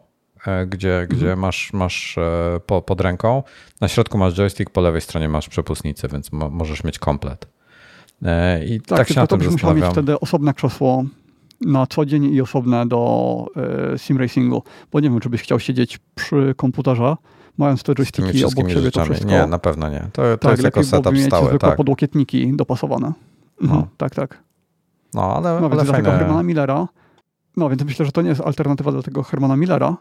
e, 0.48 0.66
gdzie, 0.66 1.00
mhm. 1.00 1.20
gdzie 1.20 1.36
masz, 1.36 1.74
masz 1.74 2.18
e, 2.18 2.60
po, 2.66 2.82
pod 2.82 3.02
ręką. 3.02 3.44
Na 3.82 3.88
środku 3.88 4.18
masz 4.18 4.34
joystick, 4.34 4.72
po 4.72 4.82
lewej 4.82 5.02
stronie 5.02 5.30
masz 5.30 5.50
przepustnicę, 5.50 6.08
więc 6.08 6.32
mo, 6.32 6.50
możesz 6.50 6.84
mieć 6.84 7.00
komplet. 7.00 7.48
E, 8.26 8.66
I 8.66 8.82
tak, 8.82 8.98
tak 8.98 9.08
się 9.08 9.16
na 9.16 9.28
to 9.28 9.38
byś 9.38 9.48
musiał 9.48 9.76
mieć 9.76 9.86
wtedy 9.86 10.20
osobne 10.20 10.54
krzesło 10.54 11.04
na 11.62 11.88
co 11.88 12.06
dzień 12.06 12.34
i 12.34 12.42
osobne 12.42 12.88
do 12.88 13.46
sim 13.98 14.18
racingu, 14.18 14.64
bo 14.92 15.00
nie 15.00 15.10
wiem, 15.10 15.20
czy 15.20 15.30
byś 15.30 15.42
chciał 15.42 15.60
siedzieć 15.60 16.00
przy 16.16 16.54
komputerze, 16.58 17.16
mając 17.60 17.84
te 17.84 17.96
joysticki 17.96 18.46
obok 18.46 18.70
siebie 18.70 18.92
to 18.92 19.06
wszystko. 19.06 19.28
Nie, 19.30 19.48
na 19.48 19.60
pewno 19.60 19.90
nie. 19.90 20.08
To, 20.14 20.22
to 20.22 20.38
tak, 20.38 20.52
jest 20.52 20.64
jako 20.64 20.84
setup 20.84 21.14
mieć 21.14 21.26
stały. 21.26 21.50
Zwykłe 21.50 21.70
tak. 21.70 21.78
podłokietniki 21.78 22.52
dopasowane. 22.56 23.14
Mhm, 23.62 23.80
no. 23.80 23.88
Tak, 23.98 24.16
tak. 24.16 24.44
No, 25.14 25.36
ale, 25.36 25.62
no, 25.62 25.70
więc 25.70 25.82
ale 25.82 25.92
fajne. 25.92 26.12
Hermana 26.12 26.44
Millera, 26.44 26.88
no 27.58 27.70
więc 27.70 27.84
myślę, 27.84 28.06
że 28.06 28.12
to 28.12 28.22
nie 28.22 28.30
jest 28.30 28.42
alternatywa 28.42 28.92
do 28.92 29.04
tego 29.04 29.24
Hermana 29.24 29.56
Millera. 29.56 29.98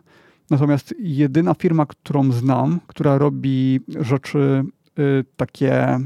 Natomiast 0.51 0.95
jedyna 0.99 1.55
firma, 1.55 1.87
którą 1.87 2.33
znam, 2.33 2.81
która 2.87 3.19
robi 3.19 3.81
rzeczy 4.01 4.65
y, 4.99 5.25
takie 5.37 5.99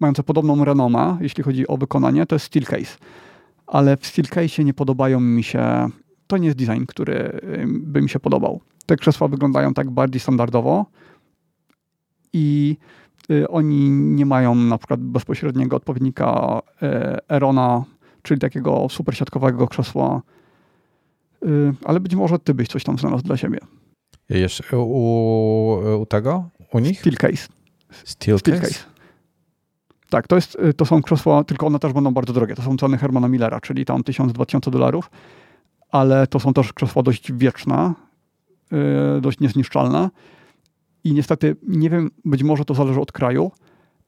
mające 0.00 0.22
podobną 0.22 0.64
renomę, 0.64 1.16
jeśli 1.20 1.44
chodzi 1.44 1.68
o 1.68 1.76
wykonanie, 1.76 2.26
to 2.26 2.34
jest 2.34 2.46
Steelcase. 2.46 2.98
Ale 3.66 3.96
w 3.96 4.06
Steelcase 4.06 4.64
nie 4.64 4.74
podobają 4.74 5.20
mi 5.20 5.42
się, 5.42 5.88
to 6.32 6.38
nie 6.38 6.46
jest 6.46 6.58
design, 6.58 6.84
który 6.86 7.14
y, 7.14 7.66
by 7.68 8.02
mi 8.02 8.08
się 8.08 8.20
podobał 8.20 8.60
te 8.86 8.96
krzesła 8.96 9.28
wyglądają 9.28 9.74
tak 9.74 9.90
bardziej 9.90 10.20
standardowo 10.20 10.86
i 12.32 12.76
y, 13.30 13.48
oni 13.48 13.90
nie 13.90 14.26
mają 14.26 14.54
na 14.54 14.78
przykład 14.78 15.00
bezpośredniego 15.00 15.76
odpowiednika 15.76 16.60
y, 16.82 16.86
Erona, 17.28 17.84
czyli 18.22 18.40
takiego 18.40 18.86
super 18.90 19.16
siatkowego 19.16 19.68
krzesła, 19.68 20.22
y, 21.42 21.74
ale 21.84 22.00
być 22.00 22.14
może 22.14 22.38
ty 22.38 22.54
byś 22.54 22.68
coś 22.68 22.84
tam 22.84 22.98
znalazł 22.98 23.24
dla 23.24 23.36
siebie. 23.36 23.58
Jeszcze 24.28 24.78
u, 24.78 26.00
u 26.00 26.06
tego? 26.06 26.48
U 26.72 26.78
nich? 26.78 27.00
Steelcase. 27.00 27.48
Steelcase? 28.04 28.56
Steelcase. 28.56 28.84
Tak, 30.10 30.26
to, 30.26 30.36
jest, 30.36 30.58
to 30.76 30.84
są 30.84 31.02
krzesła, 31.02 31.44
tylko 31.44 31.66
one 31.66 31.78
też 31.78 31.92
będą 31.92 32.10
bardzo 32.10 32.32
drogie. 32.32 32.54
To 32.54 32.62
są 32.62 32.76
ceny 32.76 32.98
Hermana 32.98 33.28
Millera, 33.28 33.60
czyli 33.60 33.84
tam 33.84 34.02
1000-2000 34.02 34.70
dolarów, 34.70 35.10
ale 35.92 36.26
to 36.26 36.40
są 36.40 36.52
też 36.52 36.72
krzesła 36.72 37.02
dość 37.02 37.32
wieczne, 37.32 37.94
Y, 38.72 39.20
dość 39.20 39.40
niezniszczalna. 39.40 40.10
I 41.04 41.14
niestety, 41.14 41.56
nie 41.68 41.90
wiem, 41.90 42.10
być 42.24 42.42
może 42.42 42.64
to 42.64 42.74
zależy 42.74 43.00
od 43.00 43.12
kraju, 43.12 43.52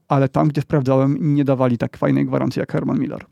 ale 0.08 0.28
tam, 0.28 0.48
gdzie 0.48 0.60
sprawdzałem, 0.60 1.34
nie 1.34 1.44
dawali 1.44 1.78
tak 1.78 1.96
fajnej 1.96 2.26
gwarancji 2.26 2.60
jak 2.60 2.72
Herman 2.72 2.98
Miller. 2.98 3.24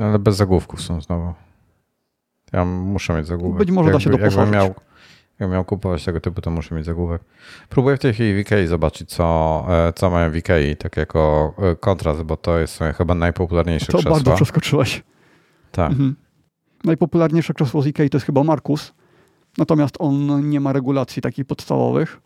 Ale 0.00 0.18
bez 0.18 0.36
zagłówków 0.36 0.82
są 0.82 1.00
znowu. 1.00 1.32
Ja 2.52 2.64
muszę 2.64 3.16
mieć 3.16 3.26
zagłówek. 3.26 3.58
Być 3.58 3.70
może 3.70 3.90
Jakby, 3.90 3.98
da 3.98 4.04
się 4.04 4.10
doposażyć. 4.10 4.36
Jakbym 4.36 4.54
miał, 4.54 4.74
jakbym 5.38 5.50
miał 5.50 5.64
kupować 5.64 6.04
tego 6.04 6.20
typu, 6.20 6.40
to 6.40 6.50
muszę 6.50 6.74
mieć 6.74 6.84
zagłówek. 6.84 7.22
Próbuję 7.68 7.96
w 7.96 8.00
tej 8.00 8.12
chwili 8.12 8.34
w 8.34 8.38
Ikei 8.38 8.66
zobaczyć, 8.66 9.10
co, 9.10 9.66
e, 9.68 9.92
co 9.92 10.10
mają 10.10 10.30
w 10.30 10.36
Ikei, 10.36 10.76
tak 10.76 10.96
jako 10.96 11.54
e, 11.58 11.76
kontrast, 11.76 12.22
bo 12.22 12.36
to 12.36 12.58
jest 12.58 12.78
chyba 12.96 13.14
najpopularniejsze 13.14 13.86
to 13.86 13.98
krzesła. 13.98 14.10
To 14.10 14.16
bardzo 14.16 14.34
przeskoczyłeś. 14.34 15.02
Tak. 15.72 15.90
Mhm. 15.92 16.16
Najpopularniejsze 16.84 17.54
krzesło 17.54 17.82
z 17.82 17.86
Ikei 17.86 18.10
to 18.10 18.16
jest 18.16 18.26
chyba 18.26 18.44
Markus. 18.44 18.92
Natomiast 19.58 19.96
on 19.98 20.50
nie 20.50 20.60
ma 20.60 20.72
regulacji 20.72 21.22
takich 21.22 21.44
podstawowych, 21.44 22.20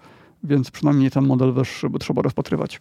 więc 0.45 0.71
przynajmniej 0.71 1.11
ten 1.11 1.27
model 1.27 1.53
wyższy 1.53 1.91
by 1.91 1.99
trzeba 1.99 2.23
rozpatrywać. 2.23 2.81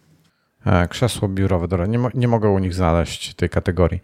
E, 0.66 0.88
krzesło 0.88 1.28
biurowe, 1.28 1.68
dobra, 1.68 1.86
nie, 1.86 1.98
mo 1.98 2.08
nie 2.14 2.28
mogę 2.28 2.48
u 2.50 2.58
nich 2.58 2.74
znaleźć 2.74 3.34
tej 3.34 3.48
kategorii. 3.48 4.00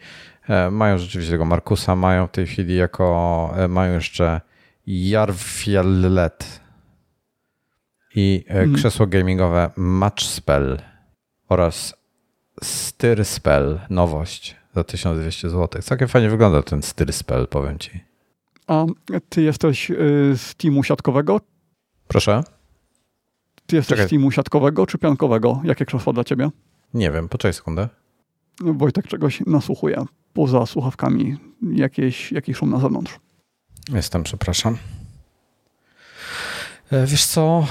E, 0.48 0.70
mają 0.70 0.98
rzeczywiście 0.98 1.32
tego 1.32 1.44
Markusa, 1.44 1.96
mają 1.96 2.26
w 2.26 2.30
tej 2.30 2.46
chwili 2.46 2.76
jako, 2.76 3.50
e, 3.56 3.68
mają 3.68 3.94
jeszcze 3.94 4.40
Jarfjellet 4.86 6.60
i 8.14 8.44
hmm. 8.48 8.74
krzesło 8.74 9.06
gamingowe 9.06 9.70
Matchspell 9.76 10.78
oraz 11.48 11.94
Styrspell, 12.62 13.80
nowość 13.90 14.61
za 14.74 14.84
1200 14.84 15.50
zł. 15.50 15.82
Całkiem 15.82 16.08
fajnie 16.08 16.30
wygląda 16.30 16.62
ten 16.62 16.82
Styrspell, 16.82 17.48
powiem 17.48 17.78
ci. 17.78 17.90
A 18.66 18.84
ty 19.28 19.42
jesteś 19.42 19.90
y, 19.90 19.94
z 20.36 20.54
teamu 20.54 20.82
siatkowego? 20.84 21.40
Proszę? 22.08 22.44
Ty 23.66 23.76
jesteś 23.76 23.96
Czekaj. 23.96 24.06
z 24.06 24.10
teamu 24.10 24.30
siatkowego 24.30 24.86
czy 24.86 24.98
piankowego? 24.98 25.60
Jakie 25.64 25.84
krzesło 25.86 26.12
dla 26.12 26.24
ciebie? 26.24 26.50
Nie 26.94 27.10
wiem, 27.10 27.28
poczekaj 27.28 27.52
sekundę. 27.54 27.88
Wojtek 28.60 29.06
czegoś 29.06 29.40
nasłuchuje. 29.46 30.04
Poza 30.32 30.66
słuchawkami 30.66 31.36
jakieś, 31.72 32.32
jakiś 32.32 32.56
szum 32.56 32.70
na 32.70 32.78
zewnątrz. 32.80 33.18
Jestem, 33.92 34.22
przepraszam. 34.22 34.76
E, 36.90 37.06
wiesz 37.06 37.26
co, 37.26 37.66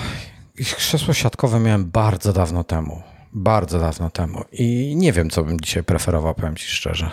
krzesło 0.77 1.13
siatkowe 1.13 1.59
miałem 1.59 1.85
bardzo 1.85 2.33
dawno 2.33 2.63
temu. 2.63 3.01
Bardzo 3.33 3.79
dawno 3.79 4.09
temu. 4.09 4.39
I 4.51 4.95
nie 4.95 5.13
wiem, 5.13 5.29
co 5.29 5.43
bym 5.43 5.59
dzisiaj 5.59 5.83
preferował, 5.83 6.35
powiem 6.35 6.55
ci 6.55 6.65
szczerze. 6.65 7.09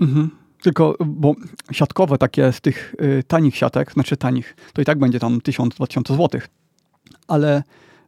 Mhm. 0.00 0.30
Tylko, 0.62 0.96
bo 1.06 1.34
siatkowe 1.72 2.18
takie 2.18 2.52
z 2.52 2.60
tych 2.60 2.94
y, 3.00 3.22
tanich 3.26 3.56
siatek, 3.56 3.92
znaczy 3.92 4.16
tanich, 4.16 4.56
to 4.72 4.82
i 4.82 4.84
tak 4.84 4.98
będzie 4.98 5.18
tam 5.18 5.38
1000-2000 5.38 6.16
zł. 6.16 6.40
Ale 7.28 7.62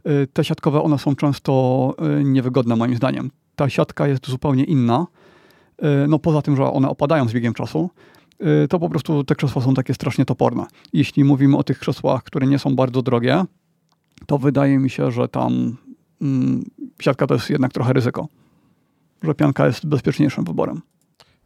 y, 0.06 0.26
te 0.32 0.44
siatkowe, 0.44 0.82
one 0.82 0.98
są 0.98 1.16
często 1.16 1.94
y, 2.20 2.24
niewygodne 2.24 2.76
moim 2.76 2.96
zdaniem. 2.96 3.30
Ta 3.56 3.68
siatka 3.68 4.08
jest 4.08 4.26
zupełnie 4.26 4.64
inna. 4.64 5.06
Y, 6.04 6.08
no 6.08 6.18
poza 6.18 6.42
tym, 6.42 6.56
że 6.56 6.64
one 6.64 6.88
opadają 6.88 7.28
z 7.28 7.32
biegiem 7.32 7.54
czasu, 7.54 7.90
y, 8.64 8.68
to 8.68 8.78
po 8.78 8.88
prostu 8.88 9.24
te 9.24 9.34
krzesła 9.34 9.62
są 9.62 9.74
takie 9.74 9.94
strasznie 9.94 10.24
toporne. 10.24 10.66
Jeśli 10.92 11.24
mówimy 11.24 11.56
o 11.56 11.64
tych 11.64 11.78
krzesłach, 11.78 12.22
które 12.22 12.46
nie 12.46 12.58
są 12.58 12.76
bardzo 12.76 13.02
drogie, 13.02 13.44
to 14.26 14.38
wydaje 14.38 14.78
mi 14.78 14.90
się, 14.90 15.10
że 15.10 15.28
tam 15.28 15.76
siatka 17.02 17.26
to 17.26 17.34
jest 17.34 17.50
jednak 17.50 17.72
trochę 17.72 17.92
ryzyko. 17.92 18.28
Że 19.22 19.34
pianka 19.34 19.66
jest 19.66 19.86
bezpieczniejszym 19.86 20.44
wyborem. 20.44 20.82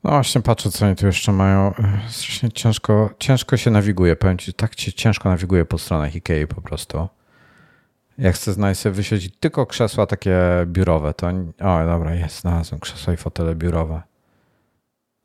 No 0.04 0.10
właśnie 0.10 0.40
patrzę, 0.40 0.70
co 0.70 0.86
oni 0.86 0.96
tu 0.96 1.06
jeszcze 1.06 1.32
mają. 1.32 1.74
Strasznie 2.08 2.52
ciężko, 2.52 3.10
ciężko 3.18 3.56
się 3.56 3.70
nawiguje, 3.70 4.16
powiem 4.16 4.38
ci, 4.38 4.54
tak 4.54 4.74
ci 4.74 4.92
ciężko 4.92 5.28
nawiguje 5.28 5.64
po 5.64 5.78
stronach 5.78 6.14
Ikei 6.14 6.46
po 6.46 6.60
prostu. 6.60 7.08
Jak 8.18 8.34
chcę 8.34 8.52
znaleźć 8.52 8.80
sobie 8.80 8.94
wyświetlić 8.94 9.34
tylko 9.40 9.66
krzesła 9.66 10.06
takie 10.06 10.38
biurowe, 10.66 11.14
to... 11.14 11.26
O, 11.60 11.86
dobra, 11.86 12.14
jest, 12.14 12.40
znalazłem 12.40 12.80
krzesła 12.80 13.12
i 13.14 13.16
fotele 13.16 13.54
biurowe. 13.54 14.02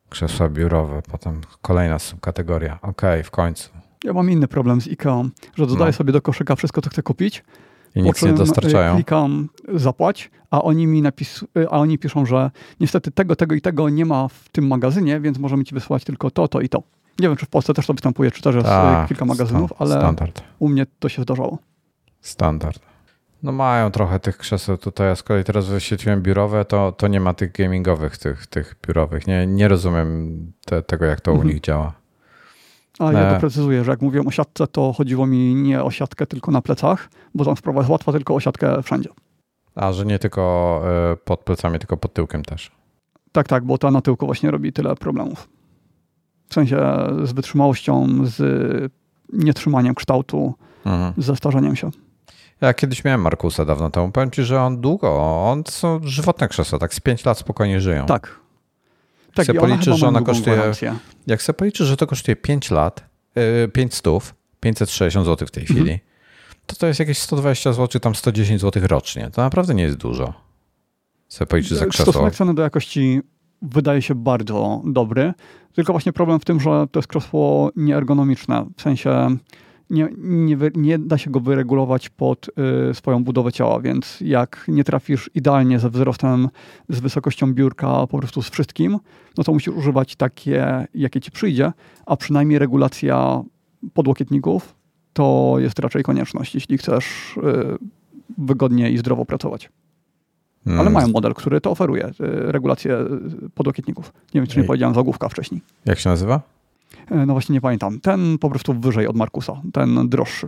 Krzesła 0.10 0.50
biurowe, 0.50 1.02
potem 1.12 1.42
kolejna 1.62 2.00
subkategoria. 2.00 2.80
Okej, 2.82 2.92
okay, 2.92 3.24
w 3.24 3.32
końcu. 3.32 3.70
Ja 4.04 4.14
mam 4.14 4.30
inny 4.32 4.48
problem 4.48 4.82
z 4.82 4.88
IKEA, 4.88 5.30
że 5.56 5.68
dodaję 5.68 5.92
no. 5.92 5.98
sobie 5.98 6.14
do 6.14 6.22
koszyka 6.22 6.56
wszystko, 6.56 6.82
co 6.82 6.90
chcę 6.90 7.04
kupić, 7.04 7.44
i 7.96 8.02
nic 8.02 8.24
nie 8.24 8.34
dostarczają. 8.34 8.96
Klikam 8.96 9.50
zapłać, 9.74 10.32
a 10.52 10.62
oni 10.62 10.88
mi 10.88 11.02
napis, 11.02 11.44
a 11.72 11.80
oni 11.80 11.98
piszą, 12.00 12.26
że 12.26 12.52
niestety 12.80 13.12
tego, 13.12 13.36
tego 13.36 13.56
i 13.56 13.62
tego 13.62 13.90
nie 13.90 14.06
ma 14.06 14.28
w 14.28 14.50
tym 14.50 14.68
magazynie, 14.68 15.20
więc 15.20 15.38
możemy 15.40 15.64
ci 15.64 15.76
wysłać 15.76 16.04
tylko 16.04 16.32
to, 16.32 16.48
to 16.48 16.62
i 16.62 16.70
to. 16.70 16.84
Nie 17.20 17.28
wiem, 17.28 17.38
czy 17.38 17.46
w 17.46 17.50
Polsce 17.50 17.74
też 17.74 17.88
to 17.88 17.94
występuje, 17.94 18.32
czy 18.32 18.42
też 18.42 18.56
jest 18.56 18.68
Ta, 18.68 19.06
kilka 19.08 19.26
magazynów, 19.26 19.74
ale 19.80 19.96
standard. 19.98 20.44
u 20.60 20.70
mnie 20.70 20.86
to 21.00 21.10
się 21.10 21.22
zdarzało. 21.22 21.58
Standard. 22.22 22.80
No 23.44 23.52
mają 23.52 23.92
trochę 23.92 24.20
tych 24.20 24.38
krzeseł 24.38 24.78
tutaj, 24.78 25.10
a 25.10 25.16
z 25.16 25.24
kolei 25.24 25.44
teraz 25.44 25.66
wyświetliłem 25.68 26.22
biurowe, 26.22 26.66
to, 26.66 26.92
to 26.92 27.08
nie 27.08 27.20
ma 27.20 27.34
tych 27.34 27.52
gamingowych, 27.52 28.18
tych, 28.18 28.48
tych 28.48 28.76
biurowych. 28.88 29.28
Nie, 29.28 29.48
nie 29.48 29.68
rozumiem 29.68 30.38
te, 30.66 30.82
tego, 30.82 31.06
jak 31.06 31.22
to 31.22 31.32
Mhm. 31.32 31.48
u 31.50 31.54
nich 31.54 31.62
działa. 31.62 31.94
A 33.00 33.12
ja 33.14 33.20
E. 33.20 33.34
doprecyzuję, 33.34 33.84
że 33.84 33.92
jak 33.92 34.02
mówiłem 34.02 34.28
o 34.28 34.32
siatce, 34.32 34.68
to 34.68 34.94
chodziło 34.94 35.28
mi 35.28 35.56
nie 35.56 35.84
o 35.84 35.92
siatkę 35.92 36.26
tylko 36.28 36.52
na 36.52 36.62
plecach, 36.62 37.10
bo 37.36 37.46
tam 37.46 37.58
sprawa 37.58 37.80
jest 37.80 37.90
łatwa, 37.90 38.12
tylko 38.12 38.36
o 38.36 38.40
siatkę 38.40 38.84
wszędzie. 38.84 39.10
A, 39.76 39.92
że 39.94 40.06
nie 40.06 40.20
tylko 40.20 40.82
e, 41.12 41.16
pod 41.16 41.40
plecami, 41.40 41.80
tylko 41.80 41.98
pod 41.98 42.14
tyłkiem 42.14 42.44
też. 42.44 42.72
Tak, 43.32 43.48
tak, 43.48 43.64
bo 43.66 43.78
ta 43.78 43.92
na 43.92 44.02
tyłku 44.02 44.26
właśnie 44.26 44.52
robi 44.52 44.74
tyle 44.74 44.96
problemów. 44.96 45.50
W 46.50 46.54
sensie 46.54 46.78
z 47.24 47.32
wytrzymałością, 47.34 48.08
z 48.24 48.42
nietrzymaniem 49.34 49.96
kształtu, 49.96 50.54
Mhm. 50.86 51.14
z 51.18 51.26
zestarzeniem 51.26 51.76
się. 51.76 51.90
Ja 52.62 52.74
kiedyś 52.74 53.04
miałem 53.04 53.22
Markusa 53.22 53.66
dawno 53.66 53.90
temu. 53.90 54.12
Powiem 54.12 54.32
ci, 54.32 54.44
że 54.44 54.62
on 54.62 54.82
długo, 54.82 55.18
on 55.52 55.64
są 55.70 56.00
żywotne 56.04 56.48
krzesła, 56.48 56.80
tak 56.80 56.94
z 56.94 57.00
5 57.00 57.26
lat 57.26 57.38
spokojnie 57.38 57.82
żyją. 57.82 58.06
Tak. 58.06 58.40
Tak, 59.38 59.46
Se 59.46 59.54
chyba 59.54 59.68
że 59.98 60.08
ona 60.08 60.22
kosztuje- 60.22 60.56
gwarancję. 60.56 60.96
Jak 61.28 61.42
sobie 61.42 61.58
policzysz, 61.58 61.88
że 61.88 61.98
to 61.98 62.08
kosztuje 62.08 62.36
5 62.36 62.72
lat, 62.72 63.10
yy, 63.36 63.68
5 63.68 63.94
stów, 63.94 64.36
560 64.60 65.26
zł 65.26 65.48
w 65.48 65.52
tej 65.52 65.64
Mhm. 65.64 65.80
chwili, 65.80 66.00
to 66.66 66.76
to 66.76 66.88
jest 66.88 67.00
jakieś 67.00 67.18
120 67.18 67.74
zł, 67.74 68.00
tam 68.02 68.16
110 68.16 68.62
zł 68.62 68.84
rocznie. 68.88 69.30
To 69.34 69.42
naprawdę 69.42 69.74
nie 69.76 69.84
jest 69.84 69.98
dużo. 69.98 70.34
Sobie 71.28 71.48
policzysz 71.48 71.78
za 71.78 71.86
krzesło. 71.86 72.12
Stosunek 72.14 72.36
ceny 72.36 72.54
do 72.56 72.62
jakości 72.62 73.22
wydaje 73.62 74.02
się 74.02 74.16
bardzo 74.16 74.82
dobry, 74.86 75.34
tylko 75.74 75.94
właśnie 75.94 76.14
problem 76.14 76.40
w 76.40 76.46
tym, 76.46 76.60
że 76.60 76.86
to 76.92 77.00
jest 77.00 77.08
krzesło 77.08 77.72
nieergonomiczne. 77.76 78.66
W 78.78 78.82
sensie 78.82 79.38
nie, 79.90 80.10
nie, 80.18 80.58
nie 80.76 81.00
da 81.00 81.18
się 81.18 81.32
go 81.32 81.40
wyregulować 81.40 82.10
pod 82.10 82.50
y, 82.90 82.94
swoją 82.94 83.24
budowę 83.24 83.52
ciała, 83.52 83.80
więc 83.80 84.22
jak 84.22 84.66
nie 84.68 84.84
trafisz 84.84 85.30
idealnie 85.36 85.80
ze 85.80 85.90
wzrostem, 85.90 86.50
z 86.90 87.00
wysokością 87.00 87.54
biurka, 87.54 88.08
po 88.08 88.18
prostu 88.18 88.42
z 88.42 88.50
wszystkim, 88.50 89.00
no 89.38 89.44
to 89.44 89.54
musisz 89.54 89.74
używać 89.74 90.16
takie, 90.16 90.88
jakie 90.94 91.22
ci 91.22 91.32
przyjdzie, 91.32 91.72
a 92.06 92.18
przynajmniej 92.18 92.60
regulacja 92.60 93.42
podłokietników 93.94 94.76
to 95.14 95.56
jest 95.58 95.80
raczej 95.80 96.04
konieczność, 96.04 96.56
jeśli 96.56 96.78
chcesz 96.78 97.38
y, 97.38 97.42
wygodnie 98.38 98.92
i 98.92 98.98
zdrowo 98.98 99.26
pracować. 99.26 99.70
Ale 100.66 100.82
Mm, 100.82 100.94
mają 100.94 101.08
model, 101.08 101.34
który 101.34 101.62
to 101.62 101.72
oferuje, 101.72 102.08
y, 102.08 102.12
regulację 102.52 102.98
y, 103.46 103.50
podłokietników. 103.50 104.14
Nie 104.34 104.42
wiem, 104.42 104.48
czy 104.48 104.58
nie 104.58 104.62
Ej. 104.62 104.68
powiedziałem 104.68 104.96
zagłówka 104.96 105.30
wcześniej. 105.30 105.62
Jak 105.86 106.00
się 106.00 106.10
nazywa? 106.10 106.42
E, 107.12 107.26
No 107.26 107.34
właśnie 107.34 107.54
nie 107.54 107.62
pamiętam. 107.62 108.00
Ten 108.00 108.38
po 108.38 108.50
prostu 108.50 108.74
wyżej 108.74 109.08
od 109.08 109.16
Markusa, 109.16 109.62
ten 109.74 110.10
droższy. 110.10 110.48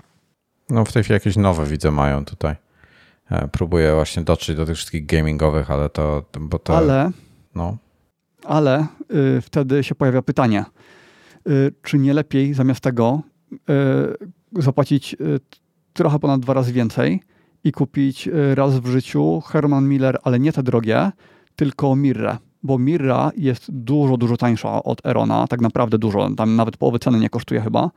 No 0.69 0.85
w 0.85 0.91
tej 0.93 1.03
chwili 1.03 1.13
jakieś 1.13 1.35
nowe 1.35 1.65
widzę 1.65 1.91
mają 1.91 2.25
tutaj. 2.25 2.55
E, 3.31 3.47
Próbuję 3.51 3.93
właśnie 3.93 4.23
dotrzeć 4.23 4.57
do 4.57 4.65
tych 4.65 4.75
wszystkich 4.75 5.05
gamingowych, 5.05 5.71
ale 5.71 5.89
to, 5.89 6.25
bo 6.39 6.59
to, 6.59 6.77
Ale, 6.77 7.11
no. 7.55 7.77
ale 8.45 8.87
y, 9.37 9.41
wtedy 9.41 9.83
się 9.83 9.95
pojawia 9.95 10.21
pytanie, 10.21 10.65
y, 11.49 11.73
czy 11.83 11.97
nie 11.97 12.13
lepiej 12.13 12.53
zamiast 12.53 12.81
tego 12.81 13.21
y, 14.55 14.61
zapłacić 14.63 15.13
y, 15.13 15.39
trochę 15.93 16.19
ponad 16.19 16.41
dwa 16.41 16.53
razy 16.53 16.73
więcej 16.73 17.21
i 17.63 17.71
kupić 17.71 18.27
y, 18.27 18.55
raz 18.55 18.79
w 18.79 18.87
życiu 18.87 19.41
Herman 19.41 19.87
Miller, 19.87 20.19
ale 20.23 20.39
nie 20.39 20.53
te 20.53 20.63
drogie, 20.63 21.11
tylko 21.55 21.95
Mirrę. 21.95 22.37
Bo 22.63 22.77
Mirra 22.77 23.31
jest 23.37 23.71
dużo, 23.71 24.17
dużo 24.17 24.37
tańsza 24.37 24.83
od 24.83 25.05
Erona, 25.05 25.47
tak 25.47 25.61
naprawdę 25.61 25.97
dużo, 25.97 26.29
tam 26.29 26.55
nawet 26.55 26.77
połowy 26.77 26.99
ceny 26.99 27.19
nie 27.19 27.29
kosztuje 27.29 27.61
chyba, 27.61 27.91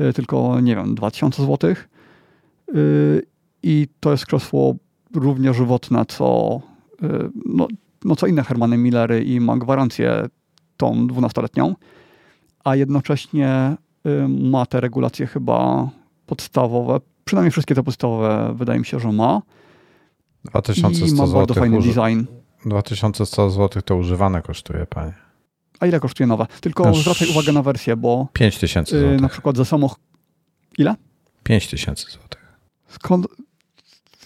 y, 0.00 0.12
tylko 0.12 0.60
nie 0.60 0.76
wiem, 0.76 0.94
2000 0.94 1.46
zł. 1.46 1.74
I 3.62 3.88
to 4.00 4.10
jest 4.10 4.26
krzesło 4.26 4.76
równie 5.14 5.54
żywotne, 5.54 6.04
co, 6.06 6.60
y, 7.02 7.30
no, 7.46 7.68
no, 8.04 8.16
co 8.16 8.26
inne 8.26 8.42
Hermany 8.42 8.78
Millery 8.78 9.24
i 9.24 9.40
ma 9.40 9.56
gwarancję 9.56 10.26
tą 10.76 11.06
12-letnią, 11.06 11.74
a 12.64 12.76
jednocześnie 12.76 13.76
y, 14.06 14.28
ma 14.28 14.66
te 14.66 14.80
regulacje 14.80 15.26
chyba 15.26 15.90
podstawowe, 16.26 17.00
przynajmniej 17.24 17.50
wszystkie 17.50 17.74
te 17.74 17.82
podstawowe 17.82 18.54
wydaje 18.56 18.78
mi 18.78 18.86
się, 18.86 19.00
że 19.00 19.12
ma. 19.12 19.42
I 20.44 20.48
2100 20.48 21.26
ma 21.26 21.32
bardzo 21.32 21.54
fajny 21.54 21.78
design. 21.78 22.43
2100 22.66 23.50
zł 23.50 23.82
to 23.82 23.96
używane 23.96 24.42
kosztuje, 24.42 24.86
panie. 24.86 25.12
A 25.80 25.86
ile 25.86 26.00
kosztuje 26.00 26.26
nowe? 26.26 26.46
Tylko 26.60 26.88
Aż- 26.88 26.98
zwracaj 26.98 27.28
uwagę 27.28 27.52
na 27.52 27.62
wersję, 27.62 27.96
bo 27.96 28.28
5000 28.32 28.96
y, 28.96 29.00
zł. 29.00 29.20
na 29.20 29.28
przykład 29.28 29.56
za 29.56 29.64
samochód... 29.64 29.98
Ile? 30.78 30.94
5000 31.44 32.04
zł. 32.12 32.18
Skąd... 32.88 33.26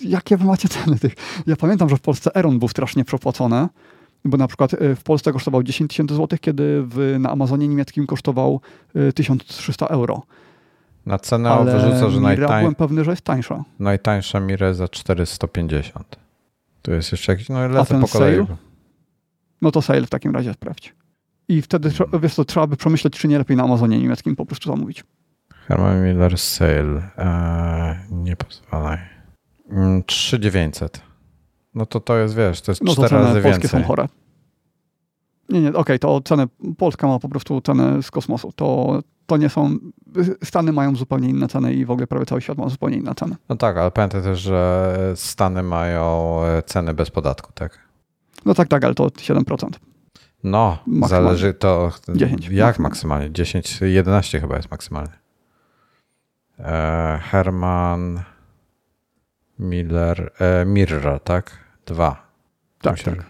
Jakie 0.00 0.36
wy 0.36 0.44
macie 0.44 0.68
ceny 0.68 0.98
tych? 0.98 1.14
Ja 1.46 1.56
pamiętam, 1.56 1.88
że 1.88 1.96
w 1.96 2.00
Polsce 2.00 2.34
Eron 2.34 2.58
był 2.58 2.68
strasznie 2.68 3.04
przepłacony, 3.04 3.68
bo 4.24 4.36
na 4.36 4.46
przykład 4.46 4.72
y, 4.74 4.96
w 4.96 5.02
Polsce 5.02 5.32
kosztował 5.32 5.62
10 5.62 5.90
tysięcy 5.90 6.14
złotych, 6.14 6.40
kiedy 6.40 6.82
w, 6.82 7.16
na 7.18 7.30
Amazonie 7.30 7.68
niemieckim 7.68 8.06
kosztował 8.06 8.60
y, 8.96 9.12
1300 9.12 9.86
euro. 9.86 10.22
Na 11.06 11.18
cenę 11.18 11.50
Ale 11.50 11.72
wyrzuca, 11.72 12.10
że 12.10 12.16
Mira 12.20 12.20
najtań, 12.20 12.60
byłem 12.60 12.74
pewny, 12.74 13.04
że 13.04 13.10
jest 13.10 13.22
tańsza. 13.22 13.64
najtańsza 13.78 14.40
Mire 14.40 14.74
za 14.74 14.88
450. 14.88 16.16
Tu 16.88 16.94
jest 16.94 17.12
jeszcze 17.12 17.32
jakiś, 17.32 17.48
no 17.48 17.68
lecę 17.68 18.00
po 18.00 18.08
kolei. 18.08 18.34
sale? 18.46 18.56
No 19.62 19.70
to 19.70 19.82
sale 19.82 20.06
w 20.06 20.10
takim 20.10 20.32
razie 20.32 20.52
sprawdź. 20.54 20.94
I 21.48 21.62
wtedy 21.62 21.88
trze- 21.90 22.20
wiesz 22.20 22.34
co, 22.34 22.44
trzeba 22.44 22.66
by 22.66 22.76
przemyśleć, 22.76 23.18
czy 23.18 23.28
nie 23.28 23.38
lepiej 23.38 23.56
na 23.56 23.62
Amazonie 23.64 23.98
niemieckim 23.98 24.36
po 24.36 24.46
prostu 24.46 24.70
zamówić. 24.70 25.04
Herman 25.66 26.04
Miller 26.04 26.38
Sale. 26.38 27.10
Eee, 27.16 27.96
nie 28.10 28.36
pozwalaj. 28.36 28.98
Mm, 29.70 30.02
3900. 30.02 31.00
No 31.74 31.86
to 31.86 32.00
to 32.00 32.16
jest, 32.16 32.34
wiesz, 32.36 32.60
to 32.60 32.72
jest 32.72 32.82
No 32.84 32.94
to 32.94 33.04
4 33.06 33.16
razy 33.22 33.28
ceny 33.32 33.42
polskie 33.42 33.62
więcej. 33.62 33.80
są 33.80 33.86
chore. 33.86 34.08
Nie, 35.48 35.60
nie, 35.60 35.72
okej, 35.72 35.98
to 35.98 36.20
ceny, 36.20 36.46
Polska 36.78 37.06
ma 37.06 37.18
po 37.18 37.28
prostu 37.28 37.60
ceny 37.60 38.02
z 38.02 38.10
kosmosu. 38.10 38.52
To, 38.52 39.00
to 39.28 39.36
nie 39.36 39.48
są, 39.48 39.78
Stany 40.44 40.72
mają 40.72 40.96
zupełnie 40.96 41.28
inne 41.28 41.48
ceny 41.48 41.74
i 41.74 41.84
w 41.84 41.90
ogóle 41.90 42.06
prawie 42.06 42.26
cały 42.26 42.40
świat 42.42 42.58
ma 42.58 42.68
zupełnie 42.68 42.96
inne 42.96 43.14
ceny. 43.14 43.36
No 43.48 43.56
tak, 43.56 43.76
ale 43.76 43.90
pamiętaj 43.90 44.22
też, 44.22 44.40
że 44.40 45.12
Stany 45.14 45.62
mają 45.62 46.38
e, 46.44 46.62
ceny 46.62 46.94
bez 46.94 47.10
podatku, 47.10 47.52
tak? 47.54 47.78
No 48.44 48.54
tak, 48.54 48.68
tak, 48.68 48.84
ale 48.84 48.94
to 48.94 49.06
7%. 49.06 49.68
No, 50.44 50.78
zależy 51.06 51.54
to. 51.54 51.92
10 52.08 52.48
Jak 52.48 52.78
maksymalnie. 52.78 52.82
maksymalnie? 52.82 53.32
10, 53.32 53.78
11 53.80 54.40
chyba 54.40 54.56
jest 54.56 54.70
maksymalnie. 54.70 55.12
E, 56.58 57.18
Herman 57.22 58.20
Miller, 59.58 60.32
e, 60.40 60.64
Mirra, 60.64 61.18
tak? 61.18 61.58
Dwa. 61.86 62.26
Tak, 62.80 62.92
Myślę, 62.92 63.16
tak. 63.16 63.26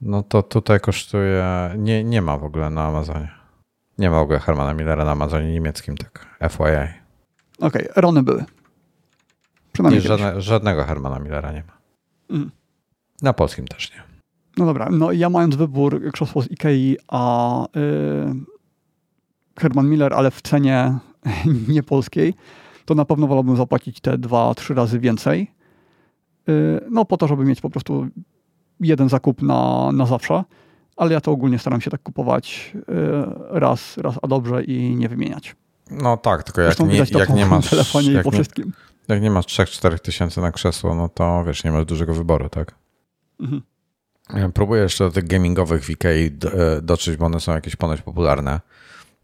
No 0.00 0.22
to 0.22 0.42
tutaj 0.42 0.80
kosztuje. 0.80 1.44
Nie, 1.78 2.04
nie 2.04 2.22
ma 2.22 2.38
w 2.38 2.44
ogóle 2.44 2.70
na 2.70 2.86
Amazonie. 2.86 3.37
Nie 3.98 4.10
ma 4.10 4.18
w 4.18 4.22
ogóle 4.22 4.38
Hermana 4.38 4.74
Millera 4.74 5.04
na 5.04 5.10
Amazonie 5.10 5.52
niemieckim, 5.52 5.96
tak. 5.96 6.36
FYI. 6.50 6.98
Okej, 7.60 7.88
Rony 7.96 8.22
były. 8.22 8.38
Nie, 8.38 8.46
Przynajmniej 9.72 10.02
żadne, 10.02 10.40
żadnego 10.40 10.84
Hermana 10.84 11.18
Millera 11.18 11.52
nie 11.52 11.62
ma. 11.66 11.78
Mhm. 12.30 12.50
Na 13.22 13.32
polskim 13.32 13.66
też 13.66 13.92
nie. 13.92 14.02
No 14.56 14.66
dobra, 14.66 14.88
no 14.90 15.12
ja 15.12 15.30
mając 15.30 15.56
wybór 15.56 16.12
krzesło 16.12 16.42
z 16.42 16.50
Ikei, 16.50 16.96
a 17.08 17.64
y, 17.64 17.68
Herman 19.58 19.88
Miller, 19.88 20.14
ale 20.14 20.30
w 20.30 20.42
cenie 20.42 20.98
nie 21.68 21.82
polskiej, 21.82 22.34
to 22.84 22.94
na 22.94 23.04
pewno 23.04 23.26
wolałbym 23.26 23.56
zapłacić 23.56 24.00
te 24.00 24.18
dwa, 24.18 24.54
trzy 24.54 24.74
razy 24.74 25.00
więcej. 25.00 25.50
Y, 26.48 26.80
no 26.90 27.04
po 27.04 27.16
to, 27.16 27.28
żeby 27.28 27.44
mieć 27.44 27.60
po 27.60 27.70
prostu 27.70 28.06
jeden 28.80 29.08
zakup 29.08 29.42
na, 29.42 29.92
na 29.92 30.06
zawsze, 30.06 30.44
ale 30.98 31.12
ja 31.12 31.20
to 31.20 31.32
ogólnie 31.32 31.58
staram 31.58 31.80
się 31.80 31.90
tak 31.90 32.02
kupować 32.02 32.72
y, 32.76 32.82
raz, 33.48 33.98
raz 33.98 34.14
a 34.22 34.28
dobrze 34.28 34.64
i 34.64 34.96
nie 34.96 35.08
wymieniać. 35.08 35.56
No 35.90 36.16
tak, 36.16 36.42
tylko 36.42 36.60
jak 36.60 36.68
Zresztą 36.68 36.86
nie, 36.86 37.18
jak 37.18 37.28
nie 37.28 37.46
masz. 37.46 37.70
telefonie 37.70 38.10
i 38.10 38.12
jak 38.12 38.24
po 38.24 38.30
nie, 38.30 38.36
wszystkim. 38.36 38.72
Jak 39.08 39.22
nie 39.22 39.30
masz 39.30 39.46
3-4 39.46 39.98
tysięcy 39.98 40.40
na 40.40 40.52
krzesło, 40.52 40.94
no 40.94 41.08
to 41.08 41.44
wiesz, 41.44 41.64
nie 41.64 41.72
masz 41.72 41.84
dużego 41.84 42.14
wyboru, 42.14 42.48
tak? 42.48 42.74
Mhm. 43.40 43.62
Ja 44.34 44.48
Próbuję 44.48 44.82
jeszcze 44.82 45.04
do 45.04 45.10
tych 45.10 45.26
gamingowych 45.26 45.84
w 45.84 45.90
Ikei 45.90 46.26
e, 46.26 46.30
dotrzeć, 46.82 47.16
bo 47.16 47.26
one 47.26 47.40
są 47.40 47.52
jakieś 47.52 47.76
ponoć 47.76 48.02
popularne. 48.02 48.60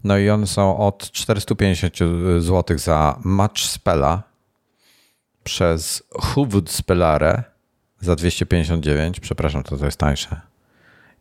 No 0.04 0.18
i 0.18 0.30
one 0.30 0.46
są 0.46 0.76
od 0.76 1.10
450 1.10 1.98
zł 2.38 2.78
za 2.78 3.18
Match 3.24 3.58
Spella 3.58 4.22
przez 5.44 6.02
Huvud 6.12 6.70
Spellare 6.70 7.42
za 8.00 8.16
259. 8.16 9.20
Przepraszam, 9.20 9.62
to, 9.62 9.76
to 9.76 9.84
jest 9.84 9.98
tańsze. 9.98 10.40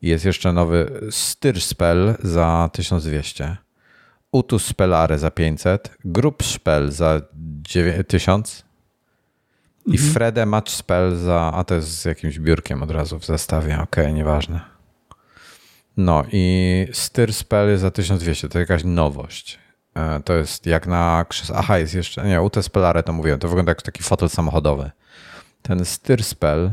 Jest 0.04 0.26
jeszcze 0.26 0.54
nowy 0.54 1.08
Styr 1.12 1.62
Spell 1.62 2.16
za 2.20 2.70
1200. 2.74 3.58
Utus 4.32 4.66
Spellare 4.66 5.20
za 5.20 5.32
500. 5.32 5.98
Group 6.06 6.44
Spell 6.44 6.92
za 6.92 7.22
9 7.62 8.08
1000. 8.08 8.66
I 9.86 9.92
Mhm. 9.92 10.14
Frede 10.14 10.46
Match 10.46 10.72
Spell 10.72 11.16
za. 11.16 11.52
A 11.54 11.64
to 11.64 11.76
jest 11.76 11.88
z 12.02 12.06
jakimś 12.06 12.40
biurkiem 12.40 12.84
od 12.84 12.92
razu 12.92 13.20
w 13.20 13.26
zestawie. 13.26 13.80
Okej, 13.82 14.14
nieważne. 14.14 14.60
No 15.98 16.24
i 16.32 16.88
Styr 16.94 17.34
Spell 17.34 17.78
za 17.78 17.92
1200. 17.92 18.50
To 18.50 18.60
jakaś 18.60 18.84
nowość. 18.84 19.60
E, 19.96 20.20
to 20.20 20.34
jest 20.34 20.66
jak 20.66 20.88
na 20.88 21.26
krzesło. 21.30 21.56
Aha, 21.58 21.78
jest 21.78 21.94
jeszcze. 21.94 22.24
Nie, 22.28 22.42
UT 22.42 22.56
Spellare 22.62 23.04
to 23.04 23.14
mówiłem. 23.14 23.40
To 23.40 23.48
wygląda 23.48 23.72
jak 23.72 23.82
taki 23.82 24.04
fotel 24.04 24.30
samochodowy. 24.30 24.92
Ten 25.62 25.86
Styrspell 25.86 26.72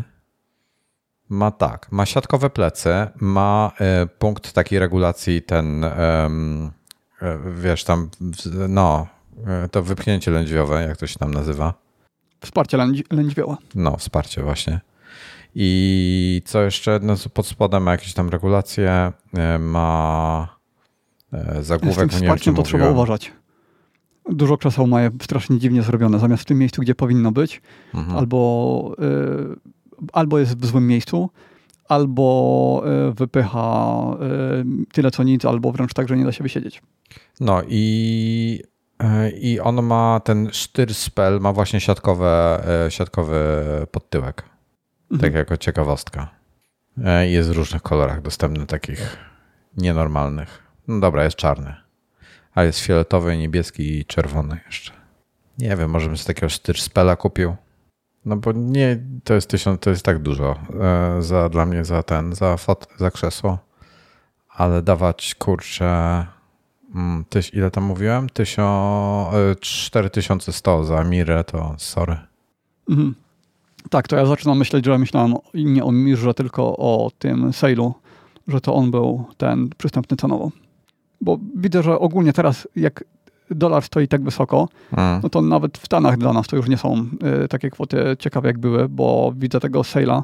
ma 1.30 1.50
tak. 1.50 1.92
Ma 1.92 2.06
siatkowe 2.06 2.50
plecy, 2.50 2.90
ma 3.20 3.72
y, 4.04 4.06
punkt 4.06 4.52
takiej 4.52 4.78
regulacji, 4.78 5.42
ten. 5.42 5.84
Y, 5.84 5.88
wiesz, 7.62 7.84
tam. 7.84 8.10
No, 8.68 9.06
to 9.70 9.82
wypchnięcie 9.82 10.30
lędźwiowe, 10.30 10.82
jak 10.82 10.96
to 10.96 11.06
się 11.06 11.18
tam 11.18 11.34
nazywa. 11.34 11.74
Wsparcie 12.40 12.76
lędź, 12.76 13.02
lędźwioła. 13.10 13.56
No, 13.74 13.96
wsparcie 13.96 14.42
właśnie. 14.42 14.80
I 15.54 16.42
co 16.44 16.62
jeszcze? 16.62 17.00
No, 17.02 17.14
pod 17.34 17.46
spodem 17.46 17.82
ma 17.82 17.90
jakieś 17.90 18.14
tam 18.14 18.28
regulacje, 18.28 19.12
ma 19.58 20.48
zagłówek. 21.60 22.08
Z 22.08 22.10
tym 22.10 22.20
wsparciem 22.20 22.54
to 22.54 22.62
trzeba 22.62 22.90
uważać. 22.90 23.32
Dużo 24.30 24.56
krzeseł 24.56 24.86
ma 24.86 25.02
je 25.02 25.10
strasznie 25.22 25.58
dziwnie 25.58 25.82
zrobione. 25.82 26.18
Zamiast 26.18 26.42
w 26.42 26.46
tym 26.46 26.58
miejscu, 26.58 26.82
gdzie 26.82 26.94
powinno 26.94 27.32
być, 27.32 27.62
mhm. 27.94 28.18
albo, 28.18 28.96
albo 30.12 30.38
jest 30.38 30.58
w 30.58 30.66
złym 30.66 30.86
miejscu, 30.86 31.30
albo 31.88 32.82
y, 33.08 33.12
wypycha 33.12 33.96
y, 34.82 34.86
tyle 34.92 35.10
co 35.10 35.22
nic, 35.22 35.44
albo 35.44 35.72
wręcz 35.72 35.94
tak, 35.94 36.08
że 36.08 36.16
nie 36.16 36.24
da 36.24 36.32
się 36.32 36.42
wysiedzieć. 36.42 36.82
No 37.40 37.62
i 37.68 38.62
i 39.40 39.60
on 39.60 39.82
ma 39.82 40.20
ten 40.24 40.48
sztyr 40.52 40.94
spell, 40.94 41.40
ma 41.40 41.52
właśnie 41.52 41.80
siatkowe, 41.80 42.62
siatkowy 42.88 43.62
podtyłek. 43.90 44.42
Mhm. 45.10 45.20
Tak 45.20 45.34
jako 45.34 45.56
ciekawostka. 45.56 46.28
Jest 47.22 47.48
w 47.48 47.52
różnych 47.52 47.82
kolorach 47.82 48.22
dostępny, 48.22 48.66
takich 48.66 49.16
nienormalnych. 49.76 50.62
No 50.88 51.00
dobra, 51.00 51.24
jest 51.24 51.36
czarny. 51.36 51.74
A 52.54 52.62
jest 52.62 52.78
fioletowy, 52.78 53.36
niebieski 53.36 53.98
i 53.98 54.04
czerwony 54.04 54.60
jeszcze. 54.66 54.92
Nie 55.58 55.76
wiem, 55.76 55.90
może 55.90 56.06
bym 56.06 56.16
z 56.16 56.24
takiego 56.24 56.48
sztyr 56.48 56.80
spela 56.80 57.16
kupił. 57.16 57.56
No 58.24 58.36
bo 58.36 58.52
nie, 58.52 58.98
to 59.24 59.34
jest 59.34 59.50
tysiąc, 59.50 59.80
to 59.80 59.90
jest 59.90 60.04
tak 60.04 60.18
dużo 60.18 60.56
e, 60.80 61.22
za, 61.22 61.48
dla 61.48 61.66
mnie 61.66 61.84
za 61.84 62.02
ten, 62.02 62.34
za, 62.34 62.56
fot, 62.56 62.86
za 62.96 63.10
krzesło. 63.10 63.58
Ale 64.48 64.82
dawać 64.82 65.34
kurczę, 65.34 66.26
mm, 66.94 67.24
tyś, 67.28 67.54
ile 67.54 67.70
tam 67.70 67.84
mówiłem? 67.84 68.28
Tysio, 68.28 69.30
4100 69.60 70.80
e, 70.80 70.84
za 70.84 71.04
Mirę, 71.04 71.44
to 71.44 71.74
sorry. 71.78 72.16
Mhm. 72.90 73.14
Tak, 73.90 74.08
to 74.08 74.16
ja 74.16 74.26
zaczynam 74.26 74.58
myśleć, 74.58 74.84
że 74.84 74.98
myślałem 74.98 75.34
nie 75.54 75.84
o 75.84 75.92
Mirze, 75.92 76.34
tylko 76.34 76.76
o 76.76 77.10
tym 77.18 77.50
sale'u, 77.50 77.92
że 78.48 78.60
to 78.60 78.74
on 78.74 78.90
był 78.90 79.24
ten 79.36 79.70
przystępny 79.78 80.16
cenowo. 80.16 80.50
Bo 81.20 81.38
widzę, 81.56 81.82
że 81.82 81.98
ogólnie 81.98 82.32
teraz 82.32 82.68
jak 82.76 83.04
dolar 83.50 83.82
stoi 83.82 84.08
tak 84.08 84.22
wysoko, 84.22 84.68
no 85.22 85.28
to 85.30 85.42
nawet 85.42 85.78
w 85.78 85.86
Stanach 85.86 86.18
dla 86.18 86.32
nas 86.32 86.46
to 86.46 86.56
już 86.56 86.68
nie 86.68 86.78
są 86.78 87.06
y, 87.44 87.48
takie 87.48 87.70
kwoty 87.70 88.16
ciekawe 88.18 88.48
jak 88.48 88.58
były, 88.58 88.88
bo 88.88 89.32
widzę 89.36 89.60
tego 89.60 89.80
sale'a 89.80 90.22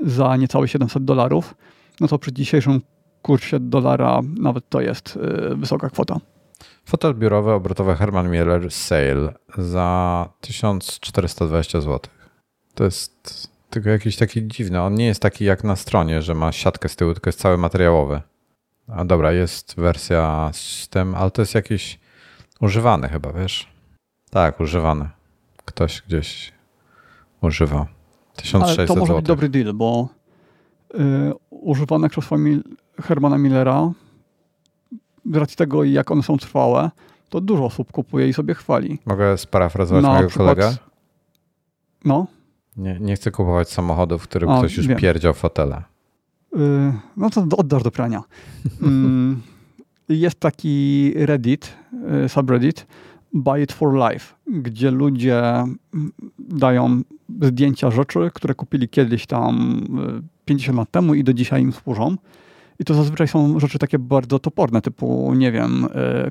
za 0.00 0.36
niecałe 0.36 0.68
700 0.68 1.04
dolarów, 1.04 1.54
no 2.00 2.08
to 2.08 2.18
przy 2.18 2.32
dzisiejszym 2.32 2.80
kursie 3.22 3.60
dolara 3.60 4.20
nawet 4.38 4.68
to 4.68 4.80
jest 4.80 5.18
y, 5.52 5.56
wysoka 5.56 5.90
kwota. 5.90 6.20
Fotel 6.84 7.14
biurowy 7.14 7.52
obrotowy 7.52 7.94
Herman 7.94 8.30
Miller 8.30 8.70
Sale 8.70 9.34
za 9.58 10.28
1420 10.40 11.80
zł. 11.80 12.00
To 12.74 12.84
jest 12.84 13.48
tylko 13.70 13.90
jakiś 13.90 14.16
taki 14.16 14.48
dziwny. 14.48 14.80
On 14.80 14.94
nie 14.94 15.06
jest 15.06 15.22
taki 15.22 15.44
jak 15.44 15.64
na 15.64 15.76
stronie, 15.76 16.22
że 16.22 16.34
ma 16.34 16.52
siatkę 16.52 16.88
z 16.88 16.96
tyłu, 16.96 17.14
tylko 17.14 17.28
jest 17.28 17.40
cały 17.40 17.58
materiałowy. 17.58 18.20
A 18.88 19.04
dobra, 19.04 19.32
jest 19.32 19.74
wersja 19.76 20.50
z 20.52 20.88
tym, 20.88 21.14
ale 21.14 21.30
to 21.30 21.42
jest 21.42 21.54
jakiś 21.54 21.98
używany 22.60 23.08
chyba, 23.08 23.32
wiesz? 23.32 23.68
Tak, 24.30 24.60
używany. 24.60 25.08
Ktoś 25.64 26.02
gdzieś 26.08 26.52
używał. 27.40 27.86
1600 28.36 28.78
ale 28.78 28.88
to 28.88 28.94
może 28.94 29.06
zł. 29.06 29.16
być 29.16 29.26
dobry 29.26 29.48
deal, 29.48 29.74
bo 29.74 30.08
yy, 30.94 31.32
używane 31.50 32.08
krzesła 32.08 32.38
Hermana 33.02 33.38
Millera 33.38 33.90
z 35.32 35.36
racji 35.36 35.56
tego, 35.56 35.84
jak 35.84 36.10
one 36.10 36.22
są 36.22 36.36
trwałe, 36.38 36.90
to 37.28 37.40
dużo 37.40 37.64
osób 37.64 37.92
kupuje 37.92 38.28
i 38.28 38.32
sobie 38.32 38.54
chwali. 38.54 38.98
Mogę 39.06 39.38
sparafrazować 39.38 40.02
Na 40.02 40.10
mojego 40.10 40.28
przykład, 40.28 40.56
kolegę? 40.56 40.76
No. 42.04 42.26
Nie, 42.76 42.98
nie 43.00 43.16
chcę 43.16 43.30
kupować 43.30 43.70
samochodów, 43.70 44.22
w 44.22 44.28
którym 44.28 44.50
A, 44.50 44.58
ktoś 44.58 44.76
już 44.76 44.86
wiem. 44.86 44.98
pierdział 44.98 45.34
fotele. 45.34 45.82
Y, 46.56 46.92
no 47.16 47.30
to 47.30 47.46
oddasz 47.56 47.82
do 47.82 47.90
prania. 47.90 48.22
Mm, 48.82 49.42
jest 50.08 50.40
taki 50.40 51.12
Reddit, 51.16 51.74
y, 52.24 52.28
subreddit, 52.28 52.86
Buy 53.32 53.62
It 53.62 53.72
For 53.72 53.94
Life, 53.94 54.34
gdzie 54.46 54.90
ludzie 54.90 55.42
mm, 55.44 56.12
dają 56.38 57.02
zdjęcia 57.42 57.90
rzeczy, 57.90 58.30
które 58.34 58.54
kupili 58.54 58.88
kiedyś 58.88 59.26
tam 59.26 59.80
50 60.44 60.74
y, 60.74 60.78
lat 60.78 60.90
temu 60.90 61.14
i 61.14 61.24
do 61.24 61.32
dzisiaj 61.32 61.62
im 61.62 61.72
służą. 61.72 62.16
I 62.78 62.84
to 62.84 62.94
zazwyczaj 62.94 63.28
są 63.28 63.60
rzeczy 63.60 63.78
takie 63.78 63.98
bardzo 63.98 64.38
toporne, 64.38 64.82
typu, 64.82 65.34
nie 65.34 65.52
wiem, 65.52 65.86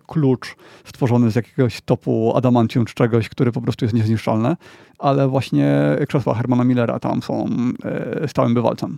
klucz 0.07 0.55
stworzony 0.85 1.31
z 1.31 1.35
jakiegoś 1.35 1.81
topu 1.81 2.33
adamantium 2.35 2.85
czy 2.85 2.93
czegoś, 2.93 3.29
który 3.29 3.51
po 3.51 3.61
prostu 3.61 3.85
jest 3.85 3.95
niezniszczalny, 3.95 4.55
ale 4.99 5.27
właśnie 5.27 5.71
krzesła 6.07 6.33
Hermana 6.33 6.63
Millera 6.63 6.99
tam 6.99 7.21
są 7.21 7.45
stałym 8.27 8.53
bywalcem. 8.53 8.97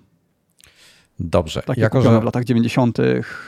Dobrze. 1.20 1.62
Takie 1.62 1.82
jako, 1.82 2.02
że... 2.02 2.20
w 2.20 2.24
latach 2.24 2.44
90. 2.44 2.98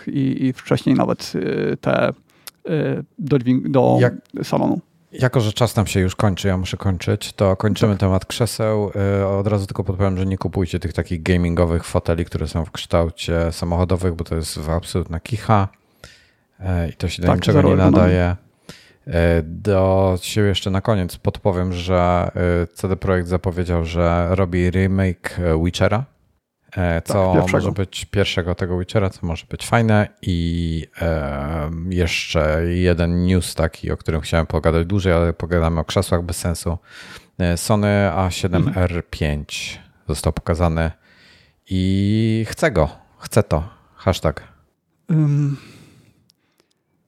I, 0.08 0.46
i 0.46 0.54
wcześniej 0.54 0.96
nawet 0.96 1.34
y, 1.36 1.78
te 1.82 2.10
y, 2.10 3.04
do, 3.20 3.38
do 3.66 3.98
Jak... 4.02 4.14
salonu. 4.44 4.80
Jako, 5.12 5.42
że 5.42 5.54
czas 5.54 5.76
nam 5.76 5.88
się 5.88 6.00
już 6.00 6.16
kończy, 6.16 6.48
ja 6.48 6.58
muszę 6.58 6.78
kończyć, 6.78 7.34
to 7.34 7.56
kończymy 7.56 7.94
tak. 7.94 8.00
temat 8.00 8.26
krzeseł. 8.26 8.92
Y, 9.22 9.26
od 9.26 9.48
razu 9.48 9.66
tylko 9.66 9.84
podpowiem, 9.84 10.18
że 10.18 10.26
nie 10.26 10.38
kupujcie 10.38 10.80
tych 10.80 10.94
takich 10.94 11.24
gamingowych 11.24 11.84
foteli, 11.84 12.26
które 12.26 12.48
są 12.48 12.66
w 12.66 12.72
kształcie 12.72 13.52
samochodowych, 13.52 14.14
bo 14.14 14.24
to 14.24 14.36
jest 14.36 14.60
absolutna 14.70 15.20
kicha 15.20 15.68
i 16.90 16.94
to 16.94 17.10
się 17.10 17.22
do 17.22 17.28
tak, 17.28 17.38
niczego 17.38 17.62
nie 17.62 17.76
nadaje. 17.76 18.36
Do 19.44 20.18
siebie 20.22 20.48
jeszcze 20.48 20.70
na 20.70 20.82
koniec 20.82 21.18
podpowiem, 21.18 21.74
że 21.74 22.32
CD 22.74 22.96
Projekt 22.96 23.28
zapowiedział, 23.28 23.86
że 23.86 24.28
robi 24.30 24.70
remake 24.70 25.40
Witchera 25.64 26.06
co 27.06 27.34
tak, 27.42 27.54
może 27.54 27.72
być 27.72 28.06
pierwszego 28.06 28.56
tego 28.56 28.80
Witchera, 28.80 29.10
co 29.10 29.28
może 29.28 29.46
być 29.50 29.68
fajne 29.68 30.08
i 30.22 30.88
e, 31.02 31.70
jeszcze 31.90 32.62
jeden 32.66 33.26
news 33.26 33.56
taki, 33.56 33.92
o 33.92 33.98
którym 33.98 34.22
chciałem 34.22 34.48
pogadać 34.48 34.88
dłużej, 34.88 35.14
ale 35.14 35.34
pogadamy 35.34 35.80
o 35.80 35.84
krzesłach 35.84 36.24
bez 36.24 36.38
sensu. 36.38 36.78
E, 37.40 37.58
Sony 37.58 37.88
A7R5 38.16 39.46
został 40.08 40.34
pokazany 40.34 40.92
i 41.70 42.46
chcę 42.50 42.72
go, 42.72 42.90
chcę 43.18 43.44
to, 43.44 43.70
hashtag. 43.96 44.44
Um, 45.10 45.58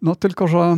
no 0.02 0.16
tylko, 0.16 0.48
że 0.48 0.78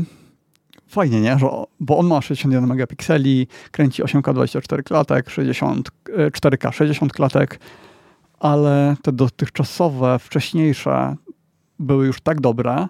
fajnie, 0.88 1.22
nie? 1.22 1.40
Że, 1.40 1.48
bo 1.80 1.98
on 1.98 2.08
ma 2.08 2.22
61 2.22 2.70
megapikseli, 2.70 3.48
kręci 3.72 4.04
8K 4.04 4.34
24 4.34 4.84
klatek, 4.84 5.30
60, 5.30 5.90
4K 6.08 6.72
60 6.72 7.14
klatek, 7.14 7.60
ale 8.42 8.96
te 9.02 9.12
dotychczasowe, 9.12 10.20
wcześniejsze 10.20 11.16
były 11.80 12.06
już 12.06 12.22
tak 12.22 12.42
dobre, 12.42 12.88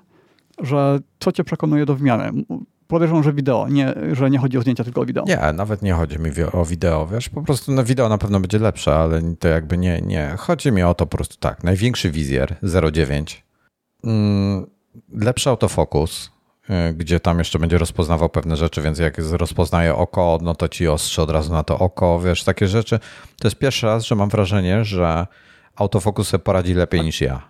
że 0.61 0.99
co 1.19 1.32
cię 1.32 1.44
przekonuje 1.44 1.86
do 1.86 1.95
wymiany? 1.95 2.44
Podejrzewam, 2.88 3.23
że 3.23 3.34
wideo, 3.34 3.68
nie, 3.69 3.94
że 4.11 4.30
nie 4.30 4.38
chodzi 4.38 4.57
o 4.57 4.61
zdjęcia, 4.61 4.84
tylko 4.84 5.02
o 5.02 5.06
wideo. 5.06 5.23
Nie, 5.28 5.53
nawet 5.53 5.82
nie 5.82 5.94
chodzi 5.94 6.19
mi 6.19 6.32
o 6.53 6.65
wideo, 6.65 7.07
wiesz, 7.07 7.30
po 7.30 7.41
prostu 7.41 7.72
na 7.72 7.84
wideo 7.84 8.10
na 8.10 8.18
pewno 8.18 8.40
będzie 8.40 8.60
lepsze, 8.60 8.95
ale 8.95 9.22
to 9.40 9.48
jakby 9.48 9.78
nie, 9.78 10.02
nie. 10.02 10.36
Chodzi 10.38 10.72
mi 10.72 10.84
o 10.84 10.94
to 10.94 11.06
po 11.06 11.18
prostu 11.18 11.36
tak, 11.40 11.64
największy 11.64 12.11
wizjer 12.11 12.56
0,9, 12.64 13.41
mm, 14.03 14.65
lepszy 15.14 15.49
autofokus, 15.49 16.32
gdzie 16.94 17.20
tam 17.20 17.40
jeszcze 17.40 17.60
będzie 17.60 17.78
rozpoznawał 17.78 18.30
pewne 18.30 18.58
rzeczy, 18.58 18.82
więc 18.82 19.00
jak 19.00 19.18
rozpoznaje 19.32 19.96
oko, 19.96 20.40
no 20.42 20.56
to 20.56 20.68
ci 20.68 20.88
ostrzy 20.88 21.22
od 21.22 21.30
razu 21.30 21.54
na 21.54 21.64
to 21.64 21.80
oko, 21.80 22.20
wiesz, 22.20 22.44
takie 22.44 22.68
rzeczy. 22.68 23.00
To 23.40 23.48
jest 23.48 23.58
pierwszy 23.58 23.86
raz, 23.86 24.06
że 24.06 24.16
mam 24.16 24.30
wrażenie, 24.30 24.86
że 24.86 25.28
autofokus 25.76 26.28
sobie 26.28 26.44
poradzi 26.44 26.74
lepiej 26.74 27.02
niż 27.02 27.22
ja. 27.22 27.50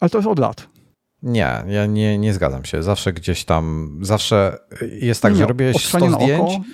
Ale 0.00 0.10
to 0.10 0.18
jest 0.18 0.28
od 0.28 0.38
lat. 0.38 0.68
Nie, 1.22 1.62
ja 1.68 1.86
nie, 1.86 2.18
nie 2.18 2.32
zgadzam 2.32 2.64
się. 2.64 2.82
Zawsze 2.82 3.12
gdzieś 3.12 3.44
tam, 3.44 3.98
zawsze 4.02 4.58
jest 4.92 5.22
tak, 5.22 5.32
nie, 5.32 5.38
że 5.38 5.46
robiłeś 5.46 5.86
100 5.86 6.10
zdjęć, 6.10 6.52
oko. 6.54 6.64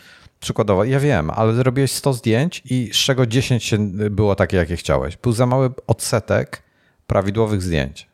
przykładowo, 0.40 0.84
ja 0.84 1.00
wiem, 1.00 1.30
ale 1.30 1.54
zrobiłeś 1.54 1.92
100 1.92 2.12
zdjęć 2.12 2.62
i 2.70 2.90
z 2.92 2.96
czego 2.96 3.26
10 3.26 3.74
było 4.10 4.34
takie, 4.34 4.56
jakie 4.56 4.76
chciałeś. 4.76 5.16
Był 5.16 5.32
za 5.32 5.46
mały 5.46 5.70
odsetek 5.86 6.62
prawidłowych 7.06 7.62
zdjęć. 7.62 8.07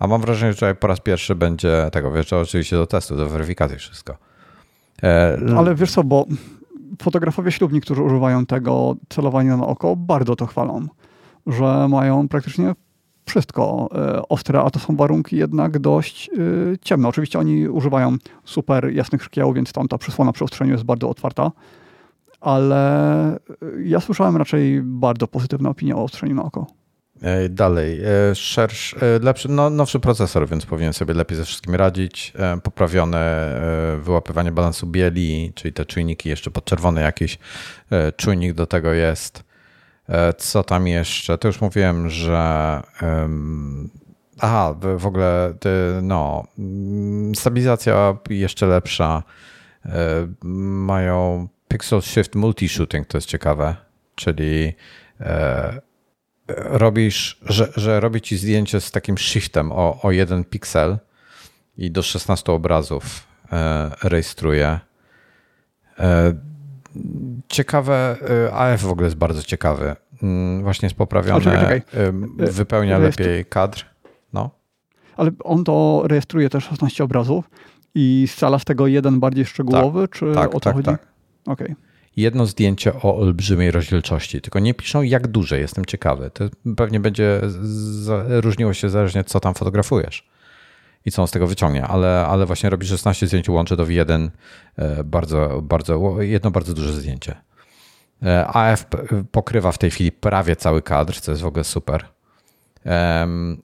A 0.00 0.06
mam 0.06 0.20
wrażenie, 0.20 0.52
że 0.52 0.56
tutaj 0.56 0.74
po 0.74 0.86
raz 0.86 1.00
pierwszy 1.00 1.34
będzie 1.34 1.88
tego, 1.92 2.10
wiesz, 2.10 2.32
oczywiście 2.32 2.76
do 2.76 2.86
testu, 2.86 3.16
do 3.16 3.28
weryfikacji 3.28 3.78
wszystko. 3.78 4.16
E, 5.02 5.38
Ale 5.56 5.74
wiesz 5.74 5.92
co, 5.92 6.04
bo 6.04 6.26
fotografowie 7.02 7.52
ślubni, 7.52 7.80
którzy 7.80 8.02
używają 8.02 8.46
tego 8.46 8.96
celowania 9.08 9.56
na 9.56 9.66
oko, 9.66 9.96
bardzo 9.96 10.36
to 10.36 10.46
chwalą, 10.46 10.86
że 11.46 11.88
mają 11.88 12.28
praktycznie 12.28 12.74
wszystko 13.26 13.88
e, 13.94 14.28
ostre, 14.28 14.60
a 14.60 14.70
to 14.70 14.78
są 14.78 14.96
warunki 14.96 15.36
jednak 15.36 15.78
dość 15.78 16.30
e, 16.30 16.32
ciemne. 16.80 17.08
Oczywiście 17.08 17.38
oni 17.38 17.68
używają 17.68 18.16
super 18.44 18.92
jasnych 18.94 19.22
szkieł, 19.22 19.52
więc 19.52 19.72
tam 19.72 19.88
ta 19.88 19.98
przysłona 19.98 20.32
przy 20.32 20.44
ostrzeniu 20.44 20.72
jest 20.72 20.84
bardzo 20.84 21.10
otwarta, 21.10 21.50
ale 22.40 23.38
ja 23.84 24.00
słyszałem 24.00 24.36
raczej 24.36 24.82
bardzo 24.82 25.26
pozytywne 25.26 25.68
opinie 25.68 25.96
o 25.96 26.04
ostrzeniu 26.04 26.34
na 26.34 26.42
oko. 26.42 26.79
Dalej, 27.50 28.00
szerszy, 28.34 28.96
lepszy, 29.22 29.48
no, 29.48 29.70
nowszy 29.70 30.00
procesor, 30.00 30.48
więc 30.48 30.66
powinien 30.66 30.92
sobie 30.92 31.14
lepiej 31.14 31.36
ze 31.36 31.44
wszystkim 31.44 31.74
radzić. 31.74 32.32
Poprawione 32.62 33.52
wyłapywanie 34.02 34.52
balansu 34.52 34.86
bieli, 34.86 35.52
czyli 35.54 35.72
te 35.72 35.84
czujniki 35.84 36.28
jeszcze 36.28 36.50
podczerwone 36.50 37.02
jakiś 37.02 37.38
czujnik 38.16 38.52
do 38.52 38.66
tego 38.66 38.92
jest. 38.92 39.44
E, 40.10 40.32
co 40.32 40.62
tam 40.64 40.86
jeszcze? 40.86 41.38
To 41.38 41.48
już 41.48 41.60
mówiłem, 41.60 42.10
że. 42.10 42.82
Aha, 44.38 44.74
w 44.96 45.06
ogóle 45.06 45.54
no, 46.02 46.44
mm, 46.58 47.34
stabilizacja 47.34 48.16
jeszcze 48.30 48.66
lepsza. 48.66 49.22
E, 49.86 49.92
mają 50.42 51.48
Pixel 51.68 52.02
Shift 52.02 52.34
Multi-Shooting, 52.34 53.04
to 53.04 53.18
jest 53.18 53.28
ciekawe, 53.28 53.76
czyli 54.14 54.72
e, 55.20 55.80
robisz, 56.56 57.40
że, 57.46 57.68
że 57.76 58.00
robi 58.00 58.20
ci 58.20 58.36
zdjęcie 58.36 58.80
z 58.80 58.90
takim 58.90 59.18
shiftem 59.18 59.72
o, 59.72 60.02
o 60.02 60.10
jeden 60.10 60.44
piksel 60.44 60.98
i 61.76 61.90
do 61.90 62.02
16 62.02 62.52
obrazów 62.52 63.26
rejestruje 64.02 64.80
ciekawe, 67.48 68.16
y, 68.48 68.52
AF 68.52 68.82
w 68.82 68.90
ogóle 68.90 69.06
jest 69.06 69.16
bardzo 69.16 69.42
ciekawy. 69.42 69.96
Mm, 70.22 70.62
właśnie 70.62 70.86
jest 70.86 70.96
poprawiony, 70.96 71.40
czekaj, 71.40 71.82
czekaj. 71.82 71.82
Wypełnia 72.36 72.98
Rejestru... 72.98 73.24
lepiej 73.24 73.44
kadr. 73.44 73.84
No. 74.32 74.50
Ale 75.16 75.30
on 75.44 75.64
to 75.64 76.02
rejestruje 76.04 76.50
też 76.50 76.64
16 76.64 77.04
obrazów 77.04 77.50
i 77.94 78.26
scala 78.28 78.58
z 78.58 78.64
tego 78.64 78.86
jeden 78.86 79.20
bardziej 79.20 79.46
szczegółowy, 79.46 80.00
tak, 80.08 80.18
czy 80.18 80.32
tak, 80.34 80.54
o 80.54 80.60
tak, 80.60 80.74
chodzi? 80.74 80.86
Tak. 80.86 81.06
Okay. 81.46 81.74
Jedno 82.20 82.46
zdjęcie 82.46 82.94
o 82.94 83.16
olbrzymiej 83.16 83.70
rozdzielczości, 83.70 84.40
tylko 84.40 84.58
nie 84.58 84.74
piszą 84.74 85.02
jak 85.02 85.26
duże, 85.26 85.58
jestem 85.58 85.84
ciekawy. 85.84 86.30
To 86.34 86.44
pewnie 86.76 87.00
będzie 87.00 87.40
różniło 88.28 88.74
się 88.74 88.88
zależnie 88.90 89.24
co 89.24 89.40
tam 89.40 89.54
fotografujesz 89.54 90.30
i 91.04 91.10
co 91.10 91.22
on 91.22 91.28
z 91.28 91.30
tego 91.30 91.46
wyciągnie, 91.46 91.84
ale, 91.84 92.26
ale 92.26 92.46
właśnie 92.46 92.70
robi 92.70 92.86
16 92.86 93.26
zdjęć, 93.26 93.48
łączy 93.48 93.76
to 93.76 93.84
w 93.84 93.90
jeden 93.90 94.30
e, 94.76 95.04
bardzo, 95.04 95.62
bardzo, 95.62 96.22
jedno 96.22 96.50
bardzo 96.50 96.74
duże 96.74 96.92
zdjęcie. 96.92 97.36
E, 98.22 98.46
AF 98.46 98.86
pokrywa 99.32 99.72
w 99.72 99.78
tej 99.78 99.90
chwili 99.90 100.12
prawie 100.12 100.56
cały 100.56 100.82
kadr, 100.82 101.20
co 101.20 101.32
jest 101.32 101.42
w 101.42 101.46
ogóle 101.46 101.64
super. 101.64 102.04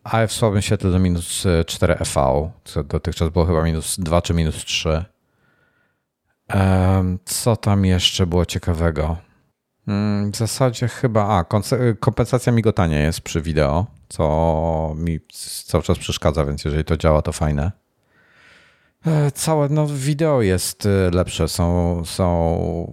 AF 0.04 0.30
w 0.30 0.32
słabym 0.32 0.62
świetle 0.62 0.90
do 0.90 0.98
minus 0.98 1.46
4 1.66 1.94
EV, 1.94 2.50
co 2.64 2.84
dotychczas 2.84 3.28
było 3.28 3.44
chyba 3.44 3.62
minus 3.62 4.00
2 4.00 4.22
czy 4.22 4.34
minus 4.34 4.64
3. 4.64 5.04
Co 7.24 7.56
tam 7.56 7.84
jeszcze 7.84 8.26
było 8.26 8.46
ciekawego? 8.46 9.16
Mm, 9.88 10.32
w 10.32 10.36
zasadzie 10.36 10.88
chyba, 10.88 11.38
a 11.38 11.44
kompensacja 12.00 12.52
migotania 12.52 13.00
jest 13.00 13.20
przy 13.20 13.42
wideo 13.42 13.86
co 14.08 14.94
mi 14.96 15.20
cały 15.64 15.84
czas 15.84 15.98
przeszkadza, 15.98 16.44
więc 16.44 16.64
jeżeli 16.64 16.84
to 16.84 16.96
działa, 16.96 17.22
to 17.22 17.32
fajne. 17.32 17.72
E, 19.06 19.30
całe 19.30 19.68
no, 19.68 19.86
wideo 19.86 20.42
jest 20.42 20.86
e, 20.86 21.10
lepsze, 21.10 21.48
są, 21.48 22.02
są 22.04 22.86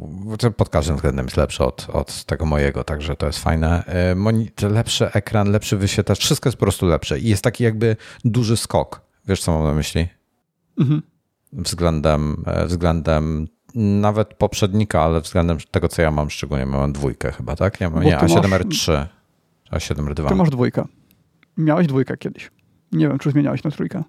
pod 0.57 0.69
każdym 0.69 0.95
względem 0.95 1.25
jest 1.25 1.37
lepsze 1.37 1.65
od, 1.65 1.87
od 1.89 2.23
tego 2.23 2.45
mojego, 2.45 2.83
także 2.83 3.15
to 3.15 3.25
jest 3.25 3.39
fajne. 3.39 3.83
E, 3.85 4.15
monitor, 4.15 4.71
lepszy 4.71 5.11
ekran, 5.11 5.51
lepszy 5.51 5.77
wyświetlacz, 5.77 6.19
wszystko 6.19 6.49
jest 6.49 6.57
po 6.57 6.65
prostu 6.65 6.85
lepsze 6.85 7.19
i 7.19 7.29
jest 7.29 7.43
taki 7.43 7.63
jakby 7.63 7.95
duży 8.25 8.57
skok. 8.57 9.01
Wiesz, 9.27 9.41
co 9.41 9.51
mam 9.51 9.63
na 9.63 9.73
myśli? 9.73 10.07
Mhm. 10.79 11.01
Względem, 11.57 12.43
względem 12.65 13.47
nawet 13.75 14.33
poprzednika, 14.33 15.01
ale 15.01 15.21
względem 15.21 15.57
tego, 15.71 15.87
co 15.87 16.01
ja 16.01 16.11
mam, 16.11 16.29
szczególnie 16.29 16.65
mam 16.65 16.93
dwójkę 16.93 17.31
chyba, 17.31 17.55
tak? 17.55 17.81
Ja 17.81 17.89
mam, 17.89 18.03
nie, 18.03 18.17
A7R3, 18.17 19.05
A7R2. 19.71 20.27
Ty 20.27 20.35
masz 20.35 20.49
dwójkę. 20.49 20.85
Miałeś 21.57 21.87
dwójkę 21.87 22.17
kiedyś. 22.17 22.51
Nie 22.91 23.07
wiem, 23.07 23.19
czy 23.19 23.31
zmieniałeś 23.31 23.63
na 23.63 23.71
trójkę. 23.71 24.03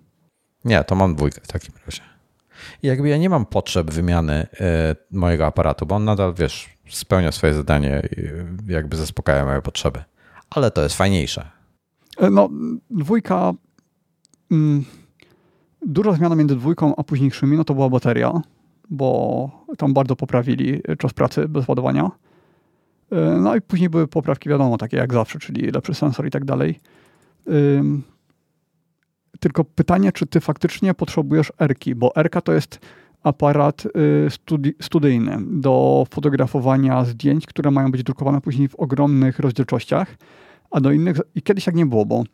Nie, 0.64 0.84
to 0.84 0.94
mam 0.94 1.14
dwójkę 1.14 1.40
w 1.40 1.46
takim 1.46 1.74
razie. 1.86 2.02
I 2.82 2.86
jakby 2.86 3.08
ja 3.08 3.16
nie 3.16 3.28
mam 3.28 3.46
potrzeb 3.46 3.90
wymiany 3.90 4.46
y, 4.52 5.16
mojego 5.18 5.46
aparatu, 5.46 5.86
bo 5.86 5.94
on 5.94 6.04
nadal, 6.04 6.34
wiesz, 6.34 6.68
spełnia 6.90 7.32
swoje 7.32 7.54
zadanie 7.54 8.02
i 8.16 8.72
jakby 8.72 8.96
zaspokaja 8.96 9.44
moje 9.44 9.62
potrzeby. 9.62 10.02
Ale 10.50 10.70
to 10.70 10.82
jest 10.82 10.96
fajniejsze. 10.96 11.50
E, 12.18 12.30
no, 12.30 12.48
dwójka. 12.90 13.52
Mm, 14.50 14.84
duża 15.86 16.12
zmiana 16.12 16.34
między 16.34 16.56
dwójką 16.56 16.96
a 16.96 17.04
późniejszymi, 17.04 17.56
no 17.56 17.64
to 17.64 17.74
była 17.74 17.88
bateria, 17.88 18.42
bo 18.90 19.50
tam 19.78 19.94
bardzo 19.94 20.16
poprawili 20.16 20.82
czas 20.98 21.12
pracy 21.12 21.48
bez 21.48 21.68
ładowania. 21.68 22.10
E, 23.12 23.38
no 23.40 23.56
i 23.56 23.60
później 23.60 23.90
były 23.90 24.08
poprawki, 24.08 24.48
wiadomo, 24.48 24.78
takie 24.78 24.96
jak 24.96 25.12
zawsze, 25.12 25.38
czyli 25.38 25.70
lepszy 25.70 25.94
sensor 25.94 26.26
i 26.26 26.30
tak 26.30 26.44
dalej. 26.44 26.80
Tylko 29.40 29.64
pytanie, 29.64 30.12
czy 30.12 30.26
ty 30.26 30.40
faktycznie 30.40 30.94
potrzebujesz 30.94 31.52
erki, 31.60 31.94
bo 31.94 32.16
erka 32.16 32.40
to 32.40 32.52
jest 32.52 32.80
aparat 33.24 33.86
y, 33.86 34.74
studyjny 34.80 35.38
do 35.40 36.06
fotografowania 36.10 37.04
zdjęć, 37.04 37.46
które 37.46 37.70
mają 37.70 37.90
być 37.90 38.02
drukowane 38.02 38.40
później 38.40 38.68
w 38.68 38.74
ogromnych 38.74 39.38
rozdzielczościach, 39.38 40.16
a 40.70 40.80
do 40.80 40.92
innych, 40.92 41.16
i 41.34 41.42
kiedyś 41.42 41.64
tak 41.64 41.74
nie 41.74 41.86
było, 41.86 42.06
bo 42.06 42.24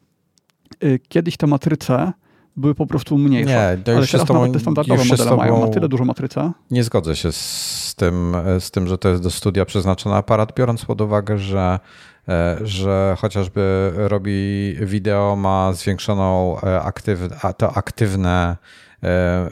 y, 0.85 1.01
kiedyś 1.09 1.37
te 1.37 1.47
matryce 1.47 2.13
były 2.57 2.75
po 2.75 2.87
prostu 2.87 3.19
mniejsze. 3.19 3.77
Nie, 3.77 3.85
to 3.85 3.91
już 3.91 3.99
ale 3.99 4.07
teraz 4.07 4.27
tobą, 4.27 4.41
nawet 4.41 4.53
te 4.53 4.61
standardowe 4.61 5.05
modele 5.05 5.37
mają 5.37 5.61
na 5.61 5.69
tyle 5.69 5.89
dużą 5.89 6.05
matrycę. 6.05 6.53
Nie 6.71 6.85
zgodzę 6.85 7.17
się 7.17 7.33
z 7.33 7.95
tym, 7.97 8.37
z 8.59 8.71
tym, 8.71 8.87
że 8.87 8.99
to 8.99 9.09
jest 9.09 9.23
do 9.23 9.31
studia 9.31 9.65
przeznaczony 9.65 10.15
aparat, 10.15 10.55
biorąc 10.55 10.85
pod 10.85 11.01
uwagę, 11.01 11.39
że 11.39 11.79
E, 12.31 12.59
że 12.63 13.17
chociażby 13.19 13.93
robi 13.95 14.77
wideo, 14.81 15.37
ma 15.37 15.73
zwiększoną 15.73 16.61
e, 16.61 16.83
aktyw, 16.83 17.21
to 17.57 17.77
aktywne, 17.77 18.57
e, 19.03 19.51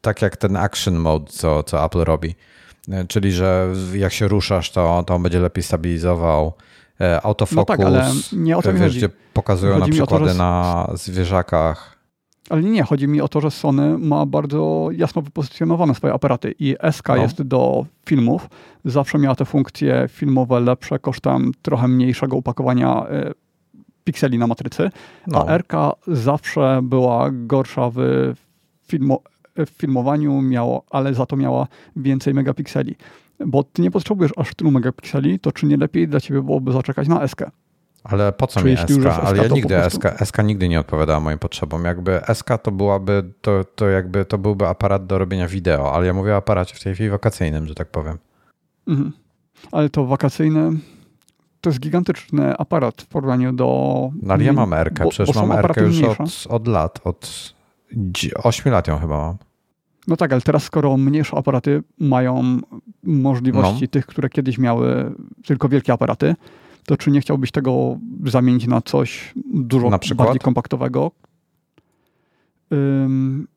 tak 0.00 0.22
jak 0.22 0.36
ten 0.36 0.56
action 0.56 0.94
mode, 0.94 1.32
co, 1.32 1.62
co 1.62 1.84
Apple 1.84 2.04
robi. 2.04 2.34
Czyli, 3.08 3.32
że 3.32 3.72
jak 3.94 4.12
się 4.12 4.28
ruszasz, 4.28 4.70
to, 4.70 5.04
to 5.06 5.14
on 5.14 5.22
będzie 5.22 5.40
lepiej 5.40 5.64
stabilizował. 5.64 6.52
Autofokus, 7.22 7.56
no 7.56 7.64
tak, 7.64 7.80
ale 7.80 8.10
nie 8.32 8.56
o 8.56 8.62
to 8.62 8.72
wiesz, 8.72 8.82
chodzi. 8.82 8.98
gdzie 8.98 9.08
pokazują 9.32 9.72
chodzi 9.78 9.90
na 9.90 9.96
przykłady 9.96 10.24
to, 10.24 10.32
że... 10.32 10.38
na 10.38 10.90
zwierzakach 10.94 11.97
ale 12.50 12.62
nie, 12.62 12.82
chodzi 12.82 13.08
mi 13.08 13.20
o 13.20 13.28
to, 13.28 13.40
że 13.40 13.50
Sony 13.50 13.98
ma 13.98 14.26
bardzo 14.26 14.88
jasno 14.92 15.22
wypozycjonowane 15.22 15.94
swoje 15.94 16.12
aparaty 16.12 16.54
i 16.58 16.76
SK 16.92 17.08
no. 17.08 17.16
jest 17.16 17.42
do 17.42 17.86
filmów. 18.06 18.50
Zawsze 18.84 19.18
miała 19.18 19.34
te 19.34 19.44
funkcje 19.44 20.06
filmowe 20.08 20.60
lepsze 20.60 20.98
kosztem 20.98 21.52
trochę 21.62 21.88
mniejszego 21.88 22.36
upakowania 22.36 23.06
y, 23.10 23.34
pikseli 24.04 24.38
na 24.38 24.46
matrycy, 24.46 24.90
no. 25.26 25.48
a 25.48 25.58
RK 25.58 25.72
zawsze 26.06 26.80
była 26.82 27.30
gorsza 27.32 27.90
w, 27.94 27.98
filmo, 28.86 29.20
w 29.56 29.70
filmowaniu, 29.70 30.42
miało, 30.42 30.84
ale 30.90 31.14
za 31.14 31.26
to 31.26 31.36
miała 31.36 31.66
więcej 31.96 32.34
megapikseli. 32.34 32.96
Bo 33.46 33.64
ty 33.64 33.82
nie 33.82 33.90
potrzebujesz 33.90 34.32
aż 34.36 34.54
tylu 34.54 34.70
megapikseli, 34.70 35.38
to 35.40 35.52
czy 35.52 35.66
nie 35.66 35.76
lepiej 35.76 36.08
dla 36.08 36.20
ciebie 36.20 36.42
byłoby 36.42 36.72
zaczekać 36.72 37.08
na 37.08 37.28
SK? 37.28 37.42
Ale 38.04 38.32
po 38.32 38.46
co 38.46 38.60
Czy 38.60 38.66
mi 38.66 38.76
SK? 38.76 39.06
Ale 39.22 39.42
ja 39.42 39.48
nigdy 39.48 39.74
prostu... 39.74 39.98
SK, 39.98 40.24
SK 40.24 40.44
nigdy 40.44 40.68
nie 40.68 40.80
odpowiadała 40.80 41.20
moim 41.20 41.38
potrzebom. 41.38 41.84
Jakby 41.84 42.20
SK 42.34 42.48
to 42.62 42.70
byłaby, 42.70 43.32
to, 43.40 43.64
to 43.64 43.88
jakby 43.88 44.24
to 44.24 44.38
byłby 44.38 44.66
aparat 44.66 45.06
do 45.06 45.18
robienia 45.18 45.48
wideo, 45.48 45.92
ale 45.94 46.06
ja 46.06 46.12
mówię 46.12 46.34
o 46.34 46.36
aparacie 46.36 46.74
w 46.74 46.82
tej 46.82 46.94
chwili 46.94 47.10
wakacyjnym, 47.10 47.66
że 47.66 47.74
tak 47.74 47.90
powiem. 47.90 48.18
Mhm. 48.86 49.12
Ale 49.72 49.90
to 49.90 50.06
wakacyjne 50.06 50.72
to 51.60 51.70
jest 51.70 51.80
gigantyczny 51.80 52.56
aparat 52.56 53.02
w 53.02 53.06
porównaniu 53.06 53.52
do... 53.52 54.10
No 54.22 54.34
ale 54.34 54.44
ja 54.44 54.52
mam 54.52 54.74
RK, 54.74 55.08
przecież 55.08 55.36
mam 55.36 55.52
RK 55.52 55.76
już 55.76 56.02
od, 56.02 56.46
od 56.48 56.68
lat, 56.68 57.00
od 57.04 57.54
8 58.42 58.72
lat 58.72 58.88
ją 58.88 58.98
chyba 58.98 59.16
mam. 59.16 59.36
No 60.08 60.16
tak, 60.16 60.32
ale 60.32 60.40
teraz 60.40 60.62
skoro 60.62 60.96
mniejsze 60.96 61.36
aparaty 61.36 61.82
mają 61.98 62.58
możliwości 63.02 63.82
no. 63.82 63.88
tych, 63.88 64.06
które 64.06 64.28
kiedyś 64.28 64.58
miały 64.58 65.14
tylko 65.46 65.68
wielkie 65.68 65.92
aparaty, 65.92 66.34
to 66.88 66.96
czy 66.96 67.10
nie 67.10 67.20
chciałbyś 67.20 67.50
tego 67.50 67.98
zamienić 68.26 68.66
na 68.66 68.80
coś 68.80 69.32
dużo 69.54 69.90
na 69.90 69.98
bardziej 70.14 70.40
kompaktowego? 70.40 71.10
Um, 72.70 73.48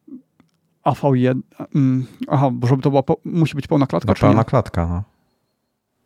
AV1, 0.85 1.39
um, 1.75 2.05
aha, 2.27 2.49
bo 2.53 2.67
żeby 2.67 2.81
to 2.81 2.89
była, 2.89 3.03
musi 3.25 3.55
być 3.55 3.67
pełna 3.67 3.87
klatka, 3.87 4.11
no, 4.11 4.19
pełna 4.19 4.37
nie? 4.37 4.45
klatka, 4.45 4.87
no. 4.87 5.03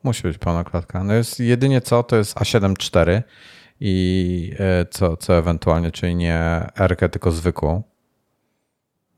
Musi 0.04 0.24
być 0.24 0.38
pełna 0.38 0.64
klatka. 0.64 1.04
No 1.04 1.14
jest 1.14 1.40
jedynie 1.40 1.82
co, 1.82 2.04
to 2.04 2.16
jest 2.16 2.38
A7 2.38 2.72
IV 2.72 3.24
i 3.80 4.52
e, 4.60 4.86
co, 4.92 5.18
co 5.18 5.38
ewentualnie, 5.38 5.92
czyli 5.92 6.16
nie 6.16 6.38
R, 6.76 6.98
tylko 7.12 7.32
zwykłą. 7.32 7.84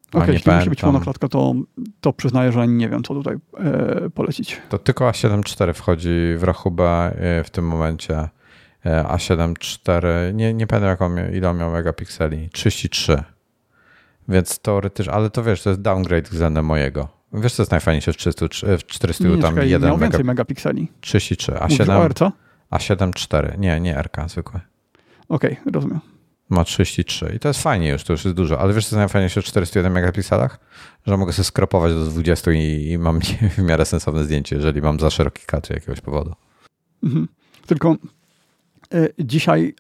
Okej, 0.09 0.21
okay, 0.21 0.33
jeśli 0.33 0.51
musi 0.51 0.69
być 0.69 0.83
monoklatka, 0.83 1.27
to, 1.27 1.53
to 2.01 2.13
przyznaję, 2.13 2.51
że 2.51 2.67
nie 2.67 2.89
wiem, 2.89 3.03
co 3.03 3.13
tutaj 3.13 3.35
e, 3.57 4.09
polecić. 4.09 4.61
To 4.69 4.77
tylko 4.77 5.09
A7 5.09 5.63
IV 5.63 5.73
wchodzi 5.73 6.33
w 6.37 6.43
rachubę 6.43 6.85
e, 6.85 7.43
w 7.43 7.49
tym 7.49 7.67
momencie. 7.67 8.29
A7 8.85 9.53
4, 9.59 10.31
nie, 10.33 10.53
nie 10.53 10.67
pamiętam 10.67 10.89
jak 10.89 11.01
on 11.01 11.15
miał, 11.15 11.31
ile 11.31 11.53
miał 11.53 11.71
megapikseli, 11.71 12.49
33. 12.49 13.23
Więc 14.27 14.59
teoretycznie, 14.59 15.13
ale 15.13 15.29
to 15.29 15.43
wiesz, 15.43 15.63
to 15.63 15.69
jest 15.69 15.81
downgrade 15.81 16.29
względem 16.29 16.65
mojego. 16.65 17.07
Wiesz, 17.33 17.53
co 17.53 17.63
jest 17.63 17.71
najfajniejsze 17.71 18.13
w 18.13 18.17
400, 18.17 18.45
w 18.77 18.85
400 18.85 19.23
Nie, 19.23 19.37
tam 19.37 19.53
czekaj, 19.53 19.69
jeden 19.69 19.89
miał 19.89 19.97
więcej 19.97 20.19
mega, 20.19 20.27
megapikseli. 20.27 20.87
33, 21.01 21.51
Mówisz 21.61 21.79
o 21.79 21.83
A7, 21.83 22.07
RC? 22.07 22.31
A7 22.71 23.13
4, 23.13 23.55
nie, 23.57 23.79
nie 23.79 23.97
RK 23.97 24.27
zwykłe. 24.27 24.59
Okej, 25.29 25.57
rozumiem. 25.71 25.99
Ma 26.49 26.63
33 26.63 27.33
i 27.35 27.39
to 27.39 27.47
jest 27.47 27.61
fajnie 27.61 27.89
już, 27.89 28.03
to 28.03 28.13
już 28.13 28.25
jest 28.25 28.37
dużo, 28.37 28.59
ale 28.59 28.73
wiesz 28.73 28.85
co 28.85 28.95
jest 28.95 28.97
najfajniejsze 28.97 29.41
w 29.41 29.45
401 29.45 29.93
megapikselach? 29.93 30.59
Że 31.05 31.17
mogę 31.17 31.33
sobie 31.33 31.43
skropować 31.43 31.93
do 31.93 32.05
20 32.05 32.51
i, 32.51 32.89
i 32.91 32.97
mam 32.97 33.19
w 33.57 33.63
miarę 33.63 33.85
sensowne 33.85 34.23
zdjęcie, 34.23 34.55
jeżeli 34.55 34.81
mam 34.81 34.99
za 34.99 35.09
szeroki 35.09 35.43
kadr 35.45 35.73
jakiegoś 35.73 36.01
powodu. 36.01 36.33
Mhm. 37.03 37.27
Tylko 37.67 37.95
y, 38.93 39.13
dzisiaj 39.19 39.75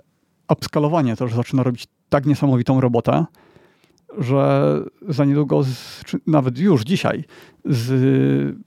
upskalowanie 0.49 1.15
też 1.15 1.33
zaczyna 1.33 1.63
robić 1.63 1.87
tak 2.09 2.25
niesamowitą 2.25 2.81
robotę, 2.81 3.25
że 4.17 4.73
za 5.09 5.25
niedługo, 5.25 5.63
z, 5.63 6.03
nawet 6.27 6.57
już 6.57 6.81
dzisiaj, 6.83 7.23
z 7.65 8.57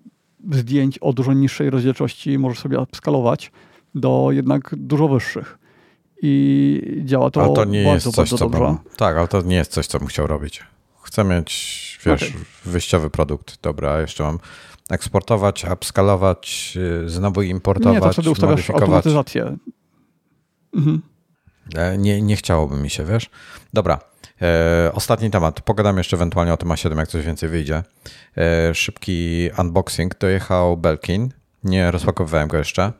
zdjęć 0.50 0.98
o 0.98 1.12
dużo 1.12 1.32
niższej 1.32 1.70
rozdzielczości 1.70 2.38
możesz 2.38 2.58
sobie 2.58 2.80
upskalować 2.80 3.52
do 3.94 4.28
jednak 4.30 4.74
dużo 4.76 5.08
wyższych. 5.08 5.58
I 6.22 7.02
działa 7.04 7.30
to, 7.30 7.42
ale 7.44 7.54
to 7.54 7.64
nie 7.64 7.84
bardzo, 7.84 7.94
jest 7.94 8.04
coś, 8.04 8.16
bardzo 8.16 8.38
co 8.38 8.44
dobrze. 8.48 8.60
bym, 8.66 8.96
Tak, 8.96 9.16
ale 9.16 9.28
to 9.28 9.42
nie 9.42 9.56
jest 9.56 9.72
coś, 9.72 9.86
co 9.86 9.98
bym 9.98 10.08
chciał 10.08 10.26
robić. 10.26 10.64
Chcę 11.02 11.24
mieć, 11.24 11.98
wiesz, 12.06 12.22
Okej. 12.22 12.34
wyjściowy 12.64 13.10
produkt. 13.10 13.58
Dobra, 13.62 14.00
jeszcze 14.00 14.24
mam 14.24 14.38
eksportować, 14.90 15.66
upskalować, 15.72 16.76
yy, 16.76 17.08
znowu 17.08 17.42
importować, 17.42 17.94
Nie, 17.94 18.00
to 18.00 18.12
wtedy 18.12 18.30
ustawiasz 18.30 18.70
automatyzację. 18.70 19.56
Mhm. 20.74 21.02
E, 21.74 21.98
Nie, 21.98 22.22
nie 22.22 22.36
chciałoby 22.36 22.76
mi 22.76 22.90
się, 22.90 23.04
wiesz? 23.04 23.30
Dobra, 23.72 23.98
e, 24.42 24.90
ostatni 24.94 25.30
temat. 25.30 25.60
Pogadam 25.60 25.98
jeszcze 25.98 26.16
ewentualnie 26.16 26.52
o 26.52 26.56
tym 26.56 26.68
A7, 26.68 26.98
jak 26.98 27.08
coś 27.08 27.24
więcej 27.26 27.48
wyjdzie. 27.48 27.82
E, 28.36 28.74
szybki 28.74 29.48
unboxing. 29.58 30.18
Dojechał 30.18 30.76
Belkin. 30.76 31.28
Nie 31.64 31.90
rozpakowywałem 31.90 32.48
go 32.48 32.56
jeszcze. 32.56 32.92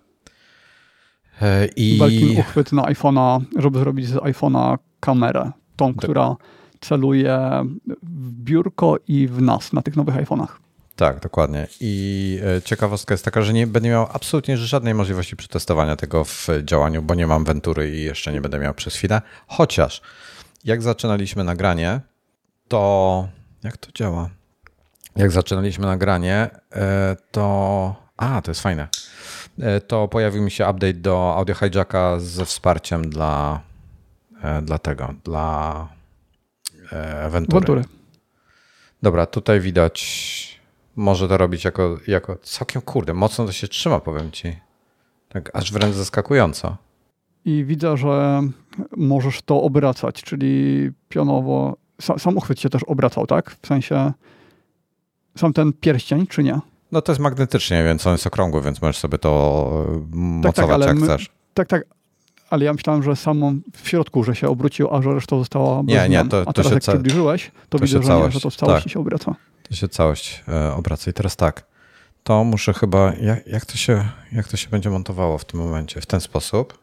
E, 1.43 1.67
I 1.67 1.99
Belkin 1.99 2.41
uchwyt 2.41 2.73
na 2.73 2.83
iPhone'a, 2.83 3.41
żeby 3.57 3.79
zrobić 3.79 4.09
z 4.09 4.15
iPhone'a 4.15 4.79
kamerę. 5.01 5.51
Tą, 5.77 5.95
która 5.95 6.37
celuje 6.81 7.39
w 8.03 8.33
biurko 8.33 8.97
i 9.09 9.29
w 9.29 9.43
nas 9.43 9.73
na 9.73 9.83
tych 9.83 9.97
nowych 9.97 10.15
iPhone'ach. 10.15 10.49
tak, 10.97 11.21
dokładnie. 11.21 11.67
I 11.81 12.41
e, 12.59 12.63
ciekawostka 12.63 13.15
jest 13.15 13.25
taka, 13.25 13.43
że 13.43 13.53
nie 13.53 13.67
będę 13.67 13.89
miał 13.89 14.07
absolutnie 14.13 14.57
żadnej 14.57 14.95
możliwości 14.95 15.37
przetestowania 15.37 15.97
tego 15.97 16.25
w 16.25 16.49
działaniu, 16.65 17.03
bo 17.03 17.15
nie 17.15 17.27
mam 17.27 17.45
Ventury 17.45 17.91
i 17.97 18.03
jeszcze 18.03 18.33
nie 18.33 18.41
będę 18.41 18.59
miał 18.59 18.75
przez 18.75 18.95
chwilę. 18.95 19.23
Chociaż 19.47 20.01
jak 20.65 20.83
zaczynaliśmy 20.83 21.45
nagranie, 21.45 22.01
to 22.69 23.29
jak 23.63 23.77
to 23.77 23.93
działa? 23.93 24.31
Jak 25.17 25.31
zaczynaliśmy 25.31 25.87
nagranie, 25.87 26.51
e, 26.73 27.17
to. 27.31 27.95
A, 28.17 28.43
to 28.43 28.51
jest 28.51 28.61
fajne. 28.61 28.89
E, 29.63 29.81
To 29.81 30.09
pojawił 30.09 30.43
mi 30.43 30.51
się 30.51 30.65
update 30.65 30.95
do 30.95 31.35
Audio 31.37 31.55
Hijacka 31.55 32.21
ze 32.21 32.45
wsparciem 32.45 33.11
dla, 33.11 33.61
e, 34.43 34.63
dla 34.63 34.79
tego, 34.79 35.15
dla 35.25 35.89
e, 36.93 37.31
Ventury. 37.31 37.61
Ventury. 37.61 37.85
Dobra, 39.03 39.27
tutaj 39.27 39.61
widać. 39.61 40.61
Może 40.97 41.29
to 41.29 41.37
robić 41.37 41.65
jako, 41.65 41.99
jako. 42.07 42.37
Całkiem 42.37 42.83
kurde, 42.83 43.15
mocno 43.15 43.47
to 43.47 43.53
się 43.53 43.69
trzyma, 43.69 44.01
powiem 44.01 44.31
ci. 44.31 44.57
Tak 45.29 45.51
aż 45.57 45.73
wręcz 45.73 45.95
zaskakująco. 45.95 46.77
I 47.45 47.65
widzę, 47.65 47.97
że 47.97 48.43
możesz 48.97 49.43
to 49.43 49.63
obracać, 49.63 50.23
czyli 50.23 50.91
pionowo. 51.09 51.77
Sa, 52.03 52.19
sam 52.19 52.37
uchwyt 52.37 52.61
się 52.61 52.69
też 52.71 52.83
obracał, 52.85 53.27
tak? 53.27 53.51
W 53.63 53.67
sensie 53.67 54.13
sam 55.37 55.53
ten 55.53 55.73
pierścień, 55.73 56.27
czy 56.27 56.43
nie? 56.43 56.61
No 56.93 57.03
to 57.03 57.13
jest 57.13 57.21
magnetycznie, 57.21 57.85
więc 57.85 58.07
on 58.07 58.13
jest 58.13 58.27
okrągły, 58.27 58.63
więc 58.63 58.83
możesz 58.83 58.99
sobie 58.99 59.19
to 59.19 59.71
e, 59.89 60.17
mocować 60.17 60.71
ale 60.71 60.87
jak 60.87 60.97
my- 60.97 61.07
chcesz. 61.07 61.31
Tak, 61.55 61.69
tak. 61.69 61.83
Ale 62.51 62.65
ja 62.65 62.73
myślałem, 62.73 63.03
że 63.03 63.17
samo 63.17 63.53
w 63.77 63.89
środku, 63.89 64.25
że 64.25 64.35
się 64.35 64.49
obrócił, 64.49 64.95
a 64.95 65.03
że 65.03 65.15
reszta 65.15 65.39
została 65.39 65.83
bez 65.83 65.95
Nie, 65.95 66.09
nie, 66.09 66.25
to- 66.29 66.41
A 66.41 66.45
to 66.45 66.53
teraz 66.53 66.69
się 66.69 66.75
jak 66.75 66.83
ca- 66.83 66.93
przybliżyłeś, 66.93 67.51
to, 67.69 67.79
to 67.79 67.85
widzę, 67.85 67.97
się 67.99 68.03
że 68.03 68.09
całość- 68.09 68.27
nie, 68.27 68.33
że 68.33 68.41
to 68.41 68.51
w 68.51 68.57
całości 68.57 68.85
tak. 68.85 68.93
się 68.93 69.01
obraca. 69.01 69.35
To 69.63 69.75
się 69.75 69.89
całość 69.89 70.45
e, 70.49 70.73
obraca. 70.75 71.11
I 71.11 71.15
teraz 71.15 71.37
tak, 71.37 71.67
to 72.23 72.45
muszę 72.45 72.73
chyba, 72.73 73.13
jak, 73.15 73.47
jak, 73.47 73.67
to 73.67 73.77
się, 73.77 74.05
jak 74.33 74.49
to 74.49 74.57
się 74.57 74.69
będzie 74.71 74.91
montowało 74.91 75.39
w 75.39 75.45
tym 75.45 75.61
momencie? 75.61 76.01
W 76.01 76.07
ten 76.07 76.21
sposób. 76.21 76.79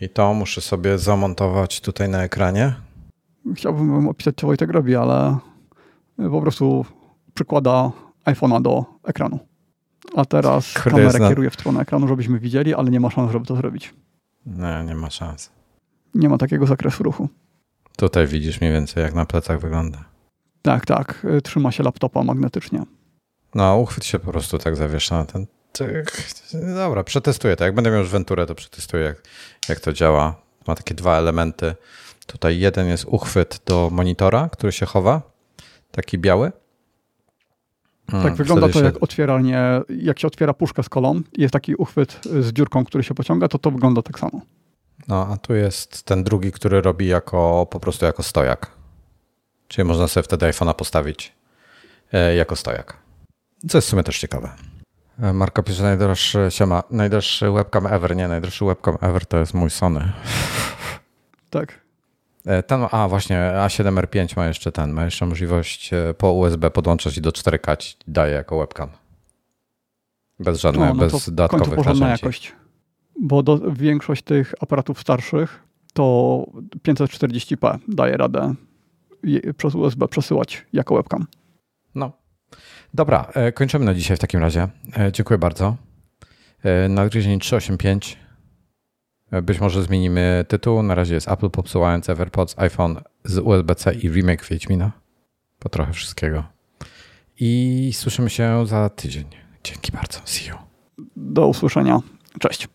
I 0.00 0.08
to 0.08 0.34
muszę 0.34 0.60
sobie 0.60 0.98
zamontować 0.98 1.80
tutaj 1.80 2.08
na 2.08 2.22
ekranie. 2.22 2.74
Chciałbym 3.54 4.08
opisać, 4.08 4.34
co 4.36 4.46
Wojtek 4.46 4.70
robi, 4.70 4.96
ale 4.96 5.38
po 6.30 6.40
prostu 6.42 6.84
przykłada 7.34 7.90
iPhone'a 8.24 8.62
do 8.62 8.84
ekranu. 9.04 9.38
A 10.16 10.24
teraz 10.24 10.72
Kurde, 10.74 10.90
kamerę 10.90 11.18
na- 11.18 11.28
kieruje 11.28 11.50
w 11.50 11.54
stronę 11.54 11.80
ekranu, 11.80 12.08
żebyśmy 12.08 12.38
widzieli, 12.38 12.74
ale 12.74 12.90
nie 12.90 13.00
ma 13.00 13.10
szans, 13.10 13.32
żeby 13.32 13.46
to 13.46 13.56
zrobić. 13.56 13.94
Nie, 14.46 14.84
nie 14.86 14.94
ma 14.94 15.10
szans. 15.10 15.50
Nie 16.14 16.28
ma 16.28 16.38
takiego 16.38 16.66
zakresu 16.66 17.02
ruchu. 17.02 17.28
Tutaj 17.96 18.26
widzisz 18.26 18.60
mniej 18.60 18.72
więcej, 18.72 19.02
jak 19.02 19.14
na 19.14 19.26
plecach 19.26 19.60
wygląda. 19.60 20.04
Tak, 20.62 20.86
tak. 20.86 21.26
y, 21.38 21.42
Trzyma 21.42 21.72
się 21.72 21.82
laptopa 21.82 22.22
magnetycznie. 22.24 22.82
No, 23.54 23.76
uchwyt 23.76 24.04
się 24.04 24.18
po 24.18 24.32
prostu 24.32 24.58
tak 24.58 24.76
zawiesza 24.76 25.16
na 25.16 25.24
ten. 25.24 25.46
Tyk. 25.72 26.12
Dobra, 26.74 27.04
przetestuję 27.04 27.56
to. 27.56 27.64
Jak 27.64 27.74
będę 27.74 27.90
miał 27.90 28.00
już 28.00 28.10
Venturę, 28.10 28.46
to 28.46 28.54
przetestuję, 28.54 29.04
jak, 29.04 29.22
jak 29.68 29.80
to 29.80 29.92
działa. 29.92 30.34
Ma 30.66 30.74
takie 30.74 30.94
dwa 30.94 31.18
elementy. 31.18 31.74
Tutaj 32.26 32.58
jeden 32.58 32.88
jest 32.88 33.04
uchwyt 33.08 33.60
do 33.66 33.88
monitora, 33.92 34.48
który 34.48 34.72
się 34.72 34.86
chowa. 34.86 35.22
Taki 35.90 36.18
biały. 36.18 36.52
Tak 38.22 38.34
wygląda 38.34 38.68
to 38.68 38.78
się- 38.78 38.84
jak 38.84 38.94
otwieranie, 39.02 39.80
jak 39.88 40.18
się 40.18 40.26
otwiera 40.26 40.54
puszkę 40.54 40.82
z 40.82 40.88
kolą 40.88 41.20
i 41.32 41.42
jest 41.42 41.52
taki 41.52 41.74
uchwyt 41.74 42.20
z 42.40 42.52
dziurką, 42.52 42.84
który 42.84 43.04
się 43.04 43.14
pociąga, 43.14 43.48
to 43.48 43.58
to 43.58 43.70
wygląda 43.70 44.02
tak 44.02 44.18
samo. 44.18 44.40
No, 45.08 45.26
a 45.32 45.36
tu 45.36 45.54
jest 45.54 46.02
ten 46.02 46.24
drugi, 46.24 46.52
który 46.52 46.80
robi 46.80 47.06
jako 47.06 47.66
po 47.70 47.80
prostu 47.80 48.04
jako 48.04 48.22
stojak. 48.22 48.70
Czyli 49.68 49.88
można 49.88 50.08
sobie 50.08 50.24
wtedy 50.24 50.46
iPhone'a 50.46 50.74
postawić 50.74 51.32
e, 52.12 52.34
jako 52.34 52.56
stojak. 52.56 52.96
Co 53.68 53.78
jest 53.78 53.88
w 53.88 53.90
sumie 53.90 54.02
też 54.02 54.18
ciekawe. 54.18 54.48
E, 55.22 55.32
Marko 55.32 55.62
pisze 55.62 55.82
najdroższy, 55.82 56.46
siema, 56.48 56.82
najdroższy 56.90 57.50
webcam 57.50 57.86
ever. 57.86 58.16
Nie, 58.16 58.28
najdroższy 58.28 58.64
webcam 58.64 58.96
ever 59.00 59.26
to 59.26 59.36
jest 59.36 59.54
mój 59.54 59.70
Sony. 59.70 60.12
Tak. 61.50 61.80
E, 62.46 62.62
Ten, 62.62 62.86
a 62.90 63.08
właśnie, 63.08 63.52
A7R5 63.56 64.36
ma 64.36 64.46
jeszcze 64.46 64.72
ten, 64.72 64.92
ma 64.92 65.04
jeszcze 65.04 65.26
możliwość 65.26 65.92
e, 65.92 66.14
po 66.14 66.32
USB 66.32 66.70
podłączać 66.70 67.16
i 67.16 67.20
do 67.20 67.30
4K 67.30 67.76
ci 67.76 67.96
daje 68.08 68.32
jako 68.34 68.58
webcam. 68.58 68.88
Bez 70.38 70.60
żadnych, 70.60 70.88
No, 70.88 70.94
no 70.94 71.00
bez 71.00 71.30
dodatkowych 71.30 71.76
narzędzi. 71.86 72.10
jakość. 72.10 72.52
Bo 73.20 73.42
do, 73.42 73.58
większość 73.72 74.22
tych 74.22 74.54
aparatów 74.60 75.00
starszych 75.00 75.62
to 75.94 76.02
540p 76.88 77.78
daje 77.88 78.16
radę 78.16 78.54
je, 79.22 79.54
przez 79.54 79.74
USB 79.74 80.08
przesyłać 80.08 80.66
jako 80.72 80.94
webcam. 80.96 81.26
No. 81.94 82.12
Dobra, 82.94 83.30
e, 83.34 83.52
kończymy 83.52 83.84
na 83.84 83.94
dzisiaj 83.94 84.16
w 84.16 84.20
takim 84.20 84.40
razie. 84.40 84.68
Dziękuję 85.12 85.38
bardzo. 85.38 85.76
Nadgryzień 86.88 87.38
385. 87.40 88.18
Być 89.42 89.60
może 89.60 89.82
zmienimy 89.82 90.44
tytuł. 90.48 90.82
Na 90.82 90.94
razie 90.94 91.14
jest 91.14 91.28
Apple 91.28 91.50
popsułając 91.50 92.10
AirPods, 92.10 92.58
iPhone 92.58 93.00
z 93.24 93.38
USB-C 93.38 93.94
i 93.94 94.08
remake 94.08 94.44
Wiedźmina. 94.44 94.92
Po 95.58 95.68
trochę 95.68 95.92
wszystkiego. 95.92 96.44
I 97.40 97.90
słyszymy 97.94 98.30
się 98.30 98.66
za 98.66 98.88
tydzień. 98.88 99.24
Dzięki 99.64 99.92
bardzo. 99.92 100.20
See 100.24 100.48
you. 100.48 100.56
Do 101.16 101.46
usłyszenia. 101.46 102.00
Cześć. 102.40 102.68